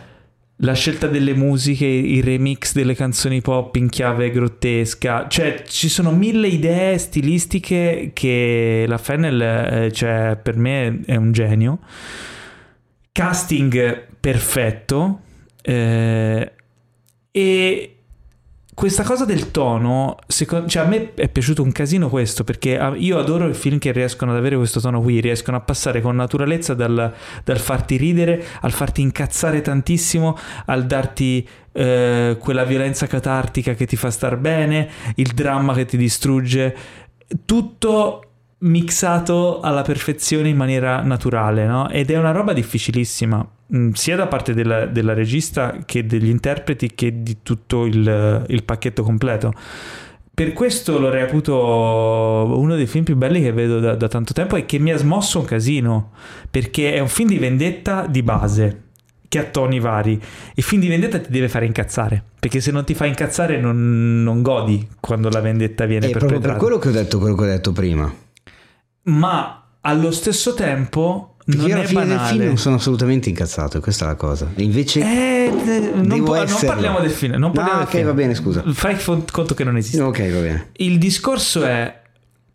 La 0.59 0.73
scelta 0.73 1.07
delle 1.07 1.33
musiche, 1.33 1.85
i 1.85 2.21
remix 2.21 2.73
delle 2.73 2.95
canzoni 2.95 3.41
pop 3.41 3.75
in 3.75 3.89
chiave 3.89 4.29
grottesca, 4.31 5.27
cioè 5.27 5.63
ci 5.67 5.89
sono 5.89 6.11
mille 6.11 6.47
idee 6.47 6.97
stilistiche 6.97 8.11
che 8.13 8.85
la 8.87 8.97
Fennel, 8.97 9.41
eh, 9.41 9.91
cioè, 9.91 10.37
per 10.41 10.55
me 10.55 11.01
è 11.05 11.15
un 11.17 11.31
genio. 11.33 11.79
Casting 13.11 14.05
perfetto. 14.19 15.19
eh, 15.61 16.51
e 17.31 17.94
questa 18.75 19.03
cosa 19.03 19.23
del 19.23 19.51
tono, 19.51 20.17
secondo, 20.27 20.67
cioè 20.67 20.83
a 20.83 20.85
me 20.85 21.13
è 21.13 21.29
piaciuto 21.29 21.63
un 21.63 21.71
casino 21.71 22.09
questo 22.09 22.43
perché 22.43 22.77
io 22.97 23.17
adoro 23.17 23.47
i 23.47 23.53
film 23.53 23.79
che 23.79 23.93
riescono 23.93 24.31
ad 24.31 24.37
avere 24.37 24.57
questo 24.57 24.81
tono 24.81 25.01
qui, 25.01 25.21
riescono 25.21 25.55
a 25.55 25.61
passare 25.61 26.01
con 26.01 26.17
naturalezza 26.17 26.73
dal, 26.73 27.13
dal 27.45 27.57
farti 27.57 27.95
ridere 27.95 28.43
al 28.59 28.73
farti 28.73 29.01
incazzare 29.01 29.61
tantissimo, 29.61 30.37
al 30.65 30.85
darti 30.85 31.47
eh, 31.71 32.35
quella 32.37 32.65
violenza 32.65 33.07
catartica 33.07 33.73
che 33.75 33.85
ti 33.85 33.95
fa 33.95 34.11
star 34.11 34.35
bene, 34.35 34.89
il 35.15 35.31
dramma 35.33 35.73
che 35.73 35.85
ti 35.85 35.95
distrugge, 35.95 36.75
tutto 37.45 38.23
mixato 38.59 39.59
alla 39.59 39.81
perfezione 39.81 40.49
in 40.49 40.57
maniera 40.57 41.01
naturale, 41.01 41.65
no? 41.65 41.89
Ed 41.89 42.09
è 42.09 42.17
una 42.17 42.31
roba 42.31 42.53
difficilissima, 42.53 43.47
mh, 43.67 43.89
sia 43.91 44.15
da 44.15 44.27
parte 44.27 44.53
della, 44.53 44.85
della 44.85 45.13
regista 45.13 45.77
che 45.85 46.05
degli 46.05 46.29
interpreti 46.29 46.93
che 46.95 47.21
di 47.21 47.37
tutto 47.43 47.85
il, 47.85 48.45
il 48.47 48.63
pacchetto 48.63 49.03
completo. 49.03 49.53
Per 50.33 50.51
questo 50.51 50.99
lo 50.99 51.09
reputo 51.09 51.53
uno 51.55 52.75
dei 52.75 52.87
film 52.87 53.05
più 53.05 53.15
belli 53.15 53.41
che 53.41 53.53
vedo 53.53 53.79
da, 53.79 53.95
da 53.95 54.07
tanto 54.09 54.33
tempo 54.33 54.57
e 54.57 54.65
che 54.65 54.79
mi 54.79 54.91
ha 54.91 54.97
smosso 54.97 55.39
un 55.39 55.45
casino, 55.45 56.11
perché 56.51 56.93
è 56.93 56.99
un 56.99 57.07
film 57.07 57.29
di 57.29 57.37
vendetta 57.37 58.05
di 58.05 58.21
base, 58.21 58.81
che 59.29 59.39
ha 59.39 59.43
toni 59.43 59.79
vari. 59.79 60.21
Il 60.55 60.63
film 60.63 60.81
di 60.81 60.89
vendetta 60.89 61.19
ti 61.19 61.29
deve 61.31 61.47
fare 61.47 61.65
incazzare, 61.65 62.21
perché 62.37 62.59
se 62.59 62.71
non 62.71 62.83
ti 62.83 62.93
fa 62.93 63.05
incazzare 63.05 63.61
non, 63.61 64.23
non 64.23 64.41
godi 64.41 64.85
quando 64.99 65.29
la 65.29 65.39
vendetta 65.39 65.85
viene 65.85 66.07
È 66.07 66.09
proprio 66.09 66.31
perpetrata. 66.31 66.57
per 66.57 66.67
quello 66.67 66.81
che 66.81 66.89
ho 66.89 66.91
detto 66.91 67.17
quello 67.19 67.35
che 67.35 67.43
ho 67.43 67.47
detto 67.47 67.71
prima. 67.71 68.13
Ma 69.05 69.63
allo 69.81 70.11
stesso 70.11 70.53
tempo 70.53 71.35
non 71.47 71.67
io 71.67 71.75
alla 71.75 71.83
è 71.83 71.87
fine 71.87 72.05
del 72.05 72.15
banale. 72.15 72.31
film 72.33 72.45
non 72.45 72.57
sono 72.57 72.75
assolutamente 72.75 73.29
incazzato, 73.29 73.79
questa 73.79 74.05
è 74.05 74.07
la 74.07 74.15
cosa. 74.15 74.49
Invece 74.55 74.99
Eh, 75.01 75.91
non, 75.93 76.23
po- 76.23 76.35
non 76.35 76.47
parliamo 76.65 76.99
del 76.99 77.11
film. 77.11 77.33
Non 77.33 77.41
No, 77.41 77.51
parliamo 77.51 77.77
del 77.79 77.87
ok, 77.87 77.93
film. 77.95 78.05
va 78.07 78.13
bene, 78.13 78.33
scusa. 78.33 78.63
Fai 78.73 78.97
conto 79.31 79.53
che 79.53 79.63
non 79.63 79.77
esiste. 79.77 80.01
Ok, 80.01 80.31
va 80.31 80.39
bene. 80.39 80.69
Il 80.77 80.97
discorso 80.97 81.63
è, 81.63 82.01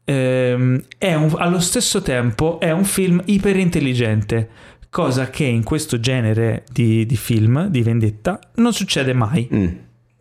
ehm, 0.05 0.83
è 0.99 1.15
un- 1.15 1.35
allo 1.39 1.61
stesso 1.61 2.03
tempo 2.03 2.59
è 2.59 2.73
un 2.73 2.85
film 2.85 3.23
iperintelligente, 3.27 4.49
cosa 4.91 5.31
che 5.31 5.45
in 5.45 5.63
questo 5.63 6.01
genere 6.01 6.65
di, 6.73 7.07
di 7.07 7.17
film, 7.17 7.69
di 7.69 7.83
vendetta, 7.83 8.41
non 8.57 8.73
succede 8.73 9.13
mai. 9.13 9.49
Mm. 9.55 9.67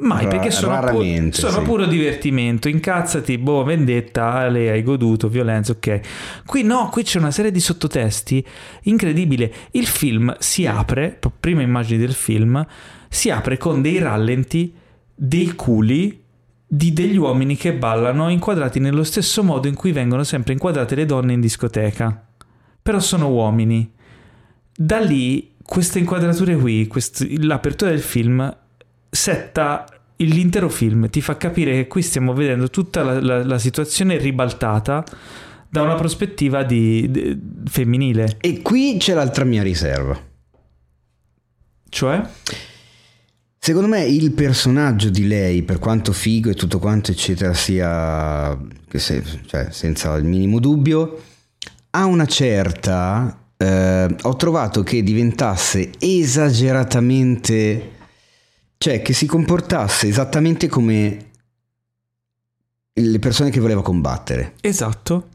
Mai, 0.01 0.23
Ra- 0.23 0.29
perché 0.29 0.49
sono, 0.49 0.79
pu- 0.79 1.29
sono 1.31 1.57
sì. 1.59 1.61
puro 1.63 1.85
divertimento. 1.85 2.69
Incazzati, 2.69 3.37
boh, 3.37 3.63
vendetta, 3.63 4.47
le 4.47 4.69
hai 4.69 4.81
goduto, 4.81 5.27
violenza, 5.27 5.73
ok. 5.73 5.99
Qui 6.45 6.63
no, 6.63 6.87
qui 6.89 7.03
c'è 7.03 7.19
una 7.19 7.31
serie 7.31 7.51
di 7.51 7.59
sottotesti 7.59 8.45
incredibile. 8.83 9.51
Il 9.71 9.87
film 9.87 10.33
si 10.39 10.65
apre, 10.65 11.17
p- 11.19 11.29
prime 11.37 11.63
immagini 11.63 11.99
del 11.99 12.13
film, 12.13 12.65
si 13.09 13.29
apre 13.29 13.57
con 13.57 13.81
dei 13.81 13.97
rallenti, 13.97 14.73
dei 15.13 15.53
culi 15.55 16.23
di 16.71 16.93
degli 16.93 17.17
uomini 17.17 17.57
che 17.57 17.73
ballano 17.73 18.29
inquadrati 18.29 18.79
nello 18.79 19.03
stesso 19.03 19.43
modo 19.43 19.67
in 19.67 19.73
cui 19.73 19.91
vengono 19.91 20.23
sempre 20.23 20.53
inquadrate 20.53 20.95
le 20.95 21.05
donne 21.05 21.33
in 21.33 21.41
discoteca. 21.41 22.25
Però 22.81 22.99
sono 22.99 23.27
uomini. 23.29 23.91
Da 24.77 24.99
lì, 24.99 25.55
queste 25.61 25.99
inquadrature 25.99 26.55
qui, 26.55 26.87
quest- 26.87 27.27
l'apertura 27.39 27.89
del 27.89 27.99
film 27.99 28.55
setta 29.09 29.85
l'intero 30.17 30.69
film, 30.69 31.09
ti 31.09 31.21
fa 31.21 31.37
capire 31.37 31.71
che 31.73 31.87
qui 31.87 32.01
stiamo 32.01 32.33
vedendo 32.33 32.69
tutta 32.69 33.03
la, 33.03 33.21
la- 33.21 33.43
la 33.45 33.57
situazione 33.57 34.17
ribaltata 34.17 35.03
da 35.69 35.81
una 35.81 35.95
prospettiva 35.95 36.63
di, 36.63 37.09
di- 37.09 37.39
femminile. 37.65 38.37
E 38.41 38.61
qui 38.61 38.97
c'è 38.97 39.13
l'altra 39.13 39.45
mia 39.45 39.63
riserva. 39.63 40.19
Cioè? 41.87 42.21
Secondo 43.57 43.87
me 43.87 44.03
il 44.03 44.31
personaggio 44.31 45.09
di 45.09 45.27
lei, 45.27 45.63
per 45.63 45.79
quanto 45.79 46.11
figo 46.11 46.49
e 46.49 46.53
tutto 46.53 46.79
quanto 46.79 47.11
eccetera 47.11 47.53
sia, 47.53 48.57
se- 48.93 49.23
cioè, 49.45 49.67
senza 49.71 50.13
il 50.15 50.25
minimo 50.25 50.59
dubbio, 50.59 51.21
ha 51.91 52.05
una 52.05 52.25
certa... 52.25 53.37
eh, 53.57 54.15
ho 54.21 54.35
trovato 54.35 54.83
che 54.83 55.01
diventasse 55.03 55.91
esageratamente... 55.99 57.91
cioè 58.79 59.01
che 59.01 59.11
si 59.11 59.25
comportasse 59.25 60.07
esattamente 60.07 60.67
come 60.67 61.17
le 62.93 63.19
persone 63.19 63.49
che 63.49 63.59
voleva 63.59 63.81
combattere. 63.83 64.53
Esatto. 64.61 65.27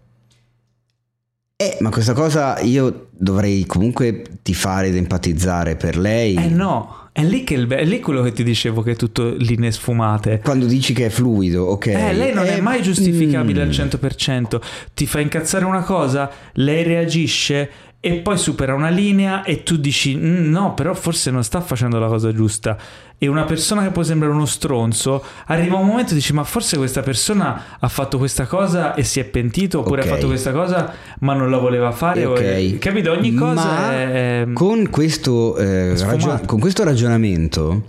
Eh, 1.56 1.76
ma 1.80 1.90
questa 1.90 2.14
cosa 2.14 2.58
io 2.60 3.08
dovrei 3.10 3.66
comunque 3.66 4.22
tifare 4.42 4.88
ed 4.88 4.96
empatizzare 4.96 5.76
per 5.76 5.98
lei. 5.98 6.34
Eh 6.36 6.48
no, 6.48 7.08
è 7.12 7.22
lì, 7.22 7.44
che 7.44 7.52
il 7.54 7.66
be- 7.66 7.76
è 7.76 7.84
lì 7.84 8.00
quello 8.00 8.22
che 8.22 8.32
ti 8.32 8.42
dicevo 8.42 8.80
che 8.82 8.92
è 8.92 8.96
tutto 8.96 9.34
linee 9.34 9.70
sfumate. 9.70 10.40
Quando 10.42 10.64
dici 10.64 10.94
che 10.94 11.06
è 11.06 11.10
fluido, 11.10 11.64
ok. 11.66 11.86
Eh, 11.86 12.12
lei 12.14 12.32
non 12.32 12.46
è 12.46 12.56
Eh, 12.56 12.60
mai 12.62 12.82
giustificabile 12.82 13.62
mm. 13.64 13.68
al 13.68 13.74
100%. 13.74 14.60
Ti 14.94 15.06
fa 15.06 15.20
incazzare 15.20 15.64
una 15.66 15.82
cosa, 15.82 16.30
lei 16.54 16.82
reagisce 16.82 17.70
e 18.06 18.12
poi 18.16 18.36
supera 18.36 18.74
una 18.74 18.90
linea 18.90 19.42
e 19.44 19.62
tu 19.62 19.76
dici 19.78 20.14
"Mm, 20.14 20.50
no, 20.50 20.74
però 20.74 20.92
forse 20.92 21.30
non 21.30 21.42
sta 21.42 21.62
facendo 21.62 21.98
la 21.98 22.06
cosa 22.06 22.34
giusta. 22.34 22.76
E 23.16 23.28
una 23.28 23.44
persona 23.44 23.82
che 23.82 23.90
può 23.90 24.02
sembrare 24.02 24.34
uno 24.34 24.44
stronzo, 24.44 25.24
arriva 25.46 25.76
un 25.76 25.86
momento 25.86 26.12
e 26.12 26.14
dici 26.16 26.34
ma 26.34 26.44
forse 26.44 26.76
questa 26.76 27.00
persona 27.00 27.78
ha 27.80 27.88
fatto 27.88 28.18
questa 28.18 28.44
cosa 28.44 28.92
e 28.94 29.04
si 29.04 29.20
è 29.20 29.24
pentito 29.24 29.78
oppure 29.80 30.02
Ok. 30.02 30.06
ha 30.06 30.10
fatto 30.14 30.26
questa 30.26 30.52
cosa 30.52 30.92
ma 31.20 31.32
non 31.32 31.48
la 31.50 31.56
voleva 31.56 31.90
fare. 31.92 32.26
o 32.26 32.32
Ok. 32.32 32.40
è- 32.40 32.78
capito? 32.78 33.12
Ogni 33.12 33.32
cosa 33.32 33.92
è... 33.92 34.46
Con 34.52 34.90
questo, 34.90 35.56
eh, 35.56 35.96
ragion- 36.04 36.44
con 36.44 36.60
questo 36.60 36.84
ragionamento, 36.84 37.84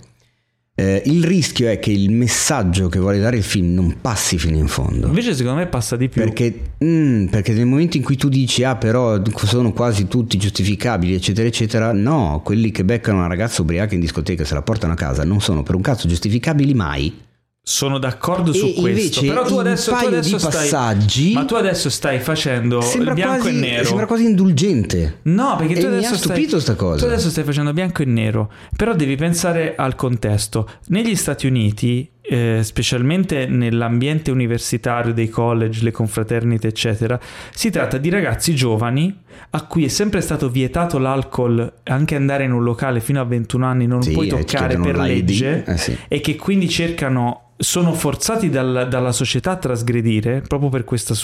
eh, 0.78 1.02
il 1.06 1.24
rischio 1.24 1.70
è 1.70 1.78
che 1.78 1.90
il 1.90 2.10
messaggio 2.10 2.90
che 2.90 2.98
vuole 2.98 3.18
dare 3.18 3.38
il 3.38 3.42
film 3.42 3.72
non 3.72 3.96
passi 4.02 4.38
fino 4.38 4.58
in 4.58 4.68
fondo. 4.68 5.06
Invece 5.06 5.34
secondo 5.34 5.58
me 5.58 5.66
passa 5.68 5.96
di 5.96 6.10
più. 6.10 6.22
Perché, 6.22 6.60
mm, 6.84 7.26
perché 7.28 7.54
nel 7.54 7.64
momento 7.64 7.96
in 7.96 8.02
cui 8.02 8.16
tu 8.16 8.28
dici, 8.28 8.62
ah, 8.62 8.76
però 8.76 9.18
sono 9.34 9.72
quasi 9.72 10.06
tutti 10.06 10.36
giustificabili, 10.36 11.14
eccetera, 11.14 11.48
eccetera, 11.48 11.92
no, 11.92 12.42
quelli 12.44 12.70
che 12.70 12.84
beccano 12.84 13.18
una 13.18 13.26
ragazza 13.26 13.62
ubriaca 13.62 13.94
in 13.94 14.00
discoteca 14.00 14.42
e 14.42 14.44
se 14.44 14.52
la 14.52 14.60
portano 14.60 14.92
a 14.92 14.96
casa 14.96 15.24
non 15.24 15.40
sono 15.40 15.62
per 15.62 15.74
un 15.74 15.80
cazzo 15.80 16.08
giustificabili 16.08 16.74
mai. 16.74 17.24
Sono 17.68 17.98
d'accordo 17.98 18.52
su 18.52 18.64
E 18.66 18.74
questo, 18.74 19.22
però 19.22 19.44
tu 19.44 19.56
adesso, 19.56 19.90
tu 19.90 20.06
adesso 20.06 20.38
stai 20.38 20.50
passaggi- 20.52 21.32
Ma 21.32 21.44
tu 21.44 21.56
adesso 21.56 21.90
stai 21.90 22.20
facendo 22.20 22.80
Sembra 22.80 23.12
bianco 23.12 23.40
quasi, 23.42 23.56
e 23.56 23.60
nero. 23.60 23.84
sembra 23.84 24.06
quasi 24.06 24.24
indulgente. 24.24 25.18
No, 25.22 25.56
perché 25.56 25.72
E 25.72 25.80
tu 25.80 25.88
mi 25.88 25.96
adesso 25.96 26.14
ha 26.14 26.16
stupito 26.16 26.48
stai, 26.60 26.60
sta 26.60 26.74
cosa. 26.76 26.98
Tu 27.04 27.10
adesso 27.12 27.28
stai 27.28 27.42
facendo 27.42 27.72
bianco 27.72 28.02
e 28.02 28.04
nero, 28.04 28.52
però 28.76 28.94
devi 28.94 29.16
pensare 29.16 29.74
al 29.76 29.96
contesto. 29.96 30.68
Negli 30.90 31.16
Stati 31.16 31.48
Uniti, 31.48 32.08
eh, 32.28 32.60
specialmente 32.62 33.46
nell'ambiente 33.46 34.30
universitario 34.30 35.12
dei 35.12 35.28
college, 35.28 35.82
le 35.84 35.90
confraternite, 35.92 36.68
eccetera, 36.68 37.18
si 37.52 37.70
tratta 37.70 37.98
di 37.98 38.10
ragazzi 38.10 38.54
giovani 38.54 39.16
a 39.50 39.62
cui 39.66 39.84
è 39.84 39.88
sempre 39.88 40.20
stato 40.20 40.48
vietato 40.48 40.98
l'alcol, 40.98 41.72
anche 41.84 42.16
andare 42.16 42.44
in 42.44 42.52
un 42.52 42.62
locale 42.62 43.00
fino 43.00 43.20
a 43.20 43.24
21 43.24 43.66
anni 43.66 43.86
non 43.86 44.02
Sì, 44.02 44.12
puoi 44.12 44.26
eh, 44.26 44.30
toccare 44.30 44.78
per 44.78 44.96
legge 44.98 45.64
Eh 45.64 45.76
sì. 45.76 45.96
e 46.08 46.20
che 46.20 46.36
quindi 46.36 46.68
cercano 46.68 47.42
sono 47.58 47.94
forzati 47.94 48.50
dal- 48.50 48.86
dalla 48.90 49.12
società 49.12 49.52
a 49.52 49.56
trasgredire 49.56 50.42
proprio 50.46 50.68
per 50.68 50.84
questa, 50.84 51.14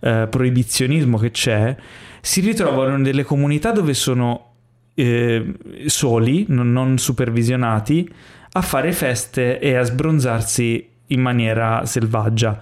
eh, 0.00 0.26
proibizionismo 0.30 1.18
che 1.18 1.30
c'è 1.30 1.76
si 2.22 2.40
ritrovano 2.40 2.96
in 2.96 3.02
delle 3.02 3.22
comunità 3.24 3.72
dove 3.72 3.92
sono 3.92 4.52
eh, 4.94 5.44
soli 5.86 6.46
non, 6.48 6.72
non 6.72 6.96
supervisionati 6.96 8.08
a 8.52 8.60
fare 8.62 8.92
feste 8.92 9.58
e 9.58 9.74
a 9.76 9.82
sbronzarsi 9.82 10.88
in 11.08 11.20
maniera 11.20 11.84
selvaggia 11.86 12.60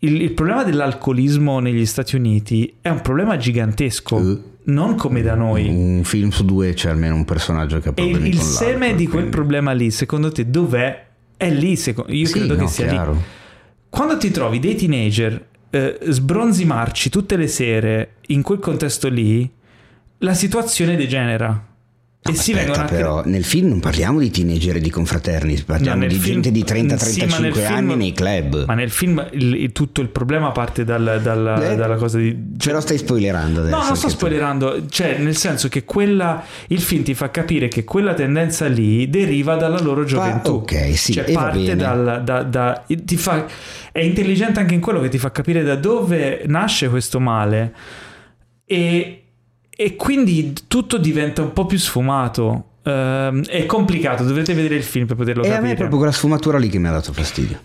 il, 0.00 0.20
il 0.22 0.32
problema 0.32 0.64
dell'alcolismo 0.64 1.58
negli 1.60 1.84
Stati 1.86 2.14
Uniti 2.16 2.76
è 2.80 2.88
un 2.88 3.00
problema 3.00 3.36
gigantesco 3.36 4.18
Eh. 4.18 4.38
non 4.64 4.94
come 4.94 5.22
da 5.22 5.34
noi 5.34 5.66
Un 5.68 6.02
film 6.04 6.30
su 6.30 6.44
due 6.44 6.72
c'è 6.74 6.90
almeno 6.90 7.14
un 7.16 7.24
personaggio 7.24 7.80
che 7.80 7.88
ha 7.88 7.92
e 7.96 8.02
il, 8.02 8.10
problemi 8.10 8.28
il 8.30 8.36
con 8.38 8.46
seme 8.46 8.88
di 8.94 9.04
quel 9.04 9.10
quindi- 9.10 9.30
problema 9.30 9.72
lì, 9.72 9.90
secondo 9.90 10.30
te, 10.30 10.48
dov'è? 10.48 11.06
È 11.36 11.50
lì, 11.50 11.74
seco- 11.76 12.06
io 12.08 12.26
Sì, 12.26 12.32
credo 12.32 12.54
no, 12.56 12.60
che 12.64 12.68
sia 12.68 12.84
lì. 12.86 12.90
chiaro. 12.90 13.22
Quando 13.88 14.16
ti 14.18 14.30
trovi 14.30 14.58
dei 14.58 14.74
teenager 14.76 15.46
eh, 15.70 15.98
sbronzi 16.08 16.64
marci 16.64 17.10
tutte 17.10 17.36
le 17.36 17.46
sere 17.48 18.14
in 18.28 18.42
quel 18.42 18.58
contesto 18.58 19.08
lì, 19.08 19.48
la 20.18 20.34
situazione 20.34 20.96
degenera. 20.96 21.66
No, 22.20 22.34
si 22.34 22.52
aspetta, 22.52 22.84
però 22.84 23.22
nel 23.24 23.44
film 23.44 23.68
non 23.68 23.80
parliamo 23.80 24.18
di 24.18 24.28
teenager 24.30 24.76
e 24.76 24.80
di 24.80 24.90
confraterni, 24.90 25.62
parliamo 25.64 26.06
di 26.06 26.14
film- 26.16 26.42
gente 26.42 26.50
di 26.50 26.62
sì, 26.66 26.72
ma 26.74 26.96
30-35 26.96 27.40
nel 27.40 27.54
film- 27.54 27.66
anni 27.74 27.96
nei 27.96 28.12
club. 28.12 28.64
Ma 28.66 28.74
nel 28.74 28.90
film 28.90 29.26
il- 29.32 29.72
tutto 29.72 30.02
il 30.02 30.08
problema 30.10 30.50
parte 30.50 30.84
dal- 30.84 31.20
dalla, 31.22 31.70
Eh, 31.72 31.76
dalla 31.76 31.94
cosa 31.96 32.18
di... 32.18 32.36
Però 32.62 32.80
stai 32.80 32.98
spoilerando 32.98 33.60
adesso. 33.60 33.76
No, 33.76 33.82
non 33.82 33.96
sto 33.96 34.08
che 34.08 34.12
tu- 34.12 34.18
spoilerando, 34.18 34.86
cioè 34.88 35.16
nel 35.18 35.36
senso 35.36 35.68
che 35.68 35.84
quella, 35.84 36.44
il 36.66 36.80
film 36.82 37.02
ti 37.02 37.14
fa 37.14 37.30
capire 37.30 37.68
che 37.68 37.84
quella 37.84 38.12
tendenza 38.12 38.66
lì 38.66 39.08
deriva 39.08 39.54
dalla 39.56 39.80
loro 39.80 40.04
gioventù. 40.04 40.54
ok, 40.54 40.98
sì, 40.98 41.12
cioè 41.14 41.32
parte 41.32 41.76
dal, 41.76 42.20
da, 42.24 42.42
da- 42.42 42.84
fa, 43.16 43.46
è 43.90 44.00
intelligente 44.00 44.60
anche 44.60 44.74
in 44.74 44.80
quello 44.80 45.00
che 45.00 45.08
ti 45.08 45.18
fa 45.18 45.30
capire 45.30 45.62
da 45.62 45.76
dove 45.76 46.42
nasce 46.46 46.90
questo 46.90 47.20
male 47.20 47.74
e, 48.66 49.22
e 49.80 49.94
quindi 49.94 50.54
tutto 50.66 50.98
diventa 50.98 51.40
un 51.42 51.52
po' 51.52 51.64
più 51.64 51.78
sfumato. 51.78 52.64
Ehm, 52.82 53.44
è 53.44 53.64
complicato, 53.64 54.24
dovrete 54.24 54.52
vedere 54.52 54.74
il 54.74 54.82
film 54.82 55.06
per 55.06 55.14
poterlo 55.14 55.44
E 55.44 55.46
a 55.46 55.50
capire. 55.50 55.66
me 55.68 55.72
è 55.74 55.76
proprio 55.76 55.98
quella 55.98 56.12
sfumatura 56.12 56.58
lì 56.58 56.68
che 56.68 56.78
mi 56.78 56.88
ha 56.88 56.90
dato 56.90 57.12
fastidio. 57.12 57.60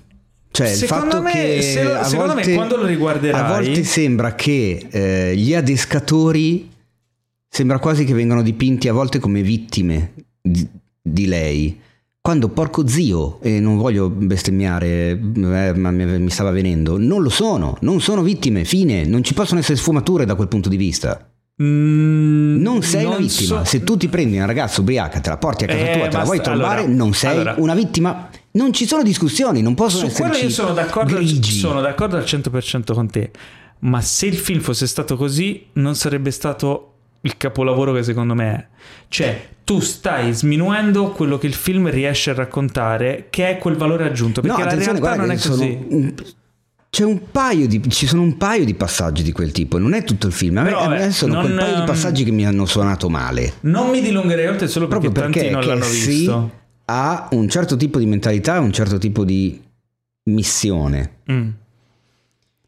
Cioè, 0.51 0.69
il 0.69 0.75
Secondo 0.75 1.05
fatto 1.09 1.21
me- 1.23 1.31
che 1.31 1.61
se 1.63 1.83
lo- 1.83 1.95
a 1.95 2.03
secondo 2.03 2.33
me 2.35 2.41
volte, 2.41 2.53
quando 2.53 2.75
lo 2.77 2.85
riguarderai- 2.85 3.41
a 3.43 3.47
volte 3.47 3.83
sembra 3.83 4.35
che 4.35 4.87
eh, 4.91 5.35
gli 5.35 5.55
adescatori 5.55 6.69
sembra 7.49 7.79
quasi 7.79 8.03
che 8.05 8.13
vengano 8.13 8.43
dipinti 8.43 8.87
a 8.87 8.93
volte 8.93 9.17
come 9.17 9.41
vittime 9.41 10.13
di, 10.39 10.67
di 11.01 11.25
lei. 11.25 11.79
Quando 12.21 12.49
porco 12.49 12.87
zio, 12.87 13.39
e 13.41 13.59
non 13.59 13.77
voglio 13.77 14.09
bestemmiare, 14.09 15.09
eh, 15.19 15.73
ma 15.75 15.89
mi, 15.89 16.05
mi 16.19 16.29
stava 16.29 16.51
venendo, 16.51 16.97
non 16.99 17.23
lo 17.23 17.29
sono, 17.29 17.75
non 17.81 17.99
sono 18.01 18.21
vittime, 18.21 18.63
fine, 18.65 19.03
non 19.05 19.23
ci 19.23 19.33
possono 19.33 19.59
essere 19.59 19.77
sfumature 19.77 20.25
da 20.25 20.35
quel 20.35 20.47
punto 20.47 20.69
di 20.69 20.77
vista. 20.77 21.27
Mm, 21.61 22.61
Non 22.61 22.81
sei 22.81 23.05
una 23.05 23.13
non 23.15 23.21
vittima. 23.21 23.59
so- 23.59 23.65
Se 23.65 23.83
tu 23.83 23.95
ti 23.95 24.07
prendi 24.07 24.37
una 24.37 24.45
ragazza 24.45 24.81
ubriaca, 24.81 25.19
te 25.19 25.29
la 25.29 25.37
porti 25.37 25.65
a 25.65 25.67
casa 25.67 25.79
Eh, 25.91 25.97
tua, 25.99 26.07
te 26.07 26.17
la 26.17 26.23
vuoi 26.23 26.41
trovare, 26.41 26.79
allora- 26.81 26.95
non 26.95 27.13
sei 27.13 27.31
allora- 27.31 27.55
una 27.57 27.75
vittima. 27.75 28.29
Non 28.51 28.73
ci 28.73 28.85
sono 28.87 29.03
discussioni, 29.03 29.61
non 29.61 29.75
possono 29.75 30.09
Su 30.09 30.15
quello 30.15 30.35
io 30.35 30.49
sono 30.49 30.73
d'accordo, 30.73 31.17
al- 31.17 31.27
sono 31.43 31.81
d'accordo 31.81 32.17
al 32.17 32.25
100% 32.25 32.93
con 32.93 33.09
te. 33.09 33.31
Ma 33.79 34.01
se 34.01 34.25
il 34.27 34.35
film 34.35 34.61
fosse 34.61 34.87
stato 34.87 35.15
così, 35.15 35.67
non 35.73 35.95
sarebbe 35.95 36.31
stato 36.31 36.89
il 37.21 37.37
capolavoro 37.37 37.93
che 37.93 38.03
secondo 38.03 38.33
me 38.33 38.53
è. 38.53 38.67
Cioè, 39.07 39.49
tu 39.63 39.79
stai 39.79 40.33
sminuendo 40.33 41.11
quello 41.11 41.37
che 41.37 41.47
il 41.47 41.53
film 41.53 41.89
riesce 41.89 42.31
a 42.31 42.33
raccontare, 42.33 43.27
che 43.29 43.49
è 43.49 43.57
quel 43.57 43.75
valore 43.75 44.05
aggiunto. 44.05 44.41
No, 44.41 44.47
Perché 44.47 44.61
la 44.63 44.67
attenzione, 44.69 44.99
realtà 44.99 45.21
non 45.21 45.31
è 45.31 45.37
così. 45.37 45.85
un- 45.89 46.13
di, 47.67 47.89
ci 47.89 48.05
sono 48.05 48.21
un 48.21 48.37
paio 48.37 48.65
di 48.65 48.75
passaggi 48.75 49.23
di 49.23 49.31
quel 49.31 49.51
tipo, 49.51 49.79
non 49.79 49.93
è 49.93 50.03
tutto 50.03 50.27
il 50.27 50.33
film. 50.33 50.57
A 50.57 50.61
me, 50.61 50.69
Però, 50.69 50.81
a 50.81 50.87
me 50.89 50.97
vabbè, 50.99 51.11
sono 51.11 51.39
quel 51.39 51.53
non, 51.53 51.59
paio 51.59 51.73
di 51.73 51.79
ehm, 51.79 51.85
passaggi 51.87 52.23
che 52.23 52.31
mi 52.31 52.45
hanno 52.45 52.65
suonato 52.65 53.09
male. 53.09 53.53
Non 53.61 53.89
mi 53.89 53.99
dilungherei 54.01 54.47
oltre 54.47 54.67
solo 54.67 54.87
perché, 54.87 55.09
Proprio 55.09 55.31
perché 55.31 55.49
tanti 55.51 55.67
non 55.67 55.77
l'hanno 55.79 55.91
visto. 55.91 56.51
ha 56.85 57.27
un 57.31 57.49
certo 57.49 57.75
tipo 57.77 57.97
di 57.97 58.05
mentalità, 58.05 58.59
un 58.59 58.71
certo 58.71 58.99
tipo 58.99 59.25
di 59.25 59.59
missione. 60.25 61.17
Mm. 61.31 61.49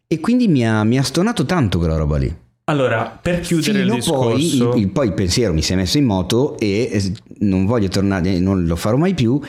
E 0.08 0.20
quindi 0.20 0.48
mi 0.48 0.68
ha, 0.68 0.84
mi 0.84 0.98
ha 0.98 1.04
stonato 1.04 1.46
tanto 1.46 1.78
quella 1.78 1.96
roba 1.98 2.18
lì. 2.18 2.36
Allora, 2.68 3.20
per 3.22 3.42
chiudere 3.42 3.82
Fino 3.82 3.94
il 3.94 4.00
discorso, 4.00 4.30
poi, 4.30 4.56
il, 4.56 4.72
il- 4.86 4.90
poi 4.90 5.08
il 5.08 5.14
pensiero 5.14 5.54
mi 5.54 5.62
si 5.62 5.74
è 5.74 5.76
messo 5.76 6.00
in 6.00 6.06
moto 6.06 6.58
e 6.58 6.90
eh, 6.92 7.14
non 7.42 7.66
voglio 7.68 7.90
tornare, 7.90 8.40
non 8.40 8.66
lo 8.66 8.76
farò 8.76 8.98
mai 8.98 9.14
più, 9.14 9.40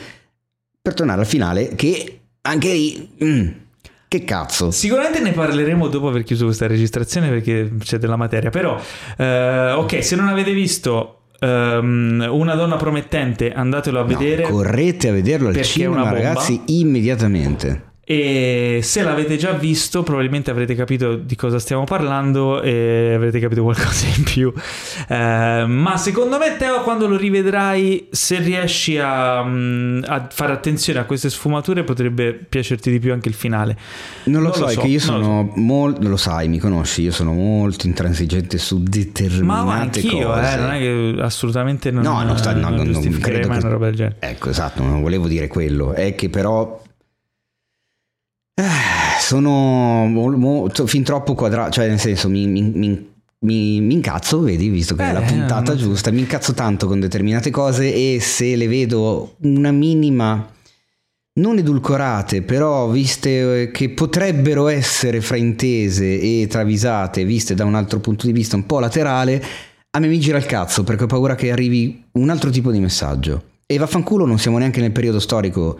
per 0.79 0.93
tornare 0.93 1.21
al 1.21 1.25
finale 1.27 1.73
che 1.75 2.19
anche 2.41 2.71
lì... 2.73 3.09
mm, 3.23 3.47
che 4.07 4.23
cazzo. 4.23 4.71
Sicuramente 4.71 5.19
ne 5.19 5.31
parleremo 5.31 5.87
dopo 5.87 6.07
aver 6.07 6.23
chiuso 6.23 6.45
questa 6.45 6.67
registrazione 6.67 7.29
perché 7.29 7.71
c'è 7.79 7.97
della 7.97 8.15
materia. 8.15 8.49
Però, 8.49 8.79
eh, 9.17 9.71
ok, 9.71 10.03
se 10.03 10.15
non 10.15 10.27
avete 10.27 10.53
visto 10.53 11.13
ehm, 11.39 12.27
Una 12.31 12.55
donna 12.55 12.77
promettente, 12.77 13.51
andatelo 13.51 13.99
a 13.99 14.01
No, 14.03 14.07
vedere. 14.07 14.43
correte 14.43 15.09
a 15.09 15.11
vederlo 15.11 15.49
al 15.49 15.61
cinema, 15.61 16.11
ragazzi, 16.11 16.61
immediatamente. 16.67 17.86
E 18.09 18.79
se 18.83 19.03
l'avete 19.03 19.35
già 19.35 19.51
visto, 19.51 20.01
probabilmente 20.01 20.49
avrete 20.49 20.75
capito 20.75 21.15
di 21.17 21.35
cosa 21.35 21.59
stiamo 21.59 21.83
parlando 21.83 22.61
e 22.61 23.11
avrete 23.13 23.37
capito 23.41 23.63
qualcosa 23.63 24.05
in 24.15 24.23
più. 24.23 24.53
Eh, 25.09 25.65
ma 25.67 25.97
secondo 25.97 26.37
me, 26.37 26.55
Teo, 26.57 26.83
quando 26.83 27.05
lo 27.05 27.17
rivedrai, 27.17 28.07
se 28.09 28.39
riesci 28.39 28.97
a, 28.97 29.43
mm, 29.43 30.03
a 30.07 30.25
fare 30.31 30.53
attenzione 30.53 30.99
a 30.99 31.03
queste 31.03 31.29
sfumature, 31.29 31.83
potrebbe 31.83 32.31
piacerti 32.33 32.89
di 32.91 32.99
più 32.99 33.11
anche 33.11 33.27
il 33.27 33.35
finale. 33.35 33.77
Non 34.23 34.41
lo 34.41 34.47
Non 34.47 34.53
so, 34.57 34.61
lo 34.61 34.69
è 34.69 34.73
so, 34.75 34.79
che 34.79 34.87
io 34.87 34.99
sono 35.01 35.51
molto, 35.55 36.07
lo 36.07 36.15
sai, 36.15 36.47
mi 36.47 36.59
conosci, 36.59 37.01
io 37.01 37.11
sono 37.11 37.33
molto 37.33 37.87
intransigente 37.87 38.57
su 38.57 38.77
Ma 38.77 38.83
determinate 38.87 39.99
anch'io, 39.99 40.27
cose. 40.27 40.53
eh, 40.53 40.55
non 40.55 40.71
è 40.71 40.77
che 40.79 41.15
assolutamente 41.19 41.91
non, 41.91 42.03
No, 42.03 42.23
non 42.23 42.37
sta- 42.37 42.53
no, 42.53 42.69
non 42.69 42.87
non- 42.87 43.01
non 43.03 43.17
credo 43.19 43.49
che- 43.49 43.57
una 43.57 43.67
roba 43.67 43.85
del 43.87 43.95
genere. 43.95 44.15
Ecco, 44.19 44.49
esatto, 44.49 44.81
non 44.81 45.01
volevo 45.01 45.27
dire 45.27 45.47
quello, 45.49 45.91
è 45.91 46.15
che 46.15 46.29
però 46.29 46.81
eh, 46.81 46.85
sono 49.19 50.05
mo- 50.07 50.35
mo- 50.37 50.69
fin 50.85 51.03
troppo 51.03 51.33
quadrato, 51.35 51.71
cioè 51.71 51.87
nel 51.87 51.99
senso 51.99 52.29
mi, 52.29 52.47
mi- 52.47 52.61
mi- 52.61 53.09
mi- 53.39 53.81
mi 53.81 53.93
incazzo, 53.93 54.39
vedi, 54.41 54.69
visto 54.69 54.95
che 54.95 55.03
è 55.09 55.13
la 55.13 55.21
Eh, 55.21 55.25
puntata 55.25 55.73
non- 55.73 55.77
giusta, 55.81 56.11
mi 56.11 56.19
incazzo 56.21 56.53
tanto 56.53 56.87
con 56.87 56.99
determinate 56.99 57.51
cose 57.51 57.93
e 57.93 58.19
se 58.19 58.55
le 58.55 58.67
vedo 58.67 59.35
una 59.41 59.71
minima 59.71 60.49
non 61.39 61.57
edulcorate, 61.59 62.41
però 62.41 62.87
viste 62.89 63.61
eh, 63.63 63.71
che 63.71 63.89
potrebbero 63.89 64.67
essere 64.69 65.21
fraintese 65.21 66.19
e 66.19 66.47
travisate, 66.49 67.25
viste 67.25 67.53
da 67.53 67.63
un 67.63 67.75
altro 67.75 67.99
punto 67.99 68.25
di 68.25 68.31
vista 68.31 68.55
un 68.55 68.65
po' 68.65 68.79
laterale, 68.79 69.43
a 69.91 69.99
me 69.99 70.07
mi 70.07 70.19
gira 70.19 70.37
il 70.39 70.47
cazzo 70.47 70.83
perché 70.83 71.03
ho 71.03 71.07
paura 71.07 71.35
che 71.35 71.51
arrivi 71.51 72.05
un 72.13 72.29
altro 72.31 72.49
tipo 72.49 72.71
di 72.71 72.79
messaggio. 72.79 73.43
E 73.67 73.77
vaffanculo 73.77 74.25
non 74.25 74.39
siamo 74.39 74.57
neanche 74.57 74.79
nel 74.81 74.91
periodo 74.91 75.19
storico 75.19 75.77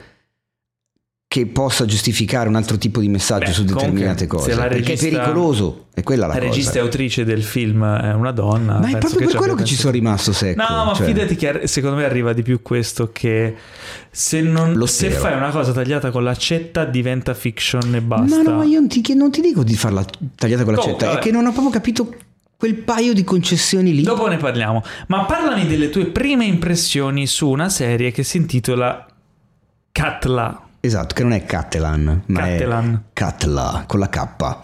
che 1.30 1.46
possa 1.46 1.84
giustificare 1.86 2.48
un 2.48 2.56
altro 2.56 2.78
tipo 2.78 3.02
di 3.02 3.10
messaggio 3.10 3.48
Beh, 3.48 3.52
su 3.52 3.64
determinate 3.66 4.28
cose. 4.28 4.56
perché 4.56 4.78
regista- 4.78 5.08
è 5.08 5.10
pericoloso, 5.10 5.88
è 5.94 6.02
quella 6.02 6.26
la, 6.26 6.34
La 6.34 6.40
cosa. 6.40 6.46
regista 6.52 6.78
e 6.78 6.80
autrice 6.80 7.26
del 7.26 7.44
film 7.44 7.84
è 7.86 8.14
una 8.14 8.32
donna. 8.32 8.80
Ma 8.80 8.88
è 8.88 8.98
proprio 8.98 9.28
per 9.28 9.36
quello 9.36 9.54
che 9.54 9.66
ci 9.66 9.76
sono 9.76 9.92
rimasto 9.92 10.32
secco. 10.32 10.62
No, 10.62 10.86
ma 10.86 10.94
cioè. 10.94 11.06
fidati 11.06 11.36
che 11.36 11.68
secondo 11.68 11.98
me 11.98 12.06
arriva 12.06 12.32
di 12.32 12.44
più 12.44 12.62
questo 12.62 13.12
che 13.12 13.56
se, 14.10 14.40
non, 14.40 14.88
se 14.88 15.10
fai 15.10 15.36
una 15.36 15.50
cosa 15.50 15.74
tagliata 15.74 16.12
con 16.12 16.24
l'accetta 16.24 16.86
diventa 16.86 17.34
fiction 17.34 17.94
e 17.94 18.02
basta. 18.02 18.38
No, 18.38 18.44
no, 18.44 18.58
ma 18.60 18.64
io 18.64 18.80
non 18.80 18.88
ti, 18.88 19.14
non 19.14 19.30
ti 19.30 19.42
dico 19.42 19.64
di 19.64 19.76
farla 19.76 20.06
tagliata 20.34 20.64
con 20.64 20.76
l'accetta, 20.76 21.06
è 21.08 21.10
vabbè. 21.10 21.20
che 21.20 21.32
non 21.32 21.46
ho 21.46 21.52
proprio 21.52 21.72
capito 21.72 22.16
quel 22.56 22.76
paio 22.76 23.14
di 23.14 23.26
concessioni 23.26 23.94
lì. 23.94 24.02
Dopo 24.02 24.28
ne 24.28 24.38
parliamo. 24.38 24.82
Ma 25.08 25.26
parlami 25.26 25.68
delle 25.68 25.90
tue 25.90 26.06
prime 26.06 26.46
impressioni 26.46 27.28
su 27.28 27.50
una 27.50 27.68
serie 27.68 28.12
che 28.12 28.24
si 28.24 28.38
intitola 28.38 29.06
Katla. 29.92 30.62
Esatto, 30.88 31.14
che 31.14 31.24
non 31.24 31.34
è 31.34 31.44
Catalan, 31.44 32.24
ma 32.28 32.48
Catalan. 32.48 32.94
è 32.94 33.10
Katla 33.12 33.84
con 33.86 34.00
la 34.00 34.08
K. 34.08 34.58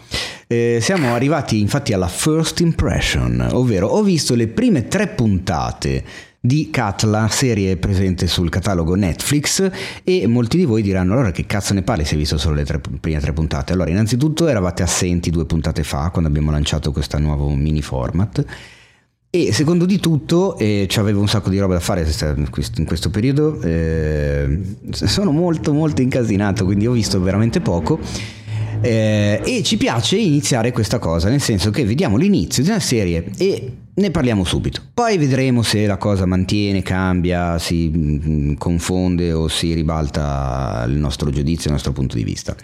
Eh, 0.48 0.80
siamo 0.82 1.14
arrivati 1.14 1.60
infatti 1.60 1.91
alla 1.91 2.08
first 2.08 2.62
impression, 2.62 3.50
ovvero 3.52 3.88
ho 3.88 4.02
visto 4.04 4.34
le 4.36 4.48
prime 4.48 4.88
tre 4.88 5.08
puntate 5.08 6.04
di 6.40 6.70
Katla, 6.70 7.28
serie 7.28 7.76
presente 7.78 8.28
sul 8.28 8.50
catalogo 8.50 8.95
Netflix 8.95 9.70
e 10.04 10.28
molti 10.28 10.58
di 10.58 10.66
voi 10.66 10.82
diranno 10.82 11.14
allora 11.14 11.32
che 11.32 11.45
cazzo 11.45 11.74
ne 11.74 11.84
parli 11.84 12.06
se 12.06 12.14
hai 12.14 12.20
visto 12.20 12.38
solo 12.38 12.56
le 12.56 12.66
tre, 12.66 12.80
prime 12.80 13.20
tre 13.20 13.34
puntate. 13.34 13.74
Allora 13.74 13.90
innanzitutto 13.90 14.48
eravate 14.48 14.84
assenti 14.84 15.30
due 15.30 15.45
puntate 15.45 15.84
fa 15.84 16.10
quando 16.10 16.30
abbiamo 16.30 16.52
lanciato 16.52 16.91
questo 16.91 17.20
nuovo 17.20 17.50
mini 17.50 17.82
format 17.82 18.45
e 19.35 19.51
secondo 19.51 19.85
di 19.85 19.99
tutto, 19.99 20.55
eh, 20.60 20.88
avevo 20.97 21.19
un 21.19 21.27
sacco 21.27 21.49
di 21.49 21.57
roba 21.57 21.73
da 21.73 21.80
fare 21.80 22.07
in 22.35 22.49
questo 22.85 23.10
periodo, 23.10 23.60
eh, 23.61 24.61
sono 24.91 25.31
molto 25.31 25.73
molto 25.73 26.03
incasinato 26.03 26.65
quindi 26.65 26.85
ho 26.85 26.91
visto 26.91 27.19
veramente 27.19 27.60
poco. 27.60 27.99
Eh, 28.80 29.41
e 29.43 29.64
ci 29.64 29.77
piace 29.77 30.18
iniziare 30.18 30.72
questa 30.72 30.99
cosa, 30.99 31.30
nel 31.30 31.41
senso 31.41 31.72
che 31.72 31.84
vediamo 31.84 32.18
l'inizio 32.18 32.61
di 32.61 32.69
una 32.69 32.80
serie 32.80 33.31
e 33.38 33.72
ne 33.91 34.11
parliamo 34.11 34.43
subito. 34.43 34.84
Poi 34.93 35.18
vedremo 35.18 35.64
se 35.64 35.88
la 35.88 35.97
cosa 35.97 36.27
mantiene, 36.27 36.84
cambia, 36.84 37.57
si 37.57 37.91
mm, 37.91 38.53
confonde 38.57 39.34
o 39.34 39.47
si 39.47 39.73
ribalta 39.73 40.85
il 40.88 40.93
nostro 40.97 41.31
giudizio, 41.31 41.72
il 41.72 41.76
nostro 41.76 41.91
punto 41.91 42.15
di 42.15 42.23
vista. 42.23 42.55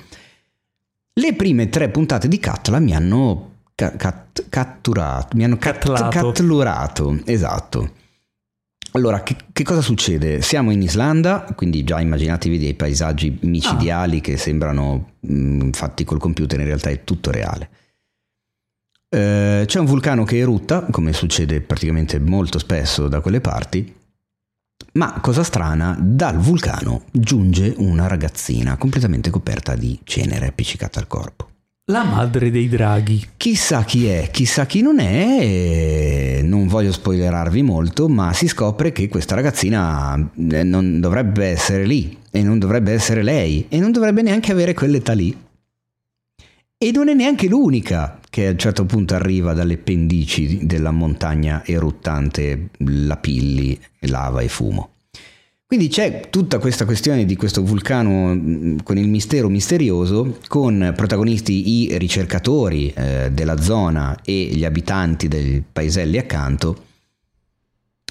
Le 1.13 1.33
prime 1.33 1.67
tre 1.69 1.89
puntate 1.89 2.27
di 2.27 2.37
Catla 2.37 2.77
mi 2.77 2.93
hanno 2.93 3.49
cat- 3.95 4.45
catturato, 4.49 5.35
mi 5.35 5.43
hanno 5.43 5.57
cat- 5.57 6.09
catturato, 6.09 7.19
esatto. 7.25 7.91
Allora, 8.93 9.21
che, 9.21 9.35
che, 9.53 9.63
cosa 9.63 9.81
succede? 9.81 10.41
Siamo 10.41 10.71
in 10.71 10.81
Islanda, 10.81 11.45
quindi 11.55 11.83
già 11.83 11.99
immaginatevi 11.99 12.57
dei 12.57 12.73
paesaggi 12.73 13.37
micidiali 13.41 14.17
ah. 14.17 14.21
che 14.21 14.37
sembrano 14.37 15.11
mh, 15.19 15.33
mm, 15.33 15.69
fatti 15.71 16.03
col 16.03 16.19
computer, 16.19 16.59
in 16.59 16.65
realtà 16.65 16.89
è 16.89 17.03
tutto 17.03 17.29
reale. 17.29 17.69
Eh, 19.09 19.63
c'è 19.65 19.79
un 19.79 19.85
vulcano 19.85 20.23
che 20.23 20.37
erutta, 20.37 20.87
come 20.89 21.13
succede 21.13 21.61
praticamente 21.61 22.19
molto 22.19 22.57
spesso 22.57 23.07
da 23.07 23.21
quelle 23.21 23.41
parti, 23.41 23.95
ma 24.93 25.19
cosa 25.21 25.43
strana, 25.43 25.95
dal 25.99 26.37
vulcano 26.37 27.03
giunge 27.11 27.73
una 27.77 28.07
ragazzina 28.07 28.77
completamente 28.77 29.29
coperta 29.29 29.75
di 29.75 29.99
cenere 30.03 30.47
appiccicata 30.47 30.99
al 30.99 31.07
corpo. 31.07 31.49
La 31.89 32.03
madre 32.03 32.51
dei 32.51 32.69
draghi. 32.69 33.29
Chissà 33.35 33.83
chi 33.83 34.05
è, 34.05 34.29
chissà 34.29 34.67
chi 34.67 34.83
non 34.83 34.99
è, 34.99 36.39
non 36.43 36.67
voglio 36.67 36.91
spoilerarvi 36.91 37.63
molto, 37.63 38.07
ma 38.07 38.31
si 38.31 38.47
scopre 38.47 38.91
che 38.91 39.09
questa 39.09 39.33
ragazzina 39.33 40.13
eh, 40.51 40.63
non 40.63 40.99
dovrebbe 40.99 41.47
essere 41.47 41.87
lì 41.87 42.15
e 42.29 42.43
non 42.43 42.59
dovrebbe 42.59 42.91
essere 42.91 43.23
lei 43.23 43.65
e 43.69 43.79
non 43.79 43.91
dovrebbe 43.91 44.21
neanche 44.21 44.51
avere 44.51 44.75
quell'età 44.75 45.13
lì. 45.13 45.35
E 46.77 46.91
non 46.91 47.09
è 47.09 47.15
neanche 47.15 47.47
l'unica 47.47 48.19
che 48.29 48.45
a 48.45 48.51
un 48.51 48.59
certo 48.59 48.85
punto 48.85 49.15
arriva 49.15 49.53
dalle 49.53 49.77
pendici 49.77 50.67
della 50.67 50.91
montagna 50.91 51.63
eruttante 51.65 52.69
Lapilli, 52.77 53.79
lava 54.01 54.41
e 54.41 54.47
fumo. 54.47 54.91
Quindi 55.69 55.89
c'è 55.89 56.31
tutta 56.31 56.57
questa 56.57 56.83
questione 56.83 57.25
di 57.25 57.35
questo 57.35 57.63
vulcano 57.63 58.33
mm, 58.33 58.77
con 58.81 58.97
il 58.97 59.07
mistero 59.07 59.49
misterioso, 59.49 60.39
con 60.47 60.93
protagonisti 60.95 61.69
i 61.69 61.97
ricercatori 61.99 62.91
eh, 62.91 63.29
della 63.31 63.61
zona 63.61 64.19
e 64.23 64.45
gli 64.45 64.65
abitanti 64.65 65.27
dei 65.27 65.63
paeselli 65.71 66.17
accanto. 66.17 66.85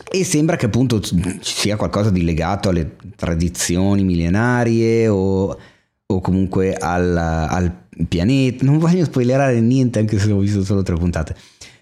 E 0.09 0.22
sembra 0.22 0.55
che 0.55 0.66
appunto 0.66 1.01
ci 1.01 1.18
sia 1.40 1.74
qualcosa 1.74 2.10
di 2.10 2.22
legato 2.22 2.68
alle 2.68 2.94
tradizioni 3.16 4.05
millenarie 4.05 5.09
o, 5.09 5.59
o 6.06 6.20
comunque 6.20 6.74
al, 6.74 7.16
al 7.16 7.76
pianeta. 8.06 8.64
Non 8.66 8.78
voglio 8.78 9.05
spoilerare 9.05 9.60
niente, 9.60 9.98
anche 9.98 10.20
se 10.20 10.30
ho 10.30 10.39
visto 10.39 10.62
solo 10.62 10.85
tre 10.85 10.94
puntate. 10.94 11.35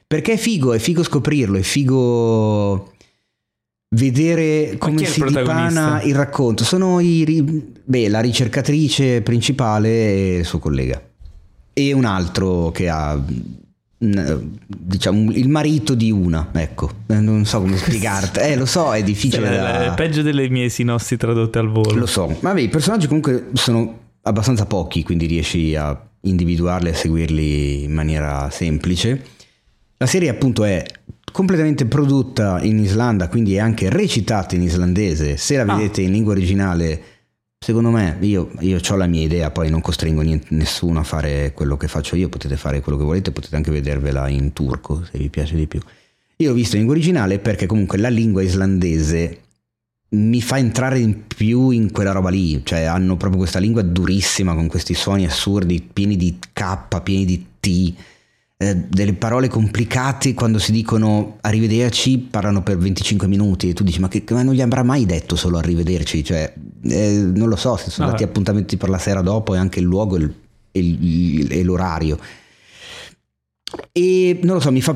Perché 0.07 0.33
è 0.33 0.37
figo, 0.39 0.73
è 0.73 0.79
figo 0.79 1.03
scoprirlo, 1.03 1.59
è 1.59 1.63
figo 1.63 2.95
vedere 3.97 4.77
come 4.79 5.05
si 5.05 5.23
dipana 5.23 6.03
il 6.03 6.15
racconto. 6.15 6.65
Sono 6.65 7.01
i, 7.01 7.45
beh, 7.85 8.09
la 8.09 8.21
ricercatrice 8.21 9.23
principale 9.23 9.89
e 9.89 10.37
il 10.39 10.45
suo 10.45 10.59
collega. 10.59 11.03
E 11.73 11.93
un 11.93 12.05
altro 12.05 12.71
che 12.71 12.89
ha 12.89 13.21
diciamo 13.99 15.33
il 15.33 15.49
marito 15.49 15.95
di 15.95 16.11
una 16.11 16.51
ecco 16.53 16.91
non 17.07 17.47
so 17.47 17.63
come 17.63 17.79
spiegarti 17.81 18.41
eh 18.41 18.55
lo 18.55 18.67
so 18.67 18.93
è 18.93 19.03
difficile 19.03 19.49
da... 19.49 19.85
è 19.87 19.95
peggio 19.95 20.21
delle 20.21 20.51
mie 20.51 20.69
sinossi 20.69 21.17
tradotte 21.17 21.59
al 21.59 21.71
volo 21.71 22.01
lo 22.01 22.05
so 22.05 22.27
ma 22.27 22.51
vabbè 22.51 22.61
i 22.61 22.69
personaggi 22.69 23.07
comunque 23.07 23.47
sono 23.55 24.01
abbastanza 24.21 24.67
pochi 24.67 25.03
quindi 25.03 25.25
riesci 25.25 25.75
a 25.77 25.99
individuarli 26.27 26.91
e 26.91 26.95
seguirli 26.95 27.85
in 27.85 27.93
maniera 27.93 28.51
semplice. 28.51 29.35
La 29.99 30.07
serie 30.07 30.29
appunto 30.29 30.65
è 30.65 30.85
completamente 31.33 31.87
prodotta 31.87 32.63
in 32.63 32.79
Islanda, 32.79 33.29
quindi 33.29 33.55
è 33.55 33.59
anche 33.59 33.91
recitata 33.91 34.55
in 34.55 34.63
islandese. 34.63 35.37
Se 35.37 35.57
la 35.57 35.63
ah. 35.63 35.77
vedete 35.77 36.03
in 36.03 36.13
lingua 36.13 36.33
originale, 36.33 37.03
secondo 37.59 37.91
me, 37.91 38.17
io, 38.21 38.51
io 38.61 38.81
ho 38.87 38.97
la 38.97 39.07
mia 39.07 39.23
idea, 39.23 39.51
poi 39.51 39.71
non 39.71 39.81
costringo 39.81 40.23
niente, 40.23 40.49
nessuno 40.51 41.01
a 41.01 41.05
fare 41.05 41.53
quello 41.53 41.77
che 41.77 41.89
faccio 41.89 42.17
io, 42.17 42.29
potete 42.29 42.57
fare 42.57 42.81
quello 42.81 42.99
che 42.99 43.05
volete, 43.05 43.33
potete 43.33 43.57
anche 43.57 43.71
vedervela 43.71 44.29
in 44.29 44.53
turco 44.53 45.05
se 45.05 45.19
vi 45.19 45.29
piace 45.29 45.57
di 45.57 45.67
più. 45.67 45.81
Io 46.39 46.49
l'ho 46.49 46.55
visto 46.55 46.77
in 46.77 46.83
lingua 46.83 46.97
originale 46.97 47.39
perché 47.39 47.67
comunque 47.67 47.99
la 47.99 48.11
lingua 48.11 48.43
islandese 48.43 49.41
mi 50.09 50.41
fa 50.41 50.59
entrare 50.59 50.99
in 50.99 51.27
più 51.27 51.71
in 51.71 51.91
quella 51.91 52.13
roba 52.13 52.31
lì, 52.31 52.65
cioè 52.65 52.83
hanno 52.83 53.17
proprio 53.17 53.41
questa 53.41 53.59
lingua 53.59 53.83
durissima 53.83 54.55
con 54.55 54.69
questi 54.69 54.95
suoni 54.95 55.27
assurdi, 55.27 55.83
pieni 55.93 56.17
di 56.17 56.39
K, 56.53 57.01
pieni 57.03 57.25
di 57.25 57.47
T, 57.59 57.95
eh, 58.59 58.75
delle 58.75 59.13
parole 59.13 59.49
complicate 59.49 60.33
quando 60.33 60.59
si 60.59 60.73
dicono 60.73 61.37
arrivederci 61.43 62.19
parlano 62.19 62.63
per 62.63 62.79
25 62.79 63.29
minuti 63.29 63.69
e 63.69 63.75
tu 63.75 63.85
dici 63.85 64.01
ma, 64.01 64.09
che, 64.09 64.25
ma 64.31 64.43
non 64.43 64.55
gli 64.55 64.63
avrà 64.63 64.83
mai 64.83 65.05
detto 65.05 65.37
solo 65.37 65.59
arrivederci, 65.59 66.25
cioè 66.25 66.55
eh, 66.83 67.31
non 67.35 67.49
lo 67.49 67.57
so 67.57 67.77
se 67.77 67.91
sono 67.91 68.11
dati 68.11 68.23
appuntamenti 68.23 68.79
per 68.79 68.89
la 68.89 68.99
sera 68.99 69.21
dopo 69.21 69.55
e 69.55 69.59
anche 69.59 69.81
il 69.81 69.85
luogo 69.85 70.17
e, 70.17 70.31
il, 70.73 71.53
e 71.53 71.63
l'orario. 71.63 72.19
E 73.93 74.39
non 74.43 74.55
lo 74.55 74.61
so, 74.61 74.73
mi 74.73 74.81
fa 74.81 74.95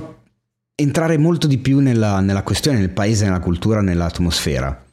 entrare 0.75 1.19
molto 1.19 1.47
di 1.47 1.59
più 1.59 1.81
nella, 1.81 2.21
nella 2.21 2.43
questione, 2.43 2.79
nel 2.79 2.91
paese, 2.91 3.25
nella 3.25 3.41
cultura, 3.41 3.83
nell'atmosfera. 3.83 4.87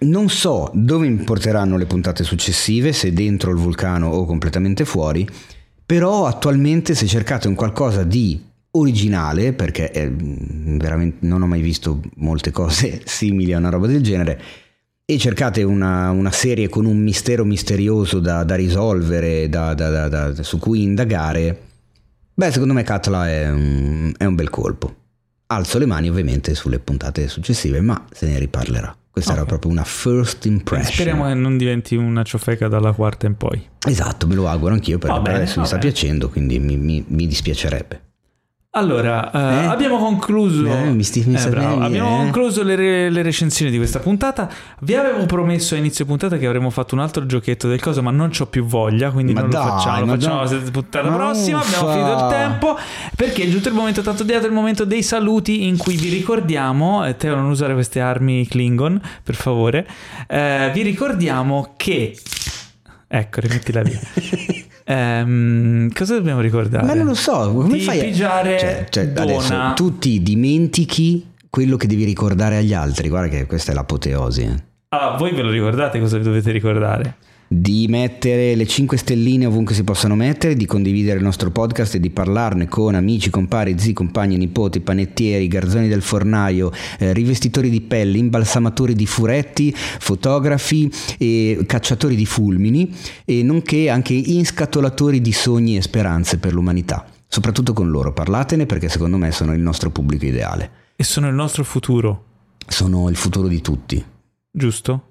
Non 0.00 0.28
so 0.30 0.70
dove 0.72 1.08
mi 1.08 1.22
porteranno 1.22 1.76
le 1.76 1.86
puntate 1.86 2.24
successive, 2.24 2.92
se 2.92 3.12
dentro 3.12 3.50
il 3.50 3.58
vulcano 3.58 4.08
o 4.08 4.24
completamente 4.24 4.84
fuori, 4.84 5.28
però 5.88 6.26
attualmente 6.26 6.94
se 6.94 7.06
cercate 7.06 7.48
un 7.48 7.54
qualcosa 7.54 8.04
di 8.04 8.38
originale, 8.72 9.54
perché 9.54 9.90
è, 9.90 10.06
non 10.06 11.40
ho 11.40 11.46
mai 11.46 11.62
visto 11.62 12.02
molte 12.16 12.50
cose 12.50 13.00
simili 13.08 13.54
a 13.54 13.56
una 13.56 13.70
roba 13.70 13.86
del 13.86 14.02
genere, 14.02 14.38
e 15.06 15.16
cercate 15.16 15.62
una, 15.62 16.10
una 16.10 16.30
serie 16.30 16.68
con 16.68 16.84
un 16.84 16.98
mistero 16.98 17.46
misterioso 17.46 18.20
da, 18.20 18.44
da 18.44 18.54
risolvere, 18.54 19.48
da, 19.48 19.72
da, 19.72 20.42
su 20.42 20.58
cui 20.58 20.82
indagare, 20.82 21.58
beh 22.34 22.52
secondo 22.52 22.74
me 22.74 22.82
Katla 22.82 23.26
è 23.26 23.48
un, 23.48 24.12
è 24.14 24.26
un 24.26 24.34
bel 24.34 24.50
colpo. 24.50 24.94
Alzo 25.46 25.78
le 25.78 25.86
mani 25.86 26.10
ovviamente 26.10 26.54
sulle 26.54 26.80
puntate 26.80 27.28
successive, 27.28 27.80
ma 27.80 28.04
se 28.12 28.26
ne 28.26 28.38
riparlerà. 28.38 28.94
Questa 29.18 29.32
okay. 29.32 29.44
era 29.44 29.58
proprio 29.58 29.72
una 29.72 29.84
first 29.84 30.44
impression. 30.46 30.92
Speriamo 30.92 31.26
che 31.26 31.34
non 31.34 31.56
diventi 31.58 31.96
una 31.96 32.22
ciofeca 32.22 32.68
dalla 32.68 32.92
quarta 32.92 33.26
in 33.26 33.36
poi. 33.36 33.60
Esatto, 33.84 34.28
me 34.28 34.36
lo 34.36 34.46
auguro 34.46 34.74
anch'io 34.74 34.98
perché 34.98 35.20
bene, 35.20 35.36
adesso 35.38 35.58
mi 35.58 35.66
sta 35.66 35.78
piacendo, 35.78 36.28
quindi 36.28 36.60
mi, 36.60 36.76
mi, 36.76 37.04
mi 37.06 37.26
dispiacerebbe. 37.26 38.02
Allora, 38.72 39.30
uh, 39.32 39.36
eh? 39.36 39.64
abbiamo 39.64 39.96
concluso. 39.96 40.66
Eh, 40.66 40.90
mi 40.90 41.02
sti, 41.02 41.24
mi 41.26 41.36
eh, 41.36 41.48
bravo, 41.48 41.80
abbiamo 41.80 42.16
eh? 42.16 42.18
concluso 42.18 42.62
le, 42.62 42.76
re, 42.76 43.08
le, 43.08 43.22
recensioni 43.22 43.70
di 43.70 43.78
questa 43.78 43.98
puntata. 43.98 44.48
Vi 44.80 44.94
avevo 44.94 45.24
promesso 45.24 45.74
a 45.74 45.78
inizio 45.78 46.04
puntata 46.04 46.36
che 46.36 46.44
avremmo 46.44 46.68
fatto 46.68 46.94
un 46.94 47.00
altro 47.00 47.24
giochetto 47.24 47.66
del 47.66 47.80
coso, 47.80 48.02
ma 48.02 48.10
non 48.10 48.30
ho 48.38 48.46
più 48.46 48.66
voglia, 48.66 49.10
quindi 49.10 49.32
ma 49.32 49.40
non 49.40 49.50
dai, 49.50 49.64
lo 49.64 49.70
facciamo. 49.70 50.04
Lo 50.04 50.12
facciamo 50.12 50.42
la 50.42 50.70
puntata 50.70 51.10
prossima. 51.10 51.60
Abbiamo 51.62 51.90
finito 51.92 52.12
il 52.12 52.28
tempo. 52.28 52.78
Perché 53.16 53.42
è 53.44 53.48
giunto 53.48 53.68
il 53.68 53.74
momento, 53.74 54.02
tanto 54.02 54.22
dietro 54.22 54.48
il 54.48 54.54
momento 54.54 54.84
dei 54.84 55.02
saluti, 55.02 55.66
in 55.66 55.78
cui 55.78 55.96
vi 55.96 56.10
ricordiamo. 56.10 57.06
Eh, 57.06 57.16
Teo, 57.16 57.36
non 57.36 57.48
usare 57.48 57.72
queste 57.72 58.00
armi 58.00 58.46
Klingon, 58.46 59.00
per 59.22 59.34
favore. 59.34 59.88
Eh, 60.26 60.70
vi 60.74 60.82
ricordiamo 60.82 61.72
che. 61.78 62.14
Ecco, 63.08 63.40
rimettila 63.40 63.80
via. 63.80 63.98
Ehm, 64.90 65.92
cosa 65.92 66.14
dobbiamo 66.14 66.40
ricordare? 66.40 66.86
Ma 66.86 66.94
non 66.94 67.04
lo 67.04 67.14
so, 67.14 67.52
come 67.52 67.76
di 67.76 67.80
fai 67.82 68.00
pigiare 68.00 68.58
cioè, 68.58 68.86
cioè, 68.88 69.12
adesso 69.16 69.72
tu 69.74 69.98
ti 69.98 70.22
dimentichi 70.22 71.26
quello 71.50 71.76
che 71.76 71.86
devi 71.86 72.04
ricordare 72.04 72.56
agli 72.56 72.72
altri. 72.72 73.10
Guarda 73.10 73.28
che 73.28 73.44
questa 73.44 73.72
è 73.72 73.74
l'apoteosi. 73.74 74.64
Ah, 74.88 75.16
voi 75.18 75.32
ve 75.32 75.42
lo 75.42 75.50
ricordate 75.50 76.00
cosa 76.00 76.18
dovete 76.18 76.50
ricordare? 76.50 77.16
Di 77.48 77.86
mettere 77.88 78.54
le 78.54 78.66
5 78.66 78.98
stelline 78.98 79.46
ovunque 79.46 79.74
si 79.74 79.82
possano 79.82 80.14
mettere, 80.14 80.54
di 80.54 80.66
condividere 80.66 81.16
il 81.16 81.24
nostro 81.24 81.50
podcast 81.50 81.94
e 81.94 82.00
di 82.00 82.10
parlarne 82.10 82.68
con 82.68 82.94
amici, 82.94 83.30
compari, 83.30 83.78
zii, 83.78 83.94
compagni, 83.94 84.36
nipoti, 84.36 84.80
panettieri, 84.80 85.48
garzoni 85.48 85.88
del 85.88 86.02
fornaio, 86.02 86.70
eh, 86.98 87.14
rivestitori 87.14 87.70
di 87.70 87.80
pelle, 87.80 88.18
imbalsamatori 88.18 88.94
di 88.94 89.06
furetti, 89.06 89.74
fotografi 89.74 90.92
e 91.16 91.64
cacciatori 91.66 92.14
di 92.14 92.26
fulmini, 92.26 92.94
e 93.24 93.42
nonché 93.42 93.88
anche 93.88 94.12
inscatolatori 94.12 95.22
di 95.22 95.32
sogni 95.32 95.76
e 95.76 95.82
speranze 95.82 96.38
per 96.38 96.52
l'umanità. 96.52 97.06
Soprattutto 97.26 97.72
con 97.72 97.90
loro, 97.90 98.12
parlatene 98.12 98.66
perché 98.66 98.88
secondo 98.88 99.16
me 99.16 99.32
sono 99.32 99.54
il 99.54 99.60
nostro 99.60 99.90
pubblico 99.90 100.26
ideale. 100.26 100.70
E 100.96 101.04
sono 101.04 101.28
il 101.28 101.34
nostro 101.34 101.64
futuro. 101.64 102.24
sono 102.66 103.08
il 103.08 103.16
futuro 103.16 103.48
di 103.48 103.62
tutti. 103.62 104.04
giusto? 104.50 105.07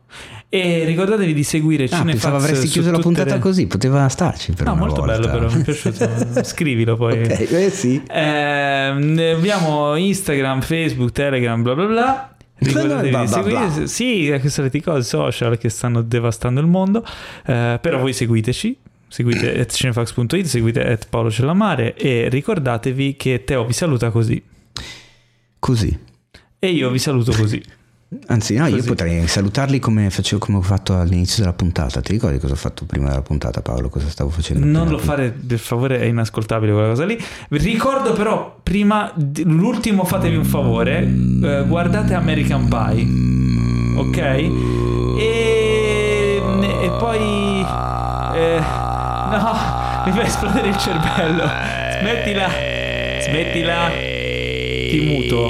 E 0.50 0.86
ricordatevi 0.86 1.34
di 1.34 1.44
seguire 1.44 1.84
Ah, 1.86 1.88
Cinefax 1.88 2.12
pensavo 2.12 2.36
avresti 2.38 2.68
chiuso 2.68 2.90
la 2.92 3.00
puntata 3.00 3.34
le- 3.34 3.40
così, 3.40 3.68
poteva 3.68 4.08
starci 4.08 4.54
per 4.54 4.66
No, 4.66 4.72
una 4.74 4.82
molto 4.82 5.02
volta. 5.04 5.18
bello 5.20 5.32
però, 5.34 5.54
mi 5.54 5.62
è 5.62 5.64
piaciuto. 5.64 6.10
Scrivilo 6.44 6.96
poi. 6.96 7.22
Ok, 7.24 7.52
eh 7.52 7.70
sì. 7.70 8.02
Ehm, 8.10 9.20
abbiamo 9.36 9.96
Instagram, 9.98 10.62
Facebook, 10.62 11.12
Telegram, 11.12 11.62
bla 11.62 11.76
bla 11.76 11.86
bla. 11.86 12.36
Ricordatevi 12.60 13.10
Bla 13.10 13.20
di 13.26 13.28
bla 13.30 13.42
bla. 13.44 13.70
seguire, 13.70 13.88
sì, 13.88 14.28
queste 14.30 14.50
solite 14.50 14.82
cose 14.82 15.04
social 15.08 15.58
che 15.58 15.70
stanno 15.70 16.02
devastando 16.02 16.60
il 16.62 16.68
mondo. 16.68 17.04
Eh, 17.46 17.78
però 17.82 18.00
voi 18.00 18.14
seguiteci. 18.14 18.78
Seguite 19.10 19.60
at 19.60 19.72
cinefax.it, 19.72 20.46
seguite 20.46 20.86
at 20.86 21.08
Paolo 21.10 21.30
Cellamare 21.32 21.94
e 21.96 22.28
ricordatevi 22.30 23.16
che 23.16 23.44
Teo 23.46 23.64
vi 23.66 23.72
saluta 23.72 24.10
così 24.10 24.42
Così. 25.60 25.98
e 26.60 26.70
io 26.70 26.90
vi 26.90 27.00
saluto 27.00 27.32
così. 27.32 27.62
Anzi, 28.28 28.56
no, 28.56 28.68
io 28.68 28.78
Così. 28.78 28.88
potrei 28.88 29.28
salutarli 29.28 29.80
come 29.80 30.10
facevo 30.10 30.40
come 30.40 30.60
ho 30.60 30.62
fatto 30.62 30.98
all'inizio 30.98 31.44
della 31.44 31.54
puntata. 31.54 32.00
Ti 32.00 32.14
ricordi 32.14 32.40
cosa 32.40 32.54
ho 32.54 32.58
fatto 32.58 32.86
prima 32.86 33.10
della 33.10 33.22
puntata, 33.22 33.62
Paolo? 33.62 33.90
Cosa 33.90 34.08
stavo 34.08 34.30
facendo? 34.30 34.66
Non 34.66 34.88
lo 34.88 34.98
fare, 34.98 35.32
per 35.32 35.60
favore, 35.60 36.00
è 36.00 36.06
inascoltabile 36.06 36.72
quella 36.72 36.88
cosa 36.88 37.04
lì. 37.04 37.22
Vi 37.50 37.58
ricordo 37.58 38.14
però, 38.14 38.60
prima, 38.64 39.12
l'ultimo 39.44 40.06
fatevi 40.06 40.38
un 40.38 40.46
favore, 40.46 41.00
eh, 41.04 41.66
guardate 41.68 42.14
American 42.14 42.70
Pie, 42.70 44.00
ok? 44.00 44.18
E, 45.20 46.42
e 46.84 46.92
poi... 46.98 47.60
eh, 48.40 48.60
no, 49.32 49.54
mi 50.06 50.12
fa 50.14 50.24
esplodere 50.24 50.70
il 50.70 50.78
cervello. 50.78 51.44
Smettila, 52.00 52.50
smettila. 53.22 53.90
Ti 54.90 55.00
muto. 55.02 55.50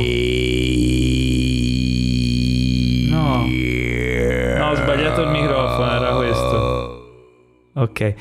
No, 3.28 4.58
no, 4.66 4.70
ho 4.72 4.76
sbagliato 4.76 5.22
il 5.22 5.30
microfono, 5.30 5.92
era 5.92 6.16
questo. 6.16 6.94
Ok. 7.74 8.14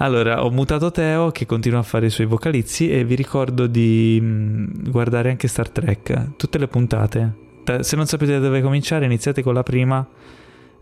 Allora, 0.00 0.44
ho 0.44 0.50
mutato 0.50 0.90
Teo 0.92 1.30
che 1.32 1.44
continua 1.46 1.80
a 1.80 1.82
fare 1.82 2.06
i 2.06 2.10
suoi 2.10 2.26
vocalizzi 2.26 2.90
e 2.90 3.04
vi 3.04 3.14
ricordo 3.16 3.66
di 3.66 4.20
mh, 4.20 4.90
guardare 4.90 5.30
anche 5.30 5.48
Star 5.48 5.68
Trek, 5.70 6.36
tutte 6.36 6.58
le 6.58 6.68
puntate. 6.68 7.32
Ta- 7.64 7.82
Se 7.82 7.96
non 7.96 8.06
sapete 8.06 8.32
da 8.32 8.38
dove 8.38 8.60
cominciare, 8.62 9.04
iniziate 9.06 9.42
con 9.42 9.54
la 9.54 9.62
prima 9.64 10.06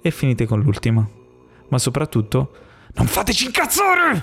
e 0.03 0.11
finite 0.11 0.45
con 0.47 0.61
l'ultima. 0.61 1.07
Ma 1.69 1.79
soprattutto, 1.79 2.51
non 2.95 3.07
fateci 3.07 3.47
incazzare! 3.47 4.23